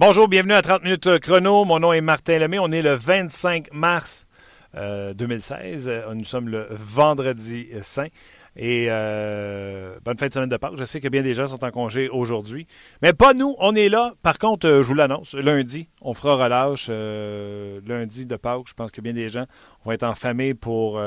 Bonjour, 0.00 0.28
bienvenue 0.28 0.54
à 0.54 0.62
30 0.62 0.84
minutes 0.84 1.18
chrono. 1.18 1.64
Mon 1.64 1.80
nom 1.80 1.92
est 1.92 2.00
Martin 2.00 2.38
Lemay. 2.38 2.60
On 2.60 2.70
est 2.70 2.82
le 2.82 2.94
25 2.94 3.72
mars 3.72 4.28
2016. 4.72 5.88
Euh, 5.88 6.14
nous 6.14 6.24
sommes 6.24 6.48
le 6.48 6.68
vendredi 6.70 7.66
saint. 7.82 8.06
Et 8.54 8.86
euh, 8.90 9.98
bonne 10.04 10.16
fin 10.16 10.28
de 10.28 10.32
semaine 10.32 10.48
de 10.48 10.56
Pâques. 10.56 10.76
Je 10.78 10.84
sais 10.84 11.00
que 11.00 11.08
bien 11.08 11.22
des 11.22 11.34
gens 11.34 11.48
sont 11.48 11.64
en 11.64 11.72
congé 11.72 12.08
aujourd'hui. 12.08 12.68
Mais 13.02 13.12
pas 13.12 13.34
nous, 13.34 13.56
on 13.58 13.74
est 13.74 13.88
là. 13.88 14.12
Par 14.22 14.38
contre, 14.38 14.68
euh, 14.68 14.82
je 14.84 14.86
vous 14.86 14.94
l'annonce, 14.94 15.34
lundi, 15.34 15.88
on 16.00 16.14
fera 16.14 16.36
relâche. 16.36 16.88
lundi 16.88 18.24
de 18.24 18.36
Pâques, 18.36 18.68
je 18.68 18.74
pense 18.74 18.92
que 18.92 19.00
bien 19.00 19.14
des 19.14 19.28
gens 19.28 19.46
vont 19.84 19.90
être 19.90 20.04
en 20.04 20.14
famille 20.14 20.54
pour 20.54 21.02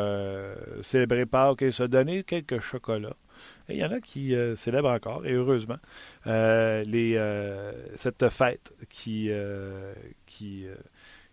célébrer 0.82 1.26
Pâques 1.26 1.62
et 1.62 1.72
se 1.72 1.84
donner 1.84 2.24
quelques 2.24 2.60
chocolats 2.60 3.16
il 3.70 3.78
y 3.78 3.86
en 3.86 3.92
a 3.92 4.00
qui 4.00 4.36
euh, 4.36 4.56
célèbrent 4.56 4.90
encore, 4.90 5.26
et 5.26 5.34
heureusement, 5.34 5.78
euh, 6.28 6.84
euh, 6.94 7.72
cette 7.96 8.30
fête 8.30 8.74
qui, 8.90 9.30
qui, 10.26 10.66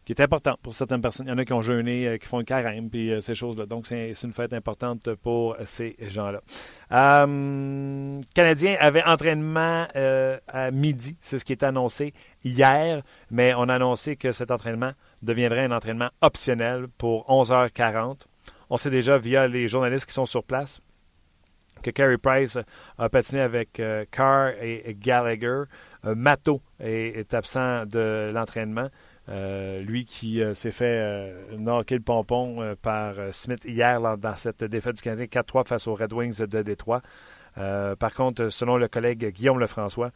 qui 0.04 0.12
est 0.12 0.20
importante 0.20 0.58
pour 0.62 0.72
certaines 0.74 1.00
personnes. 1.00 1.26
Il 1.26 1.30
y 1.30 1.32
en 1.32 1.38
a 1.38 1.44
qui 1.44 1.52
ont 1.52 1.62
jeûné, 1.62 2.18
qui 2.20 2.26
font 2.26 2.38
le 2.38 2.44
carême, 2.44 2.90
puis 2.90 3.12
ces 3.20 3.34
choses-là. 3.34 3.66
Donc, 3.66 3.86
c'est 3.86 4.14
une 4.22 4.32
fête 4.32 4.52
importante 4.52 5.14
pour 5.16 5.56
ces 5.64 5.96
gens-là. 6.00 6.40
Euh, 6.92 8.20
Canadien 8.34 8.76
avait 8.80 9.04
entraînement 9.04 9.86
à 9.94 10.70
midi, 10.70 11.16
c'est 11.20 11.38
ce 11.38 11.44
qui 11.44 11.52
est 11.52 11.62
annoncé 11.62 12.12
hier, 12.44 13.02
mais 13.30 13.54
on 13.54 13.68
a 13.68 13.74
annoncé 13.74 14.16
que 14.16 14.32
cet 14.32 14.50
entraînement 14.50 14.92
deviendrait 15.22 15.64
un 15.64 15.72
entraînement 15.72 16.10
optionnel 16.20 16.86
pour 16.96 17.28
11h40. 17.28 18.20
On 18.70 18.76
sait 18.76 18.90
déjà 18.90 19.18
via 19.18 19.48
les 19.48 19.66
journalistes 19.66 20.06
qui 20.06 20.12
sont 20.12 20.26
sur 20.26 20.44
place 20.44 20.80
que 21.82 21.90
Carey 21.90 22.18
Price 22.18 22.58
a 22.98 23.08
patiné 23.08 23.40
avec 23.40 23.80
euh, 23.80 24.04
Carr 24.10 24.50
et, 24.60 24.96
Gallagher. 24.98 25.64
Euh, 26.04 26.14
est, 26.80 27.34
absent 27.34 27.86
de 27.86 28.30
l'entraînement. 28.32 28.88
Euh, 29.28 29.80
lui 29.80 30.06
qui 30.06 30.40
s'est 30.54 30.70
fait 30.70 31.34
knocker 31.58 31.96
le 31.96 32.02
pompon 32.02 32.74
par 32.80 33.14
Smith 33.32 33.62
hier 33.66 34.00
dans 34.16 34.36
cette 34.36 34.64
défaite 34.64 34.96
du 34.96 35.02
Canadien 35.02 35.26
4-3 35.26 35.66
face 35.66 35.86
aux 35.86 35.94
Red 35.94 36.12
Wings 36.12 36.38
de 36.46 36.62
Détroit. 36.62 37.02
par 37.54 38.14
contre, 38.14 38.48
selon 38.48 38.78
le 38.78 38.88
collègue 38.88 39.26
Guillaume 39.32 39.58
Lefrançois, 39.58 40.12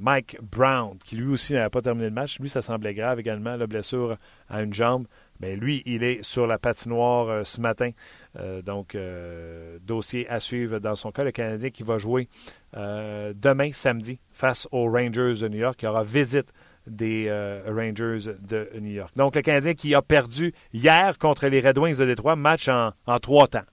Mike 0.00 0.38
Brown, 0.42 0.98
qui 1.04 1.16
lui 1.16 1.32
aussi 1.32 1.52
n'avait 1.52 1.70
pas 1.70 1.82
terminé 1.82 2.06
le 2.06 2.14
match, 2.14 2.40
lui, 2.40 2.48
ça 2.48 2.62
semblait 2.62 2.94
grave 2.94 3.20
également, 3.20 3.56
la 3.56 3.68
blessure 3.68 4.16
à 4.48 4.62
une 4.62 4.74
jambe. 4.74 5.06
Mais 5.40 5.56
lui, 5.56 5.82
il 5.86 6.02
est 6.02 6.22
sur 6.22 6.46
la 6.46 6.58
patinoire 6.58 7.28
euh, 7.28 7.44
ce 7.44 7.60
matin. 7.60 7.90
Euh, 8.38 8.62
donc, 8.62 8.94
euh, 8.94 9.78
dossier 9.82 10.28
à 10.28 10.38
suivre 10.38 10.78
dans 10.78 10.94
son 10.94 11.10
cas. 11.10 11.24
Le 11.24 11.32
Canadien 11.32 11.70
qui 11.70 11.82
va 11.82 11.98
jouer 11.98 12.28
demain, 12.72 13.72
samedi, 13.72 14.20
face 14.30 14.68
aux 14.70 14.88
Rangers 14.88 15.34
de 15.40 15.48
New 15.48 15.58
York. 15.58 15.76
qui 15.76 15.86
aura 15.86 16.04
visite 16.04 16.52
des 16.86 17.28
Rangers 17.66 18.32
de 18.40 18.68
New 18.78 18.92
York. 18.92 19.12
Donc, 19.16 19.34
le 19.34 19.42
Canadien 19.42 19.74
qui 19.74 19.94
a 19.94 20.02
perdu 20.02 20.52
hier 20.72 21.18
contre 21.18 21.48
les 21.48 21.60
Red 21.60 21.78
Wings 21.78 21.96
de 21.96 22.04
Détroit, 22.04 22.36
match 22.36 22.68
en, 22.68 22.92
trois 23.20 23.48
temps. 23.48 23.64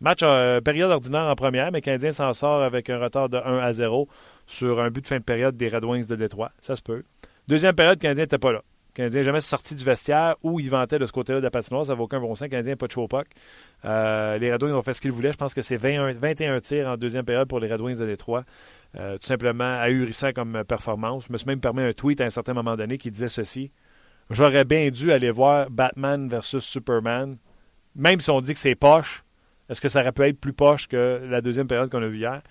Match 0.00 0.22
en 0.22 0.60
période 0.62 0.90
ordinaire 0.90 1.22
en 1.24 1.34
première, 1.34 1.72
mais 1.72 1.78
le 1.78 1.82
Canadien 1.82 2.12
s'en 2.12 2.34
sort 2.34 2.62
avec 2.62 2.90
un 2.90 2.98
retard 2.98 3.30
de 3.30 3.38
1 3.38 3.58
à 3.58 3.72
0 3.72 4.08
sur 4.46 4.80
un 4.80 4.90
but 4.90 5.00
de 5.00 5.06
fin 5.06 5.18
de 5.18 5.24
période 5.24 5.56
des 5.56 5.68
Red 5.68 5.84
Wings 5.86 6.06
de 6.06 6.16
Détroit. 6.16 6.52
Ça 6.60 6.76
se 6.76 6.82
peut. 6.82 7.02
Deuxième 7.48 7.74
période, 7.74 7.96
le 7.96 8.02
Canadien 8.02 8.24
n'était 8.24 8.38
pas 8.38 8.52
là. 8.52 8.62
Le 8.94 8.98
Canadien 8.98 9.20
n'a 9.22 9.24
jamais 9.24 9.40
sorti 9.40 9.74
du 9.74 9.82
vestiaire 9.82 10.36
où 10.44 10.60
il 10.60 10.70
vantait 10.70 11.00
de 11.00 11.06
ce 11.06 11.10
côté-là 11.10 11.40
de 11.40 11.44
la 11.44 11.50
patinoire. 11.50 11.84
Ça 11.84 11.94
vaut 11.94 12.04
aucun 12.04 12.20
bon 12.20 12.36
sens. 12.36 12.42
Le 12.42 12.48
Canadien 12.50 12.74
n'a 12.74 12.76
pas 12.76 12.86
de 12.86 12.92
show. 12.92 13.08
Euh, 13.84 14.38
les 14.38 14.52
Red 14.52 14.62
Wings 14.62 14.72
ont 14.72 14.82
fait 14.82 14.94
ce 14.94 15.00
qu'ils 15.00 15.10
voulaient. 15.10 15.32
Je 15.32 15.36
pense 15.36 15.52
que 15.52 15.62
c'est 15.62 15.76
21 15.76 16.60
tirs 16.60 16.86
en 16.86 16.96
deuxième 16.96 17.24
période 17.24 17.48
pour 17.48 17.58
les 17.58 17.72
Red 17.72 17.80
Wings 17.80 17.98
de 17.98 18.06
Détroit. 18.06 18.44
Euh, 18.94 19.18
tout 19.18 19.26
simplement 19.26 19.80
ahurissant 19.80 20.32
comme 20.32 20.62
performance. 20.62 21.24
Je 21.26 21.32
me 21.32 21.38
suis 21.38 21.46
même 21.48 21.58
permis 21.58 21.82
un 21.82 21.92
tweet 21.92 22.20
à 22.20 22.24
un 22.24 22.30
certain 22.30 22.54
moment 22.54 22.76
donné 22.76 22.96
qui 22.96 23.10
disait 23.10 23.26
ceci. 23.26 23.72
J'aurais 24.30 24.64
bien 24.64 24.88
dû 24.90 25.10
aller 25.10 25.32
voir 25.32 25.70
Batman 25.70 26.28
versus 26.28 26.62
Superman. 26.62 27.36
Même 27.96 28.20
si 28.20 28.30
on 28.30 28.40
dit 28.40 28.52
que 28.52 28.60
c'est 28.60 28.76
poche, 28.76 29.24
est-ce 29.68 29.80
que 29.80 29.88
ça 29.88 30.02
aurait 30.02 30.12
pu 30.12 30.22
être 30.22 30.38
plus 30.38 30.52
poche 30.52 30.86
que 30.86 31.20
la 31.28 31.40
deuxième 31.40 31.66
période 31.66 31.90
qu'on 31.90 32.02
a 32.02 32.06
vue 32.06 32.18
hier? 32.18 32.42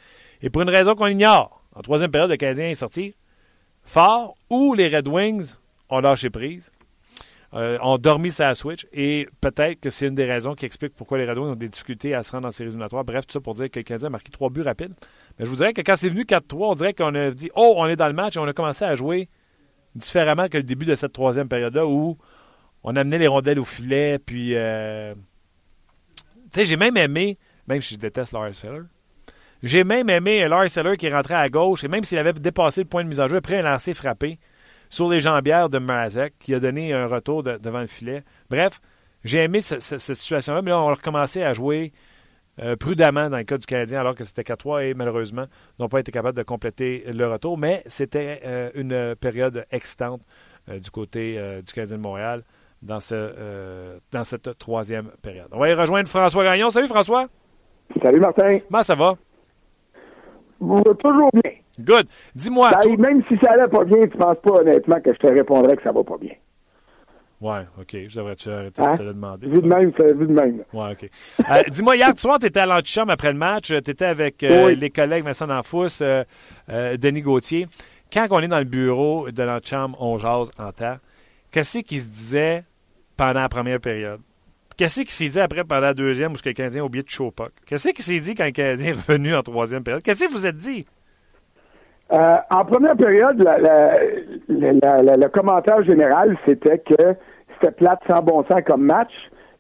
Et 0.42 0.50
pour 0.50 0.62
une 0.62 0.70
raison 0.70 0.94
qu'on 0.94 1.08
ignore, 1.08 1.64
en 1.74 1.82
troisième 1.82 2.12
période, 2.12 2.30
le 2.30 2.36
Canadien 2.36 2.70
est 2.70 2.76
sorti 2.76 3.16
fort 3.82 4.36
ou 4.50 4.74
les 4.74 4.94
Red 4.94 5.08
Wings 5.08 5.56
ont 5.94 6.00
lâché 6.00 6.30
prise. 6.30 6.72
Euh, 7.56 7.78
ont 7.84 8.00
dormi 8.00 8.32
sa 8.32 8.56
Switch 8.56 8.88
et 8.92 9.28
peut-être 9.40 9.80
que 9.80 9.92
c'est 9.92 10.08
une 10.08 10.16
des 10.16 10.26
raisons 10.26 10.56
qui 10.56 10.66
explique 10.66 10.96
pourquoi 10.96 11.20
les 11.20 11.26
Wings 11.26 11.38
ont 11.38 11.56
des 11.56 11.70
difficultés 11.70 12.16
à 12.16 12.24
se 12.24 12.32
rendre 12.32 12.46
dans 12.46 12.52
ces 12.52 12.64
éliminatoires. 12.64 13.04
Bref, 13.04 13.28
tout 13.28 13.34
ça 13.34 13.42
pour 13.42 13.54
dire 13.54 13.70
que 13.70 13.78
le 13.78 13.84
Canadien 13.84 14.08
a 14.08 14.10
marqué 14.10 14.32
trois 14.32 14.50
buts 14.50 14.64
rapides. 14.64 14.96
Mais 15.38 15.46
je 15.46 15.52
vous 15.52 15.58
dirais 15.58 15.72
que 15.72 15.82
quand 15.82 15.96
c'est 15.96 16.10
venu 16.10 16.24
4-3, 16.24 16.42
on 16.52 16.74
dirait 16.74 16.94
qu'on 16.96 17.14
a 17.14 17.30
dit 17.30 17.52
Oh, 17.56 17.76
on 17.78 17.86
est 17.86 17.96
dans 17.96 18.08
le 18.08 18.14
match 18.14 18.38
et 18.38 18.40
on 18.40 18.48
a 18.48 18.54
commencé 18.54 18.84
à 18.86 18.96
jouer 18.96 19.30
différemment 19.94 20.48
que 20.48 20.58
le 20.58 20.64
début 20.64 20.88
de 20.88 20.96
cette 20.96 21.14
troisième 21.14 21.48
période-là 21.48 21.86
où 21.86 22.18
on 22.84 22.96
amenait 22.96 23.20
les 23.20 23.28
rondelles 23.28 23.60
au 23.60 23.66
filet. 23.66 24.18
Puis, 24.18 24.56
euh, 24.56 25.14
tu 26.52 26.60
sais, 26.60 26.66
j'ai 26.66 26.76
même 26.76 26.98
aimé, 26.98 27.38
même 27.68 27.84
si 27.84 27.94
je 27.94 28.00
déteste 28.00 28.34
Lars 28.34 28.56
Seller, 28.56 28.82
j'ai 29.62 29.84
même 29.84 30.10
aimé 30.10 30.48
Lars 30.48 30.72
Seller 30.72 30.98
qui 30.98 31.08
rentré 31.08 31.36
à 31.36 31.50
gauche 31.50 31.84
et 31.84 31.88
même 31.88 32.04
s'il 32.04 32.18
avait 32.18 32.34
dépassé 32.34 32.82
le 32.82 32.88
point 32.88 33.04
de 33.04 33.10
mise 33.10 33.20
en 33.20 33.28
jeu, 33.28 33.38
après 33.38 33.60
un 33.60 33.62
lancer 33.62 33.94
frappé 33.94 34.40
sur 34.94 35.10
les 35.10 35.20
jambières 35.20 35.70
de 35.70 35.80
Marazek, 35.80 36.36
qui 36.38 36.54
a 36.54 36.60
donné 36.60 36.94
un 36.94 37.08
retour 37.08 37.42
devant 37.42 37.82
le 37.82 37.88
filet. 37.88 38.24
Bref, 38.52 38.80
j'ai 39.24 39.40
aimé 39.40 39.60
cette 39.60 39.82
situation-là, 39.82 40.62
mais 40.62 40.70
là, 40.70 40.80
on 40.80 40.90
a 40.90 40.94
recommencé 40.94 41.42
à 41.42 41.54
jouer 41.54 41.92
euh, 42.62 42.76
prudemment 42.76 43.28
dans 43.28 43.38
le 43.38 43.44
cas 43.44 43.58
du 43.58 43.66
Canadien, 43.66 44.02
alors 44.02 44.14
que 44.14 44.24
c'était 44.24 44.44
4-3 44.44 44.84
et 44.84 44.94
malheureusement, 44.94 45.46
n'ont 45.80 45.90
pas 45.90 46.00
été 46.00 46.12
capables 46.12 46.38
de 46.38 46.44
compléter 46.44 47.06
le 47.12 47.28
retour. 47.28 47.58
Mais 47.58 47.82
c'était 47.88 48.42
euh, 48.46 48.70
une 48.76 49.16
période 49.16 49.66
excitante 49.72 50.22
euh, 50.70 50.78
du 50.78 50.92
côté 50.92 51.40
du 51.66 51.74
Canadien 51.74 51.98
de 51.98 52.02
Montréal 52.02 52.44
dans, 52.84 53.00
ce, 53.00 53.98
dans 54.12 54.24
cette 54.24 54.60
troisième 54.60 55.10
période. 55.24 55.48
On 55.54 55.60
va 55.60 55.70
y 55.70 55.74
rejoindre 55.74 56.08
François 56.08 56.44
Gagnon. 56.44 56.70
Salut 56.70 56.88
François. 56.88 57.26
Salut 58.00 58.20
Martin. 58.20 58.60
Comment 58.70 58.84
ça 58.84 58.94
va? 58.94 59.16
Toujours 60.60 61.32
bien. 61.34 61.63
Good. 61.80 62.08
Dis-moi. 62.36 62.72
Ben, 62.84 62.98
même 63.00 63.24
si 63.28 63.38
ça 63.38 63.52
allait 63.52 63.68
pas 63.68 63.84
bien, 63.84 64.02
tu 64.02 64.18
penses 64.18 64.38
pas 64.44 64.52
honnêtement 64.52 65.02
que 65.02 65.14
je 65.14 65.20
te 65.20 65.28
répondrais 65.28 65.76
que 65.76 65.84
ça 65.84 65.92
va 65.92 66.04
pas 66.04 66.18
bien. 66.18 66.34
Ouais, 67.42 67.68
OK. 67.78 67.98
Je 68.08 68.16
devrais-tu 68.16 68.50
arrêter 68.50 68.82
de 68.82 68.88
hein? 68.88 68.96
te 68.96 69.04
le 69.04 69.14
demander. 69.14 69.48
Vu 69.48 69.62
de 69.62 69.68
même, 69.68 69.92
c'est 69.98 70.14
vu 70.14 70.28
de 70.28 70.32
même. 70.32 70.64
Ouais, 70.72 70.92
OK. 70.92 71.10
Euh, 71.52 71.64
dis-moi, 71.70 71.98
hier 71.98 72.18
soir, 72.18 72.40
tu 72.40 72.46
étais 72.46 72.62
à 72.62 72.66
l'antichambre 72.66 73.12
après 73.12 73.34
le 73.34 73.38
match. 73.38 73.68
Tu 73.68 73.76
étais 73.76 74.06
avec 74.06 74.44
euh, 74.44 74.72
les 74.72 74.90
collègues 74.90 75.26
Vincent 75.26 75.48
D'Anfous, 75.48 76.02
euh, 76.02 76.24
Denis 76.98 77.22
Gauthier. 77.22 77.66
Quand 78.14 78.28
on 78.30 78.40
est 78.40 78.48
dans 78.48 78.60
le 78.60 78.64
bureau 78.64 79.30
de 79.30 79.44
l'antichambre, 79.44 79.98
on 80.02 80.18
jase 80.18 80.52
en 80.58 80.72
terre. 80.72 81.00
Qu'est-ce 81.52 81.80
qui 81.80 82.00
se 82.00 82.10
disait 82.10 82.64
pendant 83.18 83.42
la 83.42 83.50
première 83.50 83.82
période? 83.82 84.22
Qu'est-ce 84.78 85.02
qui 85.02 85.14
s'est 85.14 85.30
dit 85.30 85.40
après 85.40 85.66
pendant 85.66 85.82
la 85.82 85.94
deuxième 85.94 86.32
où 86.32 86.36
le 86.44 86.54
Canadien 86.54 86.82
a 86.82 86.86
oublié 86.86 87.04
de 87.04 87.10
show 87.10 87.30
puck? 87.30 87.52
Qu'est-ce 87.66 87.90
qui 87.90 88.02
s'est 88.02 88.20
dit 88.20 88.36
quand 88.36 88.46
le 88.46 88.52
Canadien 88.52 88.88
est 88.88 88.92
revenu 88.94 89.36
en 89.36 89.42
troisième 89.44 89.84
période? 89.84 90.02
Qu'est-ce 90.02 90.26
que 90.26 90.32
vous 90.32 90.48
êtes 90.48 90.58
dit? 90.58 90.86
Euh, 92.14 92.38
en 92.52 92.66
première 92.66 92.96
période, 92.96 93.44
le 94.50 95.28
commentaire 95.30 95.84
général, 95.84 96.38
c'était 96.46 96.78
que 96.78 97.16
c'était 97.54 97.72
plate 97.72 98.02
sans 98.08 98.22
bon 98.22 98.44
sens 98.44 98.62
comme 98.68 98.84
match. 98.84 99.12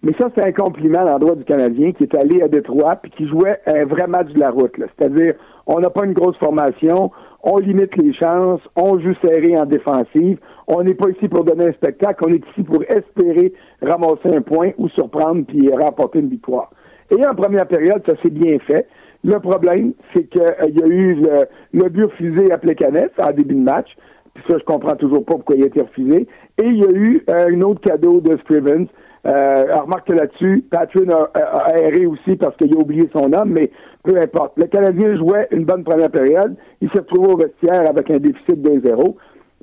Mais 0.03 0.11
ça, 0.19 0.27
c'est 0.35 0.45
un 0.45 0.51
compliment 0.51 0.99
à 0.99 1.05
l'endroit 1.05 1.35
du 1.35 1.45
Canadien 1.45 1.93
qui 1.93 2.03
est 2.03 2.15
allé 2.15 2.41
à 2.41 2.49
Détroit 2.49 2.97
puis 2.97 3.09
qui 3.09 3.27
jouait 3.27 3.59
un 3.65 3.85
vrai 3.85 4.05
match 4.05 4.27
de 4.33 4.39
la 4.39 4.51
route. 4.51 4.73
C'est-à-dire, 4.77 5.35
on 5.65 5.79
n'a 5.79 5.89
pas 5.89 6.03
une 6.03 6.11
grosse 6.11 6.35
formation, 6.37 7.09
on 7.41 7.57
limite 7.57 7.95
les 7.95 8.13
chances, 8.13 8.59
on 8.75 8.99
joue 8.99 9.13
serré 9.23 9.57
en 9.57 9.65
défensive, 9.65 10.39
on 10.67 10.83
n'est 10.83 10.93
pas 10.93 11.09
ici 11.09 11.29
pour 11.29 11.45
donner 11.45 11.67
un 11.67 11.71
spectacle, 11.71 12.23
on 12.27 12.33
est 12.33 12.45
ici 12.51 12.63
pour 12.63 12.83
espérer 12.83 13.53
ramasser 13.81 14.35
un 14.35 14.41
point 14.41 14.71
ou 14.77 14.89
surprendre 14.89 15.45
puis 15.47 15.71
remporter 15.71 16.19
une 16.19 16.29
victoire. 16.29 16.69
Et 17.09 17.25
en 17.25 17.33
première 17.33 17.67
période, 17.67 18.05
ça 18.05 18.13
s'est 18.21 18.29
bien 18.29 18.59
fait. 18.59 18.87
Le 19.23 19.39
problème, 19.39 19.93
c'est 20.13 20.25
qu'il 20.25 20.41
euh, 20.41 20.69
y 20.69 20.83
a 20.83 20.87
eu 20.87 21.15
le, 21.15 21.45
le 21.73 21.89
but 21.89 22.05
refusé 22.05 22.51
à 22.51 22.57
Plekanec 22.57 23.11
en 23.17 23.31
début 23.31 23.55
de 23.55 23.61
match. 23.61 23.89
Puis 24.33 24.43
ça, 24.49 24.57
je 24.57 24.63
comprends 24.65 24.95
toujours 24.95 25.23
pas 25.23 25.35
pourquoi 25.35 25.55
il 25.55 25.63
a 25.63 25.67
été 25.67 25.81
refusé. 25.81 26.27
Et 26.61 26.65
il 26.65 26.77
y 26.77 26.85
a 26.85 26.91
eu 26.91 27.23
euh, 27.29 27.47
un 27.49 27.61
autre 27.61 27.81
cadeau 27.81 28.19
de 28.19 28.37
Scrivens. 28.37 28.87
Euh, 29.25 29.75
remarque 29.75 30.09
là-dessus, 30.09 30.65
Patrick 30.69 31.09
a, 31.09 31.77
erré 31.77 32.05
aussi 32.05 32.35
parce 32.35 32.57
qu'il 32.57 32.75
a 32.75 32.79
oublié 32.79 33.09
son 33.15 33.31
homme, 33.31 33.51
mais 33.51 33.71
peu 34.03 34.17
importe. 34.17 34.57
Le 34.57 34.65
Canadien 34.65 35.15
jouait 35.15 35.47
une 35.51 35.63
bonne 35.63 35.85
première 35.85 36.11
période. 36.11 36.55
Il 36.81 36.89
s'est 36.91 36.99
retrouvé 36.99 37.31
au 37.31 37.37
vestiaire 37.37 37.89
avec 37.89 38.11
un 38.11 38.17
déficit 38.17 38.61
de 38.61 38.81
0 38.85 39.15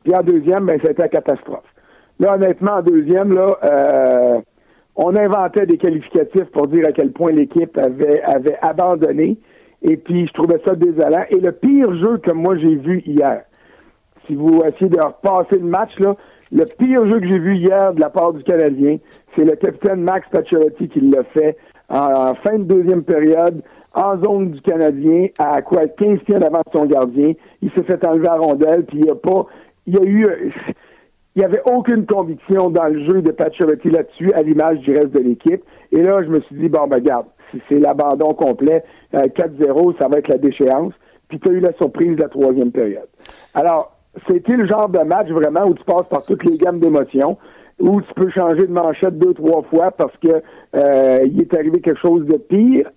Puis 0.02 0.14
en 0.14 0.22
deuxième, 0.22 0.64
ben, 0.64 0.80
c'était 0.82 1.02
une 1.02 1.10
catastrophe. 1.10 1.64
Là, 2.20 2.36
honnêtement, 2.36 2.76
en 2.76 2.82
deuxième, 2.82 3.34
là, 3.34 3.58
euh, 3.64 4.40
on 4.96 5.14
inventait 5.14 5.66
des 5.66 5.76
qualificatifs 5.76 6.50
pour 6.52 6.66
dire 6.68 6.86
à 6.88 6.92
quel 6.92 7.12
point 7.12 7.32
l'équipe 7.32 7.76
avait 7.78 8.58
abandonné. 8.62 9.36
Et 9.82 9.96
puis, 9.96 10.26
je 10.26 10.32
trouvais 10.32 10.60
ça 10.64 10.74
désolant. 10.74 11.24
Et 11.30 11.40
le 11.40 11.52
pire 11.52 11.94
jeu 11.96 12.18
que 12.18 12.32
moi 12.32 12.56
j'ai 12.58 12.76
vu 12.76 13.02
hier, 13.06 13.42
si 14.26 14.34
vous 14.34 14.62
essayez 14.64 14.90
de 14.90 15.00
repasser 15.00 15.58
le 15.58 15.66
match, 15.66 15.98
là, 15.98 16.16
le 16.52 16.64
pire 16.64 17.06
jeu 17.06 17.20
que 17.20 17.28
j'ai 17.28 17.38
vu 17.38 17.56
hier 17.56 17.94
de 17.94 18.00
la 18.00 18.10
part 18.10 18.32
du 18.32 18.42
Canadien, 18.42 18.98
c'est 19.34 19.44
le 19.44 19.56
capitaine 19.56 20.02
Max 20.02 20.26
Pacioretty 20.30 20.88
qui 20.88 21.00
l'a 21.00 21.24
fait 21.24 21.56
en, 21.88 22.34
fin 22.34 22.58
de 22.58 22.64
deuxième 22.64 23.02
période, 23.02 23.62
en 23.94 24.22
zone 24.22 24.50
du 24.50 24.60
Canadien, 24.60 25.28
à 25.38 25.62
quoi 25.62 25.86
15 25.86 26.20
pieds 26.20 26.36
avant 26.36 26.62
son 26.72 26.86
gardien. 26.86 27.32
Il 27.62 27.70
s'est 27.72 27.84
fait 27.84 28.04
enlever 28.06 28.28
à 28.28 28.36
rondelle, 28.36 28.84
puis 28.84 28.98
il 28.98 29.10
a 29.10 29.14
pas, 29.14 29.46
il 29.86 29.94
y 29.94 29.98
a 29.98 30.04
eu 30.04 30.52
il 31.36 31.38
n'y 31.40 31.44
avait 31.44 31.62
aucune 31.64 32.06
conviction 32.06 32.70
dans 32.70 32.86
le 32.86 33.04
jeu 33.04 33.22
de 33.22 33.30
Pacioretty 33.30 33.90
là-dessus, 33.90 34.32
à 34.34 34.42
l'image 34.42 34.78
du 34.80 34.92
reste 34.92 35.12
de 35.12 35.20
l'équipe. 35.20 35.62
Et 35.92 36.02
là, 36.02 36.22
je 36.24 36.28
me 36.28 36.40
suis 36.40 36.56
dit, 36.56 36.68
bon, 36.68 36.88
ben, 36.88 36.96
regarde, 36.96 37.26
c'est 37.68 37.78
l'abandon 37.78 38.34
complet, 38.34 38.82
4-0, 39.12 39.98
ça 39.98 40.08
va 40.08 40.18
être 40.18 40.28
la 40.28 40.38
déchéance. 40.38 40.92
Puis 41.28 41.38
tu 41.38 41.48
as 41.48 41.52
eu 41.52 41.60
la 41.60 41.72
surprise 41.74 42.16
de 42.16 42.22
la 42.22 42.28
troisième 42.28 42.72
période. 42.72 43.08
Alors, 43.54 43.96
c'était 44.28 44.56
le 44.56 44.66
genre 44.66 44.88
de 44.88 44.98
match 45.00 45.28
vraiment 45.28 45.66
où 45.66 45.74
tu 45.74 45.84
passes 45.84 46.08
par 46.10 46.24
toutes 46.24 46.44
les 46.44 46.58
gammes 46.58 46.80
d'émotions, 46.80 47.38
où 47.78 48.00
tu 48.00 48.14
peux 48.14 48.30
changer 48.30 48.66
de 48.66 48.72
manchette 48.72 49.18
deux, 49.18 49.34
trois 49.34 49.62
fois 49.62 49.90
parce 49.92 50.16
que 50.18 50.42
euh, 50.74 51.20
il 51.24 51.40
est 51.40 51.54
arrivé 51.54 51.80
quelque 51.80 52.00
chose 52.00 52.26
de 52.26 52.36
pire. 52.36 52.90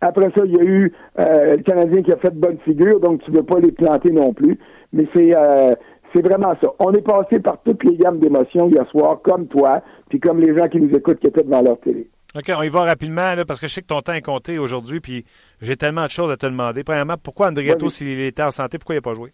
Après 0.00 0.30
ça, 0.36 0.44
il 0.44 0.56
y 0.56 0.60
a 0.60 0.64
eu 0.64 0.92
euh, 1.18 1.56
le 1.56 1.62
Canadien 1.62 2.02
qui 2.02 2.12
a 2.12 2.16
fait 2.16 2.30
de 2.30 2.40
bonnes 2.40 2.58
figures, 2.64 3.00
donc 3.00 3.22
tu 3.22 3.30
ne 3.30 3.36
veux 3.36 3.42
pas 3.42 3.60
les 3.60 3.72
planter 3.72 4.10
non 4.10 4.32
plus. 4.32 4.58
Mais 4.92 5.06
c'est 5.14 5.34
euh, 5.36 5.74
c'est 6.14 6.22
vraiment 6.22 6.54
ça. 6.62 6.68
On 6.78 6.92
est 6.92 7.02
passé 7.02 7.40
par 7.40 7.58
toutes 7.64 7.82
les 7.84 7.96
gammes 7.96 8.18
d'émotions 8.18 8.68
hier 8.68 8.86
soir, 8.90 9.20
comme 9.22 9.46
toi, 9.46 9.82
puis 10.08 10.20
comme 10.20 10.40
les 10.40 10.56
gens 10.56 10.68
qui 10.68 10.80
nous 10.80 10.94
écoutent 10.94 11.18
qui 11.18 11.26
étaient 11.26 11.42
devant 11.42 11.62
leur 11.62 11.78
télé. 11.80 12.08
OK, 12.36 12.52
on 12.56 12.62
y 12.62 12.68
va 12.68 12.84
rapidement, 12.84 13.34
là, 13.34 13.44
parce 13.44 13.60
que 13.60 13.68
je 13.68 13.74
sais 13.74 13.82
que 13.82 13.86
ton 13.86 14.00
temps 14.00 14.12
est 14.12 14.20
compté 14.20 14.58
aujourd'hui, 14.58 15.00
puis 15.00 15.24
j'ai 15.62 15.76
tellement 15.76 16.04
de 16.04 16.10
choses 16.10 16.30
à 16.30 16.36
te 16.36 16.46
demander. 16.46 16.82
Premièrement, 16.82 17.16
pourquoi 17.16 17.48
André 17.48 17.64
Gatto, 17.64 17.88
s'il 17.88 18.20
était 18.20 18.42
en 18.42 18.50
santé, 18.50 18.78
pourquoi 18.78 18.96
il 18.96 18.98
n'a 18.98 19.02
pas 19.02 19.14
joué? 19.14 19.30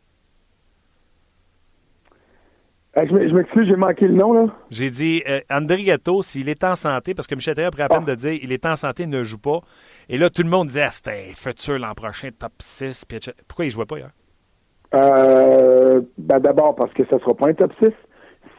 Euh, 2.98 3.02
je 3.08 3.34
m'excuse, 3.34 3.68
j'ai 3.68 3.76
manqué 3.76 4.06
le 4.08 4.14
nom, 4.14 4.32
là. 4.32 4.46
J'ai 4.70 4.90
dit 4.90 5.22
euh, 5.28 5.40
André 5.48 5.84
Gatto, 5.84 6.22
s'il 6.22 6.48
est 6.48 6.64
en 6.64 6.74
santé, 6.74 7.14
parce 7.14 7.28
que 7.28 7.36
Michel 7.36 7.54
Therrien 7.54 7.70
pris 7.70 7.82
la 7.82 7.88
peine 7.88 8.02
ah. 8.02 8.10
de 8.10 8.14
dire 8.16 8.32
il 8.42 8.52
est 8.52 8.66
en 8.66 8.74
santé, 8.74 9.04
il 9.04 9.08
ne 9.08 9.22
joue 9.22 9.38
pas. 9.38 9.60
Et 10.08 10.18
là, 10.18 10.28
tout 10.28 10.42
le 10.42 10.48
monde 10.48 10.66
disait 10.66 10.82
ah, 10.82 10.90
c'était 10.90 11.30
futur 11.34 11.78
l'an 11.78 11.94
prochain, 11.94 12.30
top 12.36 12.52
6. 12.58 13.06
pourquoi 13.46 13.64
il 13.64 13.68
ne 13.68 13.72
jouait 13.72 13.86
pas 13.86 13.98
hier? 13.98 14.10
Euh, 14.94 16.00
ben 16.18 16.40
D'abord 16.40 16.74
parce 16.74 16.92
que 16.92 17.04
ce 17.08 17.14
ne 17.14 17.20
sera 17.20 17.34
pas 17.34 17.48
un 17.48 17.54
top 17.54 17.72
6. 17.80 17.90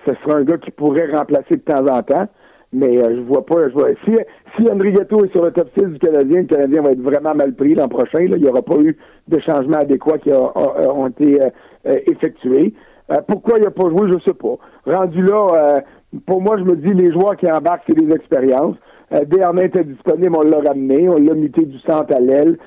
Ce 0.08 0.16
sera 0.24 0.38
un 0.38 0.44
gars 0.44 0.58
qui 0.58 0.72
pourrait 0.72 1.12
remplacer 1.12 1.58
de 1.58 1.62
temps 1.62 1.86
en 1.86 2.02
temps. 2.02 2.28
Mais 2.74 2.98
euh, 2.98 3.16
je 3.16 3.22
vois 3.22 3.46
pas. 3.46 3.68
Je 3.70 3.74
vois, 3.74 3.90
si, 4.06 4.12
si 4.56 4.64
Gatto 4.64 5.26
est 5.26 5.32
sur 5.32 5.44
le 5.44 5.52
top 5.52 5.70
6 5.78 5.86
du 5.86 6.00
Canadien, 6.00 6.42
le 6.42 6.48
Canadien 6.48 6.82
va 6.82 6.92
être 6.92 7.02
vraiment 7.02 7.36
mal 7.36 7.54
pris 7.54 7.76
l'an 7.76 7.88
prochain. 7.88 8.20
Là. 8.20 8.38
Il 8.38 8.44
n'y 8.44 8.50
aura 8.50 8.62
pas 8.62 8.78
eu 8.78 8.98
de 9.28 9.40
changements 9.40 9.80
adéquats 9.80 10.18
qui 10.20 10.32
ont 10.34 11.08
été 11.08 11.42
euh, 11.42 11.50
euh, 11.88 12.00
effectués. 12.08 12.74
pourquoi 13.28 13.58
il 13.58 13.64
n'a 13.64 13.72
pas 13.72 13.90
joué, 13.90 14.10
je 14.10 14.16
ne 14.16 14.20
sais 14.20 14.34
pas. 14.34 14.58
Rendu 14.86 15.22
là, 15.22 15.84
pour 16.26 16.42
moi, 16.42 16.58
je 16.58 16.64
me 16.64 16.76
dis 16.76 16.94
les 16.94 17.12
joueurs 17.12 17.36
qui 17.38 17.50
embarquent, 17.52 17.84
c'est 17.88 17.96
des 17.96 18.14
expériences. 18.14 18.78
Euh, 19.14 19.58
était 19.62 19.84
disponible, 19.84 20.38
on 20.38 20.44
l'a 20.44 20.60
ramené, 20.60 21.10
on 21.10 21.18
l'a 21.18 21.34
muté 21.34 21.66
du 21.66 21.78
centre 21.80 22.16
à 22.16 22.20
l'aile. 22.20 22.58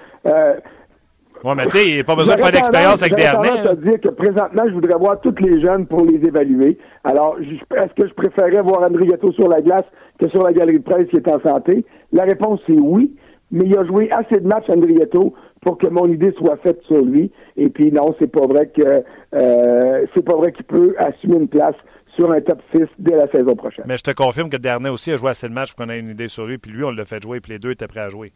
Oui, 1.44 1.52
mais 1.54 1.66
tu 1.66 1.76
sais, 1.76 1.86
il 1.86 1.94
n'y 1.96 2.00
a 2.00 2.04
pas 2.04 2.16
besoin 2.16 2.36
de 2.36 2.40
faire 2.40 2.52
d'expérience 2.52 3.02
avec 3.02 3.16
Desharnais. 3.16 3.50
Je 3.62 3.90
dire 3.90 4.00
que 4.00 4.08
présentement, 4.08 4.62
je 4.66 4.72
voudrais 4.72 4.98
voir 4.98 5.20
tous 5.20 5.34
les 5.40 5.60
jeunes 5.60 5.86
pour 5.86 6.02
les 6.06 6.16
évaluer. 6.26 6.78
Alors, 7.04 7.36
est-ce 7.38 8.02
que 8.02 8.08
je 8.08 8.14
préférerais 8.14 8.62
voir 8.62 8.80
André 8.80 9.06
Gatto 9.06 9.30
sur 9.32 9.48
la 9.48 9.60
glace 9.60 9.84
que 10.18 10.26
sur 10.30 10.42
la 10.42 10.54
galerie 10.54 10.78
de 10.78 10.84
presse 10.84 11.06
qui 11.10 11.16
est 11.16 11.28
en 11.28 11.38
santé? 11.40 11.84
La 12.12 12.24
réponse, 12.24 12.60
c'est 12.66 12.80
oui. 12.80 13.14
Mais 13.50 13.66
il 13.66 13.76
a 13.76 13.84
joué 13.84 14.10
assez 14.10 14.40
de 14.40 14.48
matchs, 14.48 14.70
André 14.70 14.94
Gatto, 14.94 15.34
pour 15.60 15.76
que 15.76 15.86
mon 15.86 16.06
idée 16.08 16.32
soit 16.38 16.56
faite 16.62 16.80
sur 16.86 17.04
lui. 17.04 17.30
Et 17.58 17.68
puis, 17.68 17.92
non, 17.92 18.14
c'est 18.18 18.32
pas 18.32 18.46
vrai 18.46 18.70
que 18.74 19.04
euh, 19.34 20.06
c'est 20.14 20.24
pas 20.24 20.36
vrai 20.36 20.50
qu'il 20.50 20.64
peut 20.64 20.94
assumer 20.98 21.36
une 21.36 21.48
place 21.48 21.76
sur 22.16 22.32
un 22.32 22.40
top 22.40 22.62
6 22.74 22.84
dès 22.98 23.16
la 23.16 23.28
saison 23.30 23.54
prochaine. 23.54 23.84
Mais 23.86 23.98
je 23.98 24.02
te 24.02 24.12
confirme 24.12 24.48
que 24.48 24.56
Dernier 24.56 24.88
aussi 24.88 25.12
a 25.12 25.16
joué 25.16 25.30
assez 25.30 25.48
de 25.48 25.52
matchs 25.52 25.74
pour 25.74 25.84
qu'on 25.84 25.92
ait 25.92 25.98
une 25.98 26.10
idée 26.10 26.28
sur 26.28 26.46
lui, 26.46 26.56
puis 26.56 26.70
lui, 26.70 26.84
on 26.84 26.90
l'a 26.90 27.04
fait 27.04 27.22
jouer, 27.22 27.40
puis 27.40 27.52
les 27.52 27.58
deux 27.58 27.72
étaient 27.72 27.86
prêts 27.86 28.00
à 28.00 28.08
jouer. 28.08 28.32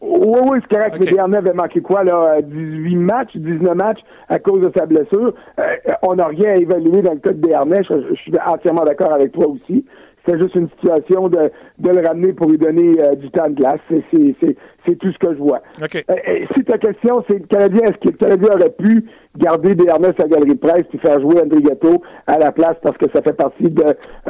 Oui, 0.00 0.40
oui, 0.50 0.58
c'est 0.62 0.76
correct. 0.76 0.96
Okay. 0.96 1.14
dernier 1.14 1.38
avait 1.38 1.54
manqué 1.54 1.80
quoi, 1.80 2.04
là? 2.04 2.40
18 2.42 2.96
matchs, 2.96 3.34
19 3.34 3.74
matchs 3.74 4.00
à 4.28 4.38
cause 4.38 4.60
de 4.60 4.70
sa 4.76 4.84
blessure. 4.84 5.32
Euh, 5.58 5.62
on 6.02 6.14
n'a 6.16 6.26
rien 6.26 6.50
à 6.50 6.56
évaluer 6.56 7.00
dans 7.02 7.14
le 7.14 7.18
cas 7.18 7.32
de 7.32 7.40
Dernay. 7.40 7.82
Je, 7.88 8.14
suis 8.16 8.32
entièrement 8.46 8.84
d'accord 8.84 9.12
avec 9.12 9.32
toi 9.32 9.46
aussi. 9.46 9.84
C'est 10.26 10.38
juste 10.38 10.56
une 10.56 10.68
situation 10.70 11.28
de, 11.28 11.50
de 11.78 11.90
le 11.90 12.06
ramener 12.06 12.32
pour 12.32 12.50
lui 12.50 12.58
donner 12.58 13.00
euh, 13.00 13.14
du 13.14 13.30
temps 13.30 13.48
de 13.48 13.54
glace. 13.54 13.80
C'est 13.88 14.98
tout 14.98 15.12
ce 15.12 15.18
que 15.18 15.32
je 15.32 15.38
vois. 15.38 15.62
Okay. 15.82 16.02
Euh, 16.10 16.14
si 16.54 16.64
ta 16.64 16.76
question, 16.76 17.24
c'est 17.30 17.38
le 17.38 17.46
Canadien, 17.46 17.82
est-ce 17.84 17.98
que 17.98 18.08
le 18.08 18.18
Canadien 18.18 18.50
aurait 18.54 18.70
pu 18.70 19.06
garder 19.38 19.74
Dernay 19.74 20.12
sa 20.18 20.28
galerie 20.28 20.54
de 20.54 20.58
presse 20.58 20.84
puis 20.90 20.98
faire 20.98 21.20
jouer 21.20 21.40
André 21.42 21.62
Gatto 21.62 22.02
à 22.26 22.38
la 22.38 22.52
place 22.52 22.76
parce 22.82 22.98
que 22.98 23.06
ça 23.14 23.22
fait 23.22 23.36
partie 23.36 23.70
de, 23.70 23.84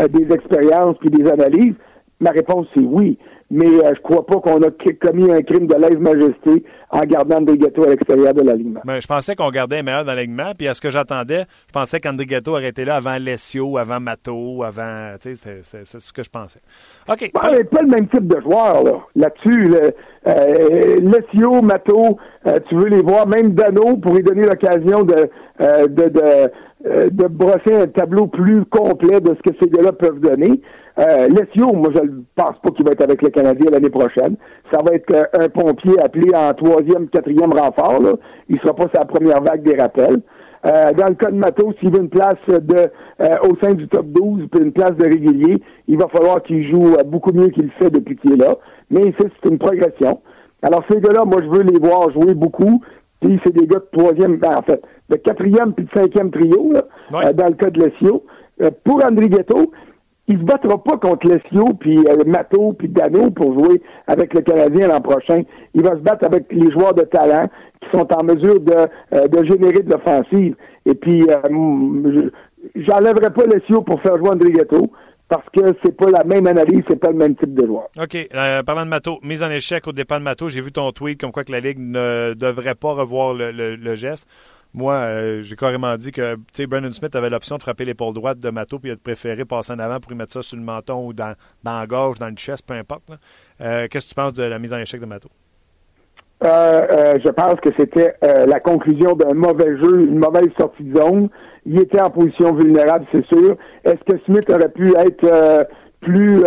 des 0.08 0.32
expériences 0.32 0.96
puis 0.98 1.10
des 1.10 1.28
analyses? 1.28 1.74
Ma 2.20 2.30
réponse, 2.30 2.66
c'est 2.74 2.82
oui 2.82 3.18
mais 3.50 3.66
euh, 3.66 3.92
je 3.94 4.00
crois 4.02 4.26
pas 4.26 4.36
qu'on 4.40 4.60
a 4.62 4.70
commis 5.00 5.30
un 5.30 5.40
crime 5.42 5.66
de 5.66 5.74
lèse-majesté 5.76 6.64
en 6.90 7.00
gardant 7.00 7.36
André 7.36 7.58
Gatto 7.58 7.84
à 7.84 7.88
l'extérieur 7.90 8.34
de 8.34 8.42
l'alignement. 8.42 8.80
Ben, 8.84 9.00
je 9.00 9.06
pensais 9.06 9.34
qu'on 9.36 9.50
gardait 9.50 9.78
un 9.78 9.82
meilleur 9.82 10.04
dans 10.04 10.14
l'alignement, 10.14 10.52
puis 10.56 10.68
à 10.68 10.74
ce 10.74 10.80
que 10.80 10.90
j'attendais, 10.90 11.44
je 11.68 11.72
pensais 11.72 12.00
qu'André 12.00 12.26
Gatto 12.26 12.52
aurait 12.52 12.68
été 12.68 12.84
là 12.84 12.96
avant 12.96 13.16
Lessio, 13.18 13.78
avant 13.78 14.00
Mato, 14.00 14.62
avant... 14.62 15.14
Tu 15.20 15.34
sais, 15.34 15.60
c'est 15.62 15.84
ce 15.84 16.12
que 16.12 16.22
je 16.22 16.30
pensais. 16.30 16.60
OK. 17.08 17.30
Ben, 17.34 17.64
pas 17.64 17.82
le 17.82 17.88
même 17.88 18.08
type 18.08 18.26
de 18.26 18.40
joueur, 18.40 18.82
là, 18.82 19.00
là-dessus. 19.14 19.74
euh, 20.26 20.96
Lessio, 21.00 21.62
Mato, 21.62 22.18
euh, 22.46 22.58
tu 22.68 22.76
veux 22.76 22.88
les 22.88 23.02
voir, 23.02 23.26
même 23.26 23.50
Dano, 23.52 23.96
pour 23.96 24.14
lui 24.14 24.22
donner 24.22 24.42
l'occasion 24.44 25.02
de, 25.02 25.28
euh, 25.60 25.86
de, 25.86 26.08
de, 26.08 27.10
de 27.10 27.26
brosser 27.28 27.74
un 27.74 27.86
tableau 27.86 28.26
plus 28.26 28.64
complet 28.66 29.20
de 29.20 29.34
ce 29.34 29.50
que 29.50 29.56
ces 29.60 29.68
gars-là 29.70 29.92
peuvent 29.92 30.20
donner. 30.20 30.60
Euh, 30.98 31.28
moi, 31.28 31.90
je 31.94 32.00
ne 32.00 32.22
pense 32.34 32.58
pas 32.62 32.70
qu'il 32.70 32.86
va 32.86 32.92
être 32.92 33.02
avec 33.02 33.20
le 33.20 33.28
Canadien 33.28 33.70
l'année 33.70 33.90
prochaine. 33.90 34.36
Ça 34.72 34.80
va 34.82 34.94
être 34.94 35.12
euh, 35.12 35.44
un 35.44 35.48
pompier 35.48 35.98
appelé 36.00 36.34
en 36.34 36.54
troisième, 36.54 37.08
quatrième 37.08 37.52
renfort. 37.52 38.00
Là. 38.00 38.14
Il 38.48 38.58
sera 38.60 38.74
pas 38.74 38.86
sa 38.94 39.04
première 39.04 39.42
vague 39.42 39.62
des 39.62 39.76
rappels. 39.76 40.22
Euh, 40.64 40.92
dans 40.92 41.06
le 41.06 41.14
cas 41.14 41.30
de 41.30 41.36
Matos, 41.36 41.74
s'il 41.78 41.90
veut 41.90 42.00
une 42.00 42.08
place 42.08 42.34
de 42.48 42.90
euh, 43.20 43.36
au 43.42 43.56
sein 43.62 43.74
du 43.74 43.86
top 43.88 44.06
12 44.06 44.46
puis 44.50 44.62
une 44.64 44.72
place 44.72 44.96
de 44.96 45.04
régulier, 45.04 45.62
il 45.86 45.98
va 45.98 46.08
falloir 46.08 46.42
qu'il 46.42 46.68
joue 46.68 46.96
beaucoup 47.06 47.32
mieux 47.32 47.48
qu'il 47.48 47.64
le 47.64 47.70
fait 47.78 47.90
depuis 47.90 48.16
qu'il 48.16 48.32
est 48.32 48.36
là. 48.36 48.56
Mais 48.90 49.14
c'est 49.18 49.50
une 49.50 49.58
progression. 49.58 50.20
Alors 50.62 50.82
ces 50.90 50.98
gars-là, 50.98 51.24
moi 51.24 51.40
je 51.42 51.48
veux 51.48 51.62
les 51.62 51.78
voir 51.78 52.10
jouer 52.10 52.34
beaucoup. 52.34 52.82
Puis 53.20 53.38
c'est 53.44 53.54
des 53.54 53.66
gars 53.66 53.78
de 53.78 53.98
troisième, 53.98 54.36
ben, 54.36 54.56
en 54.56 54.62
fait, 54.62 54.82
de 55.08 55.16
quatrième 55.16 55.72
puis 55.72 55.86
de 55.86 55.90
cinquième 55.98 56.30
trio, 56.30 56.72
là, 56.72 57.32
dans 57.32 57.46
le 57.46 57.54
cas 57.54 57.70
de 57.70 57.80
Lessio. 57.80 58.24
pour 58.84 59.02
André 59.04 59.28
Ghetto, 59.28 59.72
il 60.28 60.38
se 60.38 60.44
battra 60.44 60.82
pas 60.82 60.96
contre 60.96 61.28
Lesio, 61.28 61.64
puis 61.78 61.98
euh, 61.98 62.24
Mato, 62.26 62.72
puis 62.72 62.88
Dano 62.88 63.30
pour 63.30 63.54
jouer 63.54 63.80
avec 64.06 64.34
le 64.34 64.40
Canadien 64.40 64.88
l'an 64.88 65.00
prochain. 65.00 65.42
Il 65.74 65.82
va 65.82 65.90
se 65.90 66.00
battre 66.00 66.26
avec 66.26 66.46
les 66.50 66.70
joueurs 66.72 66.94
de 66.94 67.02
talent 67.02 67.44
qui 67.80 67.96
sont 67.96 68.08
en 68.12 68.24
mesure 68.24 68.60
de, 68.60 68.74
euh, 69.14 69.28
de 69.28 69.44
générer 69.46 69.82
de 69.82 69.90
l'offensive. 69.90 70.56
Et 70.84 70.94
puis, 70.94 71.26
euh, 71.28 72.30
j'enlèverai 72.74 73.32
pas 73.32 73.44
Lesio 73.44 73.82
pour 73.82 74.00
faire 74.02 74.16
jouer 74.18 74.30
André 74.30 74.50
Ghetto 74.50 74.90
parce 75.28 75.46
que 75.56 75.60
c'est 75.84 75.96
pas 75.96 76.10
la 76.10 76.24
même 76.24 76.46
analyse, 76.46 76.82
c'est 76.88 77.00
pas 77.00 77.10
le 77.10 77.16
même 77.16 77.34
type 77.36 77.54
de 77.54 77.66
joueur. 77.66 77.88
OK. 78.00 78.16
Euh, 78.34 78.62
parlant 78.62 78.84
de 78.84 78.90
Mato, 78.90 79.18
mise 79.22 79.42
en 79.42 79.50
échec 79.50 79.86
au 79.86 79.92
départ 79.92 80.18
de 80.20 80.24
Mato, 80.24 80.48
j'ai 80.48 80.60
vu 80.60 80.70
ton 80.70 80.92
tweet 80.92 81.20
comme 81.20 81.32
quoi 81.32 81.42
que 81.44 81.52
la 81.52 81.60
Ligue 81.60 81.78
ne 81.78 82.34
devrait 82.34 82.76
pas 82.76 82.92
revoir 82.92 83.34
le, 83.34 83.50
le 83.50 83.94
geste. 83.94 84.28
Moi, 84.76 84.92
euh, 84.92 85.42
j'ai 85.42 85.56
carrément 85.56 85.96
dit 85.96 86.12
que 86.12 86.36
Brandon 86.66 86.92
Smith 86.92 87.16
avait 87.16 87.30
l'option 87.30 87.56
de 87.56 87.62
frapper 87.62 87.86
l'épaule 87.86 88.12
droite 88.12 88.38
de 88.38 88.50
Mato 88.50 88.78
puis 88.78 88.90
il 88.90 88.92
a 88.92 88.96
préféré 88.96 89.46
passer 89.46 89.72
en 89.72 89.78
avant 89.78 90.00
pour 90.00 90.12
y 90.12 90.14
mettre 90.14 90.34
ça 90.34 90.42
sur 90.42 90.58
le 90.58 90.62
menton 90.62 91.06
ou 91.06 91.14
dans, 91.14 91.34
dans 91.64 91.78
la 91.78 91.86
gorge, 91.86 92.18
dans 92.18 92.28
le 92.28 92.36
chest, 92.36 92.66
peu 92.66 92.74
importe. 92.74 93.02
Euh, 93.62 93.88
qu'est-ce 93.90 94.04
que 94.04 94.10
tu 94.10 94.14
penses 94.14 94.34
de 94.34 94.44
la 94.44 94.58
mise 94.58 94.74
en 94.74 94.78
échec 94.78 95.00
de 95.00 95.06
Mato? 95.06 95.30
Euh, 96.44 97.14
je 97.24 97.30
pense 97.30 97.54
que 97.62 97.70
c'était 97.78 98.16
la 98.22 98.60
conclusion 98.60 99.14
d'un 99.14 99.32
mauvais 99.32 99.78
jeu, 99.78 100.02
une 100.02 100.18
mauvaise 100.18 100.50
sortie 100.60 100.84
de 100.84 101.00
zone. 101.00 101.30
Il 101.64 101.80
était 101.80 102.02
en 102.02 102.10
position 102.10 102.54
vulnérable, 102.54 103.06
c'est 103.14 103.24
sûr. 103.28 103.56
Est-ce 103.82 104.12
que 104.12 104.22
Smith 104.26 104.50
aurait 104.50 104.68
pu 104.68 104.94
être 104.98 105.66
plus 106.02 106.44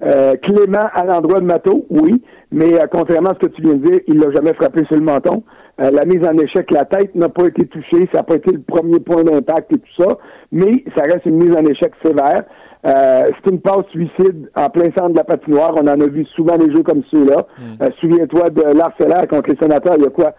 clément 0.00 0.88
à 0.92 1.04
l'endroit 1.04 1.40
de 1.40 1.46
Mato? 1.46 1.86
Oui. 1.90 2.22
Mais 2.52 2.72
contrairement 2.90 3.30
à 3.30 3.34
ce 3.34 3.46
que 3.46 3.52
tu 3.52 3.62
viens 3.62 3.74
de 3.74 3.88
dire, 3.90 4.00
il 4.06 4.18
l'a 4.18 4.30
jamais 4.30 4.54
frappé 4.54 4.84
sur 4.86 4.96
le 4.96 5.02
menton. 5.02 5.42
Euh, 5.80 5.90
la 5.90 6.06
mise 6.06 6.26
en 6.26 6.32
échec, 6.38 6.70
la 6.70 6.84
tête 6.86 7.14
n'a 7.14 7.28
pas 7.28 7.46
été 7.46 7.66
touchée, 7.66 8.08
ça 8.10 8.18
n'a 8.18 8.22
pas 8.22 8.36
été 8.36 8.50
le 8.50 8.60
premier 8.60 8.98
point 8.98 9.24
d'impact 9.24 9.72
et 9.72 9.78
tout 9.78 10.02
ça, 10.02 10.16
mais 10.50 10.84
ça 10.96 11.02
reste 11.02 11.26
une 11.26 11.36
mise 11.36 11.54
en 11.54 11.64
échec 11.66 11.92
sévère. 12.02 12.44
Euh, 12.86 13.30
c'est 13.44 13.50
une 13.50 13.60
passe 13.60 13.84
suicide 13.90 14.48
en 14.54 14.70
plein 14.70 14.90
centre 14.96 15.10
de 15.10 15.16
la 15.16 15.24
patinoire. 15.24 15.74
On 15.76 15.86
en 15.86 16.00
a 16.00 16.06
vu 16.06 16.24
souvent 16.36 16.56
des 16.56 16.72
jeux 16.74 16.82
comme 16.82 17.02
ceux-là. 17.10 17.46
Mm. 17.58 17.82
Euh, 17.82 17.88
souviens-toi 18.00 18.50
de 18.50 18.62
l'Arcellaire 18.76 19.26
contre 19.28 19.50
les 19.50 19.56
sénateurs 19.60 19.94
il 19.98 20.04
y 20.04 20.06
a 20.06 20.10
quoi? 20.10 20.32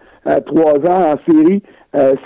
trois 0.44 0.74
ans 0.74 1.14
en 1.14 1.32
série. 1.32 1.62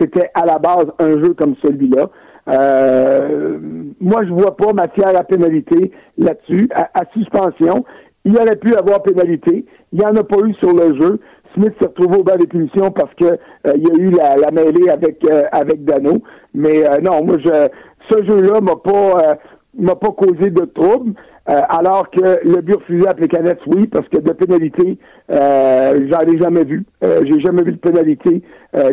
C'était 0.00 0.28
à 0.34 0.44
la 0.44 0.58
base 0.58 0.86
un 0.98 1.22
jeu 1.22 1.34
comme 1.34 1.54
celui-là. 1.62 2.08
Moi, 2.46 4.24
je 4.24 4.32
vois 4.32 4.56
pas 4.56 4.72
matière 4.72 5.16
à 5.16 5.24
pénalité 5.24 5.92
là-dessus. 6.18 6.68
À, 6.74 7.02
suspension, 7.12 7.84
il 8.24 8.36
aurait 8.36 8.56
pu 8.56 8.74
avoir 8.74 9.02
pénalité. 9.02 9.64
Il 9.92 9.98
n'y 9.98 10.04
en 10.04 10.16
a 10.16 10.24
pas 10.24 10.38
eu 10.44 10.54
sur 10.54 10.72
le 10.72 11.00
jeu. 11.00 11.20
Smith 11.54 11.74
s'est 11.80 11.88
retrouvé 11.88 12.18
au 12.18 12.22
bas 12.22 12.36
des 12.36 12.46
punitions 12.46 12.90
parce 12.90 13.12
que 13.14 13.26
euh, 13.26 13.72
il 13.76 13.82
y 13.82 13.90
a 13.90 13.94
eu 14.04 14.10
la, 14.10 14.36
la 14.36 14.50
mêlée 14.50 14.88
avec 14.88 15.22
euh, 15.30 15.42
avec 15.52 15.84
Dano. 15.84 16.22
Mais 16.54 16.88
euh, 16.88 16.98
non, 17.02 17.22
moi 17.24 17.36
je 17.44 17.68
ce 18.10 18.24
jeu-là 18.24 18.60
m'a 18.62 18.76
pas 18.76 19.36
m'a 19.78 19.94
pas 19.96 20.10
causé 20.12 20.50
de 20.50 20.64
trouble. 20.64 21.12
Alors 21.46 22.10
que 22.10 22.40
le 22.44 22.60
but 22.60 22.74
refusé 22.74 23.06
à 23.06 23.14
Plécanette, 23.14 23.60
oui, 23.66 23.86
parce 23.88 24.08
que 24.08 24.18
de 24.18 24.32
pénalité, 24.32 24.98
j'en 25.28 26.20
ai 26.20 26.38
jamais 26.38 26.64
vu. 26.64 26.84
J'ai 27.02 27.40
jamais 27.40 27.62
vu 27.62 27.72
de 27.72 27.78
pénalité 27.78 28.42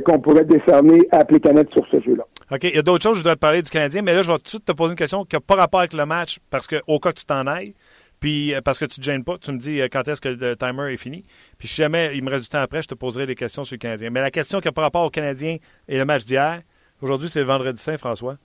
qu'on 0.06 0.20
pourrait 0.20 0.46
décerner 0.46 1.08
à 1.12 1.26
Plécanette 1.26 1.70
sur 1.72 1.86
ce 1.92 2.00
jeu-là. 2.02 2.26
OK, 2.52 2.64
il 2.64 2.76
y 2.76 2.80
a 2.80 2.82
d'autres 2.82 3.04
choses, 3.04 3.20
je 3.20 3.24
dois 3.24 3.36
te 3.36 3.40
parler 3.40 3.62
du 3.62 3.70
Canadien, 3.70 4.02
mais 4.02 4.14
là, 4.14 4.24
je 4.24 4.32
vais 4.32 4.38
tout 4.38 4.44
de 4.44 4.50
suite 4.50 4.66
te 4.66 4.72
poser 4.72 4.94
une 4.94 4.98
question 4.98 5.24
qui 5.24 5.36
n'a 5.36 5.40
pas 5.40 5.56
rapport 5.56 5.82
avec 5.82 5.94
le 5.94 6.06
match, 6.08 6.40
parce 6.50 6.66
que 6.66 6.78
au 6.88 7.00
cas 7.00 7.12
que 7.12 7.20
tu 7.20 7.26
t'en 7.26 7.46
ailles, 7.46 7.76
puis 8.20 8.54
euh, 8.54 8.62
parce 8.62 8.80
que 8.80 8.86
tu 8.86 9.00
ne 9.00 9.04
te 9.04 9.06
gênes 9.06 9.24
pas, 9.24 9.38
tu 9.38 9.52
me 9.52 9.58
dis 9.58 9.80
euh, 9.80 9.88
quand 9.92 10.08
est-ce 10.08 10.20
que 10.20 10.30
le 10.30 10.56
timer 10.56 10.92
est 10.92 10.98
fini. 10.98 11.24
Puis 11.58 11.68
si 11.68 11.76
jamais 11.76 12.16
il 12.16 12.24
me 12.24 12.30
reste 12.30 12.44
du 12.44 12.50
temps 12.50 12.62
après, 12.62 12.82
je 12.82 12.88
te 12.88 12.96
poserai 12.96 13.26
des 13.26 13.36
questions 13.36 13.64
sur 13.64 13.76
le 13.76 13.80
Canadien. 13.80 14.10
Mais 14.10 14.22
la 14.22 14.32
question 14.32 14.60
qui 14.60 14.68
n'a 14.68 14.72
pas 14.72 14.82
rapport 14.82 15.06
au 15.06 15.10
Canadien 15.10 15.58
et 15.88 15.98
le 15.98 16.06
match 16.06 16.26
d'hier, 16.26 16.60
aujourd'hui, 17.02 17.30
c'est 17.30 17.40
le 17.40 17.46
vendredi 17.46 17.80
saint, 17.80 17.98
François. 17.98 18.38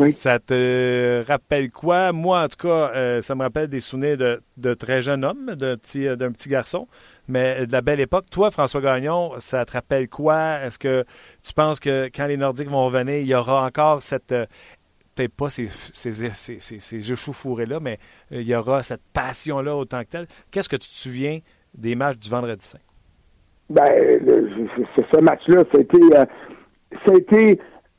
Oui. 0.00 0.10
Ça 0.12 0.40
te 0.40 1.24
rappelle 1.26 1.70
quoi? 1.70 2.12
Moi, 2.12 2.42
en 2.42 2.48
tout 2.48 2.66
cas, 2.66 2.90
euh, 2.94 3.20
ça 3.22 3.34
me 3.36 3.42
rappelle 3.42 3.68
des 3.68 3.80
souvenirs 3.80 4.16
de, 4.56 4.74
très 4.74 5.00
jeune 5.00 5.24
homme, 5.24 5.54
d'un 5.54 5.76
petit, 5.76 6.04
d'un 6.16 6.32
petit 6.32 6.48
garçon, 6.48 6.88
mais 7.28 7.66
de 7.66 7.72
la 7.72 7.82
belle 7.82 8.00
époque. 8.00 8.26
Toi, 8.30 8.50
François 8.50 8.80
Gagnon, 8.80 9.34
ça 9.38 9.64
te 9.64 9.72
rappelle 9.72 10.08
quoi? 10.08 10.58
Est-ce 10.64 10.78
que 10.78 11.04
tu 11.42 11.52
penses 11.54 11.78
que 11.78 12.10
quand 12.14 12.26
les 12.26 12.36
Nordiques 12.36 12.68
vont 12.68 12.84
revenir, 12.86 13.18
il 13.18 13.26
y 13.26 13.34
aura 13.34 13.64
encore 13.64 14.02
cette 14.02 14.34
peut-être 15.16 15.34
pas 15.34 15.48
ces, 15.48 15.68
ces, 15.68 16.12
ces, 16.12 16.60
ces 16.60 17.00
jeux 17.00 17.16
fou-fourrés-là, 17.16 17.80
mais 17.80 17.98
euh, 18.32 18.42
il 18.42 18.46
y 18.46 18.54
aura 18.54 18.82
cette 18.82 19.02
passion-là 19.12 19.74
autant 19.74 20.02
que 20.02 20.08
telle. 20.08 20.26
Qu'est-ce 20.50 20.68
que 20.68 20.76
tu 20.76 20.88
te 20.88 20.94
souviens 20.94 21.38
des 21.74 21.94
matchs 21.94 22.18
du 22.18 22.28
vendredi 22.28 22.64
saint? 22.64 22.78
Ben, 23.70 23.84
ce 23.84 25.20
match-là, 25.20 25.64
c'était, 25.74 25.98
euh, 26.14 27.54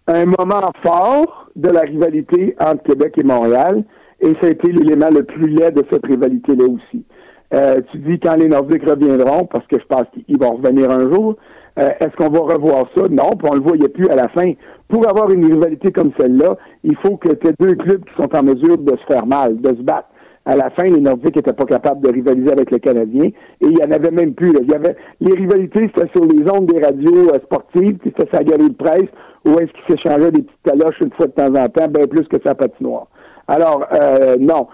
un 0.08 0.26
moment 0.26 0.72
fort 0.84 1.50
de 1.56 1.70
la 1.70 1.82
rivalité 1.82 2.56
entre 2.60 2.84
Québec 2.84 3.14
et 3.18 3.24
Montréal, 3.24 3.84
et 4.22 4.34
ça 4.42 4.48
a 4.48 4.50
été 4.50 4.72
l'élément 4.72 5.10
le 5.12 5.24
plus 5.24 5.48
laid 5.48 5.72
de 5.72 5.84
cette 5.92 6.06
rivalité-là 6.06 6.66
aussi. 6.66 7.04
Euh, 7.54 7.82
tu 7.92 8.00
dis 8.00 8.20
quand 8.20 8.36
les 8.36 8.48
Nordiques 8.48 8.88
reviendront, 8.88 9.46
parce 9.46 9.66
que 9.68 9.80
je 9.80 9.86
pense 9.86 10.06
qu'ils 10.14 10.40
vont 10.40 10.56
revenir 10.56 10.90
un 10.92 11.12
jour, 11.12 11.36
euh, 11.80 11.90
est-ce 12.00 12.16
qu'on 12.18 12.30
va 12.30 12.54
revoir 12.54 12.86
ça? 12.96 13.04
Non, 13.10 13.32
puis 13.38 13.50
on 13.52 13.56
le 13.56 13.62
voyait 13.62 13.90
plus 13.90 14.10
à 14.10 14.16
la 14.16 14.28
fin. 14.30 14.54
Pour 14.88 15.08
avoir 15.08 15.30
une 15.30 15.46
rivalité 15.46 15.92
comme 15.92 16.12
celle-là, 16.20 16.58
il 16.84 16.96
faut 16.98 17.18
que 17.18 17.34
tu 17.34 17.48
deux 17.60 17.76
clubs 17.76 18.04
qui 18.04 18.22
sont 18.22 18.36
en 18.36 18.44
mesure 18.44 18.78
de 18.78 18.98
se 18.98 19.14
faire 19.14 19.26
mal, 19.26 19.62
de 19.62 19.70
se 19.70 19.84
battre. 19.84 20.08
À 20.48 20.56
la 20.56 20.70
fin, 20.72 20.84
les 20.84 21.02
Nordiques 21.02 21.36
n'étaient 21.36 21.54
pas 21.54 21.66
capables 21.66 22.02
de 22.02 22.12
rivaliser 22.12 22.52
avec 22.52 22.72
les 22.72 22.80
Canadiens 22.80 23.26
et 23.26 23.34
il 23.62 23.76
n'y 23.76 23.84
en 23.84 23.92
avait 23.92 24.12
même 24.12 24.34
plus. 24.34 24.54
Il 24.62 24.72
y 24.72 24.76
avait 24.76 24.96
les 25.20 25.36
rivalités, 25.36 25.92
c'était 25.94 26.10
sur 26.16 26.26
les 26.26 26.50
ondes 26.50 26.68
des 26.68 26.84
radios 26.84 27.30
euh, 27.34 27.40
sportives, 27.44 27.98
puis 27.98 28.14
c'était 28.18 28.36
sa 28.36 28.44
galerie 28.44 28.70
de 28.70 28.76
presse, 28.76 29.10
où 29.46 29.60
est-ce 29.60 29.72
qu'ils 29.74 29.98
s'échangeaient 29.98 30.32
des 30.32 30.44
petites 30.44 30.64
taloches 30.64 31.00
une 31.02 31.12
fois 31.12 31.28
de 31.28 31.34
temps 31.34 31.54
en 31.54 31.68
temps, 31.68 31.88
bien 31.90 32.08
plus 32.08 32.28
que 32.28 32.38
sa 32.44 32.56
patinoire. 32.56 33.08
Alors, 33.48 33.86
euh, 33.94 34.38
non, 34.40 34.68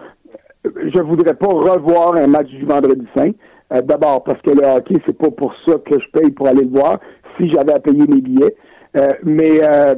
je 0.63 1.01
voudrais 1.01 1.33
pas 1.33 1.47
revoir 1.47 2.15
un 2.15 2.27
match 2.27 2.47
du 2.47 2.65
vendredi 2.65 3.05
saint. 3.15 3.31
Euh, 3.73 3.81
d'abord 3.81 4.23
parce 4.23 4.41
que 4.41 4.51
le 4.51 4.65
hockey, 4.65 4.95
c'est 5.05 5.17
pas 5.17 5.31
pour 5.31 5.53
ça 5.65 5.73
que 5.85 5.99
je 5.99 6.19
paye 6.19 6.31
pour 6.31 6.47
aller 6.47 6.63
le 6.63 6.69
voir, 6.69 6.99
si 7.37 7.49
j'avais 7.51 7.73
à 7.73 7.79
payer 7.79 8.05
mes 8.07 8.21
billets. 8.21 8.55
Euh, 8.95 9.07
euh, 9.25 9.95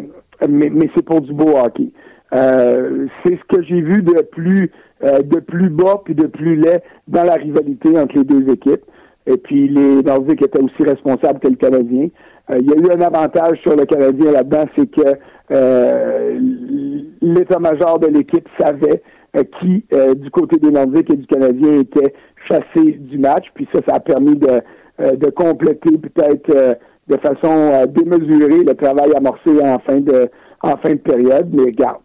mais, 0.47 0.69
mais, 0.69 0.89
c'est 0.95 1.03
pour 1.03 1.21
du 1.21 1.33
beau 1.33 1.57
hockey. 1.57 1.89
c'est 2.31 3.37
ce 3.37 3.55
que 3.55 3.63
j'ai 3.63 3.81
vu 3.81 4.01
de 4.01 4.21
plus 4.21 4.71
de 5.05 5.39
plus 5.39 5.69
bas 5.69 6.01
puis 6.03 6.15
de 6.15 6.27
plus 6.27 6.55
laid 6.55 6.81
dans 7.07 7.23
la 7.23 7.35
rivalité 7.35 7.97
entre 7.99 8.15
les 8.17 8.23
deux 8.23 8.51
équipes. 8.51 8.83
Et 9.27 9.37
puis 9.37 9.67
les 9.67 10.01
Nordiques 10.03 10.43
étaient 10.43 10.61
aussi 10.61 10.83
responsables 10.83 11.39
que 11.39 11.47
le 11.47 11.55
Canadien. 11.55 12.07
il 12.49 12.65
y 12.65 12.73
a 12.73 12.75
eu 12.75 12.97
un 12.97 13.01
avantage 13.01 13.59
sur 13.61 13.75
le 13.75 13.85
Canadien 13.85 14.31
là-dedans, 14.31 14.65
c'est 14.75 14.87
que 14.87 15.17
l'état-major 17.21 17.99
de 17.99 18.07
l'équipe 18.07 18.47
savait 18.59 19.01
qui, 19.59 19.83
du 20.15 20.31
côté 20.31 20.57
des 20.57 20.71
Nordiques 20.71 21.11
et 21.11 21.17
du 21.17 21.27
Canadien, 21.27 21.79
était 21.79 22.13
chassé 22.49 22.91
du 22.99 23.17
match. 23.17 23.45
Puis 23.53 23.67
ça, 23.73 23.81
ça 23.87 23.95
a 23.95 23.99
permis 23.99 24.35
de, 24.35 24.61
euh, 25.01 25.11
de 25.17 25.29
compléter 25.29 25.97
peut-être 25.97 26.49
euh, 26.55 26.73
de 27.09 27.17
façon 27.17 27.51
euh, 27.51 27.85
démesurée 27.85 28.63
le 28.63 28.73
travail 28.75 29.11
amorcé 29.13 29.51
en 29.61 29.77
fin 29.79 29.99
de 29.99 30.29
en 30.61 30.77
fin 30.77 30.91
de 30.91 30.99
période. 30.99 31.49
Mais 31.51 31.63
regarde, 31.63 31.99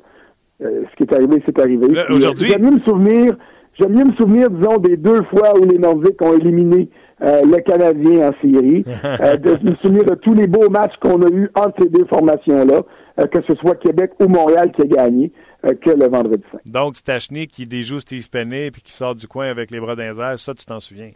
ce 0.60 0.96
qui 0.96 1.02
est 1.04 1.14
arrivé, 1.14 1.42
c'est 1.46 1.58
arrivé. 1.58 1.86
Aujourd'hui, 2.10 2.50
j'aime 2.50 2.62
mieux 2.62 2.76
me 2.76 2.80
souvenir, 2.80 3.36
j'aime 3.78 3.92
mieux 3.92 4.04
me 4.04 4.12
souvenir, 4.14 4.50
disons, 4.50 4.78
des 4.78 4.96
deux 4.96 5.22
fois 5.24 5.58
où 5.58 5.64
les 5.64 5.78
Nordiques 5.78 6.20
ont 6.22 6.34
éliminé 6.34 6.88
le 7.20 7.60
Canadien 7.60 8.30
en 8.30 8.32
série, 8.40 8.82
de 9.38 9.70
me 9.70 9.74
souvenir 9.76 10.04
de 10.04 10.14
tous 10.14 10.34
les 10.34 10.46
beaux 10.46 10.70
matchs 10.70 10.94
qu'on 11.00 11.22
a 11.22 11.30
eus 11.30 11.50
entre 11.54 11.82
ces 11.82 11.88
deux 11.88 12.06
formations-là, 12.06 12.82
que 13.26 13.38
ce 13.48 13.54
soit 13.56 13.74
Québec 13.76 14.12
ou 14.20 14.28
Montréal 14.28 14.72
qui 14.72 14.82
a 14.82 14.86
gagné. 14.86 15.32
Euh, 15.66 15.74
que 15.74 15.90
le 15.90 16.08
vendredi 16.08 16.42
saint. 16.50 16.58
Donc, 16.64 16.96
Stachny 16.96 17.46
qui 17.46 17.66
déjoue 17.66 18.00
Steve 18.00 18.30
Penney 18.30 18.70
puis 18.70 18.80
qui 18.80 18.92
sort 18.92 19.14
du 19.14 19.28
coin 19.28 19.50
avec 19.50 19.70
les 19.70 19.78
bras 19.78 19.94
d'un 19.94 20.14
ça, 20.38 20.54
tu 20.54 20.64
t'en 20.64 20.80
souviens? 20.80 21.10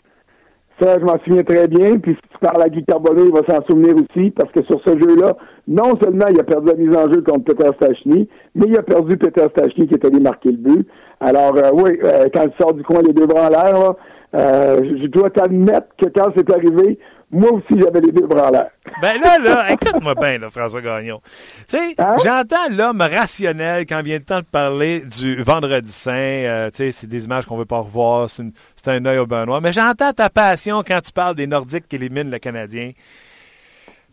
Ça, 0.80 0.98
je 0.98 1.04
m'en 1.04 1.18
souviens 1.24 1.42
très 1.42 1.68
bien. 1.68 1.98
Puis 1.98 2.14
si 2.14 2.28
tu 2.32 2.38
parles 2.40 2.62
à 2.62 2.68
Guy 2.68 2.84
Carbonneau, 2.84 3.26
il 3.26 3.32
va 3.32 3.42
s'en 3.48 3.64
souvenir 3.64 3.94
aussi, 3.94 4.30
parce 4.30 4.50
que 4.52 4.64
sur 4.64 4.80
ce 4.84 4.90
jeu-là, 4.98 5.36
non 5.68 5.98
seulement 6.02 6.26
il 6.30 6.40
a 6.40 6.44
perdu 6.44 6.68
la 6.68 6.74
mise 6.74 6.96
en 6.96 7.12
jeu 7.12 7.22
contre 7.22 7.54
Peter 7.54 7.70
Stachny, 7.76 8.28
mais 8.54 8.66
il 8.66 8.76
a 8.76 8.82
perdu 8.82 9.16
Peter 9.16 9.46
Stachny 9.50 9.86
qui 9.86 9.94
est 9.94 10.04
allé 10.04 10.18
marquer 10.20 10.50
le 10.50 10.58
but. 10.58 10.88
Alors, 11.20 11.56
euh, 11.56 11.70
oui, 11.72 11.98
euh, 12.04 12.28
quand 12.34 12.44
il 12.44 12.52
sort 12.60 12.74
du 12.74 12.82
coin 12.82 13.02
les 13.06 13.12
deux 13.12 13.26
bras 13.26 13.46
en 13.46 13.50
l'air, 13.50 13.94
je 14.34 15.06
dois 15.06 15.30
t'admettre 15.30 15.86
que 15.96 16.08
quand 16.08 16.32
c'est 16.36 16.52
arrivé, 16.52 16.98
moi 17.34 17.52
aussi, 17.52 17.80
j'avais 17.80 18.00
les 18.00 18.12
deux 18.12 18.26
bras 18.26 18.48
en 18.48 18.50
l'air. 18.50 18.70
Ben 19.02 19.20
là, 19.20 19.38
là, 19.38 19.72
écoute-moi 19.72 20.14
bien, 20.14 20.38
là, 20.38 20.50
François 20.50 20.80
Gagnon. 20.80 21.20
Tu 21.68 21.76
sais, 21.76 21.94
hein? 21.98 22.16
j'entends 22.24 22.68
l'homme 22.70 23.00
rationnel 23.00 23.86
quand 23.86 24.00
vient 24.02 24.18
le 24.18 24.22
temps 24.22 24.40
de 24.40 24.46
parler 24.46 25.00
du 25.00 25.42
Vendredi 25.42 25.90
Saint. 25.90 26.12
Euh, 26.12 26.70
tu 26.70 26.76
sais, 26.76 26.92
c'est 26.92 27.06
des 27.06 27.24
images 27.24 27.44
qu'on 27.46 27.56
veut 27.56 27.64
pas 27.64 27.78
revoir. 27.78 28.28
C'est, 28.30 28.44
un 28.86 29.04
œil 29.06 29.18
au 29.18 29.26
bain 29.26 29.46
noir. 29.46 29.60
Mais 29.60 29.72
j'entends 29.72 30.12
ta 30.12 30.30
passion 30.30 30.82
quand 30.86 31.00
tu 31.00 31.10
parles 31.12 31.34
des 31.34 31.46
Nordiques 31.46 31.88
qui 31.88 31.96
éliminent 31.96 32.30
le 32.30 32.38
Canadien. 32.38 32.92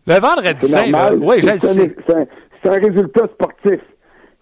Le 0.06 0.14
Vendredi 0.14 0.66
Saint, 0.66 1.14
oui, 1.20 1.36
je 1.42 1.50
le 1.50 1.58
sais. 1.58 1.96
C'est 2.62 2.68
un, 2.68 2.78
résultat 2.78 3.28
sportif. 3.34 3.80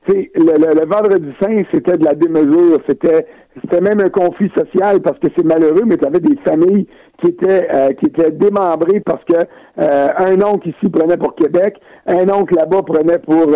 Le, 0.08 0.24
le, 0.34 0.80
le, 0.80 0.86
vendredi 0.86 1.30
saint, 1.40 1.62
c'était 1.70 1.96
de 1.96 2.04
la 2.04 2.14
démesure, 2.14 2.80
c'était 2.88 3.26
c'était 3.60 3.80
même 3.80 4.00
un 4.00 4.08
conflit 4.08 4.50
social 4.56 5.00
parce 5.00 5.18
que 5.18 5.26
c'est 5.36 5.44
malheureux, 5.44 5.82
mais 5.84 5.96
tu 5.96 6.06
avais 6.06 6.20
des 6.20 6.36
familles 6.44 6.86
qui 7.20 7.30
étaient 7.30 7.68
euh, 7.72 7.88
qui 7.94 8.06
étaient 8.06 8.30
démembrées 8.30 9.00
parce 9.00 9.24
que 9.24 9.34
euh, 9.80 10.08
un 10.16 10.40
oncle 10.42 10.68
ici 10.68 10.88
prenait 10.88 11.16
pour 11.16 11.34
Québec, 11.34 11.80
un 12.06 12.28
oncle 12.28 12.54
là-bas 12.54 12.82
prenait 12.82 13.18
pour 13.18 13.46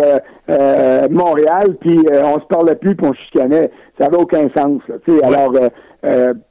euh, 0.49 1.07
Montréal, 1.09 1.77
puis 1.79 1.99
on 2.23 2.39
se 2.39 2.45
parlait 2.47 2.75
plus, 2.75 2.95
puis 2.95 3.07
on 3.07 3.13
chicanait. 3.13 3.71
Ça 3.97 4.05
n'avait 4.05 4.21
aucun 4.21 4.47
sens. 4.55 4.81
Alors, 5.23 5.53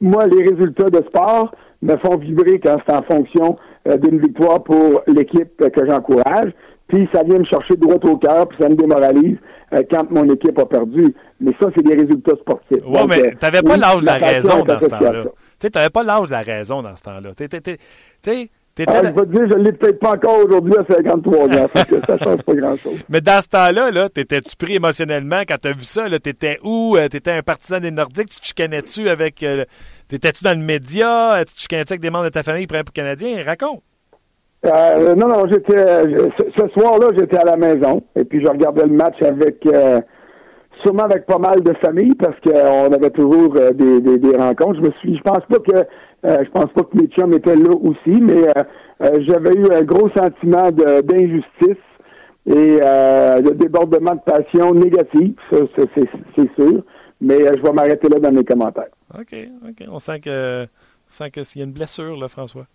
moi, 0.01 0.27
les 0.27 0.43
résultats 0.43 0.89
de 0.89 1.03
sport 1.07 1.53
me 1.81 1.95
font 1.97 2.17
vibrer 2.17 2.59
quand 2.59 2.77
c'est 2.85 2.95
en 2.95 3.03
fonction 3.03 3.57
d'une 3.85 4.19
victoire 4.19 4.63
pour 4.63 5.03
l'équipe 5.07 5.55
que 5.57 5.85
j'encourage. 5.87 6.51
Puis 6.87 7.09
ça 7.13 7.23
vient 7.23 7.39
me 7.39 7.45
chercher 7.45 7.75
droit 7.77 7.95
au 8.03 8.17
cœur, 8.17 8.47
puis 8.47 8.57
ça 8.61 8.69
me 8.69 8.75
démoralise 8.75 9.37
quand 9.91 10.09
mon 10.11 10.29
équipe 10.29 10.57
a 10.59 10.65
perdu. 10.65 11.13
Mais 11.39 11.51
ça, 11.59 11.67
c'est 11.75 11.83
des 11.83 11.95
résultats 11.95 12.35
sportifs. 12.39 12.83
Oui, 12.85 12.99
mais 13.09 13.31
tu 13.31 13.37
n'avais 13.41 13.61
pas 13.61 13.77
l'âge 13.77 14.01
de 14.01 14.05
la 14.05 14.13
raison 14.15 14.63
dans 14.63 14.79
ce 14.79 14.87
temps-là. 14.87 15.23
Tu 15.59 15.67
n'avais 15.73 15.89
pas 15.89 16.03
l'âge 16.03 16.27
de 16.27 16.31
la 16.31 16.41
raison 16.41 16.81
dans 16.81 16.95
ce 16.95 17.01
temps-là. 17.01 17.31
Tu 17.35 18.49
ah, 18.87 19.01
je 19.03 19.07
vais 19.07 19.13
te 19.13 19.31
dire, 19.31 19.47
je 19.49 19.57
ne 19.57 19.63
l'ai 19.63 19.71
peut-être 19.71 19.99
pas 19.99 20.15
encore 20.15 20.43
aujourd'hui 20.45 20.73
à 20.77 20.83
53 20.93 21.47
ans. 21.47 21.67
ça 21.73 22.17
change 22.17 22.41
pas 22.41 22.53
grand-chose. 22.55 22.99
Mais 23.09 23.21
dans 23.21 23.41
ce 23.41 23.47
temps-là, 23.47 23.89
-là, 23.89 24.09
t'étais-tu 24.09 24.53
pris 24.57 24.75
émotionnellement 24.75 25.43
quand 25.47 25.55
tu 25.61 25.69
as 25.69 25.71
vu 25.71 25.85
ça? 25.85 26.09
Tu 26.09 26.29
étais 26.29 26.59
où? 26.61 26.97
Euh, 26.97 27.07
tu 27.07 27.15
étais 27.15 27.31
un 27.31 27.41
partisan 27.41 27.79
des 27.79 27.91
Nordiques? 27.91 28.29
Tu 28.29 28.49
chicanais-tu 28.49 29.07
avec. 29.07 29.43
Euh, 29.43 29.63
T'étais-tu 30.09 30.43
dans 30.43 30.59
le 30.59 30.65
média? 30.65 31.41
Tu 31.45 31.53
chicanais-tu 31.61 31.93
avec 31.93 32.01
des 32.01 32.09
membres 32.09 32.25
de 32.25 32.29
ta 32.29 32.43
famille 32.43 32.67
pour 32.67 32.77
Canadien? 32.93 33.41
Raconte. 33.45 33.81
Euh, 34.65 35.15
non, 35.15 35.27
non, 35.27 35.45
j'étais. 35.51 35.85
Ce, 36.57 36.67
soir-là, 36.79 37.07
j'étais 37.17 37.37
à 37.37 37.45
la 37.45 37.57
maison. 37.57 38.01
Et 38.15 38.23
puis, 38.23 38.43
je 38.43 38.49
regardais 38.49 38.85
le 38.85 38.93
match 38.93 39.21
avec. 39.21 39.65
Euh, 39.65 40.01
sûrement 40.83 41.03
avec 41.03 41.25
pas 41.25 41.39
mal 41.39 41.61
de 41.61 41.73
familles 41.83 42.15
parce 42.15 42.39
qu'on 42.41 42.93
avait 42.93 43.09
toujours 43.09 43.55
euh, 43.55 43.71
des, 43.71 43.99
des, 44.01 44.37
rencontres. 44.37 44.81
Je 44.81 44.87
me 44.87 44.91
suis, 44.99 45.17
je 45.17 45.21
pense 45.21 45.43
pas 45.49 45.59
que 45.59 45.77
euh, 46.25 46.43
je 46.43 46.49
pense 46.51 46.71
pas 46.73 46.83
que 46.83 46.97
mes 46.97 47.07
chums 47.07 47.33
étaient 47.33 47.55
là 47.55 47.73
aussi, 47.81 48.21
mais 48.21 48.47
euh, 48.47 49.19
j'avais 49.27 49.53
eu 49.53 49.71
un 49.71 49.83
gros 49.83 50.09
sentiment 50.09 50.71
d'injustice 50.71 51.83
et 52.47 52.77
de 52.77 53.53
débordement 53.53 54.13
de 54.13 54.21
passion 54.31 54.71
négative, 54.73 55.35
ça 55.51 55.57
c'est 55.95 56.53
sûr. 56.55 56.83
Mais 57.21 57.39
je 57.39 57.61
vais 57.61 57.71
m'arrêter 57.71 58.07
là 58.07 58.19
dans 58.19 58.31
mes 58.31 58.43
commentaires. 58.43 58.89
OK, 59.17 59.35
OK. 59.67 59.87
On 59.89 59.97
sent 59.99 60.19
que 60.19 60.67
sent 61.07 61.31
que 61.31 61.43
s'il 61.43 61.61
y 61.61 61.63
a 61.63 61.67
une 61.67 61.73
blessure, 61.73 62.17
là, 62.17 62.27
François. 62.27 62.67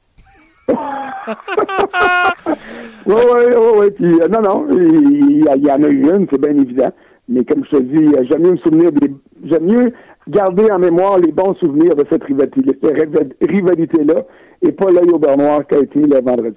Oui, 3.07 3.15
oui, 3.15 3.45
oui, 3.57 3.89
oui. 4.01 4.19
non, 4.31 4.41
non, 4.41 4.67
il, 4.71 5.45
y 5.45 5.71
en 5.71 5.83
a 5.83 5.89
eu 5.89 6.03
une, 6.03 6.27
c'est 6.31 6.41
bien 6.41 6.57
évident. 6.57 6.91
Mais 7.29 7.45
comme 7.45 7.65
je 7.65 7.79
te 7.79 7.83
dis, 7.83 8.15
euh, 8.15 8.25
j'aime 8.29 8.43
mieux 8.43 8.53
me 8.53 8.57
souvenir 8.59 8.93
des, 8.93 9.13
j'aime 9.45 9.65
mieux 9.65 9.93
garder 10.29 10.71
en 10.71 10.79
mémoire 10.79 11.19
les 11.19 11.33
bons 11.33 11.55
souvenirs 11.55 11.95
de 11.95 12.05
cette 12.11 12.25
rivalité-là 12.25 14.23
et 14.63 14.73
pas 14.73 14.91
l'œil 14.91 15.11
au 15.13 15.19
beurre 15.19 15.37
noir 15.37 15.67
qui 15.67 15.75
a 15.75 15.79
été 15.79 16.01
le 16.01 16.21
vendredi 16.21 16.57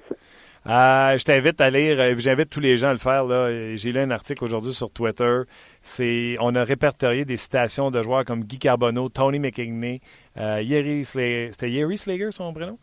euh, 0.66 1.18
je 1.18 1.24
t'invite 1.24 1.60
à 1.60 1.68
lire, 1.68 2.00
euh, 2.00 2.14
j'invite 2.16 2.48
tous 2.48 2.60
les 2.60 2.78
gens 2.78 2.88
à 2.88 2.92
le 2.92 2.98
faire. 2.98 3.26
J'ai 3.76 3.92
lu 3.92 4.00
un 4.00 4.10
article 4.10 4.44
aujourd'hui 4.44 4.72
sur 4.72 4.90
Twitter. 4.90 5.42
C'est, 5.82 6.36
on 6.40 6.54
a 6.54 6.64
répertorié 6.64 7.26
des 7.26 7.36
citations 7.36 7.90
de 7.90 8.02
joueurs 8.02 8.24
comme 8.24 8.44
Guy 8.44 8.58
Carbonneau, 8.58 9.10
Tony 9.10 9.38
McKigney, 9.38 10.00
euh, 10.38 10.62
Yeri 10.62 11.04
Slager, 11.04 11.50
c'était 11.52 11.70
Yeri 11.70 11.98
Slager 11.98 12.30
son 12.30 12.54
prénom? 12.54 12.78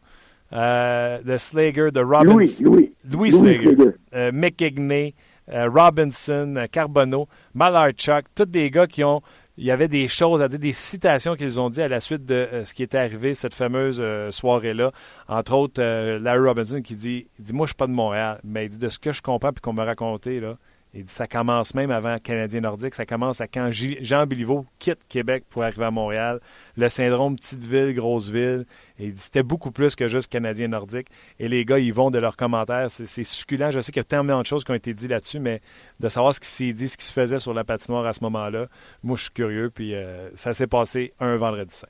Euh, 0.54 1.22
de 1.24 1.38
Slager, 1.38 1.92
de 1.92 2.02
Robin. 2.02 2.24
Louis, 2.24 2.58
Louis. 2.62 2.94
Louis, 3.10 3.32
Slager. 3.32 3.76
Slager. 3.76 5.16
Euh, 5.50 5.70
Robinson, 5.70 6.54
euh, 6.56 6.66
Carbonneau, 6.72 7.28
Malarchuk, 7.54 8.26
tous 8.36 8.46
des 8.46 8.70
gars 8.70 8.88
qui 8.88 9.04
ont. 9.04 9.22
Il 9.58 9.66
y 9.66 9.72
avait 9.72 9.88
des 9.88 10.08
choses 10.08 10.42
à 10.42 10.48
dire, 10.48 10.60
des 10.60 10.72
citations 10.72 11.36
qu'ils 11.36 11.60
ont 11.60 11.70
dit 11.70 11.82
à 11.82 11.88
la 11.88 12.00
suite 12.00 12.26
de 12.26 12.48
ce 12.64 12.74
qui 12.74 12.84
était 12.84 12.98
arrivé 12.98 13.34
cette 13.34 13.54
fameuse 13.54 14.02
soirée-là. 14.32 14.92
Entre 15.28 15.54
autres, 15.54 15.82
Larry 15.82 16.48
Robinson 16.48 16.82
qui 16.82 16.96
dit, 16.96 17.28
il 17.38 17.46
dit 17.46 17.54
Moi, 17.54 17.66
je 17.66 17.72
suis 17.72 17.76
pas 17.76 17.86
de 17.86 17.92
Montréal, 17.92 18.40
mais 18.44 18.66
il 18.66 18.70
dit 18.70 18.78
de 18.80 18.90
ce 18.90 18.98
que 18.98 19.12
je 19.12 19.22
comprends 19.22 19.52
puis 19.52 19.62
qu'on 19.62 19.74
m'a 19.74 19.84
raconté, 19.84 20.40
là, 20.40 20.58
et 20.94 21.04
ça 21.08 21.26
commence 21.26 21.74
même 21.74 21.90
avant 21.90 22.18
Canadien 22.18 22.62
Nordique. 22.62 22.96
Ça 22.96 23.06
commence 23.06 23.40
à 23.40 23.48
quand 23.48 23.70
Jean 23.72 24.26
Béliveau 24.26 24.66
quitte 24.78 25.00
Québec 25.08 25.46
pour 25.50 25.64
arriver 25.64 25.86
à 25.86 25.92
Montréal. 25.92 26.42
Le 26.76 26.90
syndrome 26.90 27.38
petite 27.38 27.64
ville, 27.64 27.94
grosse 27.94 28.30
ville. 28.30 28.66
Et 29.00 29.14
c'était 29.16 29.44
beaucoup 29.44 29.72
plus 29.72 29.96
que 29.96 30.10
juste 30.10 30.30
Canadien 30.30 30.68
Nordique. 30.68 31.08
Et 31.40 31.48
les 31.48 31.64
gars, 31.64 31.80
ils 31.80 31.94
vont 31.94 32.10
de 32.10 32.20
leurs 32.20 32.36
commentaires. 32.36 32.88
C'est 32.92 33.24
succulent. 33.24 33.72
Je 33.72 33.80
sais 33.80 33.94
qu'il 33.94 34.02
y 34.02 34.02
a 34.02 34.04
tellement 34.04 34.42
de 34.42 34.46
choses 34.46 34.66
qui 34.66 34.72
ont 34.72 34.76
été 34.76 34.94
dites 34.94 35.10
là-dessus, 35.10 35.40
mais 35.40 35.62
de 36.02 36.10
savoir 36.10 36.34
ce 36.34 36.42
qui 36.42 36.50
s'est 36.50 36.74
dit, 36.74 36.90
ce 36.90 36.98
qui 36.98 37.06
se 37.06 37.14
faisait 37.14 37.40
sur 37.40 37.54
la 37.54 37.64
patinoire 37.64 38.06
à 38.06 38.12
ce 38.12 38.22
moment-là, 38.26 38.68
moi, 39.02 39.16
je 39.16 39.24
suis 39.24 39.32
curieux. 39.32 39.70
Puis 39.74 39.96
euh, 39.96 40.30
ça 40.36 40.54
s'est 40.54 40.68
passé 40.68 41.14
un 41.22 41.38
vendredi 41.38 41.74
saint. 41.74 41.88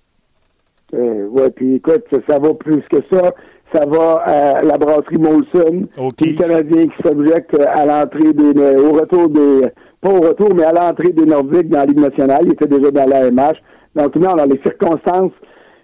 Euh, 0.93 1.27
oui, 1.31 1.49
puis 1.55 1.75
écoute, 1.75 2.05
ça 2.29 2.37
va 2.37 2.53
plus 2.53 2.81
que 2.89 2.97
ça 3.11 3.33
ça 3.73 3.85
va 3.85 4.15
à 4.25 4.61
la 4.61 4.77
brasserie 4.77 5.17
Molson. 5.17 5.87
Okay. 5.97 6.25
Les 6.25 6.35
Canadiens 6.35 6.87
qui 6.87 7.03
s'objectent 7.03 7.59
à 7.59 7.85
l'entrée 7.85 8.33
des, 8.33 8.75
au 8.77 8.91
retour 8.91 9.29
des, 9.29 9.67
pas 10.01 10.09
au 10.09 10.19
retour, 10.19 10.49
mais 10.55 10.63
à 10.63 10.73
l'entrée 10.73 11.09
des 11.09 11.25
Nordiques 11.25 11.69
dans 11.69 11.79
la 11.79 11.85
Ligue 11.85 11.99
nationale. 11.99 12.41
Ils 12.45 12.53
étaient 12.53 12.67
déjà 12.67 12.91
dans 12.91 13.07
l'AMH. 13.07 13.57
Donc, 13.95 14.15
là, 14.15 14.33
on 14.35 14.39
a 14.39 14.45
les 14.45 14.59
circonstances, 14.65 15.31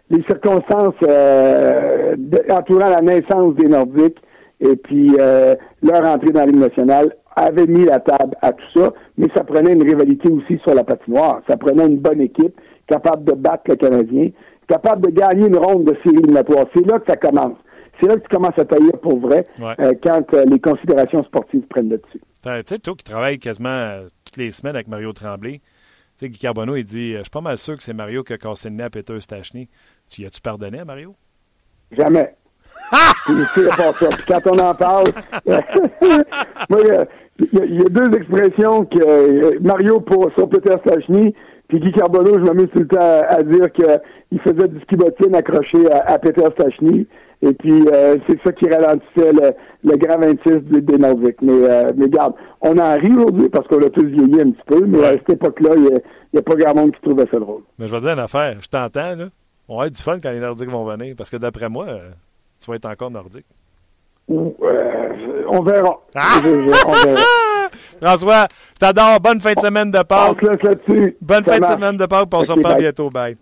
les 0.10 0.24
circonstances 0.24 0.96
euh, 1.08 2.16
entourant 2.50 2.90
la 2.90 3.02
naissance 3.02 3.56
des 3.56 3.68
Nordiques 3.68 4.18
et 4.60 4.76
puis 4.76 5.16
euh, 5.20 5.56
leur 5.84 6.04
entrée 6.06 6.32
dans 6.32 6.42
la 6.42 6.46
Ligue 6.48 6.60
nationale 6.60 7.16
avait 7.36 7.68
mis 7.68 7.86
la 7.86 8.00
table 8.00 8.36
à 8.42 8.52
tout 8.52 8.80
ça, 8.80 8.92
mais 9.18 9.28
ça 9.36 9.44
prenait 9.44 9.74
une 9.74 9.84
rivalité 9.84 10.30
aussi 10.32 10.58
sur 10.64 10.74
la 10.74 10.84
patinoire. 10.84 11.42
Ça 11.48 11.56
prenait 11.56 11.86
une 11.86 12.00
bonne 12.00 12.22
équipe 12.22 12.60
capable 12.88 13.26
de 13.26 13.34
battre 13.34 13.64
le 13.68 13.76
Canadien, 13.76 14.30
capable 14.68 15.12
de 15.12 15.12
gagner 15.12 15.48
une 15.48 15.58
ronde 15.58 15.84
de 15.84 15.96
série 16.04 16.18
éliminatoire. 16.18 16.66
C'est 16.76 16.86
là 16.90 16.98
que 16.98 17.06
ça 17.08 17.18
commence 17.18 17.58
c'est 18.00 18.08
là 18.08 18.16
que 18.16 18.22
tu 18.22 18.30
commences 18.30 18.58
à 18.58 18.66
tailler 18.66 18.92
pour 19.02 19.20
vrai 19.20 19.46
euh, 19.60 19.94
quand 20.04 20.34
euh, 20.34 20.46
les 20.46 20.60
considérations 20.60 21.24
sportives 21.24 21.64
prennent 21.70 21.90
le 21.90 21.98
dessus. 21.98 22.22
Tu 22.44 22.50
sais, 22.66 22.80
toi 22.80 22.94
qui 22.96 23.04
travailles 23.04 23.40
quasiment 23.40 23.70
euh, 23.70 24.08
toutes 24.26 24.38
les 24.38 24.52
semaines 24.52 24.76
avec 24.76 24.88
Mario 24.88 25.14
Tremblay, 25.14 25.60
tu 25.60 25.62
sais, 26.18 26.30
Guy 26.30 26.38
Carbonneau, 26.38 26.76
il 26.76 26.84
dit 26.84 27.14
Je 27.14 27.22
suis 27.22 27.30
pas 27.30 27.42
mal 27.42 27.58
sûr 27.58 27.76
que 27.78 27.84
c'est 27.84 27.94
Mario 27.94 28.24
qui 28.24 28.34
a 28.34 28.38
cassé 28.38 28.70
le 28.70 28.76
nez 28.76 28.84
à 28.84 28.90
Peter 28.90 29.20
Stachny. 29.20 29.70
Tu 30.10 30.26
as-tu 30.26 30.42
pardonné 30.42 30.80
à 30.80 30.86
Mario? 30.86 31.16
Jamais. 31.92 32.36
c'est 33.56 33.70
pas 33.70 33.94
ça. 33.94 34.10
Puis 34.10 34.26
quand 34.28 34.42
on 34.48 34.58
en 34.60 34.76
parle, 34.76 35.06
moi, 36.70 36.80
il 37.54 37.76
y, 37.76 37.82
a 37.82 37.90
deux 37.90 38.18
expressions 38.18 38.84
que 38.86 39.58
Mario 39.60 40.02
pour 40.02 40.32
sur 40.34 40.50
Peter 40.50 40.76
Stachny, 40.86 41.34
puis 41.70 41.80
Guy 41.80 41.92
Carbonneau, 41.92 42.34
je 42.34 42.44
m'amuse 42.44 42.70
tout 42.74 42.80
le 42.80 42.88
temps 42.88 43.22
à, 43.30 43.42
dire 43.44 43.72
qu'il 43.72 44.40
faisait 44.42 44.68
du 44.68 44.82
skibotine 44.82 45.36
accroché 45.36 45.90
à, 45.92 46.12
à 46.12 46.20
Peter 46.20 46.44
Stachny. 46.54 47.08
Et 47.42 47.54
puis, 47.54 47.88
euh, 47.94 48.18
c'est 48.28 48.40
ça 48.44 48.52
qui 48.52 48.68
ralentissait 48.68 49.32
le, 49.32 49.54
le 49.84 49.98
grand 49.98 50.20
26 50.20 50.70
des, 50.72 50.82
des 50.82 50.98
Nordiques. 50.98 51.42
Mais, 51.42 51.70
euh, 51.70 51.92
mais 51.96 52.06
regarde, 52.06 52.34
on 52.62 52.78
en 52.78 52.96
ri 52.96 53.12
aujourd'hui 53.14 53.50
parce 53.50 53.68
qu'on 53.68 53.82
a 53.82 53.90
tous 53.90 54.06
vieilli 54.06 54.42
un 54.42 54.52
petit 54.52 54.64
peu, 54.66 54.86
mais 54.86 55.06
à 55.06 55.12
cette 55.12 55.34
époque-là, 55.34 55.72
il 55.76 56.02
n'y 56.34 56.40
a, 56.40 56.42
pas 56.42 56.56
grand 56.56 56.76
monde 56.76 56.94
qui 56.96 57.02
trouvait 57.02 57.28
ça 57.32 57.40
drôle. 57.40 57.62
Mais 57.78 57.88
je 57.88 57.94
vais 57.94 58.02
dire 58.02 58.14
une 58.14 58.20
affaire, 58.20 58.58
je 58.60 58.68
t'entends, 58.68 59.16
là. 59.16 59.26
On 59.70 59.76
va 59.76 59.82
avoir 59.82 59.92
du 59.92 60.02
fun 60.02 60.20
quand 60.22 60.32
les 60.32 60.40
Nordiques 60.40 60.70
vont 60.70 60.86
venir, 60.86 61.14
parce 61.18 61.30
que 61.30 61.38
d'après 61.38 61.70
moi, 61.70 61.86
euh, 61.88 62.10
tu 62.60 62.72
vas 62.72 62.78
être 62.78 62.90
encore 62.90 63.12
Nordique. 63.12 63.46
on 64.30 64.56
verra. 65.62 66.02
Ah! 66.16 66.40
on 66.44 66.92
verra. 66.94 67.22
François, 68.02 68.48
je 68.74 68.80
t'adore. 68.80 69.20
Bonne 69.20 69.40
fin 69.40 69.54
de 69.54 69.60
semaine 69.60 69.92
de 69.92 70.02
Pâques. 70.04 70.42
Bonne 71.22 71.44
fin 71.44 71.60
de 71.60 71.66
semaine 71.66 71.98
de 71.98 72.06
Pâques, 72.06 72.30
on 72.34 72.44
se 72.44 72.52
reparle 72.52 72.80
bientôt. 72.80 73.10
Bye. 73.10 73.38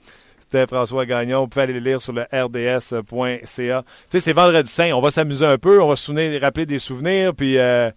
C'était 0.47 0.67
François 0.67 1.07
Gagnon. 1.07 1.41
Vous 1.41 1.47
pouvez 1.47 1.63
aller 1.63 1.73
le 1.73 1.79
lire 1.79 1.99
sur 1.99 2.13
le 2.13 2.21
rds.ca. 2.31 3.43
Tu 3.47 3.87
sais, 4.09 4.19
c'est 4.19 4.31
vendredi 4.31 4.69
saint. 4.69 4.91
On 4.93 5.01
va 5.01 5.09
s'amuser 5.09 5.45
un 5.45 5.57
peu. 5.57 5.81
On 5.81 5.87
va 5.87 5.95
se 5.95 6.05
souvenir, 6.05 6.39
rappeler 6.39 6.67
des 6.67 6.77
souvenirs. 6.77 7.33
Puis 7.33 7.57
euh, 7.57 7.89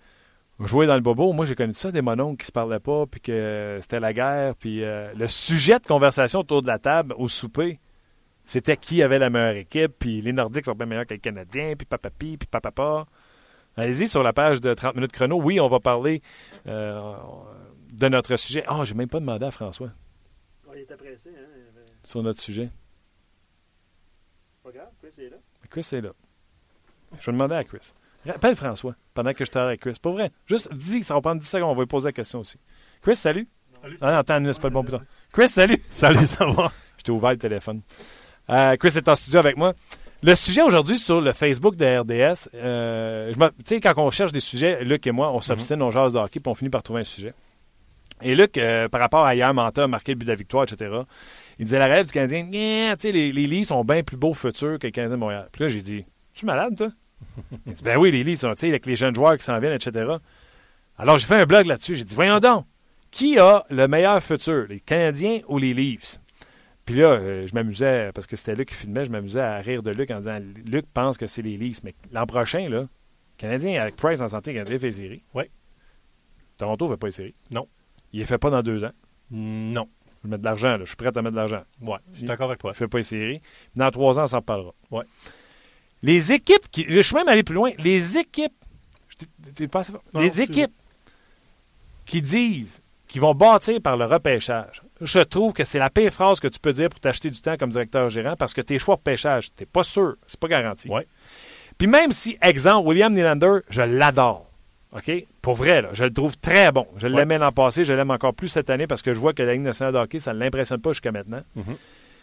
jouer 0.58 0.86
dans 0.86 0.94
le 0.94 1.02
bobo. 1.02 1.34
Moi, 1.34 1.44
j'ai 1.44 1.54
connu 1.54 1.74
ça, 1.74 1.92
des 1.92 2.00
mononcles 2.00 2.38
qui 2.38 2.46
se 2.46 2.52
parlaient 2.52 2.80
pas. 2.80 3.04
Puis 3.04 3.20
que 3.20 3.78
c'était 3.82 4.00
la 4.00 4.14
guerre. 4.14 4.54
Puis 4.54 4.82
euh, 4.82 5.12
le 5.14 5.28
sujet 5.28 5.78
de 5.78 5.86
conversation 5.86 6.40
autour 6.40 6.62
de 6.62 6.68
la 6.68 6.78
table 6.78 7.14
au 7.18 7.28
souper, 7.28 7.80
c'était 8.46 8.78
qui 8.78 9.02
avait 9.02 9.18
la 9.18 9.28
meilleure 9.28 9.56
équipe. 9.56 9.92
Puis 9.98 10.22
les 10.22 10.32
Nordiques 10.32 10.64
sont 10.64 10.72
bien 10.72 10.86
meilleurs 10.86 11.06
que 11.06 11.12
les 11.12 11.20
Canadiens. 11.20 11.74
Puis 11.76 11.84
papapi, 11.84 12.38
puis 12.38 12.48
papapa. 12.50 13.04
Allez-y 13.76 14.08
sur 14.08 14.22
la 14.22 14.32
page 14.32 14.62
de 14.62 14.72
30 14.72 14.94
minutes 14.94 15.12
chrono. 15.12 15.38
Oui, 15.38 15.60
on 15.60 15.68
va 15.68 15.80
parler 15.80 16.22
euh, 16.66 17.12
de 17.92 18.08
notre 18.08 18.36
sujet. 18.36 18.64
Ah, 18.66 18.78
oh, 18.80 18.86
j'ai 18.86 18.94
même 18.94 19.08
pas 19.10 19.20
demandé 19.20 19.44
à 19.44 19.50
François. 19.50 19.90
il 20.74 20.80
était 20.80 20.96
pressé, 20.96 21.28
hein? 21.28 21.67
Sur 22.04 22.22
notre 22.22 22.40
sujet? 22.40 22.70
Pas 24.62 24.70
grave, 24.70 24.88
Chris 25.00 25.22
est 25.24 25.30
là. 25.30 25.36
Chris 25.70 25.86
est 25.92 26.00
là. 26.00 26.10
Je 27.20 27.26
vais 27.26 27.32
demander 27.32 27.54
à 27.54 27.64
Chris. 27.64 27.92
Rappelle 28.26 28.56
François 28.56 28.94
pendant 29.14 29.32
que 29.32 29.44
je 29.44 29.50
te 29.50 29.58
avec 29.58 29.80
Chris. 29.80 29.94
Pas 30.00 30.10
vrai. 30.10 30.30
Juste 30.46 30.72
dis, 30.72 31.02
ça 31.02 31.14
va 31.14 31.20
prendre 31.20 31.40
10 31.40 31.48
secondes, 31.48 31.70
on 31.70 31.74
va 31.74 31.82
lui 31.82 31.86
poser 31.86 32.08
la 32.08 32.12
question 32.12 32.40
aussi. 32.40 32.58
Chris, 33.00 33.16
salut. 33.16 33.48
Salut. 33.80 33.96
Ah 34.00 34.12
non, 34.12 34.18
attends, 34.18 34.42
c'est 34.52 34.60
pas 34.60 34.68
le 34.68 34.74
bon 34.74 34.82
bouton. 34.82 35.00
Chris, 35.32 35.48
salut. 35.48 35.80
Salut, 35.88 36.24
ça 36.24 36.46
va? 36.46 36.70
Je 36.98 37.04
t'ai 37.04 37.12
ouvert 37.12 37.30
le 37.30 37.38
téléphone. 37.38 37.82
Euh, 38.50 38.76
Chris 38.76 38.92
est 38.96 39.08
en 39.08 39.14
studio 39.14 39.38
avec 39.38 39.56
moi. 39.56 39.74
Le 40.22 40.34
sujet 40.34 40.62
aujourd'hui 40.62 40.98
sur 40.98 41.20
le 41.20 41.32
Facebook 41.32 41.76
de 41.76 41.84
RDS, 42.00 42.48
euh, 42.54 43.32
tu 43.32 43.40
sais, 43.66 43.80
quand 43.80 43.94
on 43.98 44.10
cherche 44.10 44.32
des 44.32 44.40
sujets, 44.40 44.82
Luc 44.82 45.06
et 45.06 45.12
moi, 45.12 45.32
on 45.32 45.40
s'obstine, 45.40 45.80
on 45.80 45.92
jase 45.92 46.12
de 46.12 46.18
hockey, 46.18 46.40
puis 46.40 46.50
on 46.50 46.54
finit 46.56 46.70
par 46.70 46.82
trouver 46.82 47.02
un 47.02 47.04
sujet. 47.04 47.34
Et 48.20 48.34
Luc, 48.34 48.58
euh, 48.58 48.88
par 48.88 49.00
rapport 49.00 49.24
à 49.24 49.36
hier, 49.36 49.54
Manta 49.54 49.84
a 49.84 49.86
marqué 49.86 50.12
le 50.12 50.18
but 50.18 50.24
de 50.24 50.32
la 50.32 50.36
victoire, 50.36 50.64
etc., 50.64 50.90
il 51.58 51.64
disait 51.64 51.78
la 51.78 51.86
rêve 51.86 52.06
du 52.06 52.12
Canadien, 52.12 52.94
les, 53.02 53.32
les 53.32 53.46
lits 53.46 53.64
sont 53.64 53.84
bien 53.84 54.02
plus 54.02 54.16
beaux 54.16 54.34
futurs 54.34 54.78
que 54.78 54.86
les 54.86 54.92
Canadiens 54.92 55.16
de 55.16 55.20
Montréal. 55.20 55.48
Puis 55.52 55.62
là, 55.62 55.68
j'ai 55.68 55.82
dit, 55.82 56.04
tu 56.32 56.44
es 56.44 56.46
malade, 56.46 56.76
toi? 56.76 56.90
il 57.66 57.72
dit, 57.72 57.82
ben 57.82 57.98
oui, 57.98 58.10
les 58.10 58.22
lits 58.22 58.36
sont, 58.36 58.52
tu 58.54 58.60
sais, 58.60 58.68
avec 58.68 58.86
les 58.86 58.94
jeunes 58.94 59.14
joueurs 59.14 59.36
qui 59.36 59.44
s'en 59.44 59.58
viennent, 59.58 59.72
etc. 59.72 60.14
Alors, 60.96 61.18
j'ai 61.18 61.26
fait 61.26 61.36
un 61.36 61.46
blog 61.46 61.66
là-dessus. 61.66 61.96
J'ai 61.96 62.04
dit, 62.04 62.14
voyons 62.14 62.38
donc, 62.38 62.64
qui 63.10 63.38
a 63.38 63.64
le 63.70 63.88
meilleur 63.88 64.22
futur, 64.22 64.66
les 64.68 64.80
Canadiens 64.80 65.40
ou 65.48 65.58
les 65.58 65.74
Leafs? 65.74 66.18
Puis 66.84 66.96
là, 66.96 67.08
euh, 67.08 67.46
je 67.46 67.54
m'amusais, 67.54 68.12
parce 68.14 68.26
que 68.26 68.36
c'était 68.36 68.54
Luc 68.54 68.68
qui 68.68 68.74
filmait, 68.74 69.04
je 69.04 69.10
m'amusais 69.10 69.40
à 69.40 69.58
rire 69.58 69.82
de 69.82 69.90
Luc 69.90 70.10
en 70.10 70.18
disant, 70.18 70.38
Luc 70.64 70.86
pense 70.94 71.18
que 71.18 71.26
c'est 71.26 71.42
les 71.42 71.56
Leafs. 71.56 71.82
Mais 71.82 71.94
l'an 72.12 72.26
prochain, 72.26 72.68
là, 72.68 72.86
Canadien 73.36 73.80
avec 73.80 73.96
Price 73.96 74.20
en 74.20 74.28
santé, 74.28 74.54
Canadien 74.54 74.78
fait 74.78 74.92
série. 74.92 75.22
Oui. 75.34 75.44
Toronto 76.56 76.86
ne 76.86 76.92
fait 76.92 76.96
pas 76.96 77.06
les 77.08 77.12
séries. 77.12 77.34
Non. 77.50 77.68
Il 78.12 78.20
ne 78.20 78.24
fait 78.24 78.38
pas 78.38 78.50
dans 78.50 78.62
deux 78.62 78.84
ans. 78.84 78.90
Non. 79.30 79.88
Je 80.24 80.28
mets 80.28 80.38
de 80.38 80.44
l'argent, 80.44 80.76
Je 80.80 80.86
suis 80.86 80.96
prêt 80.96 81.16
à 81.16 81.22
mettre 81.22 81.30
de 81.30 81.36
l'argent. 81.36 81.62
Ouais, 81.80 81.98
je 82.12 82.18
suis 82.18 82.26
d'accord 82.26 82.48
avec 82.48 82.58
toi. 82.58 82.72
Je 82.72 82.76
ne 82.76 82.78
fais 82.78 82.88
pas 82.88 83.02
série. 83.02 83.40
Dans 83.76 83.90
trois 83.90 84.18
ans, 84.18 84.24
on 84.24 84.26
s'en 84.26 84.38
reparlera. 84.38 84.72
Ouais. 84.90 85.04
Les 86.02 86.32
équipes 86.32 86.68
qui. 86.70 86.86
Je 86.88 87.00
suis 87.00 87.14
même 87.14 87.28
allé 87.28 87.42
plus 87.42 87.54
loin. 87.54 87.70
Les 87.78 88.18
équipes. 88.18 88.52
les 90.14 90.40
équipes 90.40 90.72
qui 92.04 92.22
disent 92.22 92.82
qu'ils 93.06 93.20
vont 93.20 93.34
bâtir 93.34 93.80
par 93.80 93.96
le 93.96 94.04
repêchage. 94.04 94.82
Je 95.00 95.20
trouve 95.20 95.52
que 95.52 95.64
c'est 95.64 95.78
la 95.78 95.90
pire 95.90 96.12
phrase 96.12 96.40
que 96.40 96.48
tu 96.48 96.58
peux 96.58 96.72
dire 96.72 96.88
pour 96.88 97.00
t'acheter 97.00 97.30
du 97.30 97.40
temps 97.40 97.56
comme 97.56 97.70
directeur 97.70 98.10
gérant 98.10 98.36
parce 98.36 98.54
que 98.54 98.60
tes 98.60 98.78
choix 98.78 98.96
de 98.96 99.00
pêchage, 99.00 99.54
tu 99.54 99.62
n'es 99.62 99.66
pas 99.66 99.82
sûr. 99.82 100.16
C'est 100.26 100.38
pas 100.38 100.48
garanti. 100.48 100.88
Ouais. 100.88 101.06
Puis 101.78 101.86
même 101.86 102.12
si, 102.12 102.36
exemple, 102.42 102.88
William 102.88 103.12
Nylander, 103.12 103.60
je 103.70 103.82
l'adore. 103.82 104.47
OK? 104.92 105.10
Pour 105.42 105.54
vrai, 105.54 105.82
là, 105.82 105.90
je 105.92 106.04
le 106.04 106.10
trouve 106.10 106.36
très 106.38 106.72
bon. 106.72 106.86
Je 106.96 107.06
l'aimais 107.06 107.38
l'an 107.38 107.52
passé, 107.52 107.84
je 107.84 107.92
l'aime 107.92 108.10
encore 108.10 108.34
plus 108.34 108.48
cette 108.48 108.70
année 108.70 108.86
parce 108.86 109.02
que 109.02 109.12
je 109.12 109.18
vois 109.18 109.32
que 109.34 109.42
la 109.42 109.52
Ligue 109.52 109.62
nationale 109.62 109.92
de 109.92 109.98
hockey, 109.98 110.18
ça 110.18 110.32
ne 110.32 110.38
l'impressionne 110.38 110.80
pas 110.80 110.92
jusqu'à 110.92 111.12
maintenant. 111.12 111.42
Mm-hmm. 111.56 111.76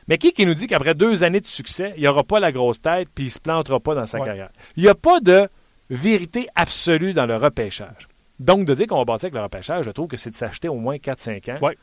Mais 0.07 0.17
qui 0.17 0.33
qui 0.33 0.45
nous 0.45 0.53
dit 0.53 0.67
qu'après 0.67 0.95
deux 0.95 1.23
années 1.23 1.39
de 1.39 1.45
succès, 1.45 1.93
il 1.95 2.01
n'y 2.01 2.07
aura 2.07 2.23
pas 2.23 2.39
la 2.39 2.51
grosse 2.51 2.81
tête 2.81 3.09
puis 3.13 3.25
il 3.25 3.27
ne 3.27 3.33
se 3.33 3.39
plantera 3.39 3.79
pas 3.79 3.95
dans 3.95 4.05
sa 4.05 4.19
carrière? 4.19 4.49
Il 4.75 4.83
n'y 4.83 4.89
a 4.89 4.95
pas 4.95 5.19
de 5.19 5.47
vérité 5.89 6.47
absolue 6.55 7.13
dans 7.13 7.25
le 7.25 7.35
repêchage. 7.35 8.07
Donc, 8.39 8.65
de 8.67 8.75
dire 8.75 8.87
qu'on 8.87 8.97
va 8.97 9.05
bâtir 9.05 9.27
avec 9.27 9.35
le 9.35 9.41
repêchage, 9.41 9.85
je 9.85 9.91
trouve 9.91 10.07
que 10.07 10.17
c'est 10.17 10.29
de 10.29 10.35
s'acheter 10.35 10.67
au 10.67 10.75
moins 10.75 10.97
4-5 10.97 11.53
ans. 11.53 11.59
Oui. 11.61 11.73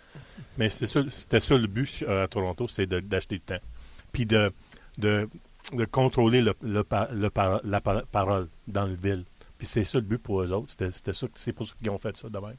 Mais 0.59 0.69
c'était 0.69 1.41
ça 1.41 1.57
le 1.57 1.67
but 1.67 2.05
euh, 2.07 2.25
à 2.25 2.29
Toronto, 2.29 2.69
c'est 2.69 2.87
d'acheter 2.87 3.37
du 3.37 3.41
temps. 3.41 3.61
Puis 4.13 4.27
de, 4.27 4.53
de, 4.99 5.29
de 5.73 5.85
contrôler 5.87 6.43
le, 6.43 6.55
le, 6.63 6.85
la 7.65 7.81
parole 7.81 8.49
dans 8.69 8.85
le 8.85 8.95
ville. 8.95 9.25
Puis 9.63 9.69
c'est 9.69 9.85
ça 9.85 9.99
le 9.99 10.05
but 10.05 10.19
pour 10.19 10.43
eux 10.43 10.51
autres. 10.51 10.71
C'était 10.71 11.13
ça, 11.13 11.29
c'est 11.37 11.53
pour 11.53 11.65
ça 11.65 11.75
qu'ils 11.79 11.89
ont 11.89 11.97
fait 11.97 12.17
ça 12.17 12.29
de 12.29 12.37
même. 12.37 12.57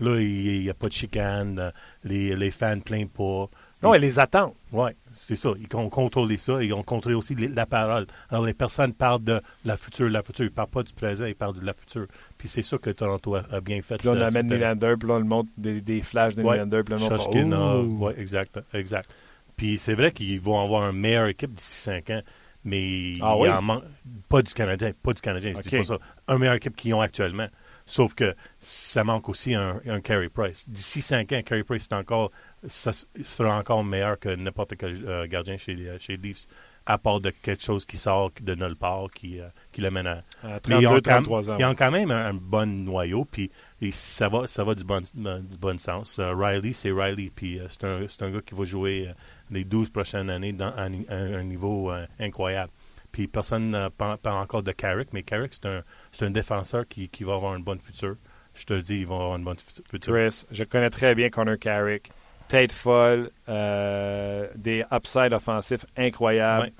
Là, 0.00 0.20
il 0.20 0.62
n'y 0.62 0.68
a 0.68 0.74
pas 0.74 0.88
de 0.88 0.92
chicane, 0.92 1.72
les, 2.02 2.34
les 2.34 2.50
fans 2.50 2.74
ne 2.74 2.80
plaignent 2.80 3.06
pas. 3.06 3.48
Non, 3.84 3.94
ils 3.94 4.00
les 4.00 4.18
attendent. 4.18 4.54
Oui, 4.72 4.90
c'est 5.14 5.36
ça. 5.36 5.50
Ils 5.60 5.76
ont 5.76 5.88
contrôlé 5.88 6.38
ça. 6.38 6.60
Ils 6.60 6.72
ont 6.72 6.82
contrôlé 6.82 7.14
aussi 7.14 7.36
la 7.36 7.66
parole. 7.66 8.08
Alors, 8.30 8.44
les 8.44 8.52
personnes 8.52 8.94
parlent 8.94 9.22
de 9.22 9.40
la 9.64 9.76
future, 9.76 10.08
la 10.08 10.24
future. 10.24 10.44
Ils 10.44 10.48
ne 10.48 10.54
parlent 10.54 10.70
pas 10.70 10.82
du 10.82 10.92
présent, 10.92 11.24
ils 11.24 11.36
parlent 11.36 11.60
de 11.60 11.64
la 11.64 11.72
future. 11.72 12.08
Puis 12.36 12.48
c'est 12.48 12.62
ça 12.62 12.78
que 12.78 12.90
Toronto 12.90 13.36
a, 13.36 13.60
bien 13.60 13.80
fait. 13.80 13.98
Puis 13.98 14.08
là, 14.08 14.14
on 14.16 14.20
amène 14.20 14.48
Nylander, 14.48 14.94
puis 14.98 15.08
là, 15.08 15.14
on 15.14 15.24
montre 15.24 15.50
des, 15.56 15.80
des 15.80 16.02
flashs 16.02 16.34
de 16.34 16.42
ouais. 16.42 16.56
Nylander, 16.56 16.82
puis 16.82 16.96
là, 16.96 17.00
on 17.00 17.84
Oui, 17.84 18.12
exact, 18.16 18.58
exact. 18.74 19.08
Puis 19.56 19.78
c'est 19.78 19.94
vrai 19.94 20.10
qu'ils 20.10 20.40
vont 20.40 20.60
avoir 20.60 20.90
une 20.90 20.98
meilleure 20.98 21.28
équipe 21.28 21.52
d'ici 21.52 21.76
cinq 21.82 22.10
ans 22.10 22.22
mais 22.64 23.14
ah 23.22 23.36
il 23.40 23.50
en 23.50 23.62
manque 23.62 23.84
pas 24.28 24.42
du 24.42 24.52
Canadien, 24.52 24.92
pas 25.02 25.12
du 25.12 25.20
Canadien, 25.20 25.54
c'est 25.60 25.78
pas 25.78 25.84
ça. 25.84 25.98
Un 26.28 26.38
meilleur 26.38 26.54
équipe 26.54 26.76
qu'ils 26.76 26.94
ont 26.94 27.00
actuellement. 27.00 27.48
Sauf 27.86 28.14
que 28.14 28.36
ça 28.60 29.02
manque 29.02 29.28
aussi 29.28 29.54
un, 29.54 29.80
un 29.88 30.00
Carey 30.00 30.28
Price. 30.28 30.70
D'ici 30.70 31.02
cinq 31.02 31.32
ans, 31.32 31.40
Carey 31.44 31.64
Price 31.64 31.88
est 31.90 31.94
encore, 31.94 32.30
ça 32.64 32.92
sera 32.92 33.58
encore 33.58 33.82
meilleur 33.82 34.18
que 34.18 34.28
n'importe 34.28 34.76
quel 34.76 35.04
euh, 35.08 35.26
gardien 35.26 35.56
chez, 35.56 35.74
Leafs, 35.74 36.46
à 36.86 36.98
part 36.98 37.20
de 37.20 37.30
quelque 37.30 37.64
chose 37.64 37.84
qui 37.86 37.96
sort 37.96 38.30
de 38.40 38.54
nulle 38.54 38.76
part, 38.76 39.08
qui, 39.12 39.40
euh, 39.40 39.48
qui 39.72 39.80
le 39.80 39.90
mène 39.90 40.06
à... 40.06 40.22
À 40.44 40.60
Mais 40.68 40.80
ils 40.80 40.86
ont, 40.86 41.00
32, 41.00 41.00
quand, 41.00 41.22
33 41.22 41.50
ans. 41.50 41.56
ils 41.58 41.64
ont 41.64 41.74
quand 41.74 41.90
même 41.90 42.12
un, 42.12 42.26
un 42.26 42.34
bon 42.34 42.84
noyau, 42.84 43.24
puis 43.24 43.50
et 43.80 43.90
ça 43.90 44.28
va, 44.28 44.46
ça 44.46 44.62
va 44.62 44.74
du 44.74 44.84
bon, 44.84 45.02
du 45.02 45.58
bon 45.58 45.78
sens. 45.78 46.18
Euh, 46.18 46.32
Riley, 46.32 46.72
c'est 46.72 46.92
Riley, 46.92 47.32
puis 47.34 47.58
euh, 47.58 47.66
c'est 47.68 47.84
un, 47.84 48.26
un 48.26 48.30
gars 48.30 48.42
qui 48.42 48.54
va 48.54 48.64
jouer 48.64 49.08
les 49.50 49.64
12 49.64 49.90
prochaines 49.90 50.30
années 50.30 50.52
dans, 50.52 50.72
à, 50.74 50.82
un- 50.84 51.04
à 51.08 51.14
un 51.38 51.42
niveau 51.42 51.90
euh, 51.90 52.06
incroyable. 52.18 52.72
Puis 53.12 53.26
personne 53.26 53.70
ne 53.70 53.88
parle, 53.88 54.18
encore 54.24 54.62
de 54.62 54.72
Carrick, 54.72 55.12
mais 55.12 55.22
Carrick, 55.24 55.52
c'est 55.54 55.66
un, 55.66 55.82
c'est 56.12 56.24
un 56.26 56.30
défenseur 56.30 56.86
qui, 56.88 57.08
qui 57.08 57.24
va 57.24 57.34
avoir 57.34 57.56
une 57.56 57.64
bonne 57.64 57.80
future. 57.80 58.14
Je 58.54 58.64
te 58.64 58.74
dis, 58.74 58.98
ils 59.00 59.06
vont 59.06 59.20
avoir 59.20 59.36
une 59.36 59.44
bonne 59.44 59.58
fu- 59.58 59.82
future. 59.88 60.12
Chris, 60.14 60.44
je 60.52 60.64
connais 60.64 60.90
très 60.90 61.14
bien 61.14 61.28
Connor 61.30 61.58
Carrick. 61.58 62.10
Tête 62.48 62.72
folle, 62.72 63.30
euh, 63.48 64.48
des 64.56 64.84
upsides 64.92 65.32
offensifs 65.32 65.86
incroyables. 65.96 66.64
Ouais. 66.66 66.72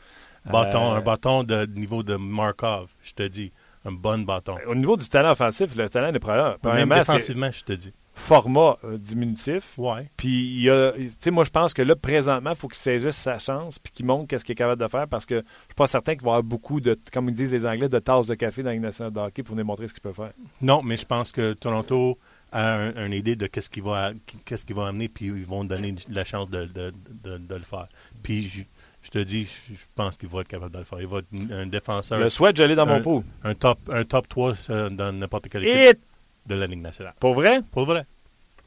Bâton, 0.53 0.93
Euh, 0.93 0.97
un 0.97 1.01
bâton 1.01 1.45
de 1.45 1.67
niveau 1.67 2.03
de 2.03 2.17
Markov, 2.17 2.89
je 3.03 3.13
te 3.13 3.23
dis. 3.25 3.53
Un 3.85 3.93
bon 3.93 4.25
bâton. 4.25 4.57
Au 4.67 4.75
niveau 4.75 4.97
du 4.97 5.09
talent 5.09 5.31
offensif, 5.33 5.75
le 5.75 5.89
talent 5.89 6.13
n'est 6.13 6.19
pas 6.19 6.37
là. 6.37 6.57
Même 6.75 6.89
défensivement, 7.15 7.51
je 7.51 7.65
te 7.65 7.73
dis. 7.73 7.93
Format 8.21 8.77
euh, 8.85 8.99
diminutif. 8.99 9.77
Ouais. 9.79 10.11
Puis, 10.17 10.29
il 10.57 10.63
y 10.63 10.71
a, 10.71 10.93
tu 10.93 11.11
sais, 11.19 11.31
moi, 11.31 11.45
je 11.45 11.51
pense 11.51 11.75
que 11.75 11.83
là, 11.83 11.97
présentement, 11.97 12.51
il 12.51 12.57
faut 12.57 12.69
qu'il 12.69 12.77
saisisse 12.79 13.17
sa 13.17 13.39
chance 13.39 13.79
puis 13.79 13.93
qu'il 13.93 14.07
montre 14.07 14.29
qu'est-ce 14.29 14.45
qu'il 14.45 14.53
est 14.53 14.57
capable 14.57 14.81
de 14.81 14.89
faire 14.89 15.09
parce 15.09 15.27
que 15.27 15.37
je 15.37 15.41
suis 15.41 15.75
pas 15.77 15.87
certain 15.87 16.15
qu'il 16.15 16.23
va 16.23 16.29
y 16.29 16.31
avoir 16.33 16.43
beaucoup 16.43 16.81
de, 16.81 16.99
comme 17.13 17.29
ils 17.29 17.35
disent 17.35 17.53
les 17.53 17.67
Anglais, 17.67 17.89
de 17.89 17.99
tasses 17.99 18.27
de 18.27 18.35
café 18.35 18.63
dans 18.63 18.71
Ligue 18.71 18.83
nationale 18.83 19.13
de 19.13 19.21
hockey 19.21 19.43
pour 19.43 19.57
nous 19.57 19.65
montrer 19.65 19.89
ce 19.89 19.95
qu'il 19.95 20.03
peut 20.03 20.13
faire. 20.13 20.33
Non, 20.61 20.83
mais 20.83 20.97
je 20.97 21.07
pense 21.07 21.33
que 21.33 21.55
Toronto 21.55 22.19
a 22.53 22.73
un- 22.75 23.07
une 23.07 23.13
idée 23.13 23.37
de 23.37 23.47
qu'est-ce 23.47 23.71
qu'il 23.71 23.83
va, 23.83 24.11
qu'est-ce 24.45 24.67
qu'il 24.67 24.77
va 24.77 24.89
amener, 24.89 25.09
puis 25.09 25.27
ils 25.27 25.45
vont 25.47 25.65
donner 25.65 25.95
la 26.09 26.25
chance 26.25 26.51
de, 26.51 26.67
de, 26.67 26.93
de- 27.25 27.39
de 27.39 27.55
le 27.55 27.63
faire. 27.63 27.87
Puis 28.23 28.43
je, 28.49 28.63
je 29.03 29.11
te 29.11 29.19
dis, 29.21 29.45
je, 29.45 29.75
pense 29.95 30.17
qu'il 30.17 30.29
va 30.29 30.41
être 30.41 30.49
capable 30.49 30.73
de 30.75 30.79
le 30.79 30.85
faire. 30.85 31.01
Il 31.01 31.07
va 31.07 31.19
être 31.19 31.53
un 31.53 31.67
défenseur, 31.67 32.19
Le 32.19 32.29
souhait, 32.29 32.53
je 32.55 32.65
l'ai 32.65 32.75
dans 32.75 32.87
mon 32.87 32.95
un- 32.95 33.01
pot. 33.01 33.25
un 33.45 33.55
top, 33.55 33.79
un 33.93 34.05
top 34.05 34.29
3 34.29 34.53
euh, 34.71 34.91
dans 34.91 35.13
n'importe 35.13 35.49
quelle 35.49 35.65
équipe 35.65 35.99
Et, 36.03 36.10
de 36.51 36.61
la 36.61 36.67
Ligue 36.67 36.83
nationale. 36.83 37.15
pour 37.21 37.35
vrai, 37.35 37.61
Pour 37.73 37.85
vrai. 37.87 38.05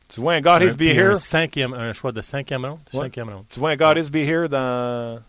tu 0.09 0.21
vois 0.21 0.33
un 0.33 0.41
God 0.41 0.61
un, 0.63 0.67
is 0.67 0.75
be 0.77 0.83
here. 0.83 1.11
un 1.11 1.15
cinquième, 1.15 1.73
un 1.73 1.93
choix 1.93 2.11
de 2.11 2.21
cinquième 2.21 2.65
round. 2.65 2.79
Ouais. 2.93 3.01
Cinquième 3.01 3.29
round. 3.29 3.45
Tu 3.49 3.59
vois 3.59 3.71
un 3.71 3.75
God 3.75 3.97
is 3.97 4.09
be 4.09 4.17
here 4.17 4.47
dans 4.49 5.19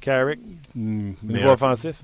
Carrick, 0.00 0.40
Mm, 0.74 1.08
niveau 1.08 1.16
meilleur- 1.22 1.52
offensif? 1.52 1.96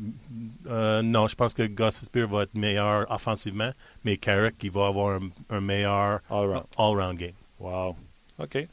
Euh, 0.68 1.02
non, 1.02 1.26
je 1.26 1.34
pense 1.34 1.54
que 1.54 1.62
Spear 1.90 2.28
va 2.28 2.42
être 2.44 2.54
meilleur 2.54 3.10
offensivement, 3.10 3.72
mais 4.04 4.16
Carrick, 4.18 4.56
il 4.62 4.70
va 4.70 4.86
avoir 4.88 5.16
un, 5.16 5.30
un 5.50 5.60
meilleur 5.60 6.20
All 6.30 6.62
all-round 6.76 7.16
game. 7.18 7.32
Wow. 7.58 7.96
OK. 8.38 8.68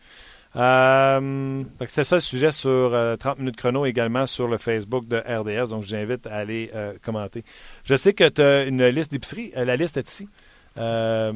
Euh, 0.57 1.63
C'était 1.87 2.03
ça 2.03 2.15
le 2.17 2.21
sujet 2.21 2.51
sur 2.51 2.69
euh, 2.69 3.15
30 3.17 3.39
minutes 3.39 3.57
chrono 3.57 3.85
également 3.85 4.25
sur 4.25 4.47
le 4.47 4.57
Facebook 4.57 5.07
de 5.07 5.17
RDS. 5.17 5.69
Donc, 5.69 5.83
je 5.83 5.89
vous 5.89 5.95
invite 5.95 6.27
à 6.27 6.35
aller 6.37 6.71
euh, 6.75 6.93
commenter. 7.01 7.43
Je 7.83 7.95
sais 7.95 8.13
que 8.13 8.27
tu 8.29 8.41
as 8.41 8.63
une 8.63 8.85
liste 8.87 9.11
d'épicerie. 9.11 9.51
Euh, 9.57 9.65
la 9.65 9.75
liste 9.75 9.97
est 9.97 10.09
ici. 10.09 10.29
Euh, 10.77 11.31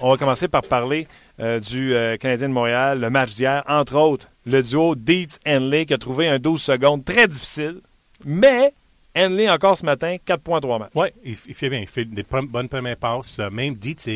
on 0.00 0.10
va 0.10 0.16
commencer 0.16 0.48
par 0.48 0.62
parler 0.62 1.06
euh, 1.40 1.60
du 1.60 1.94
euh, 1.94 2.16
Canadien 2.16 2.48
de 2.48 2.54
Montréal, 2.54 3.00
le 3.00 3.10
match 3.10 3.34
d'hier. 3.34 3.62
Entre 3.66 3.96
autres, 3.96 4.28
le 4.46 4.62
duo 4.62 4.94
Dietz-Henley 4.94 5.86
qui 5.86 5.94
a 5.94 5.98
trouvé 5.98 6.28
un 6.28 6.38
12 6.38 6.60
secondes 6.60 7.04
très 7.04 7.26
difficile. 7.26 7.80
Mais 8.24 8.72
Henley, 9.16 9.48
encore 9.50 9.76
ce 9.76 9.84
matin, 9.84 10.16
4.3 10.24 10.78
matchs. 10.78 10.90
Oui, 10.94 11.08
il, 11.24 11.36
il 11.48 11.54
fait 11.54 11.68
bien. 11.68 11.80
Il 11.80 11.86
fait 11.86 12.04
des 12.04 12.24
bonnes 12.24 12.68
premières 12.68 12.96
passes. 12.96 13.38
Même 13.50 13.74
Dietz 13.74 14.08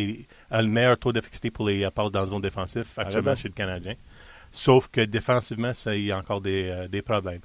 a 0.51 0.63
le 0.63 0.69
meilleur 0.69 0.99
taux 0.99 1.13
d'efficacité 1.13 1.51
pour 1.51 1.67
les 1.67 1.89
passes 1.91 2.13
dans 2.13 2.21
la 2.21 2.27
zone 2.27 2.43
défensive 2.43 2.87
actuellement 2.97 3.35
chez 3.35 3.49
le 3.49 3.55
Canadien. 3.55 3.95
Sauf 4.53 4.89
que 4.89 5.01
défensivement, 5.01 5.73
ça, 5.73 5.97
il 5.97 6.05
y 6.05 6.13
a 6.13 6.19
encore 6.19 6.43
des, 6.43 6.69
euh, 6.69 6.87
des 6.89 7.01
problèmes. 7.01 7.41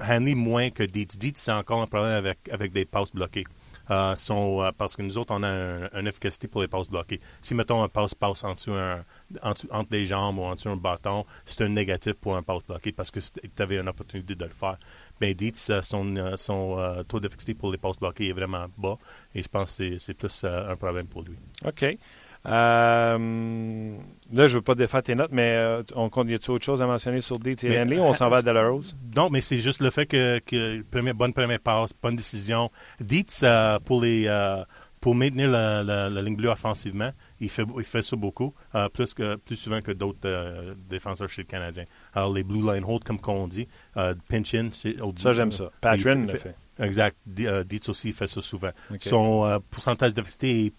Hanley 0.00 0.34
moins 0.34 0.70
que 0.70 0.82
Dietz. 0.82 1.16
Dietz, 1.18 1.38
c'est 1.40 1.52
encore 1.52 1.80
un 1.80 1.86
problème 1.86 2.12
avec, 2.12 2.38
avec 2.50 2.72
des 2.72 2.84
passes 2.84 3.12
bloquées. 3.12 3.44
Euh, 3.90 4.14
sont, 4.14 4.62
euh, 4.62 4.70
parce 4.78 4.96
que 4.96 5.02
nous 5.02 5.18
autres, 5.18 5.34
on 5.34 5.42
a 5.42 5.48
un- 5.48 5.88
une 6.00 6.06
efficacité 6.06 6.46
pour 6.46 6.60
les 6.62 6.68
passes 6.68 6.88
bloquées. 6.88 7.20
Si, 7.40 7.52
mettons, 7.54 7.82
un 7.82 7.88
passe 7.88 8.14
passe 8.14 8.44
en 8.44 8.54
dessous 8.54 8.72
un- 8.72 9.04
en 9.42 9.50
entre 9.70 9.88
les 9.90 10.06
jambes 10.06 10.38
ou 10.38 10.42
en 10.42 10.54
dessous 10.54 10.68
un 10.68 10.76
bâton, 10.76 11.24
c'est 11.44 11.62
un 11.64 11.68
négatif 11.68 12.14
pour 12.14 12.36
un 12.36 12.42
passe 12.42 12.62
bloqué 12.66 12.92
parce 12.92 13.10
que 13.10 13.18
tu 13.20 13.62
avais 13.62 13.78
une 13.78 13.88
opportunité 13.88 14.34
de 14.36 14.44
le 14.44 14.50
faire. 14.52 14.78
Mais 15.20 15.34
Dietz, 15.34 15.68
euh, 15.70 15.82
son, 15.82 16.36
son 16.36 17.04
taux 17.08 17.18
d'efficacité 17.20 17.54
pour 17.54 17.72
les 17.72 17.78
passes 17.78 17.98
bloquées 17.98 18.28
est 18.28 18.32
vraiment 18.32 18.66
bas 18.78 18.96
et 19.34 19.42
je 19.42 19.48
pense 19.48 19.76
que 19.78 19.98
c'est- 19.98 20.14
plus 20.14 20.44
un 20.44 20.76
problème 20.76 21.06
pour 21.08 21.22
lui. 21.22 21.36
OK. 21.64 21.98
Euh, 22.46 23.96
là, 24.32 24.46
je 24.46 24.54
veux 24.56 24.62
pas 24.62 24.74
défaire 24.74 25.02
tes 25.02 25.14
notes, 25.14 25.32
mais 25.32 25.54
euh, 25.56 25.82
on 25.94 26.08
compte, 26.08 26.28
y 26.28 26.34
a-t-il 26.34 26.50
autre 26.50 26.64
chose 26.64 26.82
à 26.82 26.86
mentionner 26.86 27.20
sur 27.20 27.38
Mais, 27.44 27.80
Henley 27.80 27.98
ou 27.98 28.02
on 28.02 28.14
s'en 28.14 28.28
va 28.28 28.36
à 28.36 28.40
euh, 28.40 28.42
Delarose? 28.42 28.96
Non, 29.16 29.30
mais 29.30 29.40
c'est 29.40 29.56
juste 29.56 29.80
le 29.80 29.90
fait 29.90 30.06
que, 30.06 30.38
que 30.40 30.82
première, 30.90 31.14
bonne 31.14 31.32
première 31.32 31.60
passe, 31.60 31.92
bonne 32.02 32.16
décision. 32.16 32.70
Dietz, 33.00 33.40
euh, 33.42 33.78
pour 33.78 34.00
les 34.02 34.24
euh, 34.26 34.62
pour 35.00 35.16
maintenir 35.16 35.50
la, 35.50 35.82
la- 35.82 36.08
la 36.08 36.22
ligne 36.22 36.36
bleue 36.36 36.48
offensivement, 36.48 37.10
il 37.40 37.50
fait, 37.50 37.64
il 37.76 37.82
fait 37.84 38.02
ça 38.02 38.14
beaucoup, 38.14 38.54
euh, 38.76 38.88
plus, 38.88 39.14
que, 39.14 39.34
plus 39.34 39.56
souvent 39.56 39.80
que 39.82 39.90
d'autres 39.90 40.20
euh, 40.26 40.74
défenseurs 40.88 41.28
chez 41.28 41.42
le 41.42 41.48
Canadien. 41.48 41.82
Alors, 42.14 42.32
les 42.32 42.44
blue 42.44 42.60
line 42.62 42.84
hold, 42.86 43.02
comme 43.02 43.18
qu'on 43.18 43.48
dit, 43.48 43.66
euh, 43.96 44.14
pinch 44.28 44.54
in, 44.54 44.68
c'est... 44.72 45.00
au- 45.00 45.12
Ça, 45.18 45.32
j'aime 45.32 45.50
ça. 45.50 45.70
Patron 45.80 46.20
il 46.20 46.26
le 46.26 46.38
fait. 46.38 46.54
Exact. 46.78 47.16
Di- 47.26 47.48
euh, 47.48 47.64
Dietz 47.64 47.88
aussi 47.88 48.12
fait 48.12 48.28
ça 48.28 48.40
souvent. 48.40 48.70
Son 49.00 49.44
euh, 49.44 49.58
pourcentage 49.70 50.14
d'efficacité 50.14 50.66
est 50.66 50.72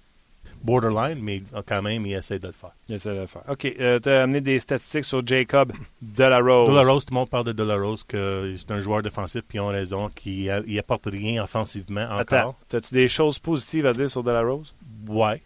borderline, 0.64 1.20
mais 1.22 1.44
euh, 1.54 1.62
quand 1.66 1.82
même, 1.82 2.06
il 2.06 2.14
essaie 2.14 2.40
de 2.40 2.48
le 2.48 2.54
faire. 2.54 2.72
Il 2.90 2.96
essaie 2.96 3.14
de 3.14 3.22
le 3.22 3.28
faire. 3.28 3.44
OK. 3.50 3.60
tu 3.76 4.10
as 4.10 4.24
amené 4.24 4.42
des 4.42 4.60
statistiques 4.60 5.06
sur 5.06 5.26
Jacob 5.26 5.72
Delarose. 6.02 6.70
Delarose, 6.70 7.06
tout 7.06 7.14
le 7.14 7.20
monde 7.20 7.30
parle 7.30 7.46
de 7.46 7.52
Delarose, 7.54 8.04
que 8.04 8.54
c'est 8.58 8.72
un 8.72 8.80
joueur 8.80 9.02
défensif, 9.02 9.42
puis 9.48 9.58
ils 9.58 9.62
ont 9.62 9.68
raison, 9.68 10.10
qu'il 10.10 10.50
a- 10.50 10.62
il 10.66 10.78
apporte 10.80 11.06
rien 11.06 11.44
offensivement 11.44 12.08
encore. 12.12 12.56
As-tu 12.74 12.94
des 12.94 13.08
choses 13.08 13.40
positives 13.40 13.86
à 13.86 13.94
dire 13.94 14.10
sur 14.10 14.24
Delarose? 14.24 14.74
Ouais. 15.08 15.42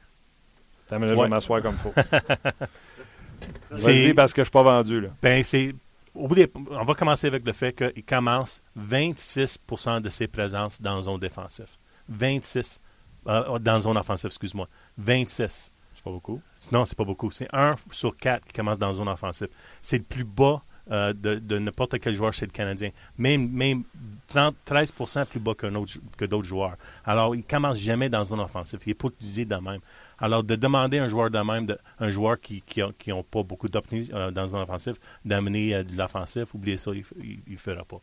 Je 0.89 0.95
Ouais. 0.95 1.13
vais 1.15 1.27
m'asseoir 1.27 1.62
comme 1.62 1.75
il 1.75 1.79
faut. 1.79 1.93
Vas-y, 3.71 4.13
parce 4.13 4.33
que 4.33 4.41
je 4.41 4.45
suis 4.45 4.51
pas 4.51 4.63
vendu, 4.63 5.01
là. 5.01 5.10
Ben, 5.21 5.43
c'est. 5.43 5.73
Au 6.15 6.27
bout 6.27 6.36
des- 6.36 6.51
on 6.71 6.83
va 6.83 6.93
commencer 6.95 7.27
avec 7.27 7.45
le 7.45 7.53
fait 7.53 7.73
qu'il 7.73 8.03
commence 8.03 8.62
26 8.75 9.60
de 10.01 10.10
ses 10.10 10.27
présences 10.27 10.81
dans 10.81 11.01
zone 11.03 11.19
défensive. 11.19 11.67
26. 12.10 12.79
Euh, 13.27 13.59
dans 13.59 13.79
zone 13.81 13.97
offensive, 13.97 14.27
excuse-moi. 14.27 14.67
26. 14.97 15.71
C'est 15.93 16.03
pas 16.03 16.11
beaucoup. 16.11 16.41
Non, 16.71 16.85
c'est 16.85 16.97
pas 16.97 17.03
beaucoup. 17.05 17.31
C'est 17.31 17.47
1 17.53 17.75
sur 17.91 18.15
4 18.15 18.45
qui 18.45 18.53
commence 18.53 18.77
dans 18.77 18.93
zone 18.93 19.07
offensive. 19.09 19.47
C'est 19.81 19.97
le 19.97 20.03
plus 20.03 20.23
bas 20.23 20.61
euh, 20.89 21.11
de, 21.11 21.35
de 21.35 21.59
n'importe 21.59 21.99
quel 21.99 22.13
joueur 22.15 22.31
chez 22.31 22.45
le 22.45 22.51
Canadien. 22.51 22.91
Même, 23.17 23.49
même 23.51 23.83
30, 24.27 24.55
13 24.63 24.93
plus 25.29 25.39
bas 25.41 25.53
qu'un 25.53 25.75
autre- 25.75 25.99
que 26.15 26.23
d'autres 26.23 26.47
joueurs. 26.47 26.77
Alors, 27.03 27.35
il 27.35 27.43
commence 27.43 27.77
jamais 27.77 28.07
dans 28.09 28.23
zone 28.23 28.39
offensive. 28.39 28.79
Il 28.85 28.89
n'est 28.89 28.93
pas 28.93 29.07
utilisé 29.09 29.43
de 29.43 29.55
même. 29.55 29.81
Alors, 30.19 30.43
de 30.43 30.55
demander 30.55 30.99
à 30.99 31.03
un 31.03 31.07
joueur 31.09 31.29
de 31.29 31.39
même, 31.39 31.65
de- 31.65 31.77
un 31.99 32.09
joueur 32.09 32.39
qui 32.39 32.61
qui 32.61 33.09
n'ont 33.09 33.23
pas 33.23 33.43
beaucoup 33.43 33.67
d'opportunités 33.67 34.13
euh, 34.13 34.31
dans 34.31 34.47
zone 34.47 34.61
offensive, 34.61 34.97
d'amener 35.25 35.75
euh, 35.75 35.83
de 35.83 35.97
l'offensif, 35.97 36.53
oubliez 36.53 36.77
ça, 36.77 36.91
il 36.93 37.03
ne 37.47 37.51
le 37.51 37.57
fera 37.57 37.83
pas. 37.83 37.99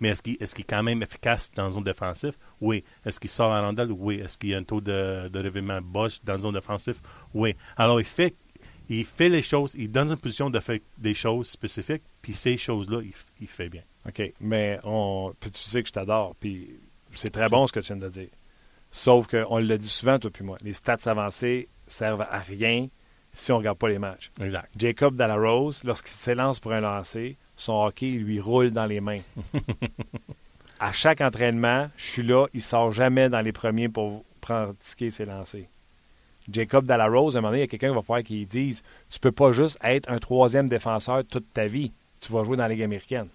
Mais 0.00 0.08
est-ce 0.08 0.22
qu'il 0.22 0.36
est, 0.40 0.42
est 0.42 0.62
quand 0.62 0.82
même 0.82 1.02
efficace 1.02 1.50
dans 1.54 1.70
zone 1.70 1.84
défensive? 1.84 2.36
Oui. 2.60 2.84
Est-ce 3.04 3.18
qu'il 3.18 3.30
sort 3.30 3.52
à 3.52 3.60
rondelle? 3.60 3.92
Oui. 3.92 4.16
Est-ce 4.16 4.38
qu'il 4.38 4.50
y 4.50 4.54
a 4.54 4.58
un 4.58 4.62
taux 4.62 4.80
de, 4.80 5.28
de 5.28 5.38
réveillement 5.38 5.80
bas 5.80 6.08
dans 6.24 6.38
zone 6.38 6.54
défensive? 6.54 7.00
Oui. 7.34 7.54
Alors, 7.76 8.00
il 8.00 8.06
fait, 8.06 8.34
il 8.88 9.04
fait 9.04 9.28
les 9.28 9.42
choses, 9.42 9.74
il 9.76 9.90
donne 9.90 10.10
une 10.10 10.18
position 10.18 10.50
de 10.50 10.58
faire 10.60 10.78
des 10.96 11.14
choses 11.14 11.48
spécifiques, 11.48 12.02
puis 12.22 12.32
ces 12.32 12.56
choses-là, 12.56 13.00
il, 13.02 13.12
il 13.40 13.46
fait 13.46 13.68
bien. 13.68 13.82
OK. 14.06 14.32
Mais 14.40 14.78
on, 14.84 15.34
puis 15.38 15.50
tu 15.50 15.58
sais 15.58 15.82
que 15.82 15.88
je 15.88 15.92
t'adore, 15.92 16.34
puis 16.40 16.80
c'est 17.12 17.30
très 17.30 17.48
bon 17.48 17.66
ce 17.66 17.72
que 17.72 17.80
tu 17.80 17.88
viens 17.88 17.96
de 17.96 18.08
dire. 18.08 18.28
Sauf 18.90 19.26
qu'on 19.26 19.58
le 19.58 19.76
dit 19.76 19.88
souvent, 19.88 20.18
toi 20.18 20.30
puis 20.30 20.44
moi. 20.44 20.56
Les 20.62 20.72
stats 20.72 20.96
avancées 21.06 21.68
servent 21.86 22.26
à 22.30 22.38
rien 22.38 22.88
si 23.38 23.52
on 23.52 23.54
ne 23.54 23.58
regarde 23.58 23.78
pas 23.78 23.88
les 23.88 23.98
matchs. 23.98 24.30
Exact. 24.40 24.68
Jacob 24.76 25.14
Delarose, 25.14 25.84
lorsqu'il 25.84 26.10
s'élance 26.10 26.58
pour 26.58 26.72
un 26.72 26.80
lancer, 26.80 27.36
son 27.56 27.84
hockey 27.84 28.10
lui 28.10 28.40
roule 28.40 28.72
dans 28.72 28.86
les 28.86 29.00
mains. 29.00 29.20
à 30.80 30.92
chaque 30.92 31.20
entraînement, 31.20 31.86
je 31.96 32.04
suis 32.04 32.22
là, 32.24 32.46
il 32.52 32.62
sort 32.62 32.90
jamais 32.90 33.28
dans 33.28 33.40
les 33.40 33.52
premiers 33.52 33.88
pour 33.88 34.24
pratiquer 34.40 35.10
ses 35.10 35.24
lancers. 35.24 35.66
Jacob 36.50 36.84
Delarose, 36.84 37.36
à 37.36 37.38
un 37.38 37.42
moment 37.42 37.50
donné, 37.50 37.60
il 37.60 37.64
y 37.64 37.64
a 37.64 37.68
quelqu'un 37.68 37.90
qui 37.90 37.94
va 37.94 38.02
falloir 38.02 38.24
qu'il 38.24 38.46
dise 38.46 38.82
Tu 39.08 39.20
peux 39.20 39.32
pas 39.32 39.52
juste 39.52 39.78
être 39.84 40.10
un 40.10 40.18
troisième 40.18 40.68
défenseur 40.68 41.22
toute 41.24 41.52
ta 41.52 41.66
vie. 41.66 41.92
Tu 42.20 42.32
vas 42.32 42.42
jouer 42.42 42.56
dans 42.56 42.64
la 42.64 42.70
Ligue 42.70 42.82
américaine. 42.82 43.28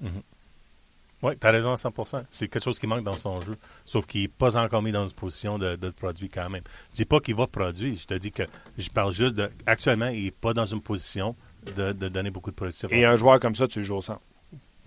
Oui, 1.24 1.34
tu 1.40 1.48
as 1.48 1.52
raison 1.52 1.72
à 1.72 1.76
100% 1.76 2.24
C'est 2.30 2.48
quelque 2.50 2.64
chose 2.64 2.78
qui 2.78 2.86
manque 2.86 3.04
dans 3.04 3.14
son 3.18 3.40
jeu. 3.42 3.54
Sauf 3.86 4.06
qu'il 4.06 4.22
n'est 4.22 4.28
pas 4.28 4.56
encore 4.58 4.82
mis 4.82 4.92
dans 4.92 5.08
une 5.08 5.14
position 5.14 5.58
de, 5.58 5.76
de 5.76 5.88
le 5.88 5.94
produire 5.94 6.30
quand 6.34 6.50
même. 6.50 6.64
Je 6.92 6.98
dis 6.98 7.06
pas 7.06 7.20
qu'il 7.20 7.36
va 7.36 7.48
produire. 7.48 7.96
Je 7.98 8.06
te 8.06 8.14
dis 8.16 8.32
que 8.32 8.44
je 8.78 8.90
parle 8.90 9.12
juste 9.14 9.36
de. 9.36 9.50
Actuellement, 9.66 10.08
il 10.10 10.26
n'est 10.26 10.32
pas 10.32 10.54
dans 10.54 10.66
une 10.66 10.82
position 10.82 11.36
de, 11.76 11.94
de 11.94 12.10
donner 12.10 12.30
beaucoup 12.30 12.52
de 12.52 12.56
production. 12.56 12.90
Et 12.92 13.06
un 13.06 13.16
joueur 13.16 13.40
comme 13.40 13.56
ça, 13.56 13.68
tu 13.68 13.80
le 13.80 13.86
joues 13.86 13.96
au 13.96 14.02
centre. 14.02 14.22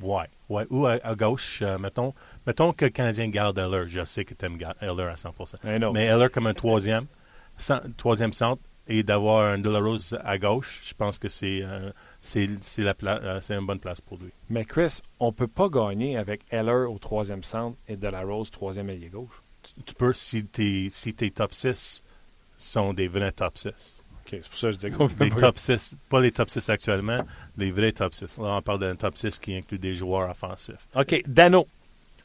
Ouais, 0.01 0.27
ouais. 0.51 0.66
Ou 0.68 0.87
à, 0.87 0.99
à 1.03 1.14
gauche, 1.14 1.61
euh, 1.62 1.79
mettons, 1.79 2.12
mettons 2.46 2.72
que 2.75 2.85
le 2.85 2.90
Canadien 2.90 3.29
garde 3.29 3.59
Eller. 3.59 3.85
Je 3.88 4.05
sais 4.05 4.27
que 4.27 4.35
tu 4.35 4.44
aimes 4.44 4.59
Eller 4.83 5.03
à 5.05 5.16
100 5.16 5.35
Un 5.64 5.83
autre. 5.83 5.92
Mais 5.94 6.05
Eller 6.05 6.29
comme 6.29 6.46
un 6.46 6.53
troisième. 6.55 7.07
cent- 7.57 7.81
troisième 7.96 8.35
centre 8.35 8.61
et 8.88 9.03
d'avoir 9.03 9.46
un 9.53 9.59
De 9.59 9.70
La 9.70 9.79
Rose 9.81 10.16
à 10.22 10.37
gauche, 10.37 10.83
je 10.85 10.92
pense 10.94 11.18
que 11.18 11.29
c'est 11.29 11.61
euh, 11.62 11.90
c'est 12.27 12.49
c'est 12.62 12.83
la 12.83 12.95
pla- 12.95 13.21
euh, 13.23 13.41
c'est 13.41 13.55
une 13.55 13.67
bonne 13.67 13.79
place 13.81 14.01
pour 14.01 14.19
lui. 14.19 14.31
Mais 14.51 14.65
Chris, 14.65 15.01
on 15.21 15.33
peut 15.33 15.47
pas 15.47 15.69
gagner 15.69 16.17
avec 16.17 16.43
Heller 16.51 16.91
au 16.91 16.99
troisième 16.99 17.43
centre 17.43 17.77
et 17.89 17.97
De 17.97 18.09
La 18.09 18.23
Rose 18.23 18.51
troisième 18.51 18.91
ailier 18.91 19.09
gauche. 19.09 19.43
Tu, 19.62 19.83
tu 19.85 19.95
peux 19.95 20.12
si 20.12 20.45
tes 20.45 20.91
si 20.93 21.15
tes 21.15 21.31
top 21.31 21.55
6 21.55 22.03
sont 22.59 22.93
des 22.93 23.09
vrais 23.09 23.33
top 23.33 23.57
6. 23.59 23.69
OK, 23.69 24.31
c'est 24.31 24.49
pour 24.49 24.59
ça 24.59 24.67
que 24.69 24.73
je 24.73 24.77
disais 24.79 24.91
qu'on 24.91 25.09
peut 25.09 25.25
Les 25.25 25.31
top 25.31 25.59
6, 25.59 25.97
pas 26.09 26.21
les 26.21 26.33
top 26.33 26.51
6 26.51 26.69
actuellement, 26.71 27.19
les 27.57 27.71
vrais 27.71 27.93
top 27.93 28.12
6. 28.15 28.39
Là, 28.39 28.57
on 28.57 28.62
parle 28.62 28.81
d'un 28.81 28.97
top 28.97 29.17
6 29.17 29.39
qui 29.39 29.55
inclut 29.57 29.79
des 29.79 29.95
joueurs 29.95 30.29
offensifs. 30.31 30.89
OK, 30.97 31.23
Dano. 31.27 31.67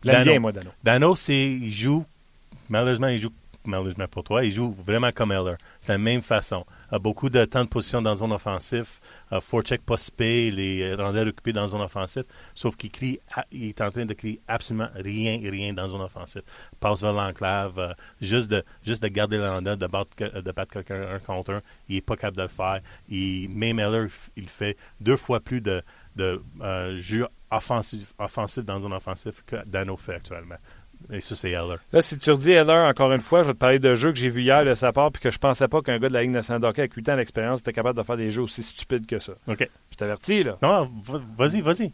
L'aime 0.03 0.23
bien, 0.23 0.39
moi, 0.39 0.51
Dano. 0.51 0.71
Dano, 0.83 1.15
c'est, 1.15 1.35
il 1.51 1.69
joue, 1.69 2.03
malheureusement, 2.69 3.07
il 3.07 3.21
joue, 3.21 3.29
malheureusement 3.65 4.07
pour 4.07 4.23
toi, 4.23 4.43
il 4.43 4.51
joue 4.51 4.71
vraiment 4.85 5.11
comme 5.11 5.31
Heller. 5.31 5.57
C'est 5.79 5.93
la 5.93 5.97
même 5.97 6.21
façon. 6.21 6.65
A 6.91 6.99
beaucoup 6.99 7.29
de 7.29 7.45
temps 7.45 7.63
de 7.63 7.69
position 7.69 8.01
dans 8.01 8.09
la 8.11 8.15
zone 8.15 8.33
offensive, 8.33 8.99
uh, 9.31 9.39
forecheck 9.39 9.81
pas 9.85 9.97
spé, 9.97 10.51
les 10.51 10.93
rondelles 10.93 11.29
occupées 11.29 11.53
dans 11.53 11.67
zone 11.67 11.81
offensive, 11.81 12.25
sauf 12.53 12.75
qu'il 12.75 12.91
crie, 12.91 13.19
il 13.51 13.69
est 13.69 13.81
en 13.81 13.91
train 13.91 14.05
de 14.05 14.13
crier 14.13 14.41
absolument 14.47 14.89
rien, 14.95 15.39
rien 15.49 15.73
dans 15.73 15.87
zone 15.89 16.01
offensive. 16.01 16.43
Passe 16.79 17.01
vers 17.01 17.13
l'enclave, 17.13 17.79
euh, 17.79 17.93
juste 18.21 18.51
de, 18.51 18.63
juste 18.85 19.01
de 19.03 19.07
garder 19.07 19.37
la 19.37 19.53
rondelle, 19.53 19.77
de 19.77 19.87
battre, 19.87 20.41
de 20.41 20.51
battre 20.51 20.73
quelqu'un 20.73 21.13
un 21.13 21.19
contre 21.19 21.53
un, 21.53 21.61
il 21.87 21.97
est 21.97 22.01
pas 22.01 22.15
capable 22.15 22.37
de 22.37 22.43
le 22.43 22.47
faire. 22.47 22.81
Il, 23.09 23.49
même 23.49 23.79
Heller, 23.79 24.07
il 24.35 24.47
fait 24.47 24.77
deux 24.99 25.17
fois 25.17 25.39
plus 25.39 25.61
de, 25.61 25.81
de 26.15 26.41
euh, 26.61 26.97
jeux 26.97 27.27
offensifs, 27.49 28.13
offensifs 28.17 28.65
dans 28.65 28.75
la 28.75 28.79
zone 28.81 28.93
offensive 28.93 29.41
que 29.45 29.57
Dano 29.65 29.97
fait 29.97 30.15
actuellement. 30.15 30.57
Et 31.11 31.19
ça, 31.21 31.35
c'est 31.35 31.49
Heller. 31.49 31.77
Là, 31.91 32.01
si 32.01 32.17
tu 32.17 32.31
redis 32.31 32.51
Heller 32.51 32.87
encore 32.89 33.11
une 33.11 33.21
fois, 33.21 33.43
je 33.43 33.47
vais 33.47 33.53
te 33.53 33.59
parler 33.59 33.79
de 33.79 33.95
jeux 33.95 34.11
que 34.13 34.17
j'ai 34.19 34.29
vu 34.29 34.41
hier 34.43 34.63
de 34.63 34.73
sa 34.75 34.91
part 34.93 35.11
puis 35.11 35.21
que 35.21 35.29
je 35.31 35.37
pensais 35.37 35.67
pas 35.67 35.81
qu'un 35.81 35.99
gars 35.99 36.07
de 36.07 36.13
la 36.13 36.21
Ligue 36.21 36.31
nationale 36.31 36.61
de 36.61 36.67
hockey 36.67 36.81
avec 36.81 36.93
8 36.93 37.09
ans 37.09 37.15
d'expérience 37.17 37.59
était 37.59 37.73
capable 37.73 37.97
de 37.97 38.03
faire 38.03 38.17
des 38.17 38.31
jeux 38.31 38.43
aussi 38.43 38.63
stupides 38.63 39.05
que 39.05 39.19
ça. 39.19 39.33
OK. 39.49 39.67
Je 39.91 39.95
t'avertis, 39.97 40.43
là. 40.43 40.57
Non, 40.61 40.89
va- 41.03 41.21
vas-y, 41.37 41.61
vas-y. 41.61 41.91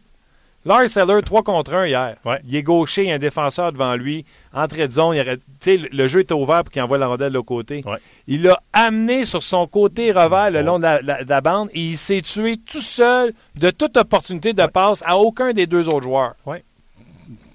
Lars 0.64 0.96
Heller, 0.96 1.22
3 1.22 1.42
contre 1.44 1.72
1 1.74 1.86
hier. 1.86 2.16
Ouais. 2.24 2.40
Il 2.46 2.54
est 2.56 2.62
gaucher, 2.64 3.02
il 3.04 3.08
y 3.08 3.12
a 3.12 3.14
un 3.14 3.18
défenseur 3.18 3.72
devant 3.72 3.94
lui. 3.94 4.24
Entrée 4.52 4.88
de 4.88 4.92
zone, 4.92 5.14
il 5.14 5.20
aurait- 5.20 5.36
tu 5.36 5.42
sais, 5.60 5.76
le- 5.90 6.06
jeu 6.08 6.20
était 6.20 6.34
ouvert 6.34 6.64
pour 6.64 6.72
qu'il 6.72 6.82
envoie 6.82 6.98
la 6.98 7.06
rondelle 7.06 7.28
de 7.30 7.34
l'autre 7.34 7.46
côté. 7.46 7.82
Ouais. 7.86 7.98
Il 8.26 8.42
l'a 8.42 8.60
amené 8.72 9.24
sur 9.24 9.42
son 9.42 9.66
côté 9.68 10.10
revers 10.10 10.50
le 10.50 10.62
long 10.62 10.78
de 10.78 10.82
la, 10.82 11.00
la- 11.00 11.24
de 11.24 11.28
la 11.30 11.40
bande 11.40 11.68
et 11.72 11.80
il 11.80 11.96
s'est 11.96 12.22
tué 12.22 12.56
tout 12.56 12.80
seul 12.82 13.32
de 13.54 13.70
toute 13.70 13.96
opportunité 13.96 14.52
de 14.52 14.66
passe 14.66 15.02
à 15.06 15.16
aucun 15.16 15.52
des 15.52 15.66
deux 15.68 15.88
autres 15.88 16.02
joueurs. 16.02 16.34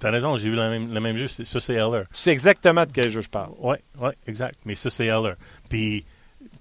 T'as 0.03 0.11
raison, 0.11 0.35
j'ai 0.35 0.49
vu 0.49 0.57
le 0.57 0.69
même, 0.69 0.93
le 0.93 0.99
même 0.99 1.15
jeu. 1.15 1.29
c'est- 1.29 1.45
Ça, 1.45 1.61
c'est 1.61 1.75
Heller. 1.75 2.01
Tu 2.11 2.19
sais 2.19 2.31
exactement 2.31 2.85
de 2.85 2.91
quel 2.91 3.09
jeu 3.09 3.21
je 3.21 3.29
parle. 3.29 3.53
Oui, 3.57 3.77
oui, 4.01 4.09
exact. 4.27 4.59
Mais 4.65 4.75
ça, 4.75 4.89
c'est 4.89 5.05
Heller. 5.05 5.35
Puis, 5.69 6.05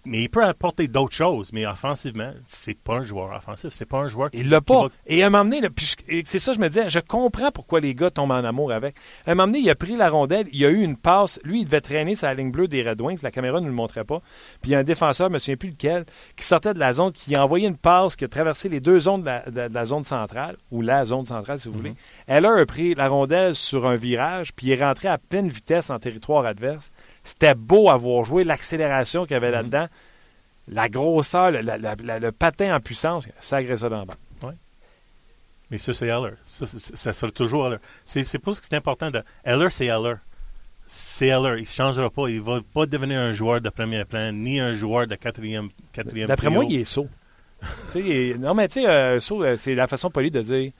mais 0.04 0.22
il 0.22 0.28
peut 0.28 0.44
apporter 0.44 0.88
d'autres 0.88 1.14
choses, 1.14 1.52
mais 1.52 1.64
offensivement, 1.66 2.32
c'est 2.46 2.76
pas 2.76 2.94
un 2.96 3.02
joueur 3.02 3.36
offensif. 3.36 3.70
C'est 3.72 3.86
pas 3.86 3.98
un 3.98 4.08
joueur 4.08 4.30
qui 4.30 4.38
Il 4.38 4.48
l'a 4.50 4.60
pas. 4.60 4.82
va- 4.82 4.88
Et 5.06 5.22
à 5.22 5.26
un 5.26 5.30
moment 5.30 5.44
donné, 5.44 5.60
c'est 6.26 6.38
ça, 6.38 6.52
je 6.52 6.58
me 6.58 6.68
disais, 6.68 6.88
je 6.88 6.98
comprends 6.98 7.50
pourquoi 7.52 7.80
les 7.80 7.94
gars 7.94 8.10
tombent 8.10 8.32
en 8.32 8.44
amour 8.44 8.72
avec. 8.72 8.96
À 9.26 9.32
un 9.32 9.34
moment 9.34 9.46
donné, 9.46 9.60
il 9.60 9.70
a 9.70 9.74
pris 9.74 9.94
la 9.96 10.10
rondelle, 10.10 10.46
il 10.52 10.64
a 10.64 10.68
eu 10.70 10.82
une 10.82 10.96
passe. 10.96 11.38
Lui, 11.44 11.60
il 11.60 11.64
devait 11.66 11.80
traîner 11.80 12.14
sa 12.14 12.34
ligne 12.34 12.50
bleue 12.50 12.68
des 12.68 12.82
Red 12.82 13.00
Wings. 13.00 13.20
La 13.22 13.30
caméra 13.30 13.60
ne 13.60 13.66
le 13.66 13.72
montrait 13.72 14.04
pas. 14.04 14.20
Puis 14.60 14.70
il 14.70 14.72
y 14.72 14.74
a 14.74 14.78
un 14.78 14.84
défenseur, 14.84 15.28
je 15.28 15.32
me 15.34 15.38
souviens 15.38 15.56
plus 15.56 15.70
lequel, 15.70 16.04
qui 16.36 16.44
sortait 16.44 16.74
de 16.74 16.78
la 16.78 16.92
zone, 16.92 17.12
qui 17.12 17.34
a 17.36 17.44
envoyé 17.44 17.68
une 17.68 17.76
passe 17.76 18.16
qui 18.16 18.24
a 18.24 18.28
traversé 18.28 18.68
les 18.68 18.80
deux 18.80 18.98
zones 18.98 19.20
de 19.22 19.26
la, 19.26 19.40
de- 19.46 19.68
de 19.68 19.74
la 19.74 19.84
zone 19.84 20.04
centrale, 20.04 20.56
ou 20.70 20.82
la 20.82 21.04
zone 21.04 21.26
centrale, 21.26 21.60
si 21.60 21.68
vous 21.68 21.74
voulez. 21.74 21.94
Heller 22.26 22.58
a 22.60 22.66
pris 22.66 22.94
la 22.94 23.08
rondelle 23.08 23.54
sur 23.54 23.86
un 23.86 23.94
virage, 23.94 24.52
puis 24.52 24.66
il 24.66 24.72
est 24.72 24.84
rentré 24.84 25.08
à 25.08 25.18
pleine 25.18 25.48
vitesse 25.48 25.90
en 25.90 25.98
territoire 25.98 26.44
adverse. 26.44 26.90
C'était 27.24 27.54
beau 27.54 27.88
à 27.90 27.96
voir 27.96 28.24
jouer, 28.24 28.44
l'accélération 28.44 29.24
qu'il 29.24 29.35
y 29.35 29.37
avait 29.37 29.50
là-dedans, 29.52 29.87
la 30.68 30.88
grosseur, 30.88 31.50
le, 31.50 31.61
la- 31.61 31.78
la- 31.78 31.94
la- 32.02 32.18
le 32.18 32.32
patin 32.32 32.74
en 32.74 32.80
puissance. 32.80 33.24
Ça 33.40 33.56
agresse 33.58 33.80
ça 33.80 33.88
dans 33.88 34.00
le 34.00 34.06
banc. 34.06 34.14
Mais 35.70 35.78
ça, 35.78 35.94
c'est 35.94 36.06
Heller. 36.08 36.35
Ça, 36.44 36.66
ça 36.66 37.12
sera 37.12 37.32
toujours 37.32 37.66
Heller. 37.66 37.78
C'est 38.04 38.24
c'est 38.24 38.38
pour 38.38 38.54
ça 38.54 38.61
que 38.61 38.66
c'est 38.68 38.76
important 38.76 39.11
de. 39.11 39.22
Heller, 39.42 39.72
c'est 39.72 39.87
Heller. 39.87 40.16
C'est 40.87 41.28
Heller. 41.28 41.56
Il 41.56 41.62
ne 41.62 41.66
changera 41.66 42.11
pas. 42.11 42.28
Il 42.28 42.37
ne 42.37 42.40
va 42.42 42.61
pas 42.74 42.85
devenir 42.85 43.18
un 43.18 43.32
joueur 43.32 43.61
de 43.62 43.70
premier 43.70 44.04
plan, 44.04 44.32
ni 44.32 44.61
un 44.61 44.74
joueur 44.74 45.06
de 45.06 45.14
quatrième, 45.14 45.70
quatrième 45.92 46.28
D'après 46.28 46.50
moi, 46.50 46.64
il 46.68 46.80
est 46.80 46.85
saut. 46.85 47.08
Il 47.94 48.11
est- 48.11 48.38
non, 48.38 48.52
mais 48.54 48.66
tu 48.68 48.82
sais, 48.82 48.87
euh, 48.88 49.18
saut, 49.20 49.42
euh, 49.44 49.56
c'est 49.56 49.74
la 49.76 49.87
façon 49.87 50.11
polie 50.11 50.30
de 50.32 50.42
dire 50.42 50.72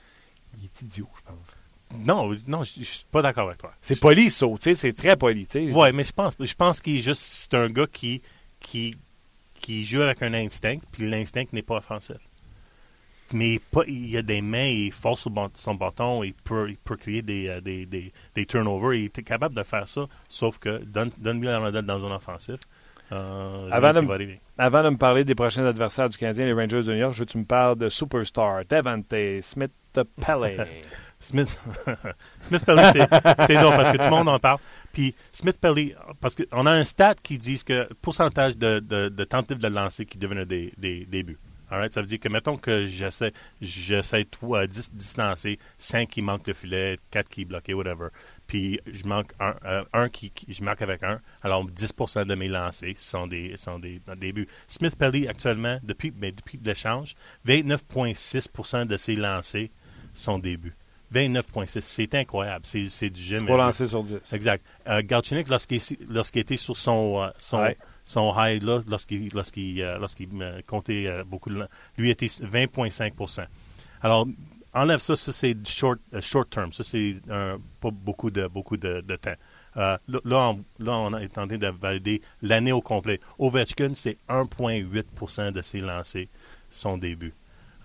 il 0.59 0.65
est 0.65 0.83
idiot, 0.83 1.09
je 1.17 1.23
pense. 1.23 1.42
Non, 2.01 2.31
non, 2.47 2.65
je 2.65 2.81
ne 2.81 2.85
suis 2.85 3.05
pas 3.11 3.23
d'accord 3.23 3.47
avec 3.49 3.59
toi. 3.59 3.73
C'est 3.81 3.99
poli, 4.01 4.31
saut, 4.31 4.57
tu 4.59 4.65
sais, 4.71 4.75
c'est 4.75 4.93
très 4.93 5.17
poli. 5.17 5.47
tu 5.47 5.67
sais. 5.69 5.73
Oui, 5.73 5.93
mais 5.93 6.05
je 6.05 6.13
pense, 6.13 6.35
je 6.39 6.55
pense 6.55 6.81
qu'il 6.81 6.97
est 6.97 7.01
juste. 7.01 7.23
C'est 7.23 7.55
un 7.55 7.69
gars 7.69 7.87
qui, 7.91 8.23
qui, 8.61 8.95
qui 9.61 9.85
joue 9.85 10.03
avec 10.03 10.23
un 10.23 10.35
instinct, 10.35 10.79
puis 10.91 11.09
l'instinct 11.09 11.45
n'est 11.53 11.63
pas 11.63 11.77
offensif. 11.77 12.17
Mais 13.35 13.59
pas, 13.71 13.83
il 13.87 14.15
a 14.19 14.23
des 14.23 14.43
mains, 14.43 14.67
il 14.67 14.93
force 14.93 15.23
son 15.23 15.31
bon- 15.31 15.51
son 15.55 15.75
bâton, 15.75 16.23
il 16.23 16.35
peut, 16.35 16.69
il 16.69 16.77
peut 16.77 16.97
créer 16.97 17.23
des, 17.23 17.49
euh, 17.49 17.61
des, 17.63 17.87
des, 17.87 18.13
des 18.35 18.45
turnovers. 18.47 18.93
Il 18.95 19.05
est 19.07 19.23
capable 19.23 19.55
de 19.55 19.63
faire 19.63 19.89
ça, 19.89 20.07
sauf 20.29 20.59
que 20.59 20.83
donne, 20.85 21.11
donne-lui 21.17 21.47
la 21.47 21.59
rondelle 21.59 21.85
dans 21.87 22.05
un 22.05 22.15
offensif. 22.15 22.57
Euh, 23.11 23.69
de-. 24.03 24.07
Avant 24.59 24.83
de 24.83 24.91
me 24.91 24.97
parler 24.97 25.25
des 25.25 25.35
prochains 25.35 25.65
adversaires 25.65 26.09
du 26.11 26.19
Canadien, 26.19 26.45
les 26.45 26.53
Rangers 26.53 26.83
de 26.83 26.93
New 26.93 26.99
York, 26.99 27.15
je 27.15 27.21
veux 27.21 27.25
que 27.25 27.33
tu 27.33 27.39
me 27.39 27.45
parles 27.45 27.77
de 27.79 27.89
Superstar, 27.89 28.63
Devante 28.69 29.15
Smith 29.43 29.73
Pellet. 30.27 30.57
Smith, 31.23 31.63
Smith 32.41 32.65
Pelly, 32.67 32.83
c'est, 32.93 33.55
drôle 33.55 33.77
parce 33.77 33.91
que 33.91 33.97
tout 33.97 34.05
le 34.05 34.11
monde 34.11 34.29
en 34.29 34.39
parle. 34.39 34.59
Puis 34.93 35.15
Smith 35.31 35.59
Pelly, 35.59 35.95
parce 36.21 36.35
qu'on 36.35 36.67
a 36.67 36.71
un 36.73 36.85
stat 36.85 37.15
qui 37.23 37.39
dit 37.39 37.63
que 37.65 37.89
pourcentage 38.03 38.59
de, 38.59 39.09
tentatives 39.25 39.63
de 39.63 39.69
lancer 39.69 40.05
qui 40.05 40.19
deviennent 40.19 40.45
des, 40.45 40.73
des, 40.77 41.07
des 41.07 41.23
buts. 41.23 41.39
Alright? 41.73 41.95
Ça 41.95 42.03
veut 42.03 42.07
dire 42.07 42.21
que, 42.21 42.29
mettons 42.29 42.59
que 42.59 42.85
j'essaie, 42.85 43.33
j'essaie 43.63 44.27
trois, 44.27 44.67
10, 44.67 44.93
10 44.93 45.17
lancers, 45.17 45.57
5 45.79 46.07
qui 46.07 46.21
manquent 46.21 46.47
le 46.49 46.53
filet, 46.53 46.99
4 47.11 47.31
qui 47.31 47.47
bloquent, 47.47 47.73
whatever. 47.73 48.09
Puis 48.47 48.79
je 48.85 49.05
manque 49.05 49.33
un, 49.41 49.55
euh, 49.65 50.09
qui, 50.09 50.31
marque 50.61 50.83
avec 50.83 51.03
un. 51.03 51.19
Alors 51.41 51.67
10% 51.67 52.27
de 52.27 52.35
mes 52.35 52.49
lancers 52.49 52.99
sont 52.99 53.27
des, 53.27 53.57
sont 53.57 53.79
des, 53.79 54.03
des. 54.19 54.47
Smith 54.67 54.97
Pelly, 54.99 55.27
actuellement, 55.27 55.79
depuis, 55.83 56.11
ben, 56.11 56.35
depuis 56.35 56.61
l'échange, 56.63 57.15
29,6% 57.47 58.87
de 58.87 58.97
ses 58.99 59.17
lancers 59.17 59.69
sont 60.13 60.39
des 60.39 60.59
buts. 60.59 60.75
29,6. 61.13 61.81
C'est 61.81 62.15
incroyable. 62.15 62.65
C'est, 62.65 63.11
du 63.11 63.23
jamais. 63.23 63.47
Trois 63.47 63.59
lancés 63.59 63.87
sur 63.87 64.03
10. 64.03 64.33
Exact. 64.33 64.65
Euh, 64.89 65.03
Galchenyuk, 65.05 65.49
lorsqu'il, 65.49 65.81
était 66.41 66.57
sur 66.57 66.77
son, 66.77 67.31
son, 67.39 67.59
Ouais. 67.59 67.77
son 68.05 68.35
high, 68.37 68.63
là, 68.63 68.83
lorsqu'il, 68.87 69.31
comptait 70.67 71.23
beaucoup 71.25 71.51
de 71.51 71.67
lui 71.97 72.11
était 72.11 72.27
20,5% 72.27 73.47
Alors, 74.03 74.27
enlève 74.75 75.01
ça, 75.01 75.17
ça 75.17 75.33
c'est 75.33 75.55
du 75.55 75.71
short, 75.71 75.99
euh, 76.15 76.21
short 76.21 76.51
term. 76.51 76.73
Ça, 76.73 76.83
c'est 76.83 77.17
pas 77.27 77.91
beaucoup 77.91 78.31
de, 78.31 78.47
beaucoup 78.47 78.77
de, 78.77 79.01
de 79.01 79.17
temps. 79.17 79.35
Euh, 79.77 79.97
là, 80.09 80.21
on, 80.51 80.61
là, 80.79 80.93
on 80.93 81.17
est 81.19 81.39
en 81.39 81.47
train 81.47 81.59
de 81.59 81.67
valider 81.69 82.21
l'année 82.43 82.73
au 82.73 82.81
complet. 82.81 83.21
Ovechkin, 83.39 83.93
c'est 83.95 84.19
1,8% 84.29 85.53
de 85.53 85.63
ses 85.63 85.81
lancers 85.81 86.27
sont 86.71 86.99
des 86.99 87.17
buts. 87.17 87.35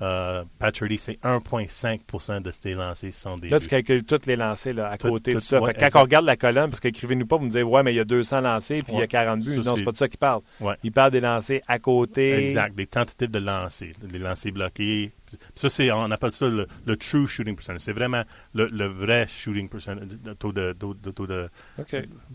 Euh, 0.02 0.44
Patrick, 0.60 1.00
c'est 1.00 1.20
1,5% 1.24 2.42
de 2.42 2.52
ses 2.52 2.74
lancers 2.74 3.14
sont 3.14 3.38
des 3.38 3.50
Là, 3.50 3.60
tu 3.60 3.68
calcules 3.68 4.04
tous 4.04 4.26
les 4.28 4.36
lancers 4.36 4.74
là, 4.74 4.90
à 4.90 4.98
Tout- 4.98 5.10
côté 5.10 5.32
tout- 5.32 5.40
de 5.40 5.44
ça. 5.44 5.60
ouais, 5.60 5.68
Fait 5.68 5.74
que 5.74 5.80
quand 5.80 5.86
exact. 5.88 6.00
on 6.00 6.04
regarde 6.04 6.26
la 6.26 6.36
colonne, 6.38 6.70
parce 6.70 6.80
qu'écrivez-nous 6.80 7.26
pas, 7.26 7.38
vous 7.38 7.46
me 7.46 7.50
dites, 7.50 7.64
ouais, 7.64 7.84
mais 7.84 7.94
il 7.94 7.98
y 7.98 8.00
a 8.00 8.06
200 8.06 8.42
lancers 8.42 8.84
puis 8.84 8.94
il 8.94 8.96
y 8.96 8.98
a 8.98 9.02
Ouais. 9.02 9.08
40 9.08 9.40
buts. 9.44 9.58
Non, 9.66 9.76
c'est 9.76 9.84
pas 9.84 9.92
de 9.92 9.98
ça 9.98 10.08
qu'il 10.08 10.20
parle. 10.20 10.42
Ouais. 10.60 10.76
Il 10.84 10.92
parle 10.92 11.12
des 11.12 11.22
lancers 11.22 11.62
à 11.68 11.80
côté. 11.80 12.44
Exact, 12.46 12.76
des 12.76 12.88
tentatives 12.88 13.32
de 13.32 13.40
lancer, 13.40 13.94
des 14.04 14.20
lancers 14.20 14.52
bloqués. 14.52 15.12
Ça, 15.56 15.68
c'est, 15.68 15.92
on 15.92 16.10
appelle 16.12 16.32
ça 16.32 16.48
le, 16.48 16.68
le 16.86 16.96
true 16.96 17.28
shooting 17.28 17.56
percentage. 17.56 17.82
C'est 17.82 17.92
vraiment 17.92 18.24
le, 18.54 18.68
le 18.68 18.86
vrai 18.86 19.26
shooting 19.28 19.68
percentage, 19.68 20.08
taux 20.40 20.54
de, 20.54 20.72
taux 20.74 20.94
de, 20.94 21.12
taux 21.12 21.28
de- 21.28 21.50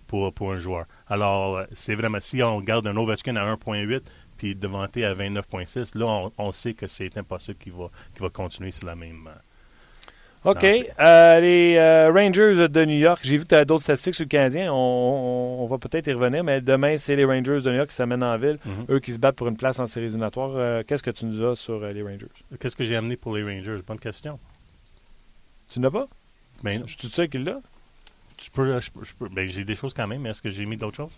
pour, 0.07 0.33
pour 0.35 0.53
un 0.53 0.59
joueur. 0.59 0.85
Alors, 1.09 1.57
euh, 1.59 1.65
c'est 1.73 1.95
vraiment, 1.95 2.21
si 2.21 2.43
on 2.43 2.61
garde 2.61 2.87
un 2.87 2.97
Ovechkin 2.97 3.37
à 3.37 3.45
1.8 3.47 4.03
puis 4.43 4.57
Devanté 4.57 5.05
à 5.05 5.15
29.6, 5.15 5.97
là, 5.97 6.07
on, 6.07 6.33
on 6.37 6.51
sait 6.53 6.75
que 6.75 6.89
c'est 6.89 7.17
impossible 7.17 7.59
qu'il 7.59 7.73
va, 7.73 7.91
qu'il 8.13 8.23
va 8.23 8.29
continuer 8.29 8.73
sur 8.73 8.87
la 8.87 8.97
même... 8.97 9.29
euh, 9.29 10.51
OK. 10.51 10.65
Euh, 10.65 11.39
les 11.41 11.77
euh, 11.77 12.11
Rangers 12.13 12.69
de 12.69 12.85
New 12.85 12.97
York, 12.99 13.21
j'ai 13.23 13.37
vu 13.37 13.45
que 13.45 13.49
tu 13.51 13.55
as 13.55 13.65
d'autres 13.65 13.85
statistiques 13.85 14.17
sur 14.17 14.25
le 14.25 14.29
Canadien. 14.29 14.73
On, 14.73 14.77
on- 14.77 15.63
on 15.63 15.67
va 15.69 15.79
peut-être 15.79 16.09
y 16.09 16.13
revenir, 16.13 16.43
mais 16.43 16.61
demain, 16.61 16.99
c'est 16.99 17.15
les 17.15 17.25
Rangers 17.25 17.61
de 17.63 17.71
New 17.71 17.77
York 17.77 17.91
qui 17.91 17.95
s'amènent 17.95 18.25
en 18.25 18.37
ville. 18.37 18.59
Mhm. 18.65 18.87
Eux 18.91 18.99
qui 18.99 19.13
se 19.13 19.21
battent 19.21 19.37
pour 19.37 19.47
une 19.47 19.57
place 19.57 19.79
en 19.79 19.87
séries 19.87 20.07
éliminatoires. 20.07 20.51
Euh, 20.57 20.83
Qu'est-ce 20.85 21.05
que 21.05 21.13
tu 21.13 21.27
nous 21.27 21.41
as 21.45 21.55
sur 21.55 21.79
les 21.79 22.03
Rangers? 22.03 22.27
Qu'est-ce 22.59 22.75
que 22.75 22.85
j'ai 22.85 22.97
amené 22.97 23.17
pour 23.17 23.37
les 23.37 23.45
Rangers? 23.45 23.79
Bonne 23.87 24.01
question. 24.01 24.41
Tu 25.71 25.79
n'as 25.79 25.91
pas? 25.93 26.09
Ben, 26.65 26.83
Je 26.87 26.93
suis 26.99 26.99
tout 27.09 27.15
seul 27.15 27.29
qu'il 27.29 27.45
l'a. 27.45 27.61
je 28.43 28.51
peux, 28.51 28.81
je 28.81 28.91
peux- 28.91 29.05
je 29.05 29.15
peux- 29.15 29.29
ben, 29.29 29.49
j'ai 29.49 29.65
des 29.65 29.77
choses 29.77 29.95
quand 29.95 30.09
même, 30.09 30.23
mais 30.23 30.31
est-ce 30.31 30.43
que 30.43 30.51
j'ai 30.51 30.67
mis 30.67 30.77
d'autres 30.77 30.97
choses? 30.97 31.13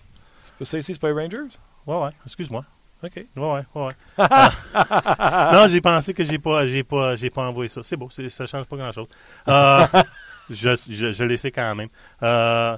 Ça 0.60 0.76
ici, 0.78 0.92
c'est 0.92 1.00
pas 1.00 1.08
les 1.10 1.14
Rangers? 1.14 1.48
Ouais, 1.87 1.96
ouais, 1.98 2.10
excuse-moi. 2.26 2.64
OK. 3.04 3.16
Ouais, 3.36 3.42
ouais, 3.42 3.64
ouais. 3.74 3.90
Ah. 4.18 5.50
non, 5.52 5.66
j'ai 5.68 5.80
pensé 5.80 6.14
que 6.14 6.24
j'ai 6.24 6.38
pas, 6.38 6.66
j'ai 6.66 6.82
pas, 6.84 7.16
j'ai 7.16 7.30
pas 7.30 7.42
envoyé 7.42 7.68
ça. 7.68 7.80
C'est 7.84 7.96
beau, 7.96 8.08
c'est- 8.10 8.28
ça 8.28 8.46
change 8.46 8.66
pas 8.66 8.76
grand-chose. 8.76 9.06
Euh, 9.48 9.86
je, 10.50 10.70
je, 10.90 11.12
je 11.12 11.24
le 11.24 11.36
sais 11.36 11.50
quand 11.50 11.74
même. 11.74 11.88
Euh, 12.22 12.76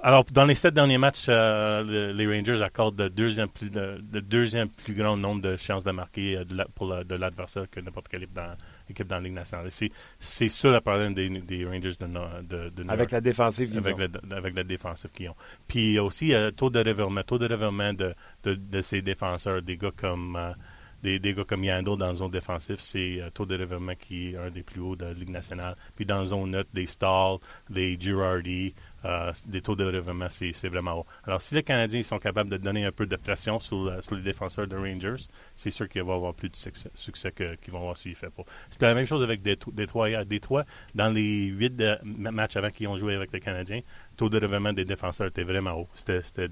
Alors, 0.00 0.24
dans 0.30 0.44
les 0.44 0.54
sept 0.54 0.74
derniers 0.74 0.98
matchs, 0.98 1.26
euh, 1.28 1.82
le- 1.82 2.12
les 2.12 2.26
Rangers 2.26 2.62
accordent 2.62 3.00
le 3.00 3.10
deuxième 3.10 3.48
plus, 3.48 3.70
le, 3.70 3.98
le 4.12 4.20
deuxième 4.20 4.68
plus 4.68 4.94
grand 4.94 5.16
nombre 5.16 5.40
de 5.42 5.56
chances 5.56 5.84
de 5.84 5.90
marquer 5.90 6.44
de 6.44 6.54
la- 6.56 6.66
pour 6.74 6.86
la- 6.86 7.02
de 7.04 7.14
l'adversaire 7.14 7.64
que 7.70 7.80
n'importe 7.80 8.08
quelle 8.08 8.22
équipe 8.22 8.34
dans, 8.34 8.54
équipe 8.90 9.06
dans 9.06 9.16
la 9.16 9.22
Ligue 9.22 9.32
nationale. 9.34 9.70
C'est, 9.70 9.90
c'est 10.18 10.48
ça 10.48 10.70
le 10.70 10.80
problème 10.80 11.14
des, 11.14 11.28
des 11.28 11.64
Rangers 11.64 11.90
de, 11.98 12.42
de, 12.42 12.68
de 12.70 12.82
New 12.84 12.90
Avec 12.90 13.10
York. 13.10 13.12
la 13.12 13.20
défensive 13.20 13.68
qu'ils 13.70 13.78
avec, 13.78 13.96
ont. 13.96 13.98
le, 13.98 14.34
avec 14.36 14.54
la 14.54 14.64
défensive 14.64 15.10
qu'ils 15.10 15.28
ont. 15.30 15.36
Puis 15.68 15.98
aussi, 15.98 16.34
euh, 16.34 16.50
taux 16.50 16.70
de 16.70 16.78
revirement, 16.78 17.22
taux 17.22 17.38
de 17.38 17.46
revirement 17.48 17.92
de, 17.92 18.14
de, 18.44 18.54
de 18.54 18.80
ces 18.80 19.02
défenseurs, 19.02 19.62
des 19.62 19.76
gars 19.76 19.92
comme 19.96 20.36
euh, 20.36 20.52
des, 21.02 21.20
gars 21.20 21.44
comme 21.44 21.64
Yandel 21.64 21.96
dans 21.96 22.08
la 22.08 22.14
zone 22.14 22.30
défensive, 22.30 22.78
c'est 22.80 23.20
euh, 23.20 23.30
taux 23.30 23.46
de 23.46 23.56
revirement 23.56 23.94
qui 23.94 24.30
est 24.30 24.36
un 24.36 24.50
des 24.50 24.62
plus 24.62 24.80
hauts 24.80 24.96
de 24.96 25.04
la 25.04 25.12
Ligue 25.12 25.30
nationale. 25.30 25.76
Puis 25.94 26.04
dans 26.04 26.20
la 26.20 26.26
zone 26.26 26.50
neutre, 26.50 26.70
des 26.74 26.86
Stahl, 26.86 27.38
des 27.70 27.96
Girardi, 27.98 28.74
euh, 29.04 29.32
des 29.46 29.60
taux 29.60 29.76
de 29.76 29.84
revirement, 29.84 30.28
c'est 30.30 30.68
vraiment 30.68 31.00
haut. 31.00 31.06
Alors, 31.24 31.40
si 31.40 31.54
les 31.54 31.62
Canadiens 31.62 32.00
ils 32.00 32.04
sont 32.04 32.18
capables 32.18 32.50
de 32.50 32.56
donner 32.56 32.84
un 32.84 32.92
peu 32.92 33.06
de 33.06 33.16
pression 33.16 33.60
sur, 33.60 34.02
sur 34.02 34.16
les 34.16 34.22
défenseurs 34.22 34.66
de 34.66 34.76
Rangers, 34.76 35.24
c'est 35.54 35.70
sûr 35.70 35.88
qu'ils 35.88 36.02
vont 36.02 36.16
avoir 36.16 36.34
plus 36.34 36.48
de 36.48 36.56
succès, 36.56 36.90
succès 36.94 37.30
qu'ils 37.30 37.72
vont 37.72 37.80
avoir 37.80 37.96
s'ils 37.96 38.14
fait 38.14 38.30
pas. 38.30 38.42
C'était 38.68 38.86
la 38.86 38.94
même 38.94 39.06
chose 39.06 39.22
avec 39.22 39.42
Détro- 39.42 39.72
Détroit 39.72 40.08
hier. 40.10 40.26
Détroit, 40.26 40.64
dans 40.94 41.12
les 41.12 41.46
huit 41.46 41.80
matchs 42.04 42.56
avant 42.56 42.70
qu'ils 42.70 42.88
ont 42.88 42.96
joué 42.96 43.14
avec 43.14 43.32
les 43.32 43.40
Canadiens, 43.40 43.78
le 43.78 44.16
taux 44.16 44.28
de 44.28 44.40
revirement 44.40 44.72
des 44.72 44.84
défenseurs 44.84 45.28
était 45.28 45.44
vraiment 45.44 45.72
haut. 45.72 45.88
C'était 45.94 46.22
c'était 46.22 46.48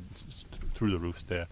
through 0.74 0.92
the 0.92 1.00
roof. 1.02 1.18
C'était 1.18 1.44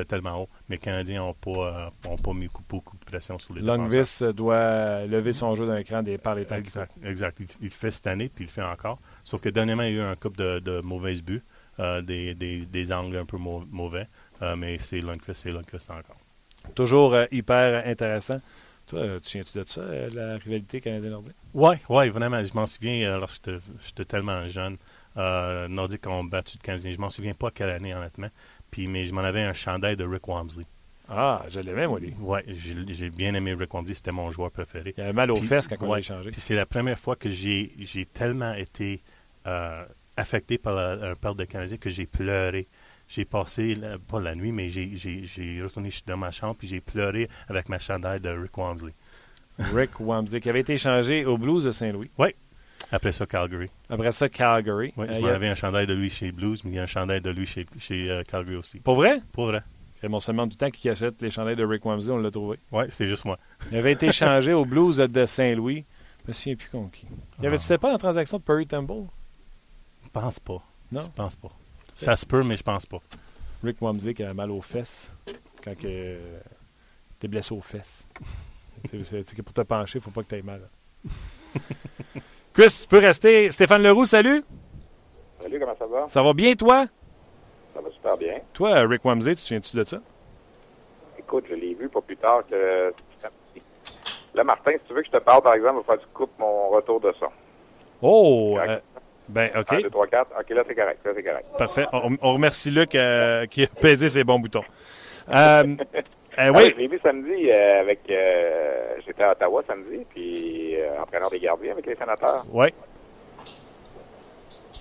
c'était 0.00 0.16
tellement 0.16 0.42
haut. 0.42 0.48
Mais 0.68 0.76
les 0.76 0.80
Canadiens 0.80 1.20
n'ont 1.20 1.34
pas, 1.34 1.90
euh, 2.06 2.08
ont 2.08 2.16
pas 2.16 2.32
mis 2.32 2.48
beaucoup, 2.68 2.96
de 2.98 3.04
pression 3.04 3.38
sur 3.38 3.54
les. 3.54 3.60
Longvis 3.62 4.20
doit 4.34 5.06
lever 5.06 5.32
son 5.32 5.54
jeu 5.54 5.66
d'un 5.66 5.82
cran 5.82 6.02
des, 6.02 6.18
par 6.18 6.34
les 6.34 6.44
temps. 6.46 6.56
Exact, 6.56 6.92
exact. 7.04 7.38
Il, 7.40 7.46
il 7.60 7.64
le 7.64 7.70
fait 7.70 7.90
cette 7.90 8.06
année, 8.06 8.28
puis 8.28 8.44
il 8.44 8.46
le 8.46 8.52
fait 8.52 8.62
encore. 8.62 8.98
Sauf 9.24 9.40
que 9.40 9.48
dernièrement, 9.48 9.82
il 9.82 9.94
y 9.94 9.98
a 9.98 10.02
eu 10.02 10.06
un 10.06 10.16
couple 10.16 10.38
de, 10.38 10.58
de 10.58 10.80
mauvaises 10.80 11.22
buts, 11.22 11.42
euh, 11.78 12.00
des, 12.02 12.34
des, 12.34 12.66
des 12.66 12.92
angles 12.92 13.16
un 13.16 13.24
peu 13.26 13.36
mau- 13.36 13.64
mauvais. 13.70 14.08
Euh, 14.42 14.56
mais 14.56 14.78
c'est 14.78 15.00
Lundqvist, 15.00 15.42
c'est 15.42 15.52
Lundqvist 15.52 15.90
encore. 15.90 16.18
Toujours 16.74 17.14
euh, 17.14 17.26
hyper 17.30 17.86
intéressant. 17.86 18.40
Toi, 18.86 19.20
tu 19.20 19.28
souviens-tu 19.28 19.58
de 19.58 19.64
ça, 19.66 19.82
la 20.14 20.36
rivalité 20.38 20.80
canadienne-nordique? 20.80 21.34
Oui, 21.54 21.76
ouais, 21.88 22.08
vraiment. 22.08 22.42
Je 22.42 22.52
m'en 22.54 22.66
souviens 22.66 23.18
lorsque 23.18 23.50
j'étais- 23.84 24.04
tellement 24.04 24.48
jeune. 24.48 24.76
Nordiques 25.16 26.06
ont 26.06 26.24
battu 26.24 26.56
de 26.56 26.62
Canadiens. 26.62 26.92
Je 26.92 26.98
m'en 26.98 27.10
souviens 27.10 27.34
pas 27.34 27.50
quelle 27.50 27.70
année, 27.70 27.94
honnêtement. 27.94 28.28
Puis, 28.70 28.86
mais 28.88 29.04
je 29.04 29.12
m'en 29.14 29.22
avais 29.22 29.42
un 29.42 29.52
chandail 29.52 29.96
de 29.96 30.04
Rick 30.04 30.26
Wamsley. 30.28 30.64
Ah, 31.08 31.44
je 31.50 31.58
l'aimais, 31.58 31.88
moi, 31.88 31.98
lui. 31.98 32.14
Ouais, 32.20 32.44
j'ai 32.48 33.10
bien 33.10 33.34
aimé 33.34 33.52
Rick 33.54 33.74
Wamsley. 33.74 33.94
C'était 33.94 34.12
mon 34.12 34.30
joueur 34.30 34.50
préféré. 34.52 34.94
Il 34.96 35.02
avait 35.02 35.12
mal 35.12 35.30
aux 35.32 35.34
Puis- 35.38 35.48
fesses 35.48 35.66
quand 35.66 35.76
on 35.80 35.92
l'a 35.92 35.98
échangé. 35.98 36.30
Puis 36.30 36.40
c'est 36.40 36.54
la 36.54 36.66
première 36.66 36.98
fois 36.98 37.16
que 37.16 37.28
j'ai 37.28 37.72
tellement 38.12 38.54
été 38.54 39.02
euh, 39.46 39.84
affecté 40.16 40.58
par 40.58 40.74
la, 40.74 41.10
un 41.10 41.14
perte 41.14 41.36
de 41.38 41.44
Canadien 41.44 41.78
que 41.78 41.90
j'ai 41.90 42.06
pleuré. 42.06 42.68
J'ai 43.08 43.24
passé, 43.24 43.74
la- 43.74 43.98
pas 43.98 44.20
la 44.20 44.36
nuit, 44.36 44.52
mais 44.52 44.70
j'ai- 44.70 45.60
retourné 45.62 45.88
dans 46.06 46.16
ma 46.16 46.30
chambre 46.30 46.54
puis 46.56 46.68
j'ai 46.68 46.80
pleuré 46.80 47.28
avec 47.48 47.68
ma 47.68 47.80
chandail 47.80 48.20
de 48.20 48.28
Rick 48.28 48.56
Wamsley. 48.56 48.92
Rick 49.74 49.98
Wamsley, 49.98 50.40
qui 50.40 50.48
avait 50.48 50.60
été 50.60 50.74
échangé 50.74 51.24
au 51.24 51.36
Blues 51.36 51.64
de 51.64 51.72
Saint-Louis. 51.72 52.10
Après 52.92 53.12
ça, 53.12 53.26
Calgary. 53.26 53.70
Après 53.88 54.12
ça, 54.12 54.28
Calgary. 54.28 54.92
Euh, 54.98 55.06
je 55.08 55.12
il 55.14 55.20
m'en 55.22 55.28
avais 55.28 55.48
un 55.48 55.54
chandail 55.54 55.86
de 55.86 55.94
lui 55.94 56.10
chez 56.10 56.32
Blues, 56.32 56.64
mais 56.64 56.70
il 56.72 56.74
y 56.74 56.78
a 56.78 56.84
un 56.84 56.86
chandail 56.86 57.20
de 57.20 57.30
lui 57.30 57.46
chez, 57.46 57.66
chez 57.78 58.10
euh, 58.10 58.22
Calgary 58.24 58.56
aussi. 58.56 58.80
Pour 58.80 58.96
vrai? 58.96 59.20
Pour 59.32 59.46
vrai. 59.46 59.62
Raymond 60.02 60.20
se 60.20 60.30
demande 60.32 60.50
tout 60.50 60.56
le 60.60 60.66
temps 60.66 60.70
qui 60.70 60.88
achète 60.88 61.20
les 61.22 61.30
chandails 61.30 61.56
de 61.56 61.64
Rick 61.64 61.84
Wamsley, 61.84 62.12
on 62.12 62.18
l'a 62.18 62.30
trouvé. 62.30 62.58
Ouais, 62.72 62.86
c'est 62.90 63.08
juste 63.08 63.24
moi. 63.24 63.38
Il 63.70 63.76
avait 63.76 63.92
été 63.92 64.06
échangé 64.08 64.52
au 64.52 64.64
Blues 64.64 64.96
de 64.96 65.26
Saint-Louis. 65.26 65.84
Je 66.24 66.28
me 66.28 66.32
souviens 66.32 66.56
plus 66.56 66.68
contre 66.68 66.90
qui. 66.92 67.06
Il 67.38 67.44
y 67.44 67.46
avait, 67.46 67.56
Ah. 67.56 67.60
c'était 67.60 67.78
pas 67.78 67.88
dans 67.88 67.94
la 67.94 67.98
transaction 67.98 68.38
de 68.38 68.42
Perry 68.42 68.66
Temple? 68.66 69.04
Je 70.04 70.08
pense 70.08 70.40
pas. 70.40 70.62
Non? 70.90 71.02
Je 71.02 71.08
pense 71.14 71.36
pas. 71.36 71.50
Ça 71.94 72.16
se 72.16 72.24
peut, 72.26 72.42
mais 72.42 72.56
je 72.56 72.62
pense 72.62 72.86
pas. 72.86 72.98
Rick 73.62 73.80
Wamsley 73.82 74.14
qui 74.14 74.22
a 74.24 74.32
mal 74.32 74.50
aux 74.50 74.62
fesses 74.62 75.12
quand 75.62 75.76
que, 75.76 75.86
euh, 75.86 76.40
t'es 77.18 77.28
blessé 77.28 77.52
aux 77.54 77.60
fesses. 77.60 78.08
c'est, 79.04 79.42
pour 79.42 79.52
te 79.52 79.60
pencher, 79.60 79.98
il 79.98 80.02
faut 80.02 80.10
pas 80.10 80.22
que 80.22 80.28
tu 80.30 80.36
aies 80.36 80.42
mal. 80.42 80.62
Chris, 82.60 82.80
tu 82.82 82.88
peux 82.88 82.98
rester. 82.98 83.50
Stéphane 83.50 83.82
Leroux, 83.82 84.04
salut. 84.04 84.44
Salut, 85.40 85.58
comment 85.58 85.76
ça 85.78 85.86
va? 85.86 86.06
Ça 86.08 86.22
va 86.22 86.34
bien, 86.34 86.54
toi? 86.54 86.84
Ça 87.72 87.80
va 87.80 87.90
super 87.90 88.18
bien. 88.18 88.34
Toi, 88.52 88.80
Rick 88.80 89.02
Wamsley, 89.02 89.34
tu 89.34 89.40
te 89.40 89.46
souviens-tu 89.46 89.76
de 89.78 89.84
ça? 89.84 89.96
Écoute, 91.18 91.46
je 91.48 91.54
l'ai 91.54 91.72
vu 91.72 91.88
pas 91.88 92.02
plus 92.02 92.18
tard 92.18 92.42
que. 92.50 92.92
Là, 94.34 94.44
Martin, 94.44 94.72
si 94.72 94.84
tu 94.86 94.92
veux 94.92 95.00
que 95.00 95.06
je 95.06 95.12
te 95.12 95.22
parle, 95.24 95.40
par 95.40 95.54
exemple, 95.54 95.76
il 95.76 95.78
va 95.78 95.84
falloir 95.84 96.04
que 96.04 96.10
tu 96.10 96.12
coupes 96.12 96.38
mon 96.38 96.68
retour 96.68 97.00
de 97.00 97.14
son. 97.18 97.30
Oh! 98.02 98.54
Euh, 98.58 98.78
ben, 99.26 99.50
OK. 99.56 99.72
1, 99.72 99.80
2, 99.80 99.88
3, 99.88 100.06
4. 100.08 100.30
OK, 100.38 100.50
là, 100.50 100.62
c'est 100.68 100.74
correct. 100.74 101.00
Là, 101.02 101.12
c'est 101.16 101.22
correct. 101.22 101.46
Parfait. 101.56 101.86
On, 101.94 102.18
on 102.20 102.32
remercie 102.34 102.70
Luc 102.70 102.94
euh, 102.94 103.46
qui 103.46 103.62
a 103.62 103.66
pesé 103.80 104.10
ses 104.10 104.22
bons 104.22 104.38
boutons. 104.38 104.64
Euh, 105.28 105.32
euh, 105.94 106.02
Ah, 106.36 106.50
oui, 106.52 106.72
je 106.74 106.80
l'ai 106.80 106.86
vu 106.88 106.98
samedi 107.02 107.50
euh, 107.50 107.80
avec... 107.80 108.00
euh, 108.10 108.82
J'étais 109.06 109.22
à 109.24 109.32
Ottawa 109.32 109.62
samedi, 109.66 110.06
puis 110.10 110.76
entraîneur 111.00 111.30
des 111.30 111.38
gardiens 111.40 111.72
avec 111.72 111.86
les 111.86 111.94
sénateurs. 111.96 112.44
oui. 112.52 112.68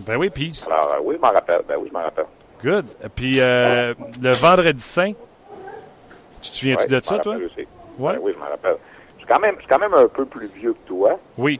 Ben 0.01 0.15
oui, 0.15 0.29
puis 0.29 0.51
Alors, 0.65 0.99
oui, 1.03 1.15
je 1.17 1.21
m'en 1.21 1.31
rappelle. 1.33 1.59
Ben 1.67 1.75
oui, 1.77 1.89
je 1.89 1.93
m'en 1.93 2.03
rappelle. 2.03 2.25
good. 2.63 2.85
Puis 3.15 3.35
le 3.35 4.31
vendredi 4.31 4.81
saint, 4.81 5.11
tu 6.41 6.51
te 6.51 6.55
souviens-tu 6.55 6.83
Ouais, 6.83 6.87
de 6.87 6.99
ça, 7.03 7.19
toi? 7.19 7.35
aussi. 7.35 7.67
Ouais. 7.97 8.13
Ben 8.13 8.19
oui, 8.21 8.31
je 8.33 8.39
m'en 8.39 8.45
rappelle. 8.49 8.77
Je 9.15 9.17
suis 9.17 9.27
quand 9.27 9.39
même, 9.41 9.55
je 9.55 9.59
suis 9.59 9.67
quand 9.67 9.79
même 9.79 9.93
un 9.93 10.07
peu 10.07 10.25
plus 10.25 10.47
vieux 10.55 10.71
que 10.73 10.87
toi. 10.87 11.19
Oui. 11.37 11.59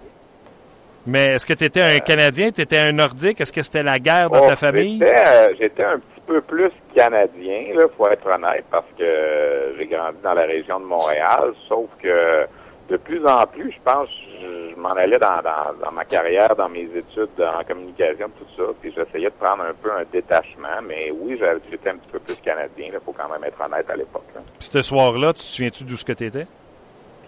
Mais 1.06 1.34
est-ce 1.36 1.46
que 1.46 1.54
tu 1.54 1.66
étais 1.66 1.82
un 1.82 2.00
Canadien, 2.00 2.52
tu 2.52 2.62
étais 2.62 2.78
un 2.78 2.92
Nordique? 2.94 3.42
Est-ce 3.42 3.52
que 3.52 3.62
c'était 3.62 3.84
la 3.84 4.00
guerre 4.00 4.30
dans 4.30 4.44
Oh, 4.46 4.48
ta 4.48 4.56
famille? 4.56 5.00
J'étais, 5.00 5.56
j'étais 5.60 5.84
un 5.84 5.98
petit 6.00 6.19
peu 6.30 6.42
plus 6.42 6.72
canadien, 6.94 7.74
là, 7.74 7.88
faut 7.98 8.08
être 8.08 8.28
honnête, 8.28 8.66
parce 8.70 8.86
que 8.98 9.74
j'ai 9.78 9.86
grandi 9.88 10.18
dans 10.24 10.34
la 10.34 10.44
région 10.44 10.80
de 10.80 10.86
Montréal, 10.86 11.54
sauf 11.68 11.88
que 12.02 12.46
de 12.90 12.98
plus 12.98 13.26
en 13.26 13.46
plus, 13.48 13.72
je 13.72 13.80
pense, 13.84 14.10
je, 14.42 14.72
je 14.72 14.80
m'en 14.80 14.90
allais 14.90 15.18
dans, 15.18 15.42
dans, 15.42 15.74
dans 15.84 15.92
ma 15.92 16.06
carrière, 16.06 16.56
dans 16.56 16.70
mes 16.70 16.88
études 16.96 17.40
en 17.40 17.64
communication, 17.64 18.30
tout 18.38 18.46
ça, 18.56 18.72
puis 18.80 18.94
j'essayais 18.96 19.30
de 19.30 19.40
prendre 19.40 19.64
un 19.64 19.74
peu 19.74 19.92
un 19.92 20.04
détachement, 20.12 20.82
mais 20.88 21.12
oui, 21.12 21.40
j'étais 21.70 21.90
un 21.90 21.98
petit 21.98 22.12
peu 22.12 22.20
plus 22.20 22.36
canadien, 22.36 22.90
il 22.94 23.00
faut 23.04 23.12
quand 23.12 23.30
même 23.30 23.44
être 23.44 23.60
honnête 23.60 23.90
à 23.90 23.96
l'époque. 23.96 24.24
Puis 24.60 24.70
ce 24.72 24.82
soir-là, 24.82 25.34
tu 25.34 25.40
te 25.40 25.46
souviens-tu 25.46 25.84
d'où 25.84 25.98
ce 25.98 26.06
que 26.06 26.14
tu 26.14 26.26
étais? 26.26 26.46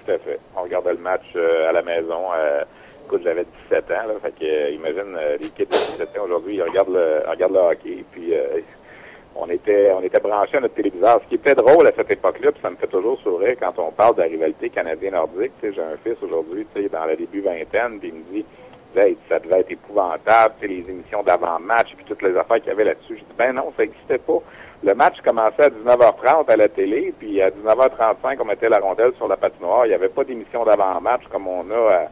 Tout 0.06 0.12
à 0.12 0.18
fait. 0.20 0.40
On 0.56 0.64
regardait 0.64 0.94
le 0.94 1.00
match 1.00 1.26
euh, 1.36 1.70
à 1.70 1.72
la 1.72 1.82
maison. 1.82 2.30
Euh, 2.36 2.64
écoute, 3.06 3.22
j'avais 3.24 3.46
17 3.70 3.92
ans. 3.92 4.08
Là, 4.08 4.14
fait 4.22 4.32
que, 4.32 4.46
euh, 4.46 4.70
imagine, 4.72 5.16
euh, 5.22 5.38
les 5.40 5.50
kids 5.50 5.66
de 5.66 5.98
17 6.00 6.18
ans 6.18 6.24
aujourd'hui, 6.26 6.56
ils 6.56 6.64
regardent 6.64 6.94
le, 6.94 7.30
regardent 7.30 7.54
le 7.54 7.60
hockey. 7.60 8.04
Puis 8.12 8.34
on 9.36 9.50
était 9.50 9.91
on 9.98 10.02
était 10.02 10.20
branchés 10.20 10.58
à 10.58 10.60
notre 10.62 10.76
téléviseur. 10.76 11.20
Ce 11.22 11.28
qui 11.28 11.36
était 11.36 11.56
drôle 11.56 11.88
à 11.88 11.91
cette 11.91 12.12
époque-là, 12.12 12.52
puis 12.52 12.62
ça 12.62 12.70
me 12.70 12.76
fait 12.76 12.88
toujours 12.88 13.20
sourire 13.20 13.56
quand 13.60 13.74
on 13.80 13.91
parle 13.91 14.15
de 14.15 14.22
la 14.22 14.28
rivalité 14.28 14.72
sais, 14.74 15.74
J'ai 15.74 15.82
un 15.82 15.98
fils 16.04 16.17
aujourd'hui, 16.22 16.65
dans 16.91 17.06
le 17.06 17.15
début 17.15 17.41
vingtaine, 17.41 18.00
puis 18.00 18.10
il 18.10 18.13
me 18.15 18.24
dit 18.32 18.46
Hey, 18.94 19.17
ça 19.30 19.39
devait 19.39 19.62
être 19.62 19.72
épouvantable, 19.72 20.56
les 20.62 20.84
émissions 20.89 21.24
d'avant-match, 21.24 21.94
puis 21.96 22.04
toutes 22.06 22.22
les 22.22 22.36
affaires 22.36 22.58
qu'il 22.58 22.67
y 22.67 22.72
avait 22.72 22.84
là-dessus. 22.84 23.15
Je 23.15 23.20
dis, 23.20 23.34
ben 23.38 23.54
non, 23.54 23.72
ça 23.78 23.84
n'existait 23.84 24.17
pas. 24.17 24.39
Le 24.84 24.94
match 24.94 25.22
commençait 25.24 25.63
à 25.63 25.70
19h30 25.70 26.50
à 26.50 26.56
la 26.58 26.67
télé, 26.67 27.13
puis 27.17 27.41
à 27.41 27.50
19h35, 27.50 28.38
on 28.41 28.46
mettait 28.46 28.67
la 28.67 28.80
rondelle 28.80 29.13
sur 29.15 29.30
la 29.30 29.38
patinoire. 29.38 29.86
Il 29.86 29.89
n'y 29.89 29.96
avait 29.96 30.10
pas 30.10 30.26
d'émission 30.26 30.65
d'avant-match 30.65 31.22
comme 31.32 31.48
on 31.48 31.72
a 31.72 31.74
euh, 31.74 32.06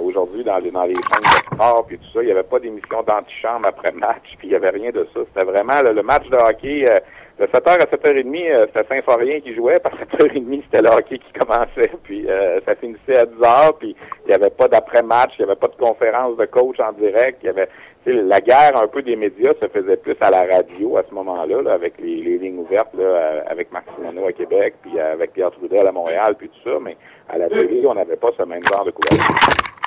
aujourd'hui 0.00 0.44
dans 0.44 0.58
les, 0.58 0.70
dans 0.70 0.84
les 0.84 0.94
chaînes 0.94 1.22
de 1.22 1.54
sport, 1.54 1.84
puis 1.86 1.98
tout 1.98 2.12
ça. 2.12 2.22
Il 2.22 2.26
n'y 2.26 2.32
avait 2.32 2.42
pas 2.42 2.58
d'émission 2.58 3.02
d'antichambre 3.02 3.66
après-match, 3.66 4.36
puis 4.38 4.48
il 4.48 4.50
n'y 4.50 4.56
avait 4.56 4.70
rien 4.70 4.90
de 4.90 5.06
ça. 5.12 5.20
C'était 5.32 5.50
vraiment 5.50 5.82
le, 5.82 6.02
match 6.02 6.28
de 6.28 6.36
hockey. 6.36 6.84
euh, 6.88 6.98
de 7.38 7.46
7h 7.46 7.70
à 7.70 7.86
7h30, 7.86 8.54
euh, 8.54 8.66
c'était 8.66 8.94
Saint-Forien 8.94 9.40
qui 9.40 9.54
jouait. 9.54 9.80
Par 9.80 9.92
7h30, 9.92 10.62
c'était 10.64 10.82
le 10.82 10.90
hockey 10.90 11.18
qui 11.18 11.32
commençait. 11.32 11.90
Puis 12.04 12.28
euh, 12.28 12.60
ça 12.66 12.74
finissait 12.74 13.18
à 13.18 13.24
10h, 13.24 13.78
puis 13.78 13.96
il 14.24 14.28
n'y 14.28 14.34
avait 14.34 14.50
pas 14.50 14.68
d'après-match, 14.68 15.32
il 15.38 15.44
n'y 15.44 15.50
avait 15.50 15.58
pas 15.58 15.68
de 15.68 15.76
conférence 15.76 16.36
de 16.36 16.44
coach 16.44 16.78
en 16.78 16.92
direct. 16.92 17.38
Il 17.42 17.46
y 17.46 17.48
avait 17.48 17.68
la 18.06 18.40
guerre 18.40 18.76
un 18.76 18.86
peu 18.88 19.02
des 19.02 19.16
médias 19.16 19.52
se 19.60 19.68
faisait 19.68 19.96
plus 19.96 20.16
à 20.20 20.30
la 20.30 20.44
radio 20.44 20.96
à 20.96 21.04
ce 21.08 21.14
moment-là, 21.14 21.62
là, 21.62 21.74
avec 21.74 21.94
les, 21.98 22.16
les 22.16 22.38
lignes 22.38 22.58
ouvertes, 22.58 22.92
là, 22.94 23.04
euh, 23.04 23.40
avec 23.46 23.72
Marc 23.72 23.86
Simoneau 23.94 24.26
à 24.26 24.32
Québec, 24.32 24.74
puis 24.82 24.98
euh, 24.98 25.12
avec 25.12 25.32
Pierre 25.32 25.52
Trudel 25.52 25.86
à 25.86 25.92
Montréal, 25.92 26.34
puis 26.36 26.48
tout 26.48 26.70
ça. 26.70 26.78
Mais 26.80 26.96
à 27.28 27.38
la 27.38 27.48
télé, 27.48 27.82
on 27.86 27.94
n'avait 27.94 28.16
pas 28.16 28.30
ce 28.36 28.42
même 28.42 28.62
genre 28.72 28.84
de 28.84 28.90
couverture. 28.90 29.81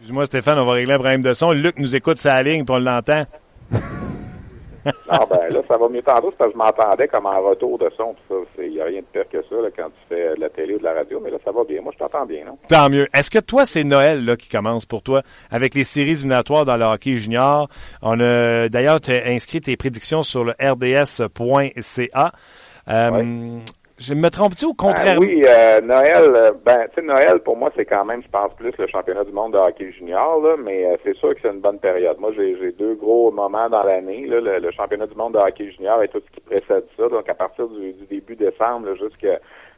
Excuse-moi, 0.00 0.24
Stéphane, 0.24 0.58
on 0.58 0.64
va 0.64 0.72
régler 0.72 0.94
un 0.94 0.98
problème 0.98 1.20
de 1.20 1.34
son. 1.34 1.52
Luc 1.52 1.78
nous 1.78 1.94
écoute 1.94 2.16
sa 2.16 2.42
ligne, 2.42 2.64
puis 2.64 2.74
on 2.74 2.78
l'entend. 2.78 3.24
Non, 3.70 3.82
ben 5.30 5.52
là, 5.52 5.60
ça 5.68 5.76
va 5.76 5.90
mieux 5.90 6.00
tantôt, 6.00 6.32
parce 6.38 6.50
que 6.50 6.54
je 6.54 6.58
m'entendais 6.58 7.06
comme 7.06 7.26
en 7.26 7.38
retour 7.42 7.76
de 7.76 7.90
son, 7.98 8.14
tout 8.14 8.46
ça. 8.56 8.62
Il 8.64 8.70
n'y 8.70 8.80
a 8.80 8.86
rien 8.86 9.00
de 9.00 9.06
pire 9.12 9.28
que 9.30 9.46
ça 9.46 9.56
là, 9.56 9.68
quand 9.76 9.90
tu 9.90 10.00
fais 10.08 10.36
de 10.36 10.40
la 10.40 10.48
télé 10.48 10.76
ou 10.76 10.78
de 10.78 10.84
la 10.84 10.94
radio, 10.94 11.20
mais 11.22 11.30
là, 11.30 11.36
ça 11.44 11.52
va 11.52 11.64
bien. 11.64 11.82
Moi, 11.82 11.92
je 11.92 11.98
t'entends 11.98 12.24
bien, 12.24 12.46
non? 12.46 12.56
Tant 12.66 12.88
mieux. 12.88 13.08
Est-ce 13.12 13.30
que 13.30 13.40
toi, 13.40 13.66
c'est 13.66 13.84
Noël 13.84 14.24
là, 14.24 14.36
qui 14.36 14.48
commence 14.48 14.86
pour 14.86 15.02
toi 15.02 15.20
avec 15.50 15.74
les 15.74 15.84
séries 15.84 16.12
éliminatoires 16.12 16.64
dans 16.64 16.78
le 16.78 16.84
hockey 16.86 17.18
junior? 17.18 17.68
On 18.00 18.18
a 18.20 18.70
d'ailleurs 18.70 19.02
tu 19.02 19.12
as 19.12 19.26
inscrit 19.26 19.60
tes 19.60 19.76
prédictions 19.76 20.22
sur 20.22 20.44
le 20.44 20.52
rds.ca. 20.52 22.32
Euh, 22.88 23.60
Je 24.00 24.14
me 24.14 24.30
trompe-tu 24.30 24.64
au 24.64 24.72
Ben 24.72 24.76
contraire? 24.76 25.18
oui, 25.18 25.44
euh, 25.46 25.82
Noël, 25.82 26.32
euh, 26.34 26.52
ben, 26.64 26.86
tu 26.88 26.94
sais, 26.94 27.06
Noël, 27.06 27.38
pour 27.40 27.54
moi, 27.58 27.70
c'est 27.76 27.84
quand 27.84 28.06
même, 28.06 28.22
je 28.22 28.28
pense, 28.30 28.50
plus 28.54 28.72
le 28.78 28.86
championnat 28.86 29.24
du 29.24 29.32
monde 29.32 29.52
de 29.52 29.58
hockey 29.58 29.92
junior, 29.92 30.40
là, 30.40 30.56
mais 30.58 30.86
euh, 30.86 30.96
c'est 31.04 31.14
sûr 31.16 31.34
que 31.34 31.40
c'est 31.42 31.50
une 31.50 31.60
bonne 31.60 31.78
période. 31.78 32.16
Moi, 32.18 32.32
j'ai 32.34 32.72
deux 32.72 32.94
gros 32.94 33.30
moments 33.30 33.68
dans 33.68 33.82
l'année, 33.82 34.24
le, 34.26 34.40
le 34.40 34.70
championnat 34.70 35.06
du 35.06 35.14
monde 35.16 35.34
de 35.34 35.38
hockey 35.38 35.70
junior 35.72 36.02
et 36.02 36.08
tout 36.08 36.22
ce 36.26 36.30
qui 36.34 36.40
précède 36.40 36.84
ça. 36.96 37.08
Donc, 37.08 37.28
à 37.28 37.34
partir 37.34 37.68
du, 37.68 37.92
du 37.92 38.06
début 38.06 38.36
décembre 38.36 38.88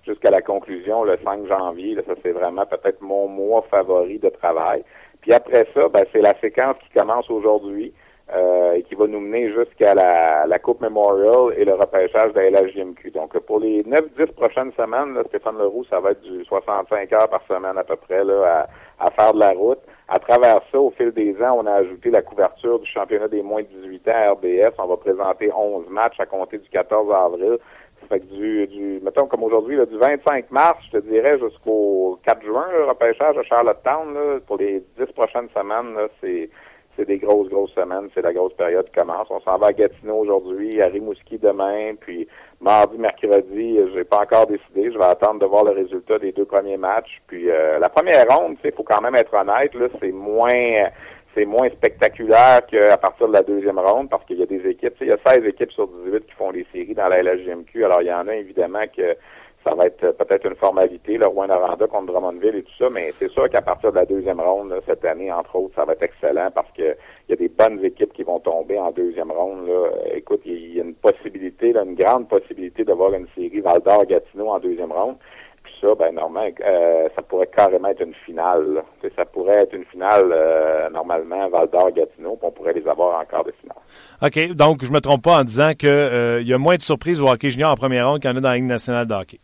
jusqu'à 0.07 0.31
la 0.31 0.41
conclusion, 0.41 1.03
le 1.03 1.19
5 1.25 1.49
janvier, 1.49 1.97
là, 1.97 2.03
ça, 2.07 2.15
c'est 2.23 2.31
vraiment 2.31 2.65
peut-être 2.65 3.01
mon 3.03 3.27
mois 3.27 3.65
favori 3.73 4.21
de 4.21 4.29
travail. 4.29 4.85
Puis 5.21 5.33
après 5.33 5.67
ça, 5.75 5.89
ben, 5.89 6.05
c'est 6.13 6.23
la 6.23 6.39
séquence 6.41 6.77
qui 6.85 6.97
commence 6.97 7.29
aujourd'hui. 7.29 7.93
Euh, 8.35 8.73
et 8.73 8.83
qui 8.85 8.95
va 8.95 9.07
nous 9.07 9.21
mener 9.21 9.53
jusqu'à 9.53 9.95
la, 9.95 10.47
la 10.47 10.59
Coupe 10.59 10.81
Memorial 10.81 11.53
et 11.57 11.65
le 11.65 11.75
repêchage 11.75 12.33
de 12.33 12.41
la 12.41 12.63
LHJMQ. 12.63 13.11
Donc, 13.11 13.39
pour 13.41 13.61
les 13.61 13.79
9-10 13.79 14.33
prochaines 14.33 14.73
semaines, 14.73 15.15
là, 15.15 15.23
Stéphane 15.29 15.59
Leroux, 15.59 15.85
ça 15.91 16.01
va 16.01 16.13
être 16.13 16.23
du 16.23 16.45
65 16.45 17.13
heures 17.13 17.29
par 17.29 17.43
semaine 17.47 17.77
à 17.77 17.85
peu 17.85 17.97
près 17.97 18.25
là, 18.25 18.69
à, 18.99 19.07
à 19.07 19.11
faire 19.11 19.35
de 19.35 19.41
la 19.41 19.51
route. 19.51 19.81
À 20.09 20.19
travers 20.19 20.61
ça, 20.71 20.79
au 20.79 20.91
fil 20.91 21.11
des 21.13 21.35
ans, 21.43 21.59
on 21.59 21.67
a 21.67 21.73
ajouté 21.73 22.11
la 22.11 22.23
couverture 22.23 22.79
du 22.79 22.91
championnat 22.91 23.29
des 23.29 23.43
moins 23.43 23.63
de 23.63 23.69
18 23.83 24.09
ans 24.09 24.13
à 24.13 24.31
RDS. 24.33 24.75
On 24.79 24.87
va 24.87 24.97
présenter 24.97 25.51
11 25.53 25.89
matchs 25.89 26.19
à 26.19 26.27
compter 26.27 26.59
du 26.59 26.69
14 26.71 27.13
avril. 27.13 27.59
Ça 28.01 28.07
fait 28.09 28.21
que 28.21 28.27
du, 28.27 28.67
du 28.67 29.01
mettons 29.03 29.27
comme 29.27 29.45
aujourd'hui, 29.45 29.77
du 29.87 29.97
25 29.99 30.51
mars, 30.51 30.79
je 30.87 30.99
te 30.99 31.07
dirais, 31.07 31.39
jusqu'au 31.39 32.19
4 32.25 32.43
juin, 32.43 32.67
le 32.73 32.85
repêchage 32.85 33.39
à 33.39 33.43
Charlottetown, 33.43 34.15
là, 34.15 34.41
pour 34.47 34.57
les 34.57 34.83
10 34.99 35.13
prochaines 35.13 35.49
semaines, 35.55 35.97
c'est 36.21 36.51
c'est 36.97 37.07
des 37.07 37.19
grosses, 37.19 37.49
grosses 37.49 37.73
semaines. 37.73 38.09
C'est 38.15 38.23
la 38.23 38.33
grosse 38.33 38.55
période 38.55 38.87
qui 38.87 38.99
commence. 38.99 39.29
On 39.31 39.41
s'en 39.41 39.57
va 39.57 39.69
à 39.69 39.73
Gatineau 39.73 40.17
aujourd'hui, 40.17 40.81
à 40.81 40.87
Rimouski 40.87 41.39
demain, 41.39 41.95
puis 42.01 42.29
mardi, 42.61 42.99
mercredi, 42.99 43.79
j'ai 43.95 44.05
pas 44.05 44.21
encore 44.21 44.47
décidé. 44.47 44.93
Je 44.93 44.99
vais 44.99 45.05
attendre 45.05 45.41
de 45.41 45.47
voir 45.47 45.65
le 45.65 45.73
résultat 45.73 46.19
des 46.19 46.33
deux 46.33 46.45
premiers 46.45 46.77
matchs. 46.77 47.21
Puis 47.27 47.51
euh, 47.51 47.79
la 47.79 47.89
première 47.89 48.25
ronde, 48.29 48.57
il 48.65 48.73
faut 48.73 48.83
quand 48.83 49.01
même 49.01 49.17
être 49.17 49.35
honnête, 49.35 49.75
là, 49.75 49.87
c'est 50.01 50.13
moins 50.13 50.91
c'est 51.35 51.45
moins 51.47 51.69
spectaculaire 51.71 52.61
qu'à 52.67 52.97
partir 52.99 53.29
de 53.29 53.33
la 53.33 53.43
deuxième 53.43 53.79
ronde 53.79 54.11
parce 54.11 54.25
qu'il 54.27 54.39
y 54.39 54.43
a 54.43 54.47
des 54.47 54.67
équipes, 54.69 54.95
il 55.01 55.09
y 55.09 55.13
a 55.13 55.19
16 55.27 55.47
équipes 55.47 55.73
sur 55.73 55.89
18 55.89 56.27
qui 56.27 56.33
font 56.33 56.51
les 56.51 56.67
séries 56.73 56.95
dans 56.95 57.09
la 57.09 57.23
LHGMQ. 57.23 57.85
Alors 57.85 58.03
il 58.03 58.09
y 58.09 58.13
en 58.13 58.29
a 58.29 58.35
évidemment 58.35 58.85
que 58.95 59.17
ça 59.65 59.75
va 59.75 59.87
être 59.87 60.17
peut-être 60.17 60.47
une 60.47 60.57
formalité, 60.57 61.19
le 61.19 61.27
Rouen 61.27 61.49
Aranda 61.49 61.87
contre 61.87 62.13
Drummondville 62.13 62.57
et 62.57 62.63
tout 62.63 62.77
ça, 62.79 62.91
mais 62.91 63.13
c'est 63.19 63.31
sûr 63.31 63.49
qu'à 63.49 63.63
partir 63.63 63.93
de 63.93 63.97
la 63.97 64.05
deuxième 64.05 64.41
ronde, 64.41 64.75
cette 64.87 65.05
année, 65.05 65.33
entre 65.33 65.57
autres, 65.57 65.75
ça 65.75 65.85
va 65.85 65.93
être 65.93 66.03
excellent 66.03 66.51
parce 66.55 66.71
que 66.73 66.97
il 67.29 67.31
y 67.31 67.33
a 67.33 67.37
des 67.37 67.49
bonnes 67.49 67.85
équipes 67.85 68.13
qui 68.13 68.23
vont 68.23 68.41
tomber 68.41 68.79
en 68.79 68.91
deuxième 68.91 69.31
ronde. 69.31 69.69
Écoute, 70.15 70.43
il 70.45 70.75
y 70.75 70.81
a 70.81 70.85
une 70.85 70.95
possibilité, 70.95 71.75
une 71.77 71.95
grande 71.95 72.29
possibilité 72.29 72.85
d'avoir 72.85 73.13
une 73.15 73.27
série 73.35 73.61
Val-d'Or-Gatineau 73.61 74.49
en 74.49 74.59
deuxième 74.59 74.93
ronde. 74.93 75.17
Puis 75.63 75.73
ça, 75.81 75.95
ben 75.95 76.13
normalement, 76.13 76.51
euh, 76.65 77.09
ça 77.15 77.23
pourrait 77.23 77.49
carrément 77.57 77.89
être 77.89 78.03
une 78.03 78.15
finale. 78.27 78.83
Ça 79.17 79.25
pourrait 79.25 79.63
être 79.63 79.75
une 79.75 79.85
finale 79.85 80.33
euh, 80.33 80.91
normalement 80.91 81.49
Val-d'Or-Gatineau, 81.49 82.37
puis 82.37 82.49
on 82.49 82.51
pourrait 82.51 82.73
les 82.73 82.87
avoir 82.89 83.21
en 83.21 83.25
quart 83.25 83.45
de 83.45 83.53
finale. 83.61 83.79
OK, 84.23 84.57
donc 84.57 84.85
je 84.85 84.91
me 84.91 85.01
trompe 85.01 85.23
pas 85.23 85.41
en 85.41 85.45
disant 85.45 85.73
qu'il 85.75 85.89
euh, 85.89 86.43
y 86.43 86.53
a 86.53 86.59
moins 86.59 86.77
de 86.77 86.83
surprises 86.83 87.21
au 87.23 87.29
hockey 87.29 87.51
junior 87.51 87.71
en 87.71 87.77
première 87.77 88.09
ronde 88.09 88.21
qu'il 88.21 88.31
y 88.31 88.33
en 88.33 88.37
a 88.37 88.41
dans 88.41 88.49
la 88.49 88.57
Ligue 88.57 88.65
nationale 88.65 89.07
de 89.07 89.15
hockey. 89.15 89.39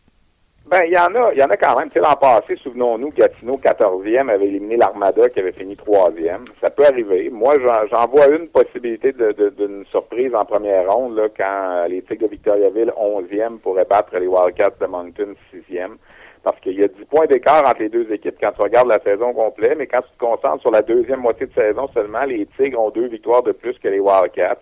Ben, 0.69 0.83
il 0.85 0.93
y 0.93 0.97
en 0.99 1.15
a, 1.15 1.33
il 1.33 1.39
y 1.39 1.43
en 1.43 1.49
a 1.49 1.57
quand 1.57 1.79
même. 1.79 1.89
Tu 1.89 1.97
l'an 1.97 2.15
passé, 2.15 2.55
souvenons-nous, 2.55 3.09
Gatineau, 3.09 3.57
14e, 3.57 4.29
avait 4.29 4.45
éliminé 4.45 4.77
l'Armada 4.77 5.27
qui 5.27 5.39
avait 5.39 5.51
fini 5.51 5.73
3e. 5.73 6.45
Ça 6.61 6.69
peut 6.69 6.85
arriver. 6.85 7.31
Moi, 7.31 7.55
j'en 7.89 8.05
vois 8.05 8.27
une 8.27 8.47
possibilité 8.49 9.11
d'une 9.11 9.31
de, 9.31 9.49
de, 9.49 9.83
surprise 9.85 10.35
en 10.35 10.45
première 10.45 10.93
ronde, 10.93 11.17
là, 11.17 11.27
quand 11.35 11.87
les 11.87 12.03
Tigres 12.03 12.25
de 12.25 12.27
Victoriaville, 12.27 12.93
11e, 12.95 13.57
pourraient 13.59 13.87
battre 13.89 14.15
les 14.19 14.27
Wildcats 14.27 14.75
de 14.79 14.85
Moncton, 14.85 15.33
6e. 15.51 15.97
Parce 16.43 16.59
qu'il 16.59 16.79
y 16.79 16.83
a 16.83 16.87
10 16.87 17.03
points 17.05 17.25
d'écart 17.25 17.67
entre 17.67 17.81
les 17.81 17.89
deux 17.89 18.11
équipes 18.13 18.35
quand 18.39 18.51
tu 18.51 18.61
regardes 18.61 18.89
la 18.89 18.99
saison 18.99 19.33
complète, 19.33 19.75
mais 19.75 19.87
quand 19.87 20.01
tu 20.01 20.11
te 20.11 20.19
concentres 20.19 20.61
sur 20.61 20.71
la 20.71 20.83
deuxième 20.83 21.21
moitié 21.21 21.47
de 21.47 21.53
saison 21.53 21.89
seulement, 21.95 22.25
les 22.25 22.45
Tigres 22.57 22.79
ont 22.79 22.91
deux 22.91 23.07
victoires 23.07 23.41
de 23.41 23.53
plus 23.53 23.73
que 23.79 23.87
les 23.87 23.99
Wildcats. 23.99 24.59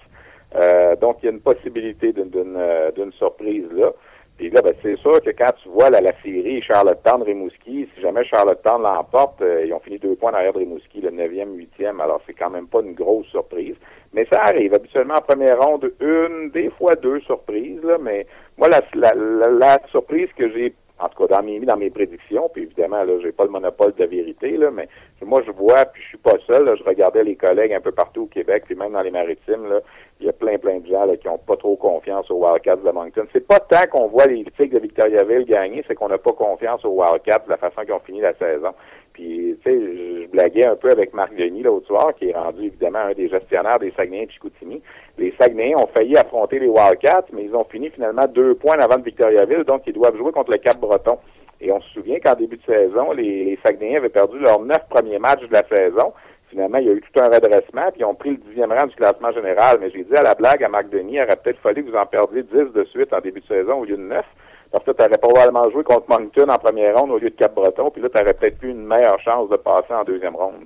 Euh, 0.55 0.95
donc, 0.95 1.17
il 1.21 1.25
y 1.25 1.29
a 1.29 1.33
une 1.33 1.41
possibilité 1.41 2.13
d'une 2.13 3.11
surprise 3.11 3.67
là. 3.73 3.91
Puis 4.37 4.51
là, 4.51 4.61
ben, 4.61 4.73
c'est 4.83 4.97
sûr 4.97 5.19
que 5.21 5.31
quand 5.31 5.51
tu 5.63 5.69
vois 5.69 5.89
la, 5.89 5.99
série 6.21 6.61
Charlottetown-Rimouski, 6.61 7.89
si 7.93 8.01
jamais 8.01 8.23
Charlottetown 8.23 8.83
l'emporte, 8.83 9.41
euh, 9.41 9.65
ils 9.65 9.73
ont 9.73 9.79
fini 9.79 9.97
deux 9.97 10.15
points 10.15 10.31
derrière 10.31 10.53
de 10.53 10.59
Rimouski, 10.59 11.01
le 11.01 11.09
9e, 11.09 11.57
8e, 11.79 11.99
alors 11.99 12.21
c'est 12.27 12.33
quand 12.33 12.51
même 12.51 12.67
pas 12.67 12.81
une 12.81 12.93
grosse 12.93 13.25
surprise. 13.27 13.75
Mais 14.13 14.27
ça 14.31 14.43
arrive. 14.43 14.75
Habituellement, 14.75 15.15
en 15.15 15.21
première 15.21 15.59
ronde, 15.59 15.91
une, 15.99 16.51
des 16.51 16.69
fois 16.69 16.95
deux 16.95 17.19
surprises, 17.21 17.83
là, 17.83 17.97
mais 17.99 18.27
moi, 18.57 18.69
la, 18.69 18.81
la, 18.93 19.13
la, 19.15 19.49
la 19.49 19.79
surprise 19.91 20.29
que 20.37 20.49
j'ai 20.51 20.73
en 20.99 21.09
tout 21.09 21.27
cas 21.27 21.37
dans 21.37 21.43
mes 21.43 21.59
dans 21.59 21.77
mes 21.77 21.89
prédictions, 21.89 22.49
puis 22.51 22.63
évidemment, 22.63 23.03
là, 23.03 23.13
j'ai 23.21 23.31
pas 23.31 23.43
le 23.43 23.51
monopole 23.51 23.93
de 23.93 24.05
vérité, 24.05 24.57
là, 24.57 24.71
mais 24.71 24.87
moi 25.21 25.41
je 25.45 25.51
vois, 25.51 25.85
puis 25.85 26.01
je 26.01 26.07
suis 26.09 26.17
pas 26.17 26.37
seul, 26.47 26.65
là, 26.65 26.75
je 26.75 26.83
regardais 26.83 27.23
les 27.23 27.35
collègues 27.35 27.73
un 27.73 27.81
peu 27.81 27.91
partout 27.91 28.23
au 28.23 28.25
Québec, 28.27 28.63
puis 28.65 28.75
même 28.75 28.93
dans 28.93 29.01
les 29.01 29.11
maritimes, 29.11 29.67
là, 29.69 29.79
il 30.19 30.25
y 30.25 30.29
a 30.29 30.33
plein, 30.33 30.57
plein 30.57 30.79
de 30.79 30.86
qui 31.19 31.27
ont 31.27 31.37
pas 31.37 31.57
trop 31.57 31.75
confiance 31.75 32.29
aux 32.31 32.43
Wildcats 32.43 32.77
de 32.77 32.91
Moncton. 32.91 33.25
C'est 33.33 33.45
pas 33.45 33.59
tant 33.59 33.85
qu'on 33.91 34.07
voit 34.07 34.25
les 34.25 34.45
Tigres 34.57 34.75
de 34.75 34.79
Victoriaville 34.79 35.45
gagner, 35.45 35.83
c'est 35.87 35.95
qu'on 35.95 36.09
n'a 36.09 36.17
pas 36.17 36.33
confiance 36.33 36.83
aux 36.85 37.01
Wildcats 37.01 37.43
de 37.45 37.49
la 37.49 37.57
façon 37.57 37.81
qu'ils 37.81 37.93
ont 37.93 37.99
fini 37.99 38.21
la 38.21 38.33
saison. 38.33 38.73
Puis, 39.13 39.57
tu 39.63 39.71
sais, 39.71 39.79
je 39.79 40.27
blaguais 40.27 40.67
un 40.67 40.75
peu 40.75 40.91
avec 40.91 41.13
Marc 41.13 41.35
Denis 41.35 41.63
l'autre 41.63 41.87
soir, 41.87 42.13
qui 42.15 42.29
est 42.29 42.37
rendu 42.37 42.65
évidemment 42.65 42.99
un 42.99 43.13
des 43.13 43.29
gestionnaires 43.29 43.79
des 43.79 43.91
Saguenayens 43.91 44.25
de 44.25 44.31
Chicoutimi. 44.31 44.81
Les 45.17 45.33
Saguenayens 45.39 45.77
ont 45.77 45.87
failli 45.87 46.15
affronter 46.17 46.59
les 46.59 46.67
Wildcats, 46.67 47.25
mais 47.33 47.45
ils 47.45 47.55
ont 47.55 47.63
fini 47.63 47.89
finalement 47.89 48.27
deux 48.27 48.53
points 48.55 48.77
avant 48.79 48.97
de 48.97 49.03
Victoriaville, 49.03 49.63
donc 49.63 49.81
ils 49.87 49.93
doivent 49.93 50.17
jouer 50.17 50.31
contre 50.31 50.51
le 50.51 50.59
Cap-Breton. 50.59 51.17
Et 51.59 51.71
on 51.71 51.81
se 51.81 51.89
souvient 51.89 52.19
qu'en 52.19 52.35
début 52.35 52.57
de 52.57 52.65
saison, 52.65 53.11
les, 53.13 53.45
les 53.45 53.59
Saguenayens 53.65 53.97
avaient 53.97 54.09
perdu 54.09 54.37
leurs 54.37 54.61
neuf 54.61 54.87
premiers 54.89 55.17
matchs 55.17 55.47
de 55.47 55.53
la 55.53 55.63
saison. 55.67 56.13
Finalement, 56.57 56.79
il 56.79 56.87
y 56.87 56.89
a 56.89 56.93
eu 56.93 57.01
tout 57.01 57.19
un 57.21 57.27
redressement, 57.27 57.91
puis 57.91 58.01
ils 58.01 58.05
ont 58.05 58.15
pris 58.15 58.31
le 58.31 58.37
dixième 58.37 58.71
rang 58.71 58.87
du 58.87 58.95
classement 58.95 59.31
général. 59.31 59.77
Mais 59.79 59.91
j'ai 59.91 60.03
dit 60.03 60.15
à 60.15 60.23
la 60.23 60.33
blague 60.33 60.63
à 60.63 60.67
Marc 60.67 60.89
Denis, 60.89 61.13
il 61.13 61.21
aurait 61.21 61.35
peut-être 61.35 61.59
fallu 61.59 61.85
que 61.85 61.91
vous 61.91 61.95
en 61.95 62.07
perdiez 62.07 62.41
dix 62.41 62.73
de 62.73 62.83
suite 62.85 63.13
en 63.13 63.19
début 63.19 63.41
de 63.41 63.45
saison 63.45 63.81
au 63.81 63.85
lieu 63.85 63.95
de 63.95 64.01
neuf. 64.01 64.25
Parce 64.71 64.83
que 64.83 64.89
tu 64.89 65.03
aurais 65.03 65.19
probablement 65.19 65.69
joué 65.69 65.83
contre 65.83 66.09
Moncton 66.09 66.49
en 66.49 66.57
première 66.57 66.97
ronde 66.97 67.11
au 67.11 67.19
lieu 67.19 67.29
de 67.29 67.35
Cap-Breton, 67.35 67.91
puis 67.91 68.01
là, 68.01 68.09
tu 68.09 68.19
aurais 68.19 68.33
peut-être 68.33 68.57
eu 68.63 68.69
une 68.69 68.87
meilleure 68.87 69.19
chance 69.19 69.49
de 69.49 69.55
passer 69.57 69.93
en 69.93 70.03
deuxième 70.03 70.35
ronde. 70.35 70.65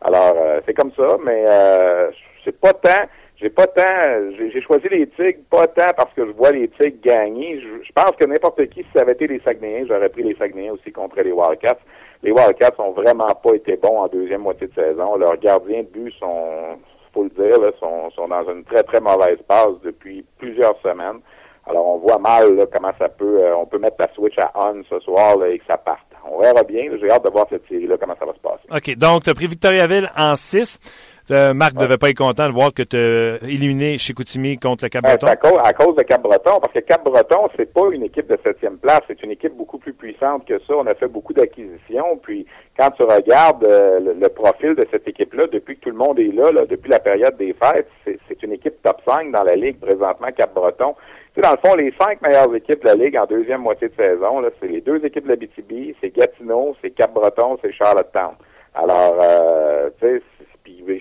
Alors, 0.00 0.36
euh, 0.36 0.60
c'est 0.64 0.72
comme 0.72 0.92
ça, 0.96 1.18
mais 1.22 1.44
euh, 1.46 2.10
c'est 2.42 2.58
pas 2.58 2.72
tant... 2.72 3.04
J'ai 3.38 3.50
pas 3.50 3.66
tant, 3.66 3.82
j'ai 4.38 4.62
choisi 4.62 4.88
les 4.88 5.06
Tigres, 5.08 5.40
pas 5.50 5.66
tant 5.66 5.92
parce 5.94 6.10
que 6.14 6.24
je 6.24 6.30
vois 6.30 6.52
les 6.52 6.68
Tigres 6.68 7.02
gagner. 7.04 7.60
Je, 7.60 7.84
je 7.86 7.92
pense 7.92 8.16
que 8.18 8.24
n'importe 8.24 8.66
qui, 8.70 8.80
si 8.80 8.88
ça 8.94 9.02
avait 9.02 9.12
été 9.12 9.26
les 9.26 9.40
Saguenayens, 9.40 9.84
j'aurais 9.86 10.08
pris 10.08 10.22
les 10.22 10.34
Saguenayens 10.36 10.72
aussi 10.72 10.90
contre 10.90 11.20
les 11.20 11.32
Wildcats. 11.32 11.76
Les 12.22 12.32
Wildcats 12.32 12.78
ont 12.78 12.92
vraiment 12.92 13.34
pas 13.42 13.54
été 13.54 13.76
bons 13.76 13.98
en 13.98 14.08
deuxième 14.08 14.42
moitié 14.42 14.66
de 14.66 14.74
saison. 14.74 15.16
Leurs 15.16 15.36
gardiens 15.36 15.82
de 15.82 15.88
but 15.88 16.12
sont, 16.18 16.78
faut 17.12 17.24
le 17.24 17.30
dire, 17.30 17.56
sont, 17.78 18.28
dans 18.28 18.50
une 18.50 18.64
très 18.64 18.82
très 18.82 19.00
mauvaise 19.00 19.38
passe 19.46 19.80
depuis 19.84 20.24
plusieurs 20.38 20.76
semaines. 20.82 21.20
Alors 21.68 21.86
on 21.86 21.98
voit 21.98 22.18
mal 22.18 22.54
là, 22.54 22.64
comment 22.72 22.92
ça 22.98 23.08
peut, 23.08 23.40
euh, 23.42 23.56
on 23.56 23.66
peut 23.66 23.78
mettre 23.78 23.96
la 23.98 24.08
switch 24.14 24.38
à 24.38 24.52
on 24.54 24.82
ce 24.88 25.00
soir 25.00 25.36
là, 25.36 25.48
et 25.48 25.58
que 25.58 25.66
ça 25.66 25.76
parte. 25.76 26.06
On 26.28 26.40
verra 26.40 26.62
bien. 26.62 26.84
J'ai 27.00 27.10
hâte 27.10 27.24
de 27.24 27.30
voir 27.30 27.46
cette 27.50 27.66
série-là, 27.68 27.96
comment 27.98 28.14
ça 28.18 28.24
va 28.24 28.32
se 28.32 28.40
passer. 28.40 28.66
OK. 28.70 28.96
Donc, 28.96 29.22
tu 29.22 29.34
pris 29.34 29.46
Victoriaville 29.46 30.10
en 30.16 30.34
6. 30.34 30.78
Euh, 31.30 31.54
Marc 31.54 31.74
ne 31.74 31.80
Ouais. 31.80 31.86
devait 31.86 31.98
pas 31.98 32.10
être 32.10 32.18
content 32.18 32.46
de 32.48 32.52
voir 32.52 32.72
que 32.72 32.82
tu 32.82 32.96
as 32.96 33.44
éliminé 33.48 33.98
Chicoutimi 33.98 34.58
contre 34.58 34.84
le 34.84 34.88
Cap-Breton. 34.90 35.26
à, 35.26 35.36
cause, 35.36 35.58
à 35.62 35.72
cause 35.72 35.96
de 35.96 36.02
Cap-Breton, 36.02 36.60
parce 36.60 36.72
que 36.72 36.78
Cap-Breton, 36.80 37.48
c'est 37.56 37.72
pas 37.72 37.88
une 37.92 38.04
équipe 38.04 38.28
de 38.28 38.38
septième 38.46 38.76
place, 38.78 39.00
c'est 39.08 39.20
une 39.24 39.32
équipe 39.32 39.54
beaucoup 39.56 39.78
plus 39.78 39.92
puissante 39.92 40.44
que 40.46 40.58
ça. 40.60 40.74
On 40.76 40.86
a 40.86 40.94
fait 40.94 41.08
beaucoup 41.08 41.32
d'acquisitions, 41.32 42.16
puis 42.22 42.46
quand 42.78 42.90
tu 42.92 43.02
regardes 43.02 43.64
euh, 43.64 43.98
le, 44.00 44.12
le 44.20 44.28
profil 44.28 44.74
de 44.76 44.86
cette 44.90 45.08
équipe-là, 45.08 45.44
depuis 45.52 45.76
que 45.76 45.80
tout 45.80 45.90
le 45.90 45.96
monde 45.96 46.18
est 46.20 46.32
là, 46.32 46.52
là, 46.52 46.64
depuis 46.64 46.90
la 46.90 47.00
période 47.00 47.36
des 47.36 47.54
fêtes, 47.54 47.88
c'est 48.04 48.42
une 48.44 48.52
équipe 48.52 48.80
top 48.82 49.00
5 49.08 49.32
dans 49.32 49.42
la 49.42 49.56
Ligue 49.56 49.80
présentement, 49.80 50.28
Cap-Breton. 50.36 50.94
Tu 51.34 51.42
sais, 51.42 51.48
dans 51.48 51.52
le 51.52 51.68
fond, 51.68 51.74
les 51.74 51.92
cinq 52.00 52.22
meilleures 52.22 52.54
équipes 52.54 52.82
de 52.82 52.86
la 52.88 52.94
Ligue 52.94 53.16
en 53.18 53.26
deuxième 53.26 53.60
moitié 53.62 53.88
de 53.88 53.94
saison, 54.02 54.42
c'est 54.60 54.68
les 54.68 54.80
deux 54.80 55.04
équipes 55.04 55.24
de 55.24 55.30
la 55.30 55.36
BTB, 55.36 55.94
c'est 56.00 56.14
Gatineau, 56.16 56.76
c'est 56.80 56.90
Cap-Breton, 56.90 57.58
c'est 57.62 57.72
Charlottetown. 57.72 58.34
Alors, 58.74 59.16
euh, 59.20 59.88
tu 60.00 60.06
sais, 60.06 60.22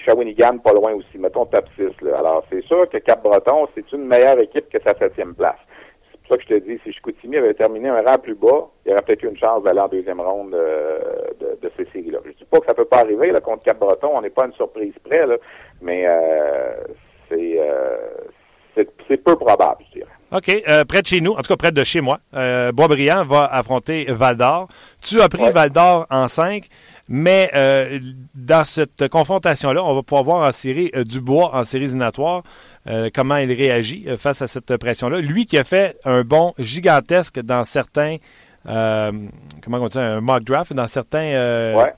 Shawinigan 0.06 0.58
pas 0.60 0.74
loin 0.74 0.94
aussi, 0.94 1.18
mettons 1.18 1.46
top 1.46 1.66
6. 1.76 2.02
Là. 2.02 2.20
Alors, 2.20 2.46
c'est 2.52 2.64
sûr 2.64 2.90
que 2.90 2.98
Cap-Breton, 2.98 3.68
c'est 3.76 3.92
une 3.92 4.06
meilleure 4.06 4.40
équipe 4.40 4.70
que 4.70 4.78
sa 4.86 4.98
septième 4.98 5.36
place. 5.36 5.58
C'est 6.12 6.20
pour 6.22 6.30
ça 6.30 6.38
que 6.38 6.44
je 6.44 6.60
te 6.60 6.70
dis, 6.70 6.80
si 6.84 6.92
Chicoutimi 6.92 7.38
avait 7.38 7.54
terminé 7.54 7.90
un 7.90 7.98
rang 7.98 8.18
plus 8.18 8.36
bas, 8.36 8.70
il 8.86 8.90
y 8.90 8.92
aurait 8.94 9.04
peut-être 9.04 9.24
eu 9.24 9.30
une 9.30 9.38
chance 9.38 9.64
d'aller 9.64 9.80
en 9.80 9.88
deuxième 9.88 10.20
ronde 10.20 10.56
euh, 10.56 11.00
de, 11.40 11.60
de 11.62 11.72
ces 11.78 11.86
séries-là. 11.92 12.20
Je 12.26 12.32
dis 12.32 12.46
pas 12.46 12.60
que 12.60 12.66
ça 12.66 12.74
peut 12.74 12.86
pas 12.86 13.00
arriver 13.00 13.32
là, 13.32 13.42
contre 13.42 13.66
Cap-Breton, 13.66 14.10
on 14.14 14.22
n'est 14.22 14.30
pas 14.30 14.44
à 14.44 14.48
une 14.48 14.54
surprise 14.54 14.94
près, 15.04 15.26
là, 15.28 15.36
mais 15.82 16.06
euh, 16.08 16.74
c'est, 17.30 17.56
euh, 17.60 17.98
c'est 18.76 18.90
c'est 19.08 19.24
peu 19.24 19.36
probable, 19.36 19.84
je 19.88 20.00
dirais. 20.00 20.15
OK. 20.32 20.50
Euh, 20.68 20.84
près 20.86 21.02
de 21.02 21.08
chez 21.08 21.22
nous, 21.22 21.32
en 21.34 21.38
tout 21.38 21.48
cas 21.50 21.56
près 21.56 21.72
de 21.72 21.84
chez 21.84 22.02
moi, 22.02 22.20
euh, 22.34 22.72
Boisbriand 22.72 23.24
va 23.26 23.46
affronter 23.46 24.06
Val 24.10 24.36
d'Or. 24.38 24.68
Tu 25.02 25.22
as 25.22 25.30
pris 25.30 25.44
Ouais. 25.44 25.52
Val 25.52 25.70
d'Or 25.70 26.08
en 26.10 26.28
5, 26.28 26.66
mais 27.08 27.52
euh, 27.56 28.00
dans 28.34 28.64
cette 28.64 29.08
confrontation-là, 29.08 29.84
on 29.84 29.94
va 29.94 30.02
pouvoir 30.02 30.24
voir 30.24 30.48
en 30.48 30.52
série 30.52 30.90
euh, 30.96 31.04
Dubois 31.04 31.56
en 31.56 31.64
séries 31.64 31.84
éliminatoires 31.86 32.42
euh, 32.88 33.10
comment 33.14 33.38
il 33.38 33.52
réagit 33.54 34.06
face 34.18 34.42
à 34.42 34.48
cette 34.48 34.76
pression-là. 34.78 35.20
Lui 35.22 35.46
qui 35.46 35.58
a 35.60 35.64
fait 35.64 35.98
un 36.06 36.24
bond 36.24 36.54
gigantesque 36.58 37.40
dans 37.42 37.64
certains, 37.64 38.18
comment 38.66 39.78
on 39.78 39.88
dit, 39.88 40.00
un 40.00 40.22
mock 40.22 40.44
draft, 40.44 40.74
dans 40.74 40.88
certains, 40.88 41.76
Ouais. 41.76 41.94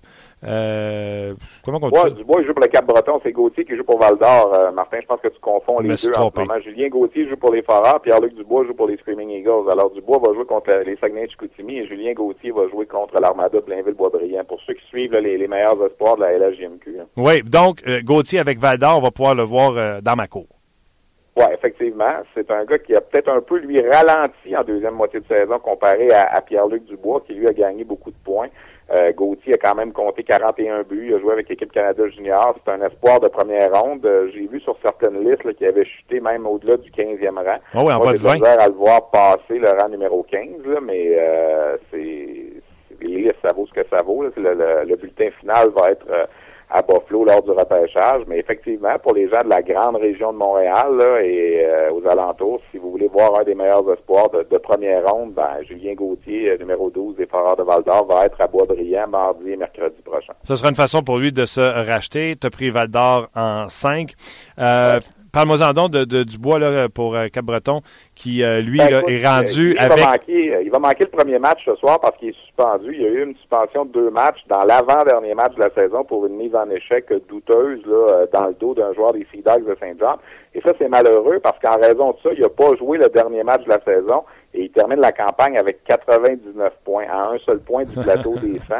Euh, 0.48 1.34
comment 1.64 1.80
on 1.82 1.90
dit? 1.90 2.14
Dubois, 2.16 2.42
il 2.42 2.48
joue 2.48 2.54
pour 2.54 2.62
le 2.64 2.68
Cap-Breton. 2.70 3.20
C'est 3.24 3.32
Gauthier 3.32 3.66
qui 3.66 3.76
joue 3.76 3.84
pour 3.84 4.00
Val-d'Or. 4.00 4.54
Euh, 4.54 4.72
Martin, 4.72 5.00
je 5.02 5.06
pense 5.08 5.20
que 5.22 5.28
tu 5.28 5.40
confonds 5.40 5.80
les 5.80 5.90
deux 5.90 5.94
en 6.18 6.32
ce 6.34 6.40
moment. 6.40 6.60
Julien 6.64 6.88
Gauthier 6.90 7.28
joue 7.30 7.38
pour 7.38 7.52
les 7.54 7.62
Foreurs, 7.62 8.00
Pierre-Luc 8.02 8.34
Dubois 8.36 8.66
joue 8.66 8.74
pour 8.74 8.88
les 8.88 8.98
Screaming 8.98 9.30
Eagles. 9.30 9.70
Alors, 9.72 9.92
Dubois 9.92 10.20
va 10.20 10.34
jouer 10.34 10.46
contre 10.46 10.72
les 10.86 10.96
Saguenay-Chicoutimi 10.98 11.80
et 11.80 11.88
Julien 11.88 12.14
Gauthier 12.14 12.52
va 12.52 12.68
jouer 12.70 12.86
contre 12.86 13.20
l'Armada 13.20 13.60
de 13.60 13.64
Blainville-Boisbriand. 13.66 14.46
Pour 14.46 14.60
ceux 14.66 14.74
qui 14.74 14.86
suivent 14.88 15.12
là, 15.14 15.22
les, 15.22 15.38
les 15.38 15.48
meilleurs 15.48 15.78
espoirs 15.86 16.16
de 16.18 16.22
la 16.22 16.38
LHJMQ. 16.38 17.00
hein. 17.02 17.06
Oui, 17.18 17.44
donc 17.44 17.82
euh, 17.88 18.02
Gauthier 18.04 18.40
avec 18.40 18.60
Val 18.60 18.78
d'Or, 18.78 18.98
on 18.98 19.02
va 19.02 19.12
pouvoir 19.12 19.36
le 19.36 19.44
voir 19.44 20.02
dans 20.02 20.16
ma 20.16 20.28
cour. 20.28 20.48
Oui, 21.36 21.44
effectivement. 21.54 22.16
C'est 22.34 22.50
un 22.50 22.66
gars 22.66 22.80
qui 22.80 22.96
a 22.96 23.02
peut-être 23.02 23.30
un 23.30 23.42
peu, 23.42 23.60
lui, 23.60 23.80
ralenti 23.80 24.58
en 24.58 24.64
deuxième 24.64 24.96
moitié 24.96 25.20
de 25.20 25.26
saison 25.28 25.60
comparé 25.60 26.12
à, 26.12 26.24
à 26.36 26.42
Pierre-Luc 26.42 26.86
Dubois, 26.86 27.22
qui, 27.28 27.34
lui, 27.36 27.48
a 27.48 27.54
gagné 27.54 27.84
beaucoup 27.84 28.10
de 28.10 28.16
points. 28.26 28.48
Euh, 28.94 29.12
Gauthier 29.12 29.56
a 29.56 29.58
quand 29.58 29.76
même 29.76 29.92
compté 29.92 30.24
41 30.24 30.84
buts. 30.84 31.08
Il 31.10 31.16
a 31.16 31.20
joué 31.20 31.34
avec 31.34 31.50
l'équipe 31.50 31.72
Canada 31.72 32.08
Junior. 32.08 32.56
C'est 32.66 32.72
un 32.72 32.82
espoir 32.82 33.20
de 33.20 33.28
première 33.28 33.72
ronde. 33.74 34.06
Euh, 34.06 34.30
J'ai 34.34 34.48
vu 34.48 34.60
sur 34.62 34.78
certaines 34.82 35.20
listes 35.30 35.44
là, 35.44 35.54
qu'il 35.54 35.68
avait 35.68 35.84
chuté 35.86 36.20
même 36.22 36.48
au-delà 36.48 36.78
du 36.78 36.90
15e 36.92 37.36
rang. 37.36 37.58
Ah 37.74 37.84
oui, 37.86 37.94
en 37.94 37.98
Moi, 37.98 38.06
bas 38.06 38.12
j'ai 38.12 38.14
de 38.14 38.20
de 38.20 38.24
la 38.24 38.30
20. 38.30 38.34
misère 38.36 38.62
à 38.62 38.68
le 38.68 38.74
voir 38.76 39.10
passer 39.10 39.60
le 39.60 39.70
rang 39.70 39.90
numéro 39.90 40.24
15, 40.24 40.66
là, 40.66 40.80
mais 40.82 41.12
euh, 41.18 41.78
c'est 41.92 42.28
c'est- 42.90 43.06
les 43.06 43.18
listes, 43.24 43.36
ça 43.44 43.52
vaut 43.54 43.68
ce 43.68 43.74
que 43.74 43.86
ça 43.90 44.02
vaut. 44.04 44.24
là. 44.24 44.30
Le- 44.38 44.86
le 44.90 44.96
bulletin 44.96 45.30
final 45.40 45.70
va 45.76 45.92
être 45.92 46.08
euh, 46.10 46.26
à 46.70 46.82
Buffalo 46.82 47.24
lors 47.24 47.42
du 47.44 47.52
repêchage. 47.52 48.24
Mais 48.28 48.40
effectivement, 48.40 48.98
pour 49.02 49.14
les 49.14 49.30
gens 49.30 49.44
de 49.44 49.50
la 49.50 49.62
grande 49.62 49.98
région 49.98 50.34
de 50.34 50.38
Montréal 50.38 50.98
là, 50.98 51.22
et 51.22 51.66
euh, 51.66 51.92
aux 51.92 52.06
alentours, 52.08 52.62
si 52.72 52.78
vous 52.78 52.92
voulez 52.92 53.08
voir 53.08 53.40
un 53.40 53.44
des 53.44 53.56
meilleurs 53.56 53.90
espoirs 53.92 54.30
de, 54.30 54.46
de 54.50 54.58
première 54.58 55.06
ronde, 55.06 55.34
ben, 55.34 55.58
Julien 55.68 55.94
Gauthier, 55.94 56.50
euh, 56.50 56.58
numéro 56.58 56.90
12 56.90 57.16
des 57.16 57.26
Foreurs 57.26 57.56
de 57.56 57.64
Val-d'Or, 57.64 58.06
va 58.06 58.26
être 58.26 58.40
à 58.42 58.48
Bois-Brillant 58.48 59.08
mardi 59.08 59.52
et 59.52 59.58
mercredi 59.58 60.02
prochain. 60.04 60.34
Ce 60.44 60.56
sera 60.56 60.70
une 60.70 60.76
façon 60.76 61.02
pour 61.04 61.18
lui 61.18 61.32
de 61.32 61.46
se 61.46 61.62
racheter. 61.62 62.36
Tu 62.40 62.48
as 62.48 62.50
pris 62.50 62.70
Val 62.70 62.90
d'Or 62.90 63.28
en 63.36 63.70
5. 63.70 64.12
Euh, 64.60 65.00
Parle-moi-en 65.32 65.74
donc 65.74 65.92
de, 65.92 66.06
de 66.06 66.24
Dubois 66.24 66.60
là, 66.60 66.90
pour 66.90 67.16
euh, 67.16 67.28
Cap-Breton, 67.28 67.82
qui, 68.16 68.44
euh, 68.44 68.62
lui, 68.62 68.78
Ben, 68.78 68.90
là, 68.90 69.00
écoute, 69.00 69.12
est 69.12 69.28
rendu 69.28 69.72
euh, 69.72 69.74
il 69.74 69.80
avec... 69.80 70.00
Va 70.00 70.12
manquer, 70.12 70.60
il 70.64 70.72
va 70.72 70.80
manquer 70.80 71.04
le 71.04 71.18
premier 71.18 71.40
match 71.40 71.60
ce 71.66 71.76
soir 71.76 72.00
parce 72.00 72.18
qu'il 72.18 72.30
est 72.30 72.46
suspendu. 72.46 72.94
Il 72.94 73.02
y 73.02 73.06
a 73.06 73.10
eu 73.10 73.24
une 73.24 73.36
suspension 73.36 73.86
de 73.86 73.92
deux 73.92 74.10
matchs 74.10 74.40
dans 74.48 74.64
l'avant-dernier 74.64 75.34
match 75.34 75.54
de 75.56 75.60
la 75.60 75.70
saison 75.72 76.04
pour 76.04 76.26
une 76.26 76.36
mise 76.36 76.56
en 76.56 76.70
échec 76.70 77.12
douteuse 77.30 77.82
là, 77.86 77.96
euh, 77.96 78.26
dans 78.34 78.48
le 78.48 78.54
dos 78.54 78.74
d'un 78.74 78.94
joueur 78.94 79.14
des 79.14 79.28
Sea 79.32 79.42
Dogs 79.42 79.66
de 79.66 79.76
Saint-Jean. 79.80 80.18
Et 80.54 80.62
ça, 80.62 80.72
c'est 80.80 80.90
malheureux 80.90 81.40
parce 81.42 81.60
qu'en 81.60 81.78
raison 81.78 82.12
de 82.12 82.18
ça, 82.24 82.30
il 82.34 82.42
n'a 82.42 82.50
pas 82.50 82.76
joué 82.78 82.98
le 82.98 83.10
dernier 83.10 83.44
match 83.44 83.64
de 83.64 83.70
la 83.70 83.82
saison 83.82 84.24
et 84.54 84.64
il 84.64 84.72
termine 84.72 85.00
la 85.00 85.12
campagne 85.12 85.58
avec 85.58 85.84
99 85.84 86.74
points, 86.84 87.06
à 87.10 87.30
un 87.30 87.38
seul 87.46 87.60
point 87.60 87.84
du 87.84 87.94
plateau 87.94 88.36
des 88.42 88.60
100. 88.68 88.76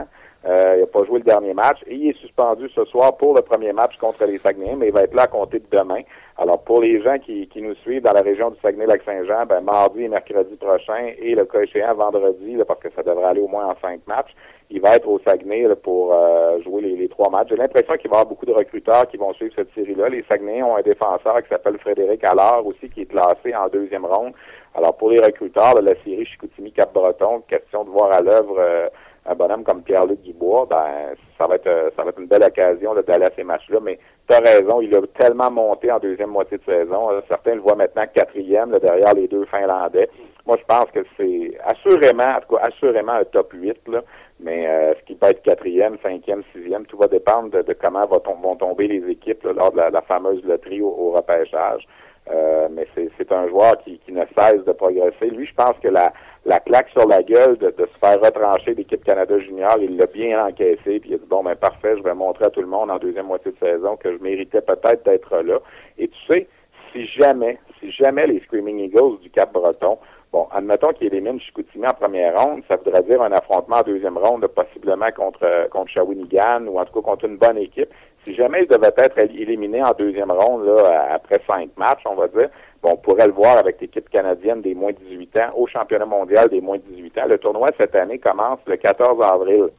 Euh, 0.46 0.74
il 0.76 0.80
n'a 0.82 0.88
pas 0.88 1.04
joué 1.04 1.20
le 1.20 1.26
dernier 1.26 1.54
match 1.54 1.80
et 1.88 1.96
il 1.96 2.10
est 2.10 2.18
suspendu 2.20 2.70
ce 2.70 2.86
soir 2.86 3.18
pour 3.18 3.36
le 3.36 3.42
premier 3.42 3.74
match 3.74 3.98
contre 3.98 4.26
les 4.26 4.38
Saguenayens, 4.38 4.78
mais 4.78 4.88
il 4.88 4.94
va 4.94 5.04
être 5.04 5.14
là 5.14 5.24
à 5.24 5.28
compter 5.28 5.60
de 5.60 5.66
demain. 5.72 6.02
Alors, 6.38 6.62
pour 6.62 6.82
les 6.82 7.02
gens 7.02 7.18
qui, 7.18 7.48
qui 7.48 7.62
nous 7.64 7.74
suivent 7.76 8.04
dans 8.04 8.14
la 8.14 8.22
région 8.22 8.52
du 8.52 8.60
Saguenay-Lac-Saint-Jean, 8.62 9.48
ben, 9.48 9.62
mardi 9.62 10.04
et 10.04 10.08
mercredi 10.08 10.56
prochain 10.56 11.12
et 11.18 11.34
le 11.34 11.46
cas 11.46 11.62
échéant 11.62 11.96
vendredi, 11.96 12.56
là, 12.56 12.64
parce 12.64 12.80
que 12.80 12.90
ça 12.96 13.02
devrait 13.02 13.26
aller 13.26 13.42
au 13.42 13.48
moins 13.48 13.66
en 13.66 13.76
cinq 13.82 14.02
matchs, 14.06 14.30
il 14.70 14.82
va 14.82 14.96
être 14.96 15.08
au 15.08 15.20
Saguenay 15.26 15.64
là, 15.64 15.76
pour 15.76 16.14
euh, 16.14 16.62
jouer 16.62 16.82
les, 16.82 17.10
trois 17.10 17.30
matchs. 17.30 17.48
J'ai 17.50 17.56
l'impression 17.56 17.96
qu'il 17.96 18.10
va 18.10 18.18
y 18.18 18.20
avoir 18.20 18.28
beaucoup 18.28 18.46
de 18.46 18.52
recruteurs 18.52 19.08
qui 19.08 19.18
vont 19.18 19.34
suivre 19.34 19.54
cette 19.56 19.74
série-là. 19.74 20.10
Les 20.10 20.24
Saguenayens 20.30 20.66
ont 20.66 20.76
un 20.76 20.82
défenseur 20.82 21.42
qui 21.42 21.50
s'appelle 21.50 21.80
Frédéric 21.80 22.24
Allard 22.24 22.66
aussi, 22.66 22.90
qui 22.90 23.02
est 23.02 23.06
classé 23.06 23.56
en 23.56 23.68
deuxième 23.70 24.06
ronde. 24.06 24.34
Alors, 24.76 24.96
pour 24.96 25.10
les 25.10 25.20
recruteurs 25.20 25.74
de 25.76 25.82
la 25.82 25.96
série 26.04 26.26
Chicoutimi-Cap-Breton, 26.26 27.44
question 27.48 27.84
de 27.84 27.90
voir 27.90 28.12
à 28.12 28.22
l'œuvre 28.22 28.58
euh, 28.60 28.90
un 29.28 29.36
bonhomme 29.36 29.64
comme 29.64 29.84
Pierre-Luc 29.84 30.22
Dubois, 30.22 30.68
ben, 30.70 31.16
ça 31.38 31.48
va 31.48 31.56
être 31.56 31.68
euh, 31.68 31.90
ça 31.96 32.04
va 32.04 32.10
être 32.10 32.20
une 32.20 32.28
belle 32.28 32.44
occasion 32.44 32.96
d'aller 32.96 33.26
à 33.26 33.32
ces 33.36 33.44
matchs-là. 33.44 33.80
Mais 33.82 34.00
tu 34.28 34.36
as 34.36 34.40
raison, 34.40 34.82
il 34.82 34.96
a 34.96 35.02
tellement 35.20 35.52
monté 35.52 35.92
en 35.92 36.00
deuxième 36.00 36.30
moitié 36.30 36.58
de 36.58 36.64
saison. 36.64 37.10
Certains 37.28 37.56
le 37.56 37.62
voient 37.62 37.76
maintenant 37.76 38.06
quatrième 38.14 38.72
là, 38.72 38.80
derrière 38.80 39.14
les 39.14 39.28
deux 39.28 39.46
Finlandais. 39.46 40.10
Moi, 40.46 40.58
je 40.58 40.66
pense 40.66 40.90
que 40.92 41.02
c'est 41.18 41.58
assurément, 41.66 42.24
en 42.24 42.40
tout 42.40 42.56
cas, 42.56 42.62
assurément 42.68 43.12
un 43.12 43.26
top 43.26 43.52
8, 43.54 43.76
là. 43.90 44.02
Mais 44.40 44.66
euh, 44.68 44.94
ce 44.98 45.04
qui 45.06 45.16
peut 45.16 45.28
être 45.28 45.42
quatrième, 45.42 45.98
cinquième, 46.02 46.44
sixième, 46.54 46.86
tout 46.86 46.98
va 46.98 47.08
dépendre 47.08 47.50
de, 47.50 47.74
comment 47.74 48.06
vont 48.08 48.56
tomber 48.56 48.88
les 48.88 49.10
équipes 49.10 49.44
là, 49.44 49.54
lors 49.54 49.72
de 49.72 49.78
la, 49.78 50.02
fameuse 50.04 50.42
loterie 50.46 50.82
au, 50.82 51.12
repêchage. 51.12 51.86
Euh, 52.30 52.68
mais 52.72 52.88
c'est 52.94 53.10
c'est 53.18 53.32
un 53.32 53.48
joueur 53.48 53.78
qui, 53.84 54.00
qui 54.00 54.12
ne 54.12 54.24
cesse 54.38 54.64
de 54.64 54.72
progresser. 54.74 55.30
Lui, 55.32 55.48
je 55.48 55.54
pense 55.54 55.78
que 55.82 55.88
la, 55.88 56.14
la 56.48 56.62
claque 56.62 56.88
sur 56.98 57.06
la 57.08 57.22
gueule 57.22 57.58
de, 57.58 57.72
de 57.78 57.86
se 57.86 57.98
faire 58.00 58.22
retrancher 58.22 58.74
d'équipe 58.74 59.04
Canada 59.04 59.38
Junior, 59.38 59.76
il 59.82 59.98
l'a 59.98 60.06
bien 60.06 60.46
encaissé, 60.46 61.00
puis 61.02 61.10
il 61.10 61.16
a 61.16 61.18
dit 61.18 61.28
bon 61.30 61.44
ben 61.44 61.56
parfait, 61.56 61.96
je 61.98 62.04
vais 62.04 62.14
montrer 62.14 62.46
à 62.46 62.50
tout 62.50 62.62
le 62.62 62.68
monde 62.68 62.90
en 62.90 62.98
deuxième 62.98 63.28
moitié 63.28 63.52
de 63.52 63.58
saison 63.58 63.98
que 63.98 64.18
je 64.18 64.24
méritais 64.24 64.62
peut-être 64.62 65.04
d'être 65.04 65.42
là. 65.42 65.60
Et 65.98 66.08
tu 66.08 66.18
sais, 66.30 66.48
si 66.94 67.06
jamais, 67.06 67.58
si 67.80 67.92
jamais 67.92 68.28
les 68.28 68.40
Screaming 68.40 68.80
Eagles 68.80 69.20
du 69.22 69.30
Cap 69.30 69.52
Breton, 69.52 69.98
bon, 70.32 70.48
admettons 70.54 70.94
qu'ils 70.94 71.08
éliminent 71.08 71.38
Chicoutimi 71.40 71.86
en 71.86 71.94
première 71.94 72.42
ronde, 72.42 72.62
ça 72.70 72.78
voudrait 72.78 73.04
dire 73.04 73.22
un 73.22 73.34
affrontement 73.34 73.78
en 73.78 73.84
deuxième 73.84 74.18
ronde, 74.18 74.48
possiblement 74.48 75.12
contre 75.12 75.44
euh, 75.44 75.68
contre 75.68 75.92
Shawinigan 75.92 76.66
ou 76.68 76.80
en 76.80 76.86
tout 76.86 76.94
cas 76.94 77.12
contre 77.12 77.26
une 77.26 77.38
bonne 77.38 77.58
équipe. 77.58 77.90
Si 78.24 78.36
jamais 78.36 78.64
ils 78.64 78.68
devaient 78.68 78.94
être 78.96 79.20
éliminés 79.20 79.84
en 79.84 79.92
deuxième 79.92 80.32
ronde 80.32 80.66
là, 80.66 81.10
après 81.12 81.42
cinq 81.46 81.70
matchs, 81.76 82.04
on 82.06 82.16
va 82.16 82.30
dire, 82.30 82.50
on 82.84 82.96
pourrait 82.98 83.28
le 83.28 83.34
voir 83.34 83.58
avec 83.58 83.82
l'équipe 83.82 84.10
canadienne 84.10 84.62
des 84.62 84.76
moins 84.76 84.92
de 84.92 84.98
18 84.98 85.40
ans 85.40 85.50
au 85.56 85.68
championnat 85.68 86.06
mondial 86.06 86.50
des 86.50 86.62
moins 86.62 86.78
de 86.78 86.84
18 86.84 87.18
ans. 87.18 87.26
Le 87.28 87.38
tournoi 87.38 87.70
cette 87.80 87.96
année 87.96 88.20
commence 88.20 88.60
le 88.68 88.76
14 88.78 89.22
avril 89.22 89.70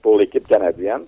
pour 0.00 0.18
l'équipe 0.18 0.46
canadienne. 0.46 1.04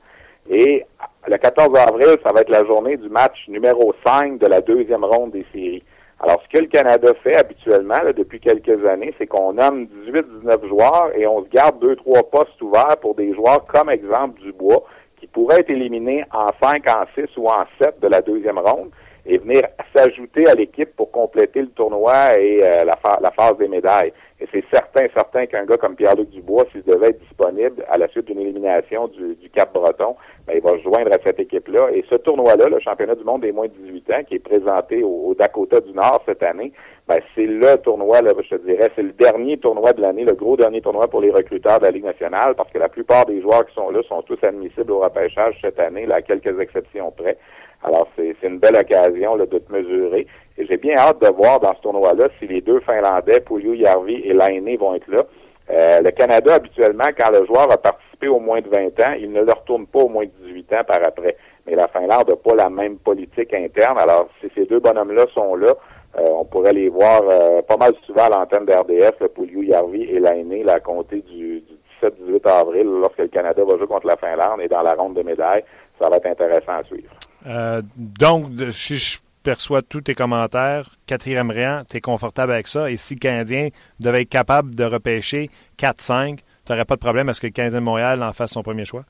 Et 0.48 0.84
le 1.26 1.36
14 1.36 1.76
avril, 1.78 2.18
ça 2.22 2.32
va 2.32 2.42
être 2.42 2.50
la 2.50 2.64
journée 2.64 2.96
du 2.96 3.08
match 3.08 3.48
numéro 3.48 3.94
5 4.06 4.38
de 4.38 4.46
la 4.46 4.60
deuxième 4.60 5.04
ronde 5.04 5.32
des 5.32 5.46
séries. 5.52 5.82
Alors, 6.20 6.40
ce 6.42 6.56
que 6.56 6.62
le 6.62 6.68
Canada 6.68 7.12
fait 7.22 7.36
habituellement 7.36 7.98
depuis 8.16 8.40
quelques 8.40 8.86
années, 8.86 9.14
c'est 9.18 9.26
qu'on 9.26 9.54
nomme 9.54 9.86
18-19 10.06 10.68
joueurs 10.68 11.10
et 11.16 11.26
on 11.26 11.44
se 11.44 11.48
garde 11.48 11.80
deux, 11.80 11.96
trois 11.96 12.22
postes 12.22 12.60
ouverts 12.62 12.96
pour 13.00 13.14
des 13.14 13.34
joueurs 13.34 13.66
comme 13.66 13.90
exemple 13.90 14.40
Dubois, 14.40 14.84
qui 15.18 15.26
pourraient 15.26 15.60
être 15.60 15.70
éliminés 15.70 16.24
en 16.32 16.48
5, 16.62 16.88
en 16.88 17.04
6 17.14 17.36
ou 17.36 17.48
en 17.48 17.64
7 17.82 18.00
de 18.00 18.08
la 18.08 18.20
deuxième 18.20 18.58
ronde 18.58 18.90
et 19.26 19.38
venir 19.38 19.62
s'ajouter 19.94 20.46
à 20.46 20.54
l'équipe 20.54 20.94
pour 20.96 21.10
compléter 21.10 21.62
le 21.62 21.68
tournoi 21.68 22.38
et 22.38 22.62
euh, 22.62 22.84
la, 22.84 22.98
la 23.20 23.30
phase 23.30 23.56
des 23.58 23.68
médailles. 23.68 24.12
Et 24.40 24.48
c'est 24.52 24.64
certain, 24.72 25.06
certain 25.14 25.46
qu'un 25.46 25.64
gars 25.64 25.76
comme 25.76 25.94
Pierre-Luc 25.94 26.28
Dubois, 26.30 26.64
s'il 26.72 26.82
devait 26.82 27.10
être 27.10 27.20
disponible 27.20 27.84
à 27.88 27.96
la 27.96 28.08
suite 28.08 28.26
d'une 28.26 28.40
élimination 28.40 29.08
du, 29.08 29.36
du 29.36 29.48
Cap-Breton, 29.48 30.16
ben, 30.46 30.54
il 30.56 30.60
va 30.60 30.72
se 30.72 30.82
joindre 30.82 31.12
à 31.12 31.18
cette 31.24 31.38
équipe-là. 31.38 31.90
Et 31.92 32.04
ce 32.10 32.16
tournoi-là, 32.16 32.68
le 32.68 32.80
championnat 32.80 33.14
du 33.14 33.24
monde 33.24 33.42
des 33.42 33.52
moins 33.52 33.68
de 33.68 33.72
18 33.72 34.10
ans, 34.12 34.24
qui 34.28 34.34
est 34.34 34.40
présenté 34.40 35.02
au, 35.02 35.28
au 35.28 35.34
Dakota 35.34 35.80
du 35.80 35.92
Nord 35.92 36.22
cette 36.26 36.42
année, 36.42 36.72
ben, 37.06 37.20
c'est 37.34 37.46
le 37.46 37.76
tournoi, 37.78 38.22
là, 38.22 38.32
je 38.42 38.56
te 38.56 38.66
dirais, 38.66 38.90
c'est 38.96 39.02
le 39.02 39.12
dernier 39.12 39.56
tournoi 39.58 39.92
de 39.92 40.00
l'année, 40.02 40.24
le 40.24 40.34
gros 40.34 40.56
dernier 40.56 40.80
tournoi 40.80 41.06
pour 41.06 41.20
les 41.20 41.30
recruteurs 41.30 41.78
de 41.78 41.84
la 41.84 41.90
Ligue 41.92 42.04
nationale, 42.04 42.54
parce 42.56 42.70
que 42.70 42.78
la 42.78 42.88
plupart 42.88 43.26
des 43.26 43.40
joueurs 43.40 43.64
qui 43.66 43.74
sont 43.74 43.90
là 43.90 44.02
sont 44.08 44.22
tous 44.22 44.42
admissibles 44.42 44.90
au 44.90 45.00
repêchage 45.00 45.56
cette 45.60 45.78
année, 45.78 46.06
là, 46.06 46.16
à 46.16 46.22
quelques 46.22 46.58
exceptions 46.60 47.12
près. 47.12 47.38
Alors, 47.84 48.08
c'est 48.16 48.34
une 48.42 48.58
belle 48.58 48.76
occasion 48.76 49.36
là, 49.36 49.44
de 49.44 49.58
te 49.58 49.72
mesurer. 49.72 50.26
Et 50.56 50.66
j'ai 50.66 50.78
bien 50.78 50.96
hâte 50.96 51.20
de 51.20 51.28
voir 51.28 51.60
dans 51.60 51.74
ce 51.74 51.82
tournoi-là 51.82 52.28
si 52.38 52.46
les 52.46 52.62
deux 52.62 52.80
Finlandais, 52.80 53.40
Pouliou 53.40 53.74
Järvi 53.76 54.14
et 54.24 54.32
Lainé, 54.32 54.76
vont 54.78 54.94
être 54.94 55.08
là. 55.08 55.22
Euh, 55.70 56.00
le 56.00 56.10
Canada, 56.10 56.54
habituellement, 56.54 57.08
quand 57.18 57.30
le 57.30 57.44
joueur 57.46 57.70
a 57.70 57.76
participé 57.76 58.28
au 58.28 58.38
moins 58.38 58.60
de 58.60 58.68
20 58.68 59.00
ans, 59.00 59.14
il 59.18 59.32
ne 59.32 59.42
le 59.42 59.52
retourne 59.52 59.86
pas 59.86 60.00
au 60.00 60.08
moins 60.08 60.24
de 60.24 60.30
18 60.46 60.72
ans 60.74 60.84
par 60.86 61.00
après. 61.06 61.36
Mais 61.66 61.74
la 61.74 61.88
Finlande 61.88 62.28
n'a 62.28 62.36
pas 62.36 62.54
la 62.54 62.70
même 62.70 62.96
politique 62.96 63.52
interne. 63.52 63.98
Alors, 63.98 64.28
si 64.40 64.50
ces 64.54 64.64
deux 64.64 64.80
bonhommes-là 64.80 65.26
sont 65.34 65.56
là, 65.56 65.74
euh, 66.18 66.28
on 66.38 66.44
pourrait 66.44 66.72
les 66.72 66.88
voir 66.88 67.22
euh, 67.28 67.60
pas 67.62 67.76
mal 67.76 67.92
souvent 68.06 68.24
à 68.24 68.28
l'antenne 68.30 68.64
d'RDF, 68.64 69.14
le 69.20 69.28
Pouliou 69.28 69.64
Järvi 69.64 70.04
et 70.04 70.20
Lainé, 70.20 70.64
à 70.68 70.80
compter 70.80 71.22
du, 71.22 71.60
du 71.60 71.74
17-18 72.02 72.48
avril, 72.48 72.86
lorsque 73.00 73.18
le 73.18 73.28
Canada 73.28 73.62
va 73.64 73.76
jouer 73.76 73.86
contre 73.86 74.06
la 74.06 74.16
Finlande 74.16 74.60
et 74.60 74.68
dans 74.68 74.82
la 74.82 74.94
ronde 74.94 75.14
de 75.14 75.22
médailles. 75.22 75.64
Ça 76.00 76.08
va 76.08 76.16
être 76.16 76.26
intéressant 76.26 76.72
à 76.72 76.84
suivre. 76.84 77.10
Euh, 77.46 77.82
donc, 77.96 78.46
si 78.70 78.96
je 78.96 79.18
perçois 79.42 79.82
tous 79.82 80.00
tes 80.00 80.14
commentaires, 80.14 80.90
quatrième 81.06 81.50
rang, 81.50 81.82
tu 81.88 81.98
es 81.98 82.00
confortable 82.00 82.52
avec 82.52 82.66
ça. 82.66 82.90
Et 82.90 82.96
si 82.96 83.14
le 83.14 83.20
Canadien 83.20 83.68
devait 84.00 84.22
être 84.22 84.28
capable 84.28 84.74
de 84.74 84.84
repêcher 84.84 85.50
4-5, 85.78 86.38
tu 86.38 86.42
n'aurais 86.72 86.84
pas 86.84 86.94
de 86.94 87.00
problème 87.00 87.28
à 87.28 87.34
ce 87.34 87.40
que 87.40 87.46
le 87.46 87.52
Canadien 87.52 87.80
de 87.80 87.84
Montréal 87.84 88.22
en 88.22 88.32
fasse 88.32 88.52
son 88.52 88.62
premier 88.62 88.84
choix? 88.84 89.04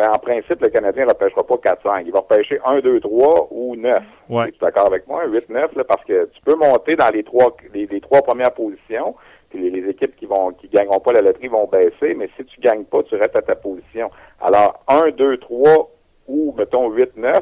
ben, 0.00 0.08
en 0.14 0.18
principe, 0.18 0.62
le 0.62 0.68
Canadien 0.68 1.04
ne 1.04 1.10
repêchera 1.10 1.44
pas 1.44 1.56
4-5. 1.56 2.04
Il 2.06 2.12
va 2.12 2.20
repêcher 2.20 2.58
1, 2.64 2.80
2, 2.80 3.00
3 3.00 3.48
ou 3.50 3.76
9. 3.76 3.94
Ouais. 4.30 4.50
Tu 4.50 4.54
es 4.54 4.58
d'accord 4.60 4.86
avec 4.86 5.06
moi? 5.06 5.26
8, 5.26 5.50
9, 5.50 5.76
là, 5.76 5.84
parce 5.84 6.02
que 6.04 6.26
tu 6.32 6.40
peux 6.42 6.54
monter 6.54 6.96
dans 6.96 7.10
les 7.10 7.22
trois, 7.22 7.54
les, 7.74 7.86
les 7.86 8.00
trois 8.00 8.22
premières 8.22 8.52
positions, 8.52 9.14
puis 9.50 9.60
les, 9.60 9.68
les 9.68 9.90
équipes 9.90 10.16
qui 10.16 10.24
vont 10.24 10.52
qui 10.52 10.68
gagneront 10.68 11.00
pas 11.00 11.12
la 11.12 11.20
loterie 11.20 11.48
vont 11.48 11.66
baisser, 11.66 12.14
mais 12.14 12.30
si 12.36 12.44
tu 12.46 12.60
gagnes 12.60 12.84
pas, 12.84 13.02
tu 13.02 13.16
restes 13.16 13.36
à 13.36 13.42
ta 13.42 13.56
position. 13.56 14.10
Alors, 14.40 14.82
1, 14.88 15.10
2, 15.10 15.36
3 15.36 15.90
ou, 16.30 16.54
mettons, 16.56 16.90
8, 16.90 17.16
9, 17.16 17.40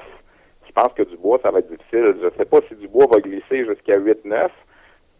je 0.66 0.72
pense 0.72 0.92
que 0.94 1.02
Dubois, 1.02 1.38
ça 1.42 1.50
va 1.50 1.58
être 1.60 1.70
difficile. 1.70 2.16
Je 2.22 2.28
sais 2.36 2.44
pas 2.44 2.58
si 2.68 2.74
Dubois 2.76 3.06
va 3.10 3.20
glisser 3.20 3.64
jusqu'à 3.64 3.98
8, 3.98 4.24
9. 4.24 4.50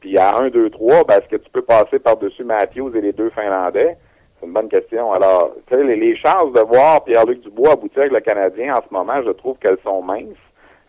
Puis 0.00 0.16
à 0.18 0.38
1, 0.38 0.50
2, 0.50 0.70
3, 0.70 1.04
ben, 1.04 1.14
est-ce 1.14 1.28
que 1.28 1.36
tu 1.36 1.50
peux 1.50 1.62
passer 1.62 1.98
par-dessus 1.98 2.44
Matthews 2.44 2.94
et 2.94 3.00
les 3.00 3.12
deux 3.12 3.30
Finlandais? 3.30 3.96
C'est 4.38 4.46
une 4.46 4.52
bonne 4.52 4.68
question. 4.68 5.12
Alors, 5.12 5.54
tu 5.66 5.74
sais, 5.74 5.82
les, 5.82 6.16
chances 6.16 6.52
de 6.52 6.60
voir 6.60 7.02
Pierre-Luc 7.04 7.40
Dubois 7.40 7.72
aboutir 7.72 8.02
avec 8.02 8.12
le 8.12 8.20
Canadien 8.20 8.74
en 8.74 8.82
ce 8.88 8.94
moment, 8.94 9.20
je 9.24 9.30
trouve 9.30 9.58
qu'elles 9.58 9.80
sont 9.84 10.00
minces. 10.02 10.36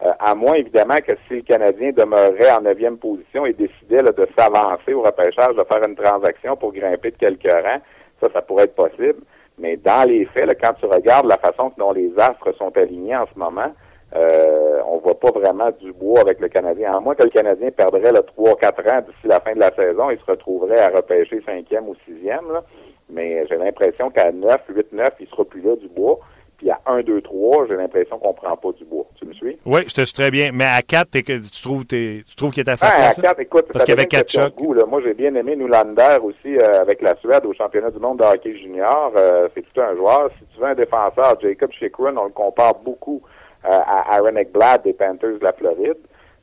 Euh, 0.06 0.12
à 0.20 0.36
moins, 0.36 0.54
évidemment, 0.54 0.96
que 1.06 1.14
si 1.28 1.36
le 1.36 1.42
Canadien 1.42 1.92
demeurait 1.92 2.52
en 2.52 2.62
neuvième 2.62 2.98
position 2.98 3.46
et 3.46 3.54
décidait 3.54 4.04
de 4.04 4.28
s'avancer 4.38 4.94
au 4.94 5.02
repêchage, 5.02 5.56
de 5.56 5.64
faire 5.64 5.86
une 5.86 5.96
transaction 5.96 6.56
pour 6.56 6.72
grimper 6.72 7.12
de 7.12 7.18
quelques 7.18 7.52
rangs, 7.52 7.82
ça, 8.22 8.30
ça 8.32 8.42
pourrait 8.42 8.66
être 8.66 8.76
possible. 8.76 9.22
Mais 9.60 9.78
dans 9.78 10.08
les 10.08 10.26
faits, 10.26 10.48
là, 10.48 10.56
quand 10.56 10.74
tu 10.74 10.86
regardes 10.86 11.28
la 11.28 11.38
façon 11.38 11.72
dont 11.78 11.92
les 11.92 12.12
astres 12.18 12.54
sont 12.58 12.76
alignés 12.78 13.16
en 13.16 13.26
ce 13.34 13.38
moment, 13.38 13.72
euh, 14.16 14.80
on 14.88 14.98
voit 14.98 15.20
pas 15.20 15.32
vraiment 15.32 15.70
du 15.80 15.92
bois 15.94 16.22
avec 16.22 16.40
le 16.40 16.48
Canadien. 16.48 16.96
À 16.96 17.00
moins 17.00 17.14
que 17.14 17.24
le 17.24 17.30
Canadien 17.30 17.70
perdrait 17.72 18.12
le 18.12 18.22
3-4 18.22 18.92
ans 18.92 19.02
d'ici 19.02 19.28
la 19.28 19.40
fin 19.40 19.54
de 19.54 19.60
la 19.60 19.72
saison, 19.76 20.10
il 20.10 20.18
se 20.18 20.26
retrouverait 20.26 20.80
à 20.80 20.90
repêcher 20.90 21.42
cinquième 21.46 21.88
ou 21.88 21.96
sixième. 22.08 22.52
Là. 22.52 22.64
Mais 23.10 23.46
j'ai 23.48 23.58
l'impression 23.58 24.10
qu'à 24.10 24.32
9, 24.32 24.62
8, 24.70 24.94
9, 24.94 25.10
il 25.20 25.28
sera 25.28 25.46
plus 25.46 25.62
là 25.62 25.76
du 25.76 25.88
bois. 25.90 26.20
Puis 26.60 26.70
à 26.70 26.80
1, 26.88 27.02
2, 27.04 27.22
3, 27.22 27.68
j'ai 27.68 27.76
l'impression 27.78 28.20
qu'on 28.20 28.34
prend 28.34 28.56
pas 28.58 28.72
du 28.74 28.84
bois. 28.84 29.06
Tu 29.18 29.26
me 29.26 29.34
suis? 29.34 29.58
Oui, 29.66 29.80
je 29.88 29.94
te 29.94 30.04
suis 30.04 30.14
très 30.14 30.30
bien. 30.30 30.52
Mais 30.54 30.66
à 30.66 30.82
4, 30.82 31.10
t'es 31.10 31.24
que- 31.24 31.40
tu 31.42 31.62
trouves, 31.64 31.86
tu 31.88 32.24
trouves 32.36 32.52
qu'il 32.52 32.62
est 32.68 32.70
à 32.70 32.76
sa 32.76 32.88
Ah, 32.88 32.90
à 32.90 32.98
place? 32.98 33.20
hein? 33.20 33.22
4, 33.24 33.40
écoute, 33.40 33.66
Parce 33.72 33.86
qu'il 33.86 33.94
y 33.94 33.98
avait 33.98 34.04
devient 34.06 34.18
une 34.18 34.20
quatre 34.20 34.26
question 34.28 34.42
de 34.44 34.48
chocs. 34.50 34.56
goût, 34.58 34.74
là. 34.74 34.86
Moi, 34.86 35.02
j'ai 35.02 35.14
bien 35.14 35.34
aimé 35.36 35.56
Noulander 35.56 36.18
aussi 36.22 36.58
euh, 36.58 36.82
avec 36.82 37.02
la 37.02 37.16
Suède 37.16 37.46
au 37.46 37.54
championnat 37.54 37.92
du 37.92 38.00
monde 38.00 38.20
de 38.20 38.26
hockey 38.26 38.58
junior. 38.58 39.14
Euh, 39.16 39.48
c'est 39.56 39.62
tout 39.62 39.80
un 39.82 39.96
joueur. 39.96 40.30
Si 40.38 40.46
tu 40.54 40.60
veux 40.60 40.68
un 40.68 40.76
défenseur, 40.76 41.40
Jacob 41.42 41.72
Chikrin, 41.72 42.18
on 42.18 42.26
le 42.26 42.32
compare 42.32 42.76
beaucoup 42.76 43.22
euh, 43.66 43.70
à 43.70 44.16
Aaron 44.18 44.36
Ekblad 44.36 44.84
des 44.84 44.94
Panthers 44.94 45.40
de 45.40 45.44
la 45.44 45.54
Floride. 45.54 45.96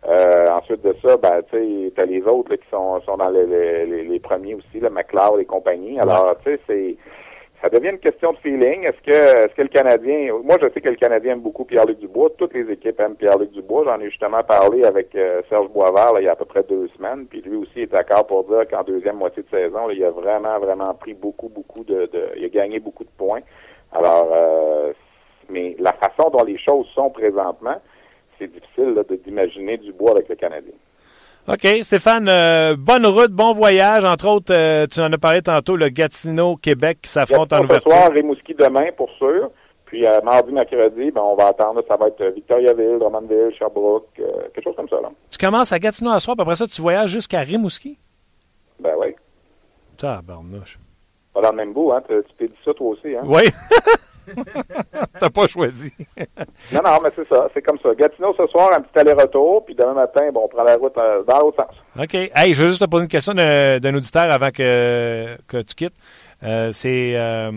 Euh, 0.09 0.49
ensuite 0.51 0.83
de 0.83 0.95
ça, 1.05 1.17
ben, 1.19 1.43
tu 1.51 1.59
sais, 1.59 1.93
t'as 1.95 2.05
les 2.07 2.23
autres 2.23 2.53
là, 2.53 2.57
qui 2.57 2.69
sont, 2.71 3.01
sont 3.03 3.17
dans 3.17 3.29
les, 3.29 3.45
les, 3.45 3.87
les- 3.87 4.05
les 4.05 4.21
premiers 4.21 4.55
aussi, 4.55 4.79
le 4.81 4.89
McLeod 4.89 5.41
et 5.41 5.45
compagnie. 5.45 5.99
Alors, 5.99 6.37
tu 6.45 6.53
sais, 6.53 6.61
c'est 6.67 6.97
ça 7.63 7.69
devient 7.69 7.91
une 7.91 7.99
question 7.99 8.33
de 8.33 8.39
feeling. 8.39 8.85
Est-ce 8.85 9.01
que 9.03 9.45
est-ce 9.45 9.55
que 9.55 9.63
le 9.63 9.69
Canadien 9.69 10.33
moi 10.45 10.57
je 10.61 10.69
sais 10.69 10.81
que 10.81 10.89
le 10.89 10.97
Canadien 10.97 11.33
aime 11.33 11.41
beaucoup 11.41 11.65
Pierre-Luc 11.65 11.99
Dubois, 11.99 12.31
toutes 12.37 12.55
les 12.55 12.71
équipes 12.71 13.01
aiment 13.01 13.17
Pierre-Luc 13.17 13.51
Dubois. 13.53 13.85
J'en 13.85 14.01
ai 14.01 14.11
justement 14.11 14.43
parlé 14.43 14.85
avec 14.85 15.15
euh, 15.15 15.43
Serge 15.49 15.69
Boisvert 15.69 16.13
là, 16.13 16.21
il 16.21 16.25
y 16.25 16.29
a 16.29 16.33
à 16.33 16.37
peu 16.37 16.45
près 16.45 16.63
deux 16.63 16.89
semaines, 16.97 17.27
puis 17.27 17.41
lui 17.41 17.57
aussi 17.57 17.81
est 17.83 17.93
d'accord 17.93 18.27
pour 18.27 18.45
dire 18.45 18.69
qu'en 18.69 18.83
deuxième 18.83 19.17
moitié 19.17 19.43
de 19.43 19.49
saison, 19.49 19.87
là, 19.87 19.95
il 19.95 20.05
a 20.05 20.11
vraiment, 20.11 20.59
vraiment 20.59 20.95
pris 20.95 21.15
beaucoup, 21.15 21.49
beaucoup 21.49 21.85
de, 21.85 22.07
de 22.13 22.31
il 22.37 22.45
a 22.45 22.49
gagné 22.49 22.79
beaucoup 22.79 23.05
de 23.05 23.11
points. 23.17 23.41
Alors 23.93 24.33
euh, 24.37 24.93
mais 25.49 25.77
la 25.79 25.93
façon 25.93 26.31
dont 26.31 26.45
les 26.45 26.59
choses 26.59 26.87
sont 26.95 27.11
présentement, 27.11 27.81
c'est 28.39 28.49
difficile 28.53 28.95
là, 28.95 29.03
d'imaginer 29.25 29.79
Dubois 29.79 30.13
avec 30.13 30.29
le 30.29 30.35
Canadien. 30.35 30.75
OK, 31.49 31.67
Stéphane, 31.83 32.29
euh, 32.29 32.75
bonne 32.77 33.07
route, 33.07 33.31
bon 33.31 33.53
voyage. 33.53 34.05
Entre 34.05 34.27
autres, 34.29 34.53
euh, 34.53 34.87
tu 34.87 35.01
en 35.01 35.13
as 35.13 35.19
parlé 35.19 35.43
tantôt, 35.43 35.77
le 35.77 35.89
Gatineau-Québec 35.91 36.99
qui 37.03 37.09
s'affronte 37.11 37.53
en 37.53 37.59
ce 37.59 37.65
ouverture. 37.65 37.93
soir, 37.93 38.11
Rimouski 38.11 38.55
demain, 38.55 38.87
pour 38.97 39.09
sûr. 39.13 39.51
Puis 39.85 40.05
euh, 40.05 40.21
mardi, 40.23 40.51
mercredi, 40.53 41.13
ben, 41.13 41.23
on 41.23 41.37
va 41.37 41.49
attendre. 41.49 41.81
Ça 41.87 41.97
va 41.97 42.09
être 42.09 42.25
Victoriaville, 42.35 42.99
Drummondville, 42.99 43.53
Sherbrooke, 43.57 44.09
quelque 44.17 44.65
chose 44.65 44.75
comme 44.75 44.89
ça. 44.89 44.97
Là. 45.01 45.11
Tu 45.31 45.39
commences 45.39 45.73
à 45.73 45.79
Gatineau 45.79 46.11
à 46.11 46.19
soir, 46.19 46.35
puis 46.37 46.43
après 46.43 46.57
ça, 46.57 46.67
tu 46.67 46.83
voyages 46.83 47.11
jusqu'à 47.11 47.41
Rimouski? 47.41 47.97
Ben 48.81 48.95
oui. 48.99 49.15
Tabarnouche. 49.97 50.79
Pas 51.33 51.43
dans 51.43 51.51
le 51.51 51.57
même 51.57 51.73
bout, 51.73 51.93
hein. 51.93 52.03
Tu 52.09 52.15
tu 52.29 52.35
t'es 52.39 52.49
dit 52.49 52.59
ça 52.65 52.75
toi 52.75 52.89
aussi, 52.89 53.15
hein? 53.15 53.23
Oui. 53.25 53.43
T'as 55.21 55.31
pas 55.31 55.47
choisi. 55.47 55.93
Non, 56.73 56.81
non, 56.85 56.99
mais 57.03 57.11
c'est 57.15 57.27
ça. 57.29 57.49
C'est 57.55 57.63
comme 57.63 57.79
ça. 57.79 57.95
Gatineau 57.95 58.35
ce 58.37 58.47
soir, 58.49 58.71
un 58.77 58.81
petit 58.81 58.99
aller-retour. 58.99 59.65
Puis 59.65 59.75
demain 59.75 59.95
matin, 59.95 60.31
bon, 60.33 60.43
on 60.45 60.49
prend 60.49 60.65
la 60.65 60.77
route 60.77 60.97
euh, 60.99 61.23
dans 61.23 61.39
l'autre 61.39 61.63
sens. 61.63 62.03
OK. 62.03 62.15
Hey, 62.15 62.55
je 62.55 62.63
veux 62.63 62.69
juste 62.69 62.81
te 62.81 62.87
poser 62.87 63.05
une 63.05 63.09
question 63.09 63.33
d'un 63.35 63.95
auditeur 63.95 64.31
avant 64.31 64.51
que, 64.51 65.37
que 65.47 65.59
tu 65.59 65.75
quittes. 65.75 65.95
Euh, 66.43 66.71
c'est, 66.73 67.17
euh, 67.17 67.51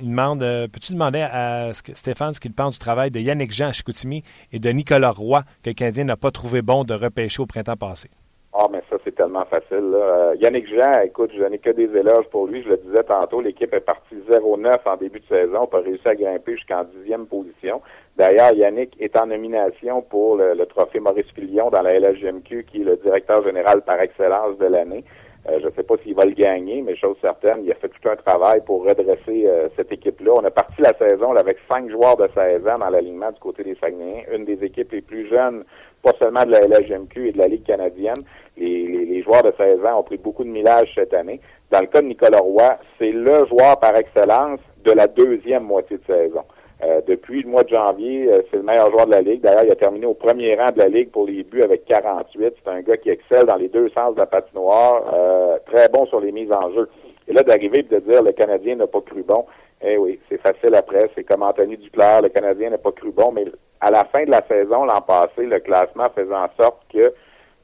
il 0.00 0.10
demande, 0.10 0.42
euh, 0.42 0.66
peux-tu 0.66 0.92
demander 0.94 1.20
à 1.20 1.72
Stéphane 1.74 2.32
ce 2.32 2.40
qu'il 2.40 2.54
pense 2.54 2.74
du 2.74 2.78
travail 2.78 3.10
de 3.10 3.20
Yannick 3.20 3.52
Jean 3.52 3.68
à 3.68 3.72
Chicoutimi 3.72 4.22
et 4.52 4.58
de 4.58 4.70
Nicolas 4.70 5.10
Roy 5.10 5.42
que 5.62 5.70
le 5.70 5.74
Canadien 5.74 6.04
n'a 6.04 6.16
pas 6.16 6.30
trouvé 6.30 6.62
bon 6.62 6.84
de 6.84 6.94
repêcher 6.94 7.42
au 7.42 7.46
printemps 7.46 7.76
passé? 7.76 8.08
Ah, 8.54 8.66
mais 8.70 8.82
ça, 8.88 8.96
tellement 9.22 9.44
facile. 9.44 9.94
Euh, 9.94 10.34
Yannick 10.40 10.66
Jean, 10.68 11.00
écoute, 11.04 11.30
je 11.36 11.44
n'ai 11.44 11.58
que 11.58 11.70
des 11.70 11.96
éloges 11.96 12.26
pour 12.30 12.46
lui. 12.46 12.62
Je 12.62 12.70
le 12.70 12.76
disais 12.78 13.04
tantôt, 13.04 13.40
l'équipe 13.40 13.72
est 13.72 13.80
partie 13.80 14.16
0-9 14.28 14.78
en 14.84 14.96
début 14.96 15.20
de 15.20 15.26
saison, 15.26 15.66
pas 15.66 15.80
réussi 15.80 16.08
à 16.08 16.14
grimper 16.14 16.56
jusqu'en 16.56 16.84
dixième 16.84 17.26
position. 17.26 17.80
D'ailleurs, 18.16 18.52
Yannick 18.52 18.96
est 19.00 19.16
en 19.16 19.26
nomination 19.26 20.02
pour 20.02 20.36
le, 20.36 20.66
trophée 20.66 20.98
Maurice 20.98 21.30
Filion 21.34 21.70
dans 21.70 21.82
la 21.82 21.98
LHGMQ, 21.98 22.64
qui 22.64 22.82
est 22.82 22.84
le 22.84 22.96
directeur 22.96 23.44
général 23.44 23.82
par 23.82 24.00
excellence 24.00 24.58
de 24.58 24.66
l'année. 24.66 25.04
Euh, 25.48 25.58
je 25.60 25.66
ne 25.66 25.72
sais 25.72 25.82
pas 25.82 25.94
s'il 26.02 26.14
va 26.14 26.24
le 26.24 26.32
gagner, 26.32 26.82
mais 26.82 26.94
chose 26.94 27.16
certaine, 27.20 27.64
il 27.64 27.72
a 27.72 27.74
fait 27.74 27.88
tout 27.88 28.08
un 28.08 28.14
travail 28.16 28.60
pour 28.64 28.84
redresser 28.84 29.44
euh, 29.46 29.68
cette 29.76 29.90
équipe-là. 29.90 30.32
On 30.36 30.44
a 30.44 30.50
parti 30.50 30.80
la 30.80 30.94
saison 30.94 31.34
avec 31.34 31.58
cinq 31.70 31.90
joueurs 31.90 32.16
de 32.16 32.28
16 32.32 32.66
ans 32.68 32.78
dans 32.78 32.90
l'alignement 32.90 33.32
du 33.32 33.40
côté 33.40 33.64
des 33.64 33.76
Saguenayens, 33.76 34.22
une 34.32 34.44
des 34.44 34.62
équipes 34.64 34.92
les 34.92 35.00
plus 35.00 35.28
jeunes, 35.28 35.64
pas 36.02 36.12
seulement 36.20 36.44
de 36.44 36.50
la 36.50 36.60
LHGMQ 36.66 37.28
et 37.28 37.32
de 37.32 37.38
la 37.38 37.46
Ligue 37.48 37.64
canadienne. 37.64 38.16
Les, 38.56 38.86
les- 38.86 39.04
les 39.06 39.22
joueurs 39.22 39.42
de 39.42 39.52
16 39.56 39.84
ans 39.86 40.00
ont 40.00 40.02
pris 40.02 40.16
beaucoup 40.18 40.44
de 40.44 40.48
millage 40.50 40.90
cette 40.94 41.14
année. 41.14 41.40
Dans 41.70 41.80
le 41.80 41.86
cas 41.86 42.02
de 42.02 42.06
Nicolas 42.08 42.38
Roy, 42.38 42.76
c'est 42.98 43.12
le 43.12 43.46
joueur 43.46 43.78
par 43.80 43.96
excellence 43.96 44.60
de 44.84 44.92
la 44.92 45.06
deuxième 45.06 45.62
moitié 45.64 45.96
de 45.98 46.04
saison. 46.04 46.42
Euh, 46.84 47.00
depuis 47.06 47.42
le 47.42 47.48
mois 47.48 47.62
de 47.62 47.68
janvier, 47.68 48.28
euh, 48.32 48.40
c'est 48.50 48.56
le 48.56 48.64
meilleur 48.64 48.90
joueur 48.90 49.06
de 49.06 49.12
la 49.12 49.20
Ligue. 49.22 49.40
D'ailleurs, 49.40 49.62
il 49.64 49.70
a 49.70 49.76
terminé 49.76 50.04
au 50.04 50.14
premier 50.14 50.56
rang 50.56 50.72
de 50.72 50.78
la 50.80 50.88
Ligue 50.88 51.10
pour 51.10 51.26
les 51.26 51.44
buts 51.44 51.62
avec 51.62 51.84
48. 51.84 52.54
C'est 52.64 52.70
un 52.70 52.80
gars 52.80 52.96
qui 52.96 53.08
excelle 53.10 53.46
dans 53.46 53.54
les 53.56 53.68
deux 53.68 53.88
sens 53.90 54.14
de 54.14 54.18
la 54.20 54.26
patinoire, 54.26 55.02
euh, 55.14 55.58
très 55.72 55.88
bon 55.88 56.04
sur 56.06 56.20
les 56.20 56.32
mises 56.32 56.50
en 56.52 56.72
jeu. 56.72 56.88
Et 57.28 57.32
là, 57.32 57.44
d'arriver 57.44 57.78
et 57.78 57.82
de 57.84 58.00
dire 58.00 58.20
le 58.22 58.32
Canadien 58.32 58.74
n'a 58.74 58.88
pas 58.88 59.00
cru 59.00 59.22
bon, 59.22 59.44
eh 59.82 59.96
oui, 59.98 60.20
c'est 60.28 60.40
facile 60.40 60.74
après. 60.74 61.10
C'est 61.14 61.24
comme 61.24 61.42
Anthony 61.42 61.76
Duclair, 61.76 62.22
le 62.22 62.28
Canadien 62.28 62.70
n'a 62.70 62.78
pas 62.78 62.92
cru 62.92 63.10
bon, 63.10 63.32
mais 63.32 63.44
à 63.80 63.90
la 63.90 64.04
fin 64.04 64.24
de 64.24 64.30
la 64.30 64.42
saison, 64.46 64.84
l'an 64.84 65.00
passé, 65.00 65.44
le 65.44 65.58
classement 65.58 66.06
faisait 66.14 66.34
en 66.34 66.48
sorte 66.56 66.82
que 66.92 67.12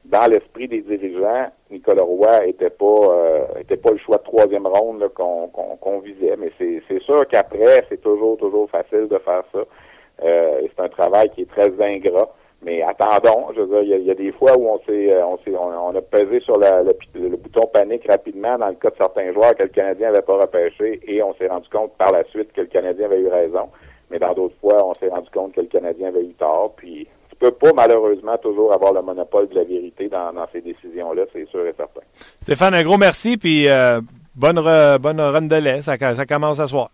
dans 0.05 0.29
l'esprit 0.29 0.67
des 0.67 0.81
dirigeants, 0.81 1.47
Nicolas 1.69 2.03
Roy 2.03 2.47
était 2.47 2.69
pas 2.69 2.85
euh, 2.85 3.45
était 3.59 3.77
pas 3.77 3.91
le 3.91 3.97
choix 3.97 4.17
de 4.17 4.23
troisième 4.23 4.67
ronde 4.67 5.07
qu'on 5.13 5.47
qu'on 5.47 5.99
visait. 5.99 6.35
Mais 6.37 6.51
c'est 6.57 7.01
sûr 7.03 7.27
qu'après, 7.27 7.85
c'est 7.89 8.01
toujours, 8.01 8.37
toujours 8.37 8.69
facile 8.69 9.07
de 9.07 9.17
faire 9.19 9.43
ça. 9.53 9.59
Euh, 10.23 10.61
c'est 10.63 10.83
un 10.83 10.89
travail 10.89 11.29
qui 11.29 11.41
est 11.41 11.49
très 11.49 11.71
ingrat. 11.81 12.33
Mais 12.61 12.81
attendons, 12.81 13.47
je 13.55 13.61
veux 13.61 13.83
dire, 13.83 13.95
il 13.99 14.05
y 14.05 14.11
a, 14.11 14.15
des 14.15 14.33
fois 14.33 14.57
où 14.57 14.67
on 14.67 14.79
s'est 14.79 15.13
euh, 15.13 15.25
on 15.25 15.37
s'est 15.37 15.55
on, 15.55 15.95
a 15.95 16.01
pesé 16.01 16.41
sur 16.41 16.57
le, 16.59 16.91
le 17.15 17.37
bouton 17.37 17.65
panique 17.73 18.05
rapidement 18.09 18.57
dans 18.57 18.67
le 18.67 18.73
cas 18.75 18.89
de 18.89 18.95
certains 18.97 19.31
joueurs 19.31 19.55
que 19.55 19.63
le 19.63 19.69
Canadien 19.69 20.11
n'avait 20.11 20.21
pas 20.21 20.37
repêché 20.37 20.99
et 21.07 21.23
on 21.23 21.33
s'est 21.35 21.47
rendu 21.47 21.69
compte 21.69 21.93
par 21.97 22.11
la 22.11 22.25
suite 22.25 22.51
que 22.51 22.61
le 22.61 22.67
Canadien 22.67 23.05
avait 23.05 23.21
eu 23.21 23.29
raison. 23.29 23.69
Mais 24.11 24.19
dans 24.19 24.33
d'autres 24.33 24.55
fois, 24.59 24.85
on 24.85 24.93
s'est 24.95 25.07
rendu 25.07 25.29
compte 25.29 25.53
que 25.53 25.61
le 25.61 25.67
Canadien 25.67 26.09
avait 26.09 26.23
eu 26.25 26.33
tort. 26.33 26.73
Puis 26.75 27.07
tu 27.29 27.35
peux 27.37 27.51
pas 27.51 27.71
malheureusement 27.73 28.37
toujours 28.37 28.73
avoir 28.73 28.91
le 28.91 29.03
monopole 29.03 29.47
de 29.47 29.55
la 29.55 29.63
vérité 29.63 30.09
dans, 30.09 30.33
dans 30.33 30.45
ces 30.51 30.59
décisions-là, 30.59 31.23
c'est 31.31 31.47
sûr 31.47 31.65
et 31.65 31.73
certain. 31.77 32.01
Stéphane, 32.41 32.73
un 32.73 32.83
gros 32.83 32.97
merci, 32.97 33.37
puis 33.37 33.69
euh, 33.69 34.01
bonne, 34.35 34.59
re- 34.59 34.97
bonne 34.97 35.21
run 35.21 35.43
de 35.43 35.55
lait. 35.55 35.81
Ça, 35.81 35.97
ça 35.97 36.25
commence 36.25 36.59
à 36.59 36.67
soir. 36.67 36.89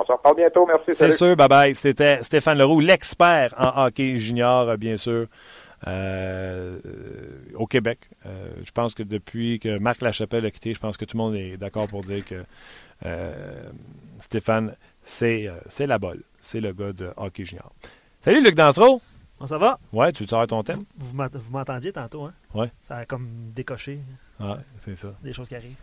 On 0.00 0.04
se 0.04 0.12
reparle 0.12 0.36
bientôt, 0.36 0.64
merci. 0.64 0.94
C'est 0.94 1.10
sûr, 1.10 1.34
bye 1.34 1.48
bye. 1.48 1.74
C'était 1.74 2.22
Stéphane 2.22 2.56
Leroux, 2.58 2.78
l'expert 2.80 3.52
en 3.58 3.86
hockey 3.86 4.16
junior, 4.18 4.68
euh, 4.68 4.76
bien 4.76 4.96
sûr, 4.96 5.26
euh, 5.88 6.78
au 7.56 7.66
Québec. 7.66 7.98
Euh, 8.26 8.50
je 8.64 8.70
pense 8.70 8.94
que 8.94 9.02
depuis 9.02 9.58
que 9.58 9.78
Marc 9.78 10.00
Lachapelle 10.02 10.46
a 10.46 10.50
quitté, 10.52 10.72
je 10.74 10.78
pense 10.78 10.96
que 10.96 11.04
tout 11.04 11.16
le 11.16 11.22
monde 11.22 11.34
est 11.34 11.56
d'accord 11.56 11.88
pour 11.88 12.02
dire 12.04 12.24
que 12.24 12.44
euh, 13.06 13.70
Stéphane, 14.20 14.76
c'est 15.02 15.48
euh, 15.48 15.54
c'est 15.66 15.86
la 15.86 15.98
bolle. 15.98 16.22
C'est 16.40 16.60
le 16.60 16.72
gars 16.72 16.92
de 16.92 17.10
hockey 17.16 17.44
junior. 17.44 17.72
Salut 18.20 18.42
Luc 18.42 18.54
Dansereau. 18.54 19.00
Comment 19.36 19.48
ça 19.48 19.58
va? 19.58 19.78
Ouais, 19.92 20.10
tu 20.12 20.26
sors 20.26 20.46
ton 20.48 20.62
thème? 20.64 20.84
Vous 20.96 21.14
m'ent- 21.16 21.28
vous 21.32 21.50
m'entendiez 21.52 21.92
tantôt, 21.92 22.24
hein? 22.24 22.32
Ouais. 22.54 22.70
Ça 22.82 22.96
a 22.96 23.04
comme 23.04 23.28
décoché 23.54 23.98
Ouais, 24.40 24.54
c'est 24.80 24.96
ça. 24.96 25.08
des 25.22 25.32
choses 25.32 25.48
qui 25.48 25.54
arrivent. 25.56 25.76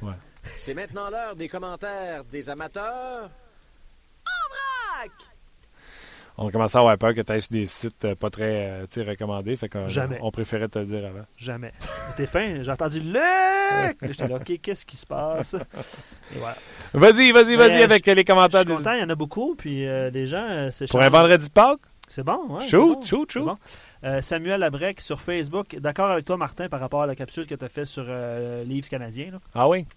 C'est 0.44 0.74
maintenant 0.74 1.10
l'heure 1.10 1.36
des 1.36 1.48
commentaires 1.48 2.24
des 2.26 2.50
amateurs. 2.50 3.30
On 6.38 6.50
commençait 6.52 6.78
à 6.78 6.82
avoir 6.82 6.98
peur 6.98 7.14
que 7.14 7.22
tu 7.22 7.32
ailles 7.32 7.42
sur 7.42 7.52
des 7.54 7.66
sites 7.66 8.04
euh, 8.04 8.14
pas 8.14 8.30
très 8.30 8.84
euh, 8.84 9.04
recommandés. 9.08 9.56
Fait 9.56 9.70
qu'on 9.70 9.88
Jamais. 9.88 10.20
on 10.22 10.32
préférait 10.32 10.68
te 10.68 10.80
le 10.80 10.86
dire 10.86 11.06
avant. 11.06 11.26
Jamais. 11.38 11.72
T'es 12.18 12.26
fin, 12.28 12.62
j'ai 12.62 12.70
entendu 12.72 13.00
Luc! 13.00 13.98
J'étais 14.02 14.28
là, 14.28 14.36
OK, 14.36 14.60
qu'est-ce 14.62 14.86
qui 14.86 14.98
se 14.98 15.06
passe? 15.06 15.54
Et 15.54 16.38
voilà. 16.38 16.56
Vas-y, 16.94 17.32
vas-y, 17.32 17.56
vas-y 17.56 17.82
avec 17.84 18.06
les 18.06 18.16
Je 18.18 18.22
commentaires. 18.24 18.60
suis 18.62 18.68
des- 18.70 18.76
content, 18.76 18.92
il 18.92 19.00
y 19.00 19.04
en 19.04 19.10
a 19.10 19.16
beaucoup, 19.16 19.56
puis 19.56 19.88
euh, 19.88 20.10
les 20.10 20.28
gens, 20.28 20.46
euh, 20.50 20.70
c'est 20.74 20.90
Pour 20.90 21.02
un 21.02 21.08
vendredi 21.10 21.48
de 21.48 21.54
Pâques? 21.54 21.80
C'est 22.10 22.24
bon, 22.24 22.40
ouais. 22.50 22.62
c'est 22.64 22.70
Shoot, 22.70 23.00
bon, 23.00 23.06
shoot, 23.06 23.30
c'est 23.32 23.40
shoot. 23.40 23.46
bon. 23.46 23.56
Euh, 24.04 24.22
Samuel 24.22 24.60
Labrec 24.60 25.00
sur 25.02 25.22
Facebook. 25.22 25.76
D'accord 25.80 26.12
avec 26.12 26.26
toi, 26.26 26.38
Martin, 26.38 26.68
par 26.70 26.80
rapport 26.80 27.02
à 27.04 27.08
la 27.08 27.16
capsule 27.16 27.48
que 27.48 27.56
tu 27.56 27.66
as 27.66 27.70
fait 27.70 27.86
sur 27.86 28.04
euh, 28.08 28.64
Leaves 28.66 28.90
canadien. 28.90 29.32
là? 29.32 29.40
Ah 29.56 29.68
oui? 29.70 29.88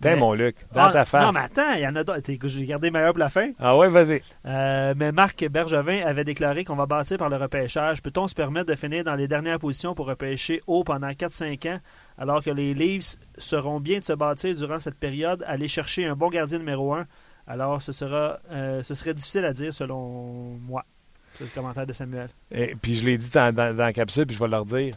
Tiens, 0.00 0.12
Mais- 0.14 0.16
mon 0.20 0.34
Luc, 0.34 0.56
dans 0.72 0.82
Ah, 0.84 0.92
ta 0.92 1.04
face. 1.04 1.24
Non, 1.24 1.32
mais 1.32 1.40
attends, 1.40 1.72
il 1.74 1.80
y 1.80 1.86
en 1.88 1.96
a 1.96 2.04
d'autres. 2.04 2.20
T'es- 2.20 2.36
gardé 2.66 2.90
meilleur 2.90 3.12
pour 3.12 3.18
la 3.20 3.28
fin. 3.30 3.50
Ah 3.58 3.76
ouais, 3.76 3.88
vas-y. 3.88 4.20
Euh, 4.44 4.94
mais 4.96 5.10
Marc 5.10 5.44
Bergevin 5.48 6.04
avait 6.06 6.24
déclaré 6.24 6.64
qu'on 6.64 6.76
va 6.76 6.86
bâtir 6.86 7.16
par 7.18 7.28
le 7.28 7.36
repêchage. 7.36 8.02
Peut-on 8.02 8.28
se 8.28 8.34
permettre 8.34 8.66
de 8.66 8.74
finir 8.74 9.04
dans 9.04 9.14
les 9.14 9.26
dernières 9.28 9.58
positions 9.58 9.94
pour 9.94 10.06
repêcher 10.06 10.60
haut 10.66 10.84
pendant 10.84 11.08
4-5 11.12 11.66
ans, 11.68 11.78
alors 12.18 12.42
que 12.44 12.50
les 12.50 12.74
Leafs 12.74 13.16
seront 13.38 13.80
bien 13.80 13.98
de 13.98 14.04
se 14.04 14.12
bâtir 14.12 14.54
durant 14.54 14.78
cette 14.78 14.98
période, 14.98 15.42
aller 15.46 15.68
chercher 15.68 16.06
un 16.06 16.14
bon 16.14 16.28
gardien 16.28 16.58
numéro 16.58 16.94
1? 16.94 17.06
Alors, 17.48 17.80
ce, 17.80 17.92
sera, 17.92 18.38
euh, 18.50 18.82
ce 18.82 18.94
serait 18.94 19.14
difficile 19.14 19.44
à 19.44 19.52
dire 19.52 19.72
selon 19.72 20.58
moi. 20.60 20.84
C'est 21.38 21.44
le 21.44 21.50
commentaire 21.54 21.86
de 21.86 21.92
Samuel. 21.92 22.28
Et 22.50 22.74
puis 22.80 22.94
je 22.94 23.04
l'ai 23.04 23.18
dit 23.18 23.30
dans, 23.30 23.54
dans- 23.54 23.76
dans 23.76 23.84
la 23.84 23.92
capsule, 23.92 24.26
puis 24.26 24.34
je 24.36 24.40
vais 24.42 24.48
leur 24.48 24.64
dire. 24.64 24.94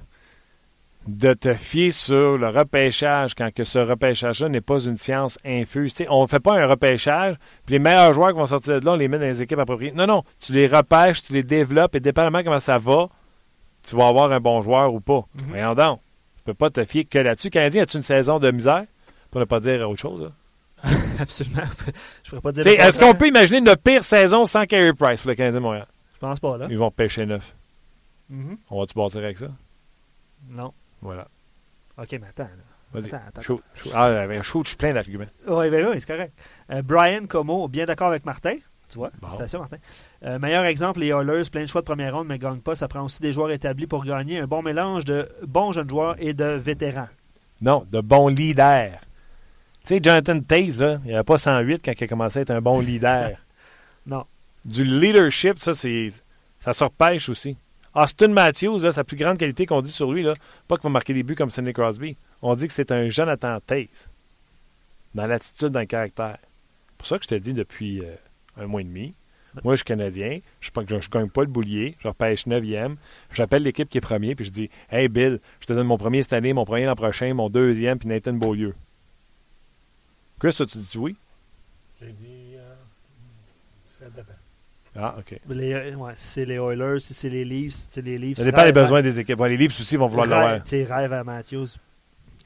De 1.07 1.33
te 1.33 1.53
fier 1.53 1.91
sur 1.91 2.37
le 2.37 2.49
repêchage 2.49 3.33
quand 3.33 3.51
que 3.53 3.63
ce 3.63 3.79
repêchage-là 3.79 4.49
n'est 4.49 4.61
pas 4.61 4.79
une 4.83 4.97
science 4.97 5.39
infuse. 5.45 5.95
On 6.09 6.23
ne 6.23 6.27
fait 6.27 6.41
pas 6.41 6.61
un 6.61 6.67
repêchage, 6.67 7.35
puis 7.65 7.73
les 7.73 7.79
meilleurs 7.79 8.13
joueurs 8.13 8.29
qui 8.31 8.35
vont 8.37 8.45
sortir 8.45 8.79
de 8.79 8.85
là, 8.85 8.91
on 8.91 8.95
les 8.95 9.07
met 9.07 9.17
dans 9.17 9.23
les 9.25 9.41
équipes 9.41 9.59
appropriées. 9.59 9.93
Non, 9.93 10.05
non. 10.05 10.23
Tu 10.39 10.51
les 10.53 10.67
repêches, 10.67 11.23
tu 11.23 11.33
les 11.33 11.41
développes, 11.43 11.95
et 11.95 11.99
dépendamment 11.99 12.43
comment 12.43 12.59
ça 12.59 12.77
va, 12.77 13.07
tu 13.87 13.95
vas 13.95 14.07
avoir 14.09 14.31
un 14.31 14.39
bon 14.41 14.61
joueur 14.61 14.93
ou 14.93 14.99
pas. 14.99 15.21
Mhm. 15.41 15.45
Voyons 15.47 15.73
donc. 15.73 15.99
Tu 16.37 16.43
peux 16.43 16.53
pas 16.53 16.69
te 16.69 16.83
fier 16.85 17.05
que 17.05 17.17
là-dessus. 17.17 17.49
Canadien, 17.49 17.83
as-tu 17.83 17.97
une 17.97 18.03
saison 18.03 18.37
de 18.37 18.51
misère? 18.51 18.83
Pour 19.31 19.39
ne 19.39 19.45
pas 19.45 19.59
dire 19.61 19.89
autre 19.89 19.99
chose. 20.01 20.21
là? 20.83 20.89
Absolument. 21.19 21.63
Je 22.23 22.29
pourrais 22.29 22.41
pas 22.41 22.51
dire. 22.51 22.67
Est-ce 22.67 22.99
qu'on 22.99 23.13
peut 23.13 23.27
imaginer 23.27 23.59
une 23.59 23.75
pire 23.77 24.03
saison 24.03 24.45
sans 24.45 24.65
Carey 24.65 24.93
Price 24.93 25.21
pour 25.21 25.29
le 25.29 25.35
Canadien 25.35 25.59
de 25.59 25.63
Montréal? 25.63 25.87
Je 26.19 26.27
pense 26.27 26.39
pas, 26.41 26.57
là. 26.57 26.67
Ils 26.69 26.77
vont 26.77 26.91
pêcher 26.91 27.25
neuf. 27.25 27.55
Mhm. 28.29 28.57
On 28.69 28.79
va-tu 28.81 28.93
bâtir 28.93 29.21
avec 29.23 29.37
ça? 29.37 29.47
Non. 30.49 30.73
Voilà. 31.01 31.27
OK, 31.97 32.11
mais 32.11 32.27
attends. 32.27 32.43
là. 32.43 32.49
Vas-y. 32.91 33.11
Ah, 33.93 34.05
avec 34.05 34.43
chaud, 34.43 34.61
je 34.63 34.69
suis 34.69 34.77
plein 34.77 34.93
d'arguments. 34.93 35.25
Oui, 35.47 35.69
ben 35.69 35.87
oui, 35.87 35.95
c'est 36.01 36.07
correct. 36.07 36.33
Euh, 36.71 36.81
Brian 36.81 37.25
Como, 37.27 37.67
bien 37.67 37.85
d'accord 37.85 38.07
avec 38.09 38.25
Martin. 38.25 38.55
Tu 38.89 38.97
vois, 38.97 39.09
Bon. 39.21 39.27
félicitations, 39.27 39.59
Martin. 39.59 39.77
Euh, 40.25 40.39
meilleur 40.39 40.65
exemple, 40.65 40.99
les 40.99 41.07
Oilers, 41.09 41.43
plein 41.51 41.61
de 41.61 41.67
choix 41.67 41.81
de 41.81 41.85
première 41.85 42.15
ronde, 42.15 42.27
mais 42.27 42.35
ne 42.35 42.39
gagnent 42.41 42.59
pas. 42.61 42.73
Ça 42.75 42.87
prend 42.87 43.03
aussi 43.03 43.21
des 43.21 43.31
joueurs 43.31 43.51
établis 43.51 43.85
pour 43.87 44.03
gagner. 44.03 44.39
Un 44.39 44.47
bon 44.47 44.61
mélange 44.63 45.05
de 45.05 45.29
bons 45.45 45.71
jeunes 45.71 45.89
joueurs 45.89 46.15
et 46.19 46.33
de 46.33 46.45
vétérans. 46.45 47.07
Non, 47.61 47.85
de 47.91 48.01
bons 48.01 48.27
leaders. 48.29 48.99
Tu 49.85 49.95
sais, 49.95 49.99
Jonathan 50.03 50.39
Taze, 50.41 50.79
là, 50.81 50.97
il 51.05 51.11
n'avait 51.11 51.23
pas 51.23 51.37
108 51.37 51.81
quand 51.85 51.93
il 51.97 52.03
a 52.03 52.07
commencé 52.07 52.39
à 52.39 52.41
être 52.41 52.51
un 52.51 52.61
bon 52.61 52.79
leader. 52.79 53.37
Non. 54.07 54.25
Du 54.65 54.83
leadership, 54.83 55.59
ça, 55.59 55.73
c'est 55.73 56.11
ça 56.59 56.73
se 56.73 56.83
repêche 56.83 57.29
aussi. 57.29 57.57
Austin 57.95 58.29
Matthews, 58.29 58.91
sa 58.91 59.03
plus 59.03 59.17
grande 59.17 59.37
qualité 59.37 59.65
qu'on 59.65 59.81
dit 59.81 59.91
sur 59.91 60.11
lui, 60.11 60.21
là, 60.23 60.33
pas 60.67 60.75
qu'il 60.75 60.83
va 60.83 60.89
marquer 60.89 61.13
des 61.13 61.23
buts 61.23 61.35
comme 61.35 61.49
Sidney 61.49 61.73
Crosby. 61.73 62.17
On 62.41 62.55
dit 62.55 62.67
que 62.67 62.73
c'est 62.73 62.91
un 62.91 63.09
Jonathan 63.09 63.59
Taze. 63.65 64.09
Dans 65.15 65.25
l'attitude, 65.25 65.69
dans 65.69 65.79
le 65.79 65.85
caractère. 65.85 66.37
C'est 66.41 66.97
pour 66.97 67.07
ça 67.07 67.17
que 67.17 67.23
je 67.23 67.29
te 67.29 67.35
dis 67.35 67.53
depuis 67.53 68.01
euh, 68.01 68.15
un 68.57 68.67
mois 68.67 68.81
et 68.81 68.83
demi. 68.83 69.15
Moi, 69.63 69.73
je 69.73 69.77
suis 69.77 69.85
Canadien. 69.85 70.39
Je 70.61 70.69
ne 70.75 71.01
je, 71.01 71.09
gagne 71.09 71.29
pas 71.29 71.41
le 71.41 71.47
boulier. 71.47 71.95
Je 71.99 72.07
repêche 72.07 72.45
9e. 72.45 72.95
J'appelle 73.33 73.63
l'équipe 73.63 73.89
qui 73.89 73.97
est 73.97 74.01
premier. 74.01 74.35
Puis 74.35 74.45
je 74.45 74.51
dis 74.51 74.69
Hey 74.91 75.07
Bill, 75.07 75.39
je 75.59 75.65
te 75.65 75.73
donne 75.73 75.87
mon 75.87 75.97
premier 75.97 76.21
cette 76.21 76.33
année, 76.33 76.53
mon 76.53 76.65
premier 76.65 76.85
l'an 76.85 76.95
prochain, 76.95 77.33
mon 77.33 77.49
deuxième, 77.49 77.97
puis 77.97 78.07
Nathan 78.07 78.33
Beaulieu. 78.33 78.75
Chris, 80.39 80.53
toi, 80.55 80.65
tu 80.67 80.77
dis 80.77 80.97
oui? 80.97 81.15
J'ai 81.99 82.11
dit. 82.13 82.55
euh, 82.55 84.09
dépend. 84.15 84.33
Ah, 84.95 85.15
OK. 85.19 85.39
Les, 85.49 85.73
euh, 85.73 85.95
ouais, 85.95 86.13
si 86.15 86.27
c'est 86.27 86.45
les 86.45 86.55
Oilers, 86.55 86.99
si 86.99 87.13
c'est 87.13 87.29
les 87.29 87.45
Leafs, 87.45 87.73
si 87.73 87.87
c'est 87.91 88.01
les 88.01 88.17
Leafs. 88.17 88.37
Ça 88.39 88.43
dépend 88.45 88.65
des 88.65 88.71
besoins 88.71 89.01
des 89.01 89.19
équipes. 89.19 89.39
Ouais, 89.39 89.49
les 89.49 89.57
livres 89.57 89.73
aussi 89.79 89.95
vont 89.95 90.07
vouloir 90.07 90.27
rêve- 90.27 90.37
l'avoir 90.39 90.63
tu 90.63 90.83
rêve 90.83 91.13
à 91.13 91.23
Matthews. 91.23 91.67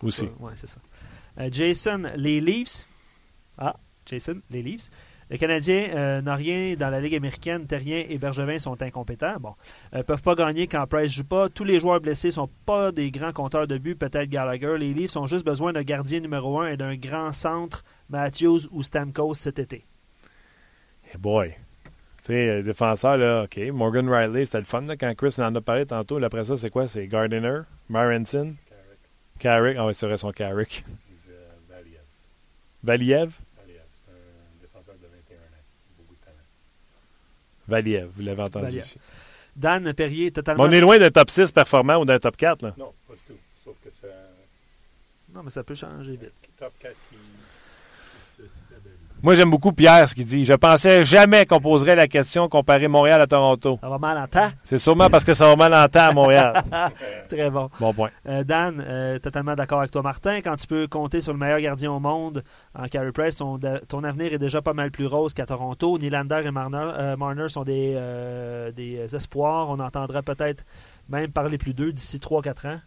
aussi. 0.02 0.26
Ouais, 0.40 0.52
c'est 0.56 0.68
ça. 0.68 0.80
Euh, 1.40 1.50
Jason, 1.52 2.04
les 2.18 2.42
Leafs. 2.42 2.86
Ah, 3.58 3.76
Jason, 4.06 4.42
les 4.52 4.62
Leafs. 4.62 4.90
Les 5.30 5.38
Canadiens 5.38 5.88
euh, 5.96 6.22
n'ont 6.22 6.36
rien 6.36 6.76
dans 6.76 6.90
la 6.90 7.00
Ligue 7.00 7.16
américaine. 7.16 7.66
Terrien 7.66 8.04
et 8.08 8.18
Bergevin 8.18 8.60
sont 8.60 8.80
incompétents. 8.84 9.38
Bon, 9.40 9.56
euh, 9.96 10.04
peuvent 10.04 10.22
pas 10.22 10.36
gagner 10.36 10.68
quand 10.68 10.86
Price 10.86 11.12
joue 11.14 11.24
pas. 11.24 11.48
Tous 11.50 11.64
les 11.64 11.80
joueurs 11.80 12.02
blessés 12.02 12.30
sont 12.30 12.50
pas 12.66 12.92
des 12.92 13.10
grands 13.10 13.32
compteurs 13.32 13.66
de 13.66 13.78
buts. 13.78 13.96
Peut-être 13.96 14.30
Gallagher. 14.30 14.76
Les 14.78 14.94
Leafs 14.94 15.16
ont 15.16 15.26
juste 15.26 15.46
besoin 15.46 15.72
d'un 15.74 15.82
gardien 15.84 16.20
numéro 16.20 16.60
un 16.60 16.68
et 16.68 16.78
d'un 16.78 16.96
grand 16.98 17.32
centre, 17.32 17.84
Matthews 18.10 18.68
ou 18.72 18.84
Stamkos 18.84 19.36
cet 19.36 19.58
été. 19.60 19.86
Hey 21.06 21.18
boy. 21.18 21.56
Tu 22.26 22.28
sais, 22.28 22.50
euh, 22.50 22.62
défenseur, 22.64 23.18
là, 23.18 23.44
OK. 23.44 23.58
Morgan 23.74 24.10
Riley, 24.10 24.46
c'était 24.46 24.60
le 24.60 24.64
fun, 24.66 24.82
là, 24.82 24.96
quand 24.96 25.14
Chris 25.16 25.36
en 25.40 25.54
a 25.56 25.62
parlé 25.62 25.86
tantôt. 25.86 26.20
Là, 26.20 26.28
après 26.28 26.46
ça, 26.46 26.56
c'est 26.56 26.70
quoi? 26.70 26.88
C'est 26.88 27.06
Gardiner, 27.08 27.60
Marinson, 27.90 28.56
Carrick. 28.70 29.00
Carrick. 29.40 29.78
Ah 29.78 29.88
oui, 29.88 29.94
c'est 29.94 30.06
vrai, 30.08 30.18
son 30.18 30.32
Carrick. 30.32 30.86
Euh, 31.30 31.34
Valiev. 31.70 32.00
Valiev? 32.82 33.40
Valiev, 33.58 33.82
c'est 33.94 34.12
un 34.12 34.62
défenseur 34.62 34.96
de 34.96 35.08
21 35.08 35.36
ans. 35.36 35.64
Beaucoup 35.98 36.14
de 36.16 36.20
talent. 36.24 36.38
Valiev, 37.68 38.10
vous 38.16 38.22
l'avez 38.22 38.42
entendu 38.42 38.66
Valiev. 38.68 38.84
ici. 38.86 39.00
Dan 39.56 39.94
Perrier, 39.94 40.26
Mais 40.26 40.32
totalement. 40.32 40.64
on 40.64 40.72
est 40.72 40.80
loin 40.82 40.98
d'un 41.00 41.12
top 41.12 41.30
6 41.30 41.52
performant 41.52 41.98
ou 41.98 42.06
d'un 42.06 42.20
top 42.20 42.38
4, 42.38 42.62
là. 42.64 42.74
Non, 42.78 42.94
pas 43.08 43.16
du 43.16 43.20
tout. 43.28 43.40
Sauf 43.64 43.76
que 43.84 43.90
c'est 43.92 44.08
Non, 45.34 45.44
mais 45.44 45.50
ça 45.50 45.64
peut 45.64 45.76
changer 45.76 46.16
vite. 46.16 46.34
top 46.58 46.72
4 46.80 46.96
qui. 47.10 47.18
Moi, 49.24 49.36
j'aime 49.36 49.50
beaucoup 49.50 49.72
Pierre, 49.72 50.10
ce 50.10 50.16
qu'il 50.16 50.26
dit. 50.26 50.44
Je 50.44 50.52
pensais 50.52 51.06
jamais 51.06 51.46
qu'on 51.46 51.62
poserait 51.62 51.96
la 51.96 52.10
question 52.10 52.50
comparer 52.50 52.90
Montréal 52.90 53.22
à 53.22 53.26
Toronto. 53.26 53.80
Ça 53.82 53.88
va 53.88 53.98
mal 53.98 54.18
en 54.18 54.28
temps? 54.28 54.50
C'est 54.66 54.78
sûrement 54.78 55.10
parce 55.10 55.24
que 55.24 55.34
ça 55.34 55.48
va 55.48 55.56
mal 55.56 55.74
en 55.74 55.88
temps 55.88 56.10
à 56.10 56.12
Montréal. 56.12 56.62
Très 57.30 57.50
bon. 57.50 57.70
Bon 57.80 57.94
point. 57.94 58.10
Euh, 58.28 58.44
Dan, 58.44 58.84
euh, 58.86 59.20
totalement 59.20 59.56
d'accord 59.56 59.80
avec 59.80 59.92
toi, 59.92 60.02
Martin. 60.02 60.42
Quand 60.42 60.58
tu 60.58 60.68
peux 60.68 60.88
compter 60.88 61.22
sur 61.22 61.32
le 61.32 61.40
meilleur 61.40 61.62
gardien 61.62 61.90
au 61.94 62.02
monde 62.02 62.44
en 62.76 62.90
Carey 62.90 63.14
Price, 63.14 63.38
ton, 63.38 63.58
ton 63.88 64.04
avenir 64.04 64.34
est 64.34 64.40
déjà 64.40 64.62
pas 64.62 64.74
mal 64.74 64.92
plus 64.92 65.08
rose 65.08 65.34
qu'à 65.34 65.46
Toronto. 65.46 65.98
Nylander 65.98 66.42
et 66.44 66.52
Marner, 66.52 66.92
euh, 67.00 67.16
Marner 67.16 67.48
sont 67.48 67.64
des, 67.64 67.94
euh, 67.96 68.74
des 68.74 69.16
espoirs. 69.16 69.70
On 69.70 69.80
entendra 69.80 70.22
peut-être 70.22 70.66
même 71.08 71.32
parler 71.32 71.58
plus 71.58 71.74
d'eux 71.74 71.94
d'ici 71.94 72.20
3-4 72.20 72.68
ans. 72.68 72.82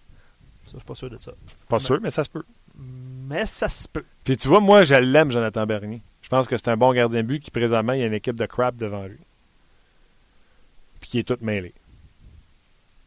Ça, 0.64 0.72
je 0.74 0.78
suis 0.80 0.84
pas 0.84 0.94
sûr 0.94 1.08
de 1.08 1.16
ça. 1.16 1.32
Pas 1.66 1.78
sûr, 1.78 1.98
mais 2.02 2.10
ça 2.10 2.24
se 2.24 2.28
peut. 2.28 2.44
Mais 2.76 3.46
ça 3.46 3.68
se 3.68 3.88
peut. 3.88 4.04
Puis 4.22 4.36
tu 4.36 4.48
vois, 4.48 4.60
moi, 4.60 4.84
je 4.84 4.96
l'aime, 4.96 5.30
Jonathan 5.30 5.64
Bernier. 5.64 6.02
Je 6.26 6.28
pense 6.28 6.48
que 6.48 6.56
c'est 6.56 6.66
un 6.70 6.76
bon 6.76 6.92
gardien 6.92 7.22
de 7.22 7.26
but 7.28 7.40
qui, 7.40 7.52
présentement, 7.52 7.92
il 7.92 8.00
y 8.00 8.02
a 8.02 8.06
une 8.06 8.12
équipe 8.12 8.34
de 8.34 8.46
crap 8.46 8.74
devant 8.74 9.06
lui. 9.06 9.20
Puis 11.00 11.08
qui 11.08 11.18
est 11.20 11.22
toute 11.22 11.40
mêlée. 11.40 11.72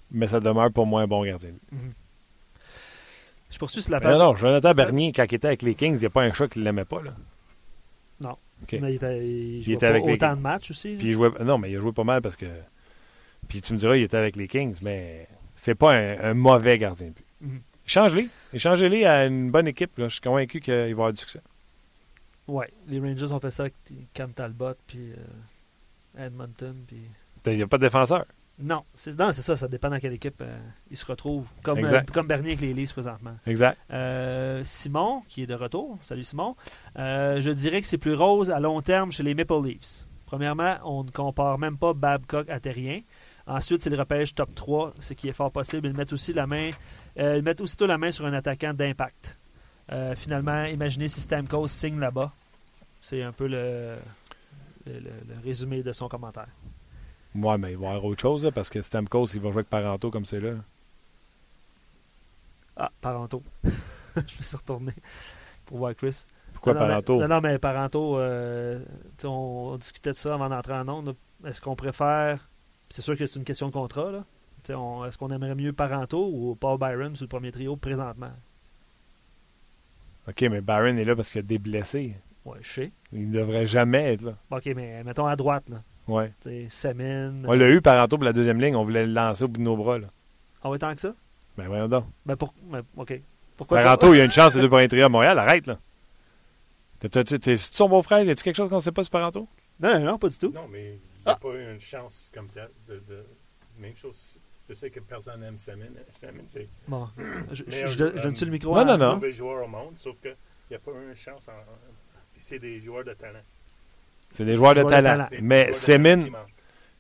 Mais 0.10 0.26
ça 0.28 0.40
demeure 0.40 0.72
pour 0.72 0.86
moi 0.88 1.02
un 1.02 1.08
bon 1.08 1.26
gardien 1.26 1.50
de 1.50 1.56
but. 1.56 1.92
Je 3.52 3.58
poursuis 3.58 3.82
sur 3.82 3.92
la 3.92 4.00
Mais 4.00 4.04
page. 4.06 4.18
non, 4.18 4.26
non, 4.28 4.36
Jonathan 4.36 4.74
Bernier, 4.74 5.12
quand 5.12 5.26
il 5.30 5.36
était 5.36 5.48
avec 5.48 5.64
les 5.64 5.76
Kings, 5.76 5.96
il 5.96 6.00
n'y 6.00 6.06
a 6.06 6.10
pas 6.10 6.22
un 6.22 6.32
chat 6.32 6.48
qui 6.48 6.60
ne 6.60 6.64
l'aimait 6.64 6.86
pas. 6.86 7.02
Là. 7.02 7.14
Non. 8.22 8.38
Mais 8.72 8.94
il 8.94 8.96
était, 8.96 9.28
il 9.28 9.86
avec 9.86 10.06
les- 10.06 10.14
autant 10.14 10.36
de 10.38 10.42
matchs 10.42 10.72
aussi. 10.72 10.96
Puis 10.98 11.08
il 11.10 11.14
jouait. 11.14 11.30
Non, 11.44 11.58
mais 11.58 11.70
il 11.72 11.76
a 11.78 11.82
joué 11.82 11.92
pas 11.92 12.06
mal 12.06 12.22
parce 12.22 12.38
que. 12.38 12.46
Puis 13.50 13.62
tu 13.62 13.74
me 13.74 13.78
diras, 13.80 13.98
il 13.98 14.04
était 14.04 14.16
avec 14.18 14.38
les 14.38 14.48
Kings, 14.48 14.78
mais 14.82 15.28
c'est 15.58 15.76
pas 15.76 15.94
un, 15.94 16.20
un 16.22 16.34
mauvais 16.36 16.78
gardien 16.78 17.08
de 17.08 17.12
but. 17.14 17.26
Mhm. 17.42 17.62
Change-les. 17.86 18.30
Échangez-les 18.54 19.04
à 19.06 19.26
une 19.26 19.52
bonne 19.52 19.68
équipe. 19.68 19.98
là. 19.98 20.08
Je 20.08 20.14
suis 20.14 20.22
convaincu 20.22 20.60
qu'il 20.62 20.74
va 20.74 20.88
y 20.88 20.92
avoir 20.92 21.12
du 21.12 21.20
succès. 21.20 21.42
Ouais, 22.50 22.72
les 22.88 23.00
Rangers 23.00 23.32
ont 23.32 23.40
fait 23.40 23.52
ça 23.52 23.64
avec 23.64 23.76
Cam 24.14 24.34
Talbot 24.34 24.74
puis 24.88 25.12
euh, 25.12 26.26
Edmonton. 26.26 26.76
Puis... 26.88 27.02
Il 27.46 27.56
n'y 27.56 27.64
a 27.64 27.68
pas 27.68 27.78
de 27.78 27.86
défenseur? 27.86 28.26
Non, 28.62 28.84
c'est 28.94 29.12
c'est 29.12 29.42
ça, 29.42 29.56
ça 29.56 29.68
dépend 29.70 29.90
dans 29.90 30.00
quelle 30.00 30.14
équipe 30.14 30.42
euh, 30.42 30.58
il 30.92 30.98
se 30.98 31.06
retrouve. 31.06 31.48
Comme, 31.64 31.80
euh, 31.80 32.02
comme 32.12 32.28
Bernier 32.28 32.50
avec 32.50 32.62
les 32.62 32.74
Leafs 32.74 32.92
présentement. 32.92 33.36
Exact. 33.48 33.78
Euh, 33.92 34.62
Simon, 34.64 35.22
qui 35.30 35.44
est 35.44 35.48
de 35.48 35.54
retour. 35.54 35.98
Salut 36.02 36.26
Simon. 36.26 36.56
Je 36.98 37.52
dirais 37.52 37.82
que 37.82 37.88
c'est 37.88 37.98
plus 37.98 38.16
rose 38.16 38.52
à 38.52 38.60
long 38.60 38.82
terme 38.82 39.12
chez 39.14 39.24
les 39.24 39.34
Maple 39.34 39.64
Leafs. 39.64 40.06
Premièrement, 40.26 40.76
on 40.84 41.06
ne 41.06 41.10
compare 41.10 41.58
même 41.58 41.78
pas 41.78 41.94
Babcock 41.94 42.50
à 42.50 42.60
Terrien. 42.60 43.02
Ensuite, 43.48 43.82
s'ils 43.82 43.96
repêchent 43.96 44.36
top 44.36 44.54
3, 44.54 44.94
ce 45.00 45.14
qui 45.14 45.30
est 45.30 45.34
fort 45.34 45.52
possible, 45.52 45.88
ils 45.88 45.96
mettent 45.96 46.14
aussi 46.14 46.34
la 46.34 46.46
main, 46.46 46.70
ils 47.16 47.42
mettent 47.42 47.62
aussitôt 47.62 47.88
la 47.88 47.98
main 47.98 48.12
sur 48.12 48.26
un 48.26 48.34
attaquant 48.34 48.74
d'impact. 48.74 49.39
Euh, 49.92 50.16
finalement, 50.16 50.66
imaginez 50.66 51.08
si 51.08 51.20
Stamkos 51.22 51.68
signe 51.68 52.00
là-bas. 52.00 52.32
C'est 53.02 53.24
un 53.24 53.32
peu 53.32 53.48
le, 53.48 53.96
le- 54.86 55.00
le- 55.00 55.10
le 55.28 55.44
résumé 55.44 55.82
de 55.84 55.92
son 55.92 56.08
commentaire. 56.08 56.48
Ouais, 57.36 57.58
mais 57.58 57.72
il 57.72 57.78
va 57.78 57.86
y 57.86 57.90
avoir 57.90 58.06
autre 58.06 58.22
chose 58.22 58.46
là, 58.46 58.52
parce 58.52 58.70
que 58.70 58.82
Stamkos, 58.82 59.28
il 59.34 59.40
va 59.40 59.50
jouer 59.50 59.60
avec 59.60 59.70
Paranto 59.70 60.10
comme 60.12 60.26
c'est 60.26 60.40
là. 60.42 60.52
Ah, 62.76 62.92
Paranto. 63.02 63.44
je 63.64 63.70
vais 64.38 64.44
se 64.44 64.56
retourner 64.58 64.94
pour 65.66 65.78
voir 65.80 65.94
Chris. 65.96 66.24
Pourquoi 66.54 66.74
non, 66.74 66.80
mais- 66.82 66.88
Non, 67.20 67.28
non, 67.28 67.42
mais 67.42 67.58
Paranto, 67.60 68.18
euh, 68.18 68.84
on, 69.24 69.28
on 69.74 69.78
discutait 69.78 70.12
de 70.12 70.16
ça 70.16 70.34
avant 70.34 70.50
d'entrer 70.50 70.74
en 70.74 70.88
ondes. 70.88 71.16
là. 71.44 71.50
est-ce 71.50 71.62
qu'on 71.62 71.76
préfère. 71.76 72.50
C'est 72.90 73.02
sûr 73.02 73.16
que 73.18 73.26
c'est 73.26 73.38
une 73.40 73.46
question 73.46 73.68
de 73.68 73.74
contrat, 73.74 74.12
là. 74.12 74.26
Est-ce 75.08 75.18
qu'on 75.18 75.30
aimerait 75.30 75.56
mieux 75.56 75.72
Paranto 75.74 76.30
ou 76.34 76.56
Paul 76.56 76.78
Byron 76.78 77.16
sur 77.16 77.24
le 77.26 77.30
premier 77.30 77.52
trio 77.52 77.76
présentement? 77.78 78.32
OK, 80.30 80.42
mais 80.44 80.62
Barron 80.62 80.96
est 80.98 81.04
là 81.04 81.16
parce 81.16 81.32
qu'il 81.32 81.40
a 81.40 81.42
des 81.44 81.60
blessés. 81.60 82.14
Ouais, 82.46 82.58
je 82.62 82.70
sais. 82.72 82.92
Il 83.12 83.30
ne 83.30 83.40
devrait 83.40 83.68
jamais 83.68 84.14
être 84.14 84.22
là. 84.22 84.36
OK, 84.52 84.66
mais 84.76 85.04
mettons 85.04 85.26
à 85.26 85.36
droite, 85.36 85.64
là. 85.70 85.82
Ouais. 86.08 86.32
Tu 86.42 86.50
sais, 86.50 86.68
Semin. 86.70 87.34
On 87.46 87.54
l'a 87.54 87.70
eu 87.70 87.82
par 87.82 88.08
pour 88.08 88.24
la 88.24 88.34
deuxième 88.34 88.60
ligne. 88.60 88.76
On 88.76 88.84
voulait 88.84 89.06
le 89.06 89.14
lancer 89.14 89.44
au 89.44 89.48
bout 89.48 89.58
de 89.60 89.64
nos 89.64 89.76
bras. 89.78 90.00
Là. 90.00 90.08
Ah 90.64 90.70
ouais, 90.70 90.78
tant 90.80 90.94
que 90.96 91.02
ça? 91.02 91.14
Ben 91.58 91.68
voyons 91.68 91.88
donc. 91.88 92.06
Ben, 92.26 92.36
pour... 92.36 92.54
ben, 92.64 92.82
OK. 92.98 93.22
Pourquoi 93.58 93.82
Paranto, 93.82 94.14
il 94.14 94.18
y 94.18 94.22
a 94.22 94.26
une 94.26 94.32
chance 94.32 94.56
de 94.56 94.66
deux 94.66 94.88
trios 94.88 95.06
à 95.06 95.10
Montréal. 95.10 95.38
Arrête, 95.38 95.68
là. 95.68 95.78
T'es- 97.00 97.10
ton 97.78 97.90
beau-frère? 97.90 98.24
Y 98.24 98.30
a-tu 98.32 98.44
quelque 98.44 98.56
chose 98.56 98.70
qu'on 98.70 98.78
ne 98.78 98.82
sait 98.82 98.92
pas 98.92 99.04
sur 99.04 99.12
Paranto? 99.12 99.48
Non, 99.80 99.94
non, 100.00 100.06
non, 100.06 100.18
pas 100.18 100.30
du 100.30 100.38
tout. 100.38 100.52
Non, 100.52 100.68
mais 100.70 100.84
il 100.86 101.26
n'y 101.26 101.32
a 101.32 101.32
Ah. 101.32 101.36
pas 101.36 101.50
eu 101.50 101.72
une 101.74 101.80
chance 101.80 102.32
comme 102.34 102.48
telle. 102.48 102.70
De, 102.88 102.96
de- 102.96 103.26
Même 103.80 103.96
chose. 103.96 104.38
Je 104.70 104.74
sais 104.76 104.90
que 104.92 105.00
personne 105.00 105.40
n'aime 105.42 105.58
Salmon. 105.58 105.86
Salmon, 106.10 106.44
c'est 106.46 106.70
Bon. 106.88 107.08
Je, 107.52 107.98
donne- 107.98 108.16
donne-tu 108.22 108.46
le 108.46 108.52
micro 108.52 108.70
Non, 108.76 108.78
à- 108.82 108.86
non, 108.86 108.92
le 108.94 109.00
non. 109.00 109.14
mauvais 109.16 109.32
joueur 109.34 109.64
au 109.66 109.68
monde, 109.68 109.94
sauf 109.98 110.20
qu'il 110.22 110.36
n'y 110.70 110.76
a 110.76 110.80
pas 110.80 110.92
eu 110.92 111.10
une 111.10 111.16
chance. 111.16 111.48
En, 111.48 111.54
puis 112.34 112.42
c'est 112.42 112.60
des 112.60 112.80
joueurs 112.80 113.04
de 113.04 113.14
talent. 113.14 113.40
C'est 114.32 114.46
des 114.46 114.56
joueurs 114.56 114.76
de 114.76 114.82
Joueurs 114.82 115.02
de 115.02 115.08
talent. 115.08 115.28
Mais 115.42 115.74
joueurs 115.74 115.74
de 115.74 115.74
talent 115.74 116.24
Semin. 116.30 116.30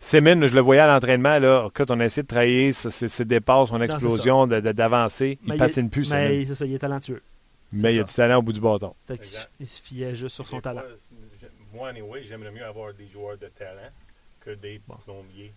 Semin, 0.02 0.48
je 0.48 0.56
le 0.56 0.62
voyais 0.62 0.82
à 0.82 0.88
l'entraînement. 0.88 1.38
Là, 1.38 1.70
quand 1.74 1.92
on 1.92 2.00
a 2.00 2.06
essayé 2.06 2.24
de 2.24 2.28
travailler 2.28 2.72
ses, 2.72 3.26
départs, 3.26 3.68
son 3.68 3.82
explosion, 3.82 4.48
de- 4.48 4.62
de- 4.62 4.72
d'avancer, 4.72 5.38
il 5.44 5.50
Mais 5.50 5.58
patine 5.58 5.90
plus, 5.92 6.06
Semin. 6.06 6.28
Mais 6.30 6.46
c'est 6.46 6.56
ça, 6.56 6.66
il 6.66 6.74
est 6.74 6.80
talentueux. 6.80 7.22
Mais 7.72 7.94
il 7.94 7.98
y 7.98 8.00
a 8.00 8.04
du 8.04 8.14
talent 8.14 8.40
au 8.40 8.42
bout 8.42 8.54
du 8.54 8.62
bâton. 8.62 8.96
Il 9.60 9.68
se 9.68 9.82
fiait 9.82 10.16
juste 10.16 10.34
sur 10.36 10.48
son 10.48 10.60
talent. 10.60 10.82
moi, 11.72 11.90
anyway, 11.90 12.24
j'aimerais 12.24 12.50
mieux 12.52 12.66
avoir 12.66 12.94
des 12.96 13.06
joueurs 13.08 13.38
de 13.38 13.48
talent 13.50 13.92
que 14.40 14.52
des 14.52 14.82
Bon. 14.88 14.96
plombiers 15.06 15.54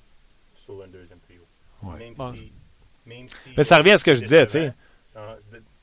sur 0.54 0.82
un 0.82 0.88
deuxième 0.88 1.20
trio. 1.20 1.40
Ouais. 1.82 1.98
Même, 1.98 2.14
Bon, 2.14 2.32
si, 2.34 2.52
même 3.06 3.28
si. 3.28 3.50
Mais 3.56 3.64
ça 3.64 3.78
revient 3.78 3.92
à 3.92 3.98
ce 3.98 4.04
que 4.04 4.14
je 4.14 4.20
disais, 4.22 4.46
tu 4.46 4.52
sais. 4.52 4.74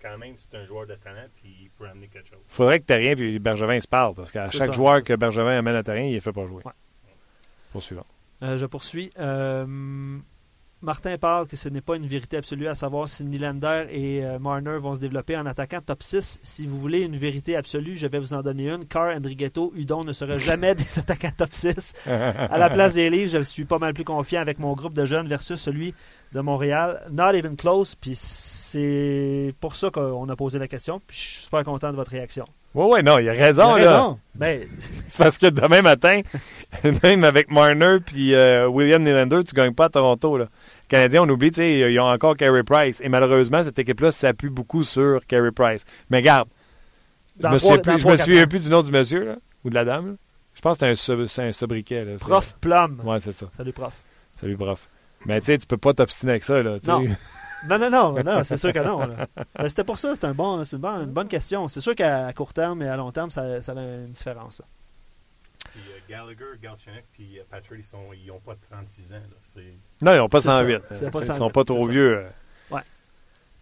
Quand 0.02 0.18
même, 0.18 0.36
c'est 0.38 0.56
un 0.58 0.64
joueur 0.66 0.88
de 0.88 0.96
talent, 0.96 1.28
puis 1.36 1.54
il 1.64 1.70
peut 1.72 1.86
amener 1.86 2.08
quelque 2.08 2.30
chose. 2.30 2.40
faudrait 2.48 2.80
que 2.80 2.86
Terrien 2.86 3.16
et 3.18 3.38
Bergevin 3.40 3.80
se 3.82 3.88
parlent. 3.88 4.14
Parce 4.16 4.32
qu'à 4.32 4.48
chaque 4.48 4.68
ça, 4.68 4.72
joueur 4.72 5.04
que 5.04 5.14
Bergevin 5.14 5.58
amène 5.58 5.76
à 5.76 5.84
Terrien, 5.84 6.06
il 6.06 6.16
ne 6.16 6.20
fait 6.22 6.32
pas 6.32 6.48
jouer. 6.48 6.64
Ouais. 6.64 6.72
Poursuivant. 7.74 8.06
Euh, 8.42 8.58
je 8.58 8.66
poursuis. 8.66 9.12
Euh, 9.20 10.18
Martin 10.82 11.18
parle 11.18 11.46
que 11.46 11.58
ce 11.58 11.68
n'est 11.68 11.82
pas 11.82 11.98
une 11.98 12.08
vérité 12.08 12.38
absolue 12.38 12.70
à 12.70 12.74
savoir 12.74 13.10
si 13.10 13.26
Nylander 13.26 13.88
et 13.90 14.24
euh, 14.24 14.40
Marner 14.40 14.78
vont 14.78 14.96
se 14.96 15.02
développer 15.02 15.36
en 15.36 15.46
attaquant 15.46 15.82
top 15.86 16.02
6. 16.02 16.40
Si 16.42 16.66
vous 16.66 16.80
voulez 16.80 17.02
une 17.02 17.18
vérité 17.18 17.58
absolue, 17.58 17.98
je 17.98 18.08
vais 18.08 18.18
vous 18.18 18.34
en 18.34 18.42
donner 18.42 18.70
une. 18.70 18.86
Carr, 18.86 19.14
Andrighetto, 19.14 19.74
Udon 19.76 20.06
ne 20.06 20.14
seraient 20.14 20.40
jamais 20.40 20.76
des 20.76 21.00
attaquants 21.00 21.34
top 21.36 21.50
6. 21.52 21.96
À 22.08 22.58
la 22.58 22.70
place 22.70 22.94
des 22.94 23.10
livres, 23.10 23.30
je 23.30 23.44
suis 23.44 23.66
pas 23.66 23.78
mal 23.78 23.94
plus 23.94 24.06
confiant 24.06 24.40
avec 24.40 24.58
mon 24.58 24.74
groupe 24.74 24.94
de 24.94 25.04
jeunes 25.04 25.28
versus 25.28 25.60
celui 25.60 25.94
de 26.34 26.40
Montréal. 26.42 27.02
Not 27.12 27.34
even 27.34 27.56
close. 27.56 27.96
Puis 27.96 28.16
c'est 28.16 29.54
pour 29.60 29.76
ça 29.76 29.90
qu'on 29.90 30.28
a 30.30 30.36
posé 30.36 30.60
la 30.60 30.68
question. 30.68 31.00
Puis 31.06 31.18
je 31.18 31.22
suis 31.22 31.44
super 31.44 31.64
content 31.64 31.92
de 31.92 31.96
votre 31.96 32.12
réaction. 32.12 32.46
Oui, 32.76 32.86
oui, 32.92 33.04
non, 33.04 33.18
il 33.18 33.28
a 33.28 33.32
raison. 33.32 33.78
Il 33.78 33.82
a 33.82 33.86
là. 33.86 33.92
raison. 33.92 34.20
Ben, 34.36 34.68
C'est 35.08 35.18
parce 35.18 35.38
que 35.40 35.48
demain 35.48 35.82
matin, 35.82 36.22
même 37.04 37.24
avec 37.24 37.50
Marner 37.50 37.98
puis 38.06 38.36
euh, 38.36 38.68
William 38.68 39.02
Nylander, 39.04 39.44
tu 39.44 39.56
gagnes 39.56 39.74
pas 39.74 39.86
à 39.86 39.90
Toronto. 39.90 40.38
Là. 40.38 40.46
Les 40.46 40.88
Canadiens, 40.88 41.24
on 41.24 41.30
oublie, 41.30 41.50
tu 41.50 41.56
sais, 41.56 41.92
ils 41.92 42.00
ont 42.00 42.06
encore 42.08 42.38
Carey 42.38 42.64
Price. 42.64 43.02
Et 43.02 43.10
malheureusement, 43.10 43.64
cette 43.64 43.80
équipe-là 43.80 44.12
s'appuie 44.12 44.50
beaucoup 44.50 44.84
sur 44.84 45.26
Carey 45.26 45.52
Price. 45.52 45.84
Mais 46.12 46.22
garde, 46.22 46.48
je 47.42 47.48
me 47.48 47.82
plus, 47.82 48.00
je 48.00 48.08
me 48.08 48.16
souviens 48.16 48.46
plus 48.48 48.60
du 48.60 48.70
nom 48.70 48.84
du 48.84 48.92
monsieur 48.92 49.24
là, 49.26 49.36
ou 49.64 49.70
de 49.70 49.76
la 49.76 49.86
dame. 49.86 50.08
là. 50.10 50.14
Je 50.54 50.62
pense 50.62 50.78
que 50.78 50.94
c'est 50.94 51.12
un, 51.12 51.26
sub- 51.26 51.42
un 51.48 51.52
sobriquet. 51.52 52.04
Là, 52.04 52.18
prof 52.20 52.56
Plum. 52.60 53.02
Ouais, 53.04 53.20
c'est 53.20 53.32
ça. 53.32 53.48
Salut, 53.56 53.72
prof. 53.72 53.94
Salut, 54.36 54.58
prof. 54.58 54.90
Mais 55.26 55.40
tu 55.40 55.48
sais, 55.48 55.58
tu 55.58 55.68
peux 55.68 55.78
pas 55.78 55.94
t'obstiner 55.94 56.34
avec 56.34 56.44
ça. 56.44 56.62
Là. 56.62 56.78
Non. 56.86 57.04
Non, 57.68 57.78
non, 57.78 57.90
non, 57.90 58.24
non 58.24 58.44
c'est 58.44 58.58
sûr 58.58 58.72
que 58.72 58.80
non. 58.80 59.08
Ben, 59.56 59.68
C'était 59.68 59.84
pour 59.84 60.00
ça, 60.00 60.16
c'est 60.16 60.26
un 60.26 60.34
bon, 60.34 60.64
c'est 60.64 60.78
une, 60.78 60.82
bonne, 60.82 61.02
une 61.02 61.12
bonne 61.12 61.28
question. 61.28 61.68
C'est 61.68 61.82
sûr 61.82 61.94
qu'à 61.94 62.32
court 62.34 62.54
terme 62.54 62.82
et 62.82 62.88
à 62.88 62.96
long 62.96 63.12
terme, 63.12 63.30
ça, 63.30 63.62
ça 63.62 63.74
a 63.74 63.76
une 63.76 64.12
différence. 64.12 64.60
là. 64.60 64.66
Puis 65.72 65.82
euh, 65.92 66.00
Gallagher, 66.10 66.58
Galchenyuk, 66.62 67.04
puis 67.12 67.38
euh, 67.38 67.44
Patrick, 67.50 67.84
ils 68.16 68.28
n'ont 68.28 68.40
pas 68.40 68.56
36 68.72 69.14
ans. 69.14 69.18
Là. 69.18 69.62
Non, 70.02 70.14
ils 70.14 70.18
n'ont 70.18 70.30
pas 70.30 70.40
C'est 70.40 70.48
ça. 70.48 70.60
108. 70.60 70.82
C'est 70.96 71.12
pas 71.12 71.20
Ils 71.20 71.26
108, 71.26 71.38
sont 71.38 71.50
pas 71.50 71.64
trop 71.64 71.88
c'est 71.90 71.96
ça. 72.72 72.84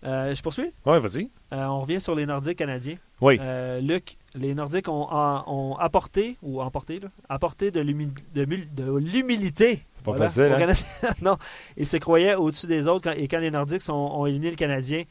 Euh, 0.05 0.33
je 0.35 0.41
poursuis? 0.43 0.71
Oui, 0.85 0.99
vas-y. 0.99 1.29
Euh, 1.53 1.65
on 1.65 1.81
revient 1.81 1.99
sur 1.99 2.13
les 2.15 2.25
Nordiques 2.25 2.57
canadiens. 2.57 2.95
Oui. 3.19 3.37
Euh, 3.41 3.79
Luc, 3.81 4.15
les 4.35 4.53
Nordiques 4.53 4.87
ont, 4.89 5.75
apporté, 5.79 6.37
ou 6.43 6.61
emporté, 6.61 6.99
là, 6.99 7.07
apporté 7.29 7.71
de 7.71 7.81
l'humilité. 7.81 9.81
Pas 10.03 10.11
Voilà, 10.11 10.29
facile, 10.29 10.83
hein? 11.03 11.09
Non, 11.21 11.37
ils 11.75 11.87
se 11.87 11.97
croyaient 11.97 12.35
au-dessus 12.35 12.67
des 12.67 12.87
autres 12.87 13.09
quand- 13.11 13.17
et 13.19 13.27
quand 13.27 13.39
les 13.39 13.51
Nordiques 13.51 13.81
sont- 13.81 13.93
ont 13.93 14.25
éliminé 14.25 14.51
le 14.51 14.55
Canadien, 14.55 15.03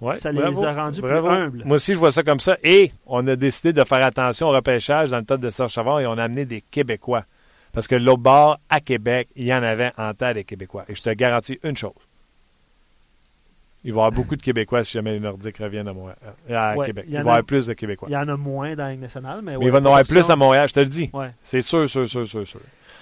Ouais, 0.00 0.16
ça 0.16 0.32
les 0.32 0.40
bravo. 0.40 0.64
a 0.64 0.72
rendus 0.72 1.00
Bravo. 1.00 1.28
plus 1.28 1.36
humbles. 1.36 1.62
Moi 1.66 1.76
aussi, 1.76 1.94
je 1.94 1.98
vois 1.98 2.10
ça 2.10 2.22
comme 2.22 2.40
ça. 2.40 2.56
Et 2.64 2.90
on 3.06 3.26
a 3.28 3.36
décidé 3.36 3.72
de 3.72 3.84
faire 3.84 4.04
attention 4.04 4.48
au 4.48 4.52
repêchage 4.52 5.10
dans 5.10 5.18
le 5.18 5.24
tas 5.24 5.36
de 5.36 5.50
Serge 5.50 5.72
Chavard 5.72 6.00
et 6.00 6.06
on 6.06 6.18
a 6.18 6.24
amené 6.24 6.44
des 6.46 6.62
Québécois. 6.62 7.24
Parce 7.72 7.86
que 7.86 7.94
l'autre 7.94 8.22
bord, 8.22 8.58
à 8.68 8.80
Québec, 8.80 9.28
il 9.36 9.46
y 9.46 9.54
en 9.54 9.62
avait 9.62 9.92
en 9.96 10.12
tas 10.14 10.34
des 10.34 10.44
Québécois. 10.44 10.84
Et 10.88 10.94
je 10.94 11.02
te 11.02 11.10
garantis 11.10 11.58
une 11.62 11.76
chose. 11.76 11.92
Il 13.82 13.92
va 13.92 13.96
y 13.96 14.00
avoir 14.00 14.12
beaucoup 14.12 14.36
de 14.36 14.42
Québécois 14.42 14.84
si 14.84 14.92
jamais 14.92 15.12
les 15.12 15.20
Nordiques 15.20 15.56
reviennent 15.58 15.88
à, 15.88 15.92
Montréal, 15.94 16.16
à 16.52 16.76
Ouais, 16.76 16.86
Québec. 16.86 17.04
il 17.08 17.12
va 17.14 17.18
y 17.18 17.20
avoir 17.20 17.44
plus 17.44 17.66
de 17.66 17.72
Québécois. 17.72 18.08
Il 18.10 18.12
y 18.12 18.16
en 18.16 18.28
a 18.28 18.36
moins 18.36 18.74
dans 18.76 18.84
la 18.84 18.90
Ligue 18.92 19.00
nationale, 19.00 19.40
mais, 19.42 19.52
Mais 19.52 19.56
ouais, 19.56 19.64
il 19.66 19.70
va 19.70 19.78
y 19.78 19.80
en 19.82 19.84
avoir 19.86 20.04
plus 20.04 20.28
à 20.30 20.36
Montréal, 20.36 20.68
je 20.68 20.74
te 20.74 20.80
le 20.80 20.86
dis. 20.86 21.08
Ouais. 21.12 21.30
C'est 21.42 21.62
sûr, 21.62 21.88
sûr, 21.88 22.06
sûr, 22.08 22.26
sûr, 22.26 22.46
sûr. 22.46 22.60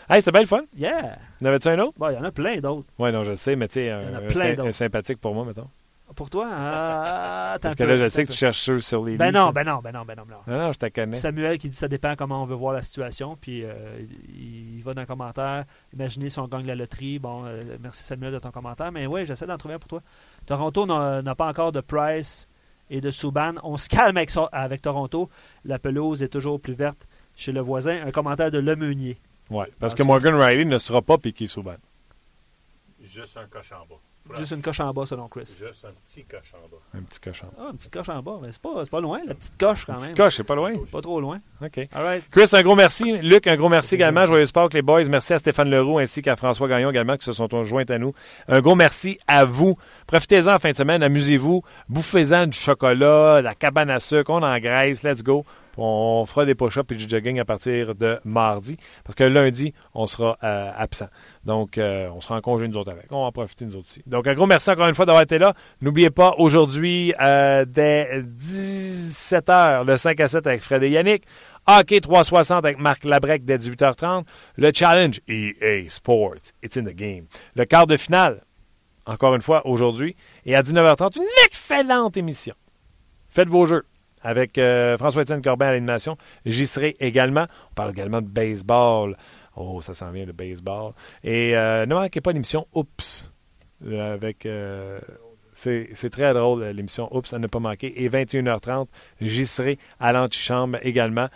Hey, 0.09 0.21
c'était 0.23 0.33
bien 0.33 0.41
le 0.43 0.47
fun. 0.47 0.63
Yeah! 0.77 1.17
En 1.43 1.47
avais-tu 1.47 1.69
un 1.69 1.79
autre? 1.81 1.95
Bon, 1.99 2.09
il 2.11 2.15
y 2.15 2.17
en 2.17 2.25
a 2.25 2.31
plein 2.31 2.59
d'autres. 2.61 2.87
Oui, 2.99 3.13
non, 3.13 3.25
je 3.25 3.31
le 3.31 3.37
sais, 3.37 3.57
mais 3.57 3.69
tu 3.69 3.75
sais, 3.75 3.87
y 3.87 3.93
en 3.93 4.15
a 4.15 4.19
un, 4.19 4.27
plein 4.29 4.45
un- 4.53 4.55
d'autres. 4.55 4.69
un 4.69 4.73
sympathique 4.73 5.21
pour 5.21 5.35
moi, 5.35 5.45
mettons. 5.45 5.69
Pour 6.17 6.31
toi? 6.31 6.49
Ah, 6.51 7.59
Parce 7.63 7.75
que 7.75 7.83
peu, 7.85 7.89
là, 7.91 7.97
je 7.97 8.09
sais 8.09 8.25
que 8.25 8.31
tu 8.33 8.37
cherches 8.37 8.61
ceux 8.61 8.81
sur 8.81 9.05
les 9.05 9.17
Ben 9.17 9.27
livres, 9.27 9.47
non, 9.47 9.53
ben 9.53 9.65
non, 9.65 9.79
ben 9.81 9.93
non, 9.93 10.05
ben 10.05 10.17
non, 10.17 10.25
ben 10.27 10.37
non. 10.47 10.53
Non, 10.53 10.59
non, 10.67 10.73
je 10.73 10.79
te 10.79 10.87
connais. 10.89 11.17
Samuel 11.17 11.59
qui 11.59 11.69
dit 11.69 11.77
ça 11.77 11.87
dépend 11.89 12.15
comment 12.17 12.43
on 12.43 12.47
veut 12.47 12.55
voir 12.57 12.73
la 12.73 12.83
situation, 12.83 13.37
puis 13.41 13.63
euh, 13.65 14.01
il 14.35 14.81
va 14.83 14.95
dans 14.95 15.03
le 15.03 15.07
commentaire. 15.07 15.65
Imaginez 15.93 16.29
si 16.29 16.39
on 16.39 16.49
gagne 16.49 16.67
la 16.67 16.75
loterie. 16.75 17.19
Bon, 17.19 17.45
euh, 17.45 17.61
merci 17.81 18.03
Samuel 18.03 18.33
de 18.33 18.39
ton 18.39 18.51
commentaire, 18.51 18.91
mais 18.91 19.07
oui, 19.07 19.27
j'essaie 19.27 19.47
d'en 19.47 19.59
trouver 19.59 19.75
un 19.75 19.79
pour 19.79 19.89
toi. 19.89 20.03
Toronto 20.47 20.87
n'a 20.87 21.35
pas 21.35 21.47
encore 21.47 21.73
de 21.73 21.81
Price 21.81 22.49
et 22.91 23.01
de 23.03 23.11
Subban. 23.11 23.55
On 23.63 23.77
se 23.77 23.89
calme 23.89 24.17
avec, 24.17 24.31
ça- 24.31 24.49
avec 24.51 24.81
Toronto. 24.83 25.29
La 25.65 25.79
pelouse 25.79 26.23
est 26.23 26.29
toujours 26.29 26.59
plus 26.61 26.73
verte 26.75 27.07
chez 27.37 27.53
le 27.53 27.61
voisin. 27.61 28.01
Un 28.07 28.11
commentaire 28.13 28.51
de 28.51 28.59
Lemeunier. 28.59 29.19
Ouais, 29.51 29.71
parce 29.79 29.93
Ah, 29.93 29.97
que 29.99 30.03
Morgan 30.05 30.35
Riley 30.35 30.65
ne 30.65 30.79
sera 30.79 31.03
pas 31.03 31.19
piqué 31.19 31.47
Souban. 31.47 31.77
Juste 33.01 33.37
un 33.37 33.47
coche 33.47 33.73
en 33.73 33.87
bas. 33.87 34.01
Juste 34.37 34.53
une 34.53 34.63
coche 34.63 34.81
en 34.81 34.93
bas, 34.93 35.07
selon 35.07 35.29
Chris. 35.29 35.57
Juste 35.59 35.85
un 35.85 35.93
petit 36.05 36.25
coche 36.25 36.53
en 36.55 36.69
bas. 36.69 36.77
Un 36.95 37.03
petit 37.03 37.21
cochon. 37.21 37.47
Ah, 37.59 37.69
une 37.71 37.77
petite 37.77 37.93
coche 37.93 38.09
en 38.09 38.23
bas. 38.23 38.39
Mais 38.43 38.51
c'est 38.51 38.61
pas, 38.61 38.85
c'est 38.85 38.91
pas 38.91 39.01
loin, 39.01 39.21
la 39.27 39.35
petite 39.35 39.59
coche 39.59 39.85
quand 39.87 39.99
même. 40.01 40.13
Petit 40.13 40.23
coche, 40.23 40.37
c'est 40.37 40.45
pas 40.45 40.55
loin. 40.55 40.73
Pas 40.91 41.01
trop 41.01 41.21
loin. 41.21 41.41
OK. 41.63 41.79
All 41.93 42.05
right. 42.05 42.25
Chris, 42.31 42.49
un 42.53 42.63
gros 42.63 42.77
merci. 42.77 43.13
Luc, 43.19 43.47
un 43.47 43.57
gros 43.57 43.69
merci 43.69 43.95
également. 43.95 44.27
Joyeux 44.27 44.47
sport, 44.47 44.69
les 44.73 44.83
boys. 44.83 45.05
Merci 45.09 45.33
à 45.33 45.39
Stéphane 45.39 45.71
Leroux 45.71 45.99
ainsi 45.99 46.23
qu'à 46.23 46.37
François 46.37 46.69
Gagnon 46.69 46.91
également 46.91 47.17
qui 47.17 47.25
se 47.25 47.33
sont 47.33 47.49
joints 47.65 47.89
à 47.89 47.99
nous. 47.99 48.13
Un 48.49 48.61
gros 48.61 48.75
merci 48.75 49.19
à 49.27 49.45
vous. 49.45 49.77
Profitez-en 50.07 50.55
en 50.55 50.59
fin 50.59 50.71
de 50.71 50.77
semaine. 50.77 51.03
Amusez-vous. 51.03 51.63
Bouffez-en 51.89 52.47
du 52.47 52.59
chocolat, 52.59 53.39
de 53.39 53.45
la 53.45 53.55
cabane 53.55 53.91
à 53.91 54.01
sucre. 54.01 54.31
On 54.31 54.43
engraisse. 54.43 55.03
Let's 55.03 55.23
go. 55.23 55.45
On 55.81 56.27
fera 56.27 56.45
des 56.45 56.57
push-ups 56.57 56.91
et 56.91 56.97
du 56.97 57.09
jogging 57.09 57.39
à 57.39 57.45
partir 57.45 57.95
de 57.95 58.19
mardi. 58.25 58.77
Parce 59.05 59.15
que 59.15 59.23
lundi, 59.25 59.73
on 59.95 60.07
sera 60.07 60.37
euh, 60.43 60.71
absent. 60.77 61.09
Donc, 61.45 61.79
euh, 61.79 62.09
on 62.13 62.21
sera 62.21 62.37
en 62.37 62.41
congé 62.41 62.67
nous 62.67 62.77
autres 62.77 62.91
avec. 62.91 63.07
On 63.13 63.21
va 63.21 63.27
en 63.27 63.33
profiter 63.33 63.65
nous 63.65 63.77
autres 63.77 63.87
aussi. 63.89 64.03
Donc, 64.07 64.27
un 64.27 64.35
gros 64.35 64.47
merci 64.47 64.71
encore 64.71 64.89
une 64.89 64.95
fois 64.97 65.07
d'avoir 65.07 65.23
été 65.23 65.39
là. 65.39 65.55
N'oubliez 65.81 66.11
pas, 66.11 66.35
aujourd'hui, 66.39 67.15
euh, 67.21 67.65
dès 67.65 68.23
17h, 68.23 69.87
le 69.87 69.97
5 69.97 70.19
à 70.21 70.29
7 70.29 70.47
avec 70.49 70.61
Fred 70.63 70.83
et 70.83 70.91
Yannick. 70.91 71.23
Hockey 71.69 72.01
360 72.01 72.65
avec 72.65 72.79
Marc 72.79 73.05
Labrec 73.05 73.45
dès 73.45 73.59
18h30. 73.59 74.25
Le 74.57 74.73
challenge 74.75 75.21
EA 75.29 75.89
Sports. 75.89 76.53
It's 76.63 76.77
in 76.77 76.83
the 76.83 76.95
game. 76.95 77.27
Le 77.55 77.65
quart 77.67 77.87
de 77.87 77.97
finale, 77.97 78.43
encore 79.07 79.35
une 79.37 79.43
fois, 79.43 79.65
aujourd'hui. 79.65 80.17
Et 80.45 80.57
à 80.57 80.63
19h30, 80.63 81.19
une 81.19 81.45
excellente 81.47 82.17
émission. 82.17 82.55
Faites 83.29 83.49
vos 83.49 83.67
jeux 83.67 83.85
avec 84.23 84.59
euh, 84.59 84.97
François-Étienne 84.97 85.43
Corbin 85.43 85.67
à 85.67 85.73
l'animation. 85.73 86.17
J'y 86.45 86.67
serai 86.67 86.97
également. 87.01 87.47
On 87.71 87.75
parle 87.75 87.91
également 87.91 88.21
de 88.21 88.29
baseball. 88.29 89.17
Oh, 89.57 89.81
ça 89.83 89.95
s'en 89.95 90.11
vient, 90.11 90.25
le 90.25 90.33
baseball. 90.33 90.93
Et 91.25 91.57
euh, 91.57 91.87
ne 91.87 91.95
manquez 91.95 92.21
pas 92.21 92.33
l'émission 92.33 92.67
Oups. 92.75 93.31
euh, 93.87 94.15
avec... 94.15 94.47
c'est 95.55 96.11
très 96.11 96.33
drôle, 96.35 96.65
l'émission 96.65 97.09
Oups, 97.15 97.33
à 97.33 97.39
ne 97.39 97.47
pas 97.47 97.59
manquer. 97.59 98.03
Et 98.03 98.09
21h30, 98.09 98.87
j'y 99.21 99.47
serai 99.47 99.79
à 99.99 100.13
l'antichambre 100.13 100.79
également. 100.83 101.29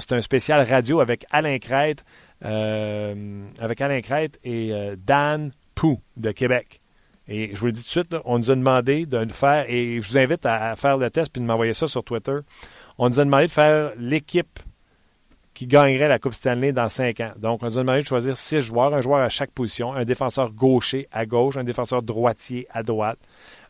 C'est 0.00 0.12
un 0.12 0.20
spécial 0.20 0.66
radio 0.66 1.00
avec 1.00 1.24
Alain 1.30 1.58
Crête, 1.58 2.04
avec 2.42 3.80
Alain 3.80 4.00
Crête 4.02 4.38
et 4.44 4.72
Dan 4.98 5.50
Pou 5.74 6.00
de 6.16 6.30
Québec. 6.32 6.80
Et 7.26 7.54
je 7.54 7.60
vous 7.60 7.66
le 7.66 7.72
dis 7.72 7.80
tout 7.80 7.86
de 7.86 8.06
suite, 8.06 8.16
on 8.24 8.38
nous 8.38 8.50
a 8.50 8.54
demandé 8.54 9.06
de 9.06 9.16
le 9.16 9.30
faire, 9.30 9.64
et 9.68 10.00
je 10.00 10.08
vous 10.08 10.18
invite 10.18 10.44
à, 10.44 10.76
faire 10.76 10.98
le 10.98 11.10
test 11.10 11.32
puis 11.32 11.40
de 11.40 11.46
m'envoyer 11.46 11.72
ça 11.72 11.86
sur 11.86 12.04
Twitter. 12.04 12.36
On 12.98 13.08
nous 13.08 13.18
a 13.18 13.24
demandé 13.24 13.46
de 13.46 13.50
faire 13.50 13.92
l'équipe 13.96 14.58
qui 15.54 15.66
gagnerait 15.66 16.08
la 16.08 16.18
Coupe 16.18 16.34
Stanley 16.34 16.72
dans 16.72 16.88
cinq 16.88 17.20
ans. 17.20 17.32
Donc, 17.38 17.62
on 17.62 17.66
nous 17.66 17.78
a 17.78 17.82
demandé 17.82 18.02
de 18.02 18.06
choisir 18.06 18.36
six 18.36 18.60
joueurs, 18.60 18.92
un 18.92 19.00
joueur 19.00 19.20
à 19.20 19.28
chaque 19.28 19.52
position, 19.52 19.94
un 19.94 20.04
défenseur 20.04 20.50
gaucher 20.50 21.08
à 21.12 21.24
gauche, 21.26 21.56
un 21.56 21.64
défenseur 21.64 22.02
droitier 22.02 22.66
à 22.70 22.82
droite, 22.82 23.18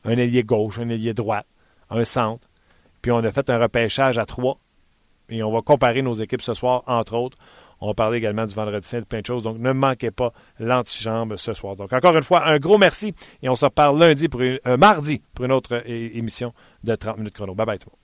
un 0.05 0.12
ailier 0.12 0.42
gauche, 0.42 0.78
un 0.78 0.88
ailier 0.88 1.14
droite, 1.14 1.46
un 1.90 2.05
centre. 2.05 2.48
Puis 3.02 3.12
on 3.12 3.18
a 3.18 3.30
fait 3.30 3.50
un 3.50 3.59
repêchage 3.59 4.18
à 4.18 4.24
trois. 4.24 4.59
Et 5.28 5.42
on 5.42 5.52
va 5.52 5.62
comparer 5.62 6.02
nos 6.02 6.14
équipes 6.14 6.42
ce 6.42 6.55
soir, 6.55 6.82
entre 6.86 7.14
autres. 7.14 7.38
On 7.85 7.89
va 7.89 7.95
parler 7.95 8.16
également 8.16 8.47
du 8.47 8.55
vendredi 8.55 8.89
saint 8.89 9.01
de 9.01 9.05
plein 9.05 9.20
de 9.20 9.26
choses. 9.26 9.43
Donc, 9.43 9.59
ne 9.59 9.72
manquez 9.72 10.11
pas 10.11 10.32
l'antichambre 10.59 11.39
ce 11.39 11.53
soir. 11.53 11.76
Donc, 11.76 11.93
encore 11.93 12.16
une 12.16 12.22
fois, 12.22 12.47
un 12.47 12.59
gros 12.59 12.78
merci. 12.78 13.14
Et 13.43 13.49
on 13.51 13.55
se 13.55 13.66
reparle 13.66 13.99
lundi 13.99 14.28
pour 14.28 14.41
une, 14.41 14.59
euh, 14.66 14.78
mardi 14.78 15.20
pour 15.35 15.45
une 15.45 15.53
autre 15.53 15.82
émission 15.87 16.55
de 16.82 16.95
30 16.95 17.18
minutes 17.18 17.35
chrono. 17.35 17.55
Bye 17.55 17.66
bye 17.66 17.78
tout 17.78 17.91
le. 17.91 18.03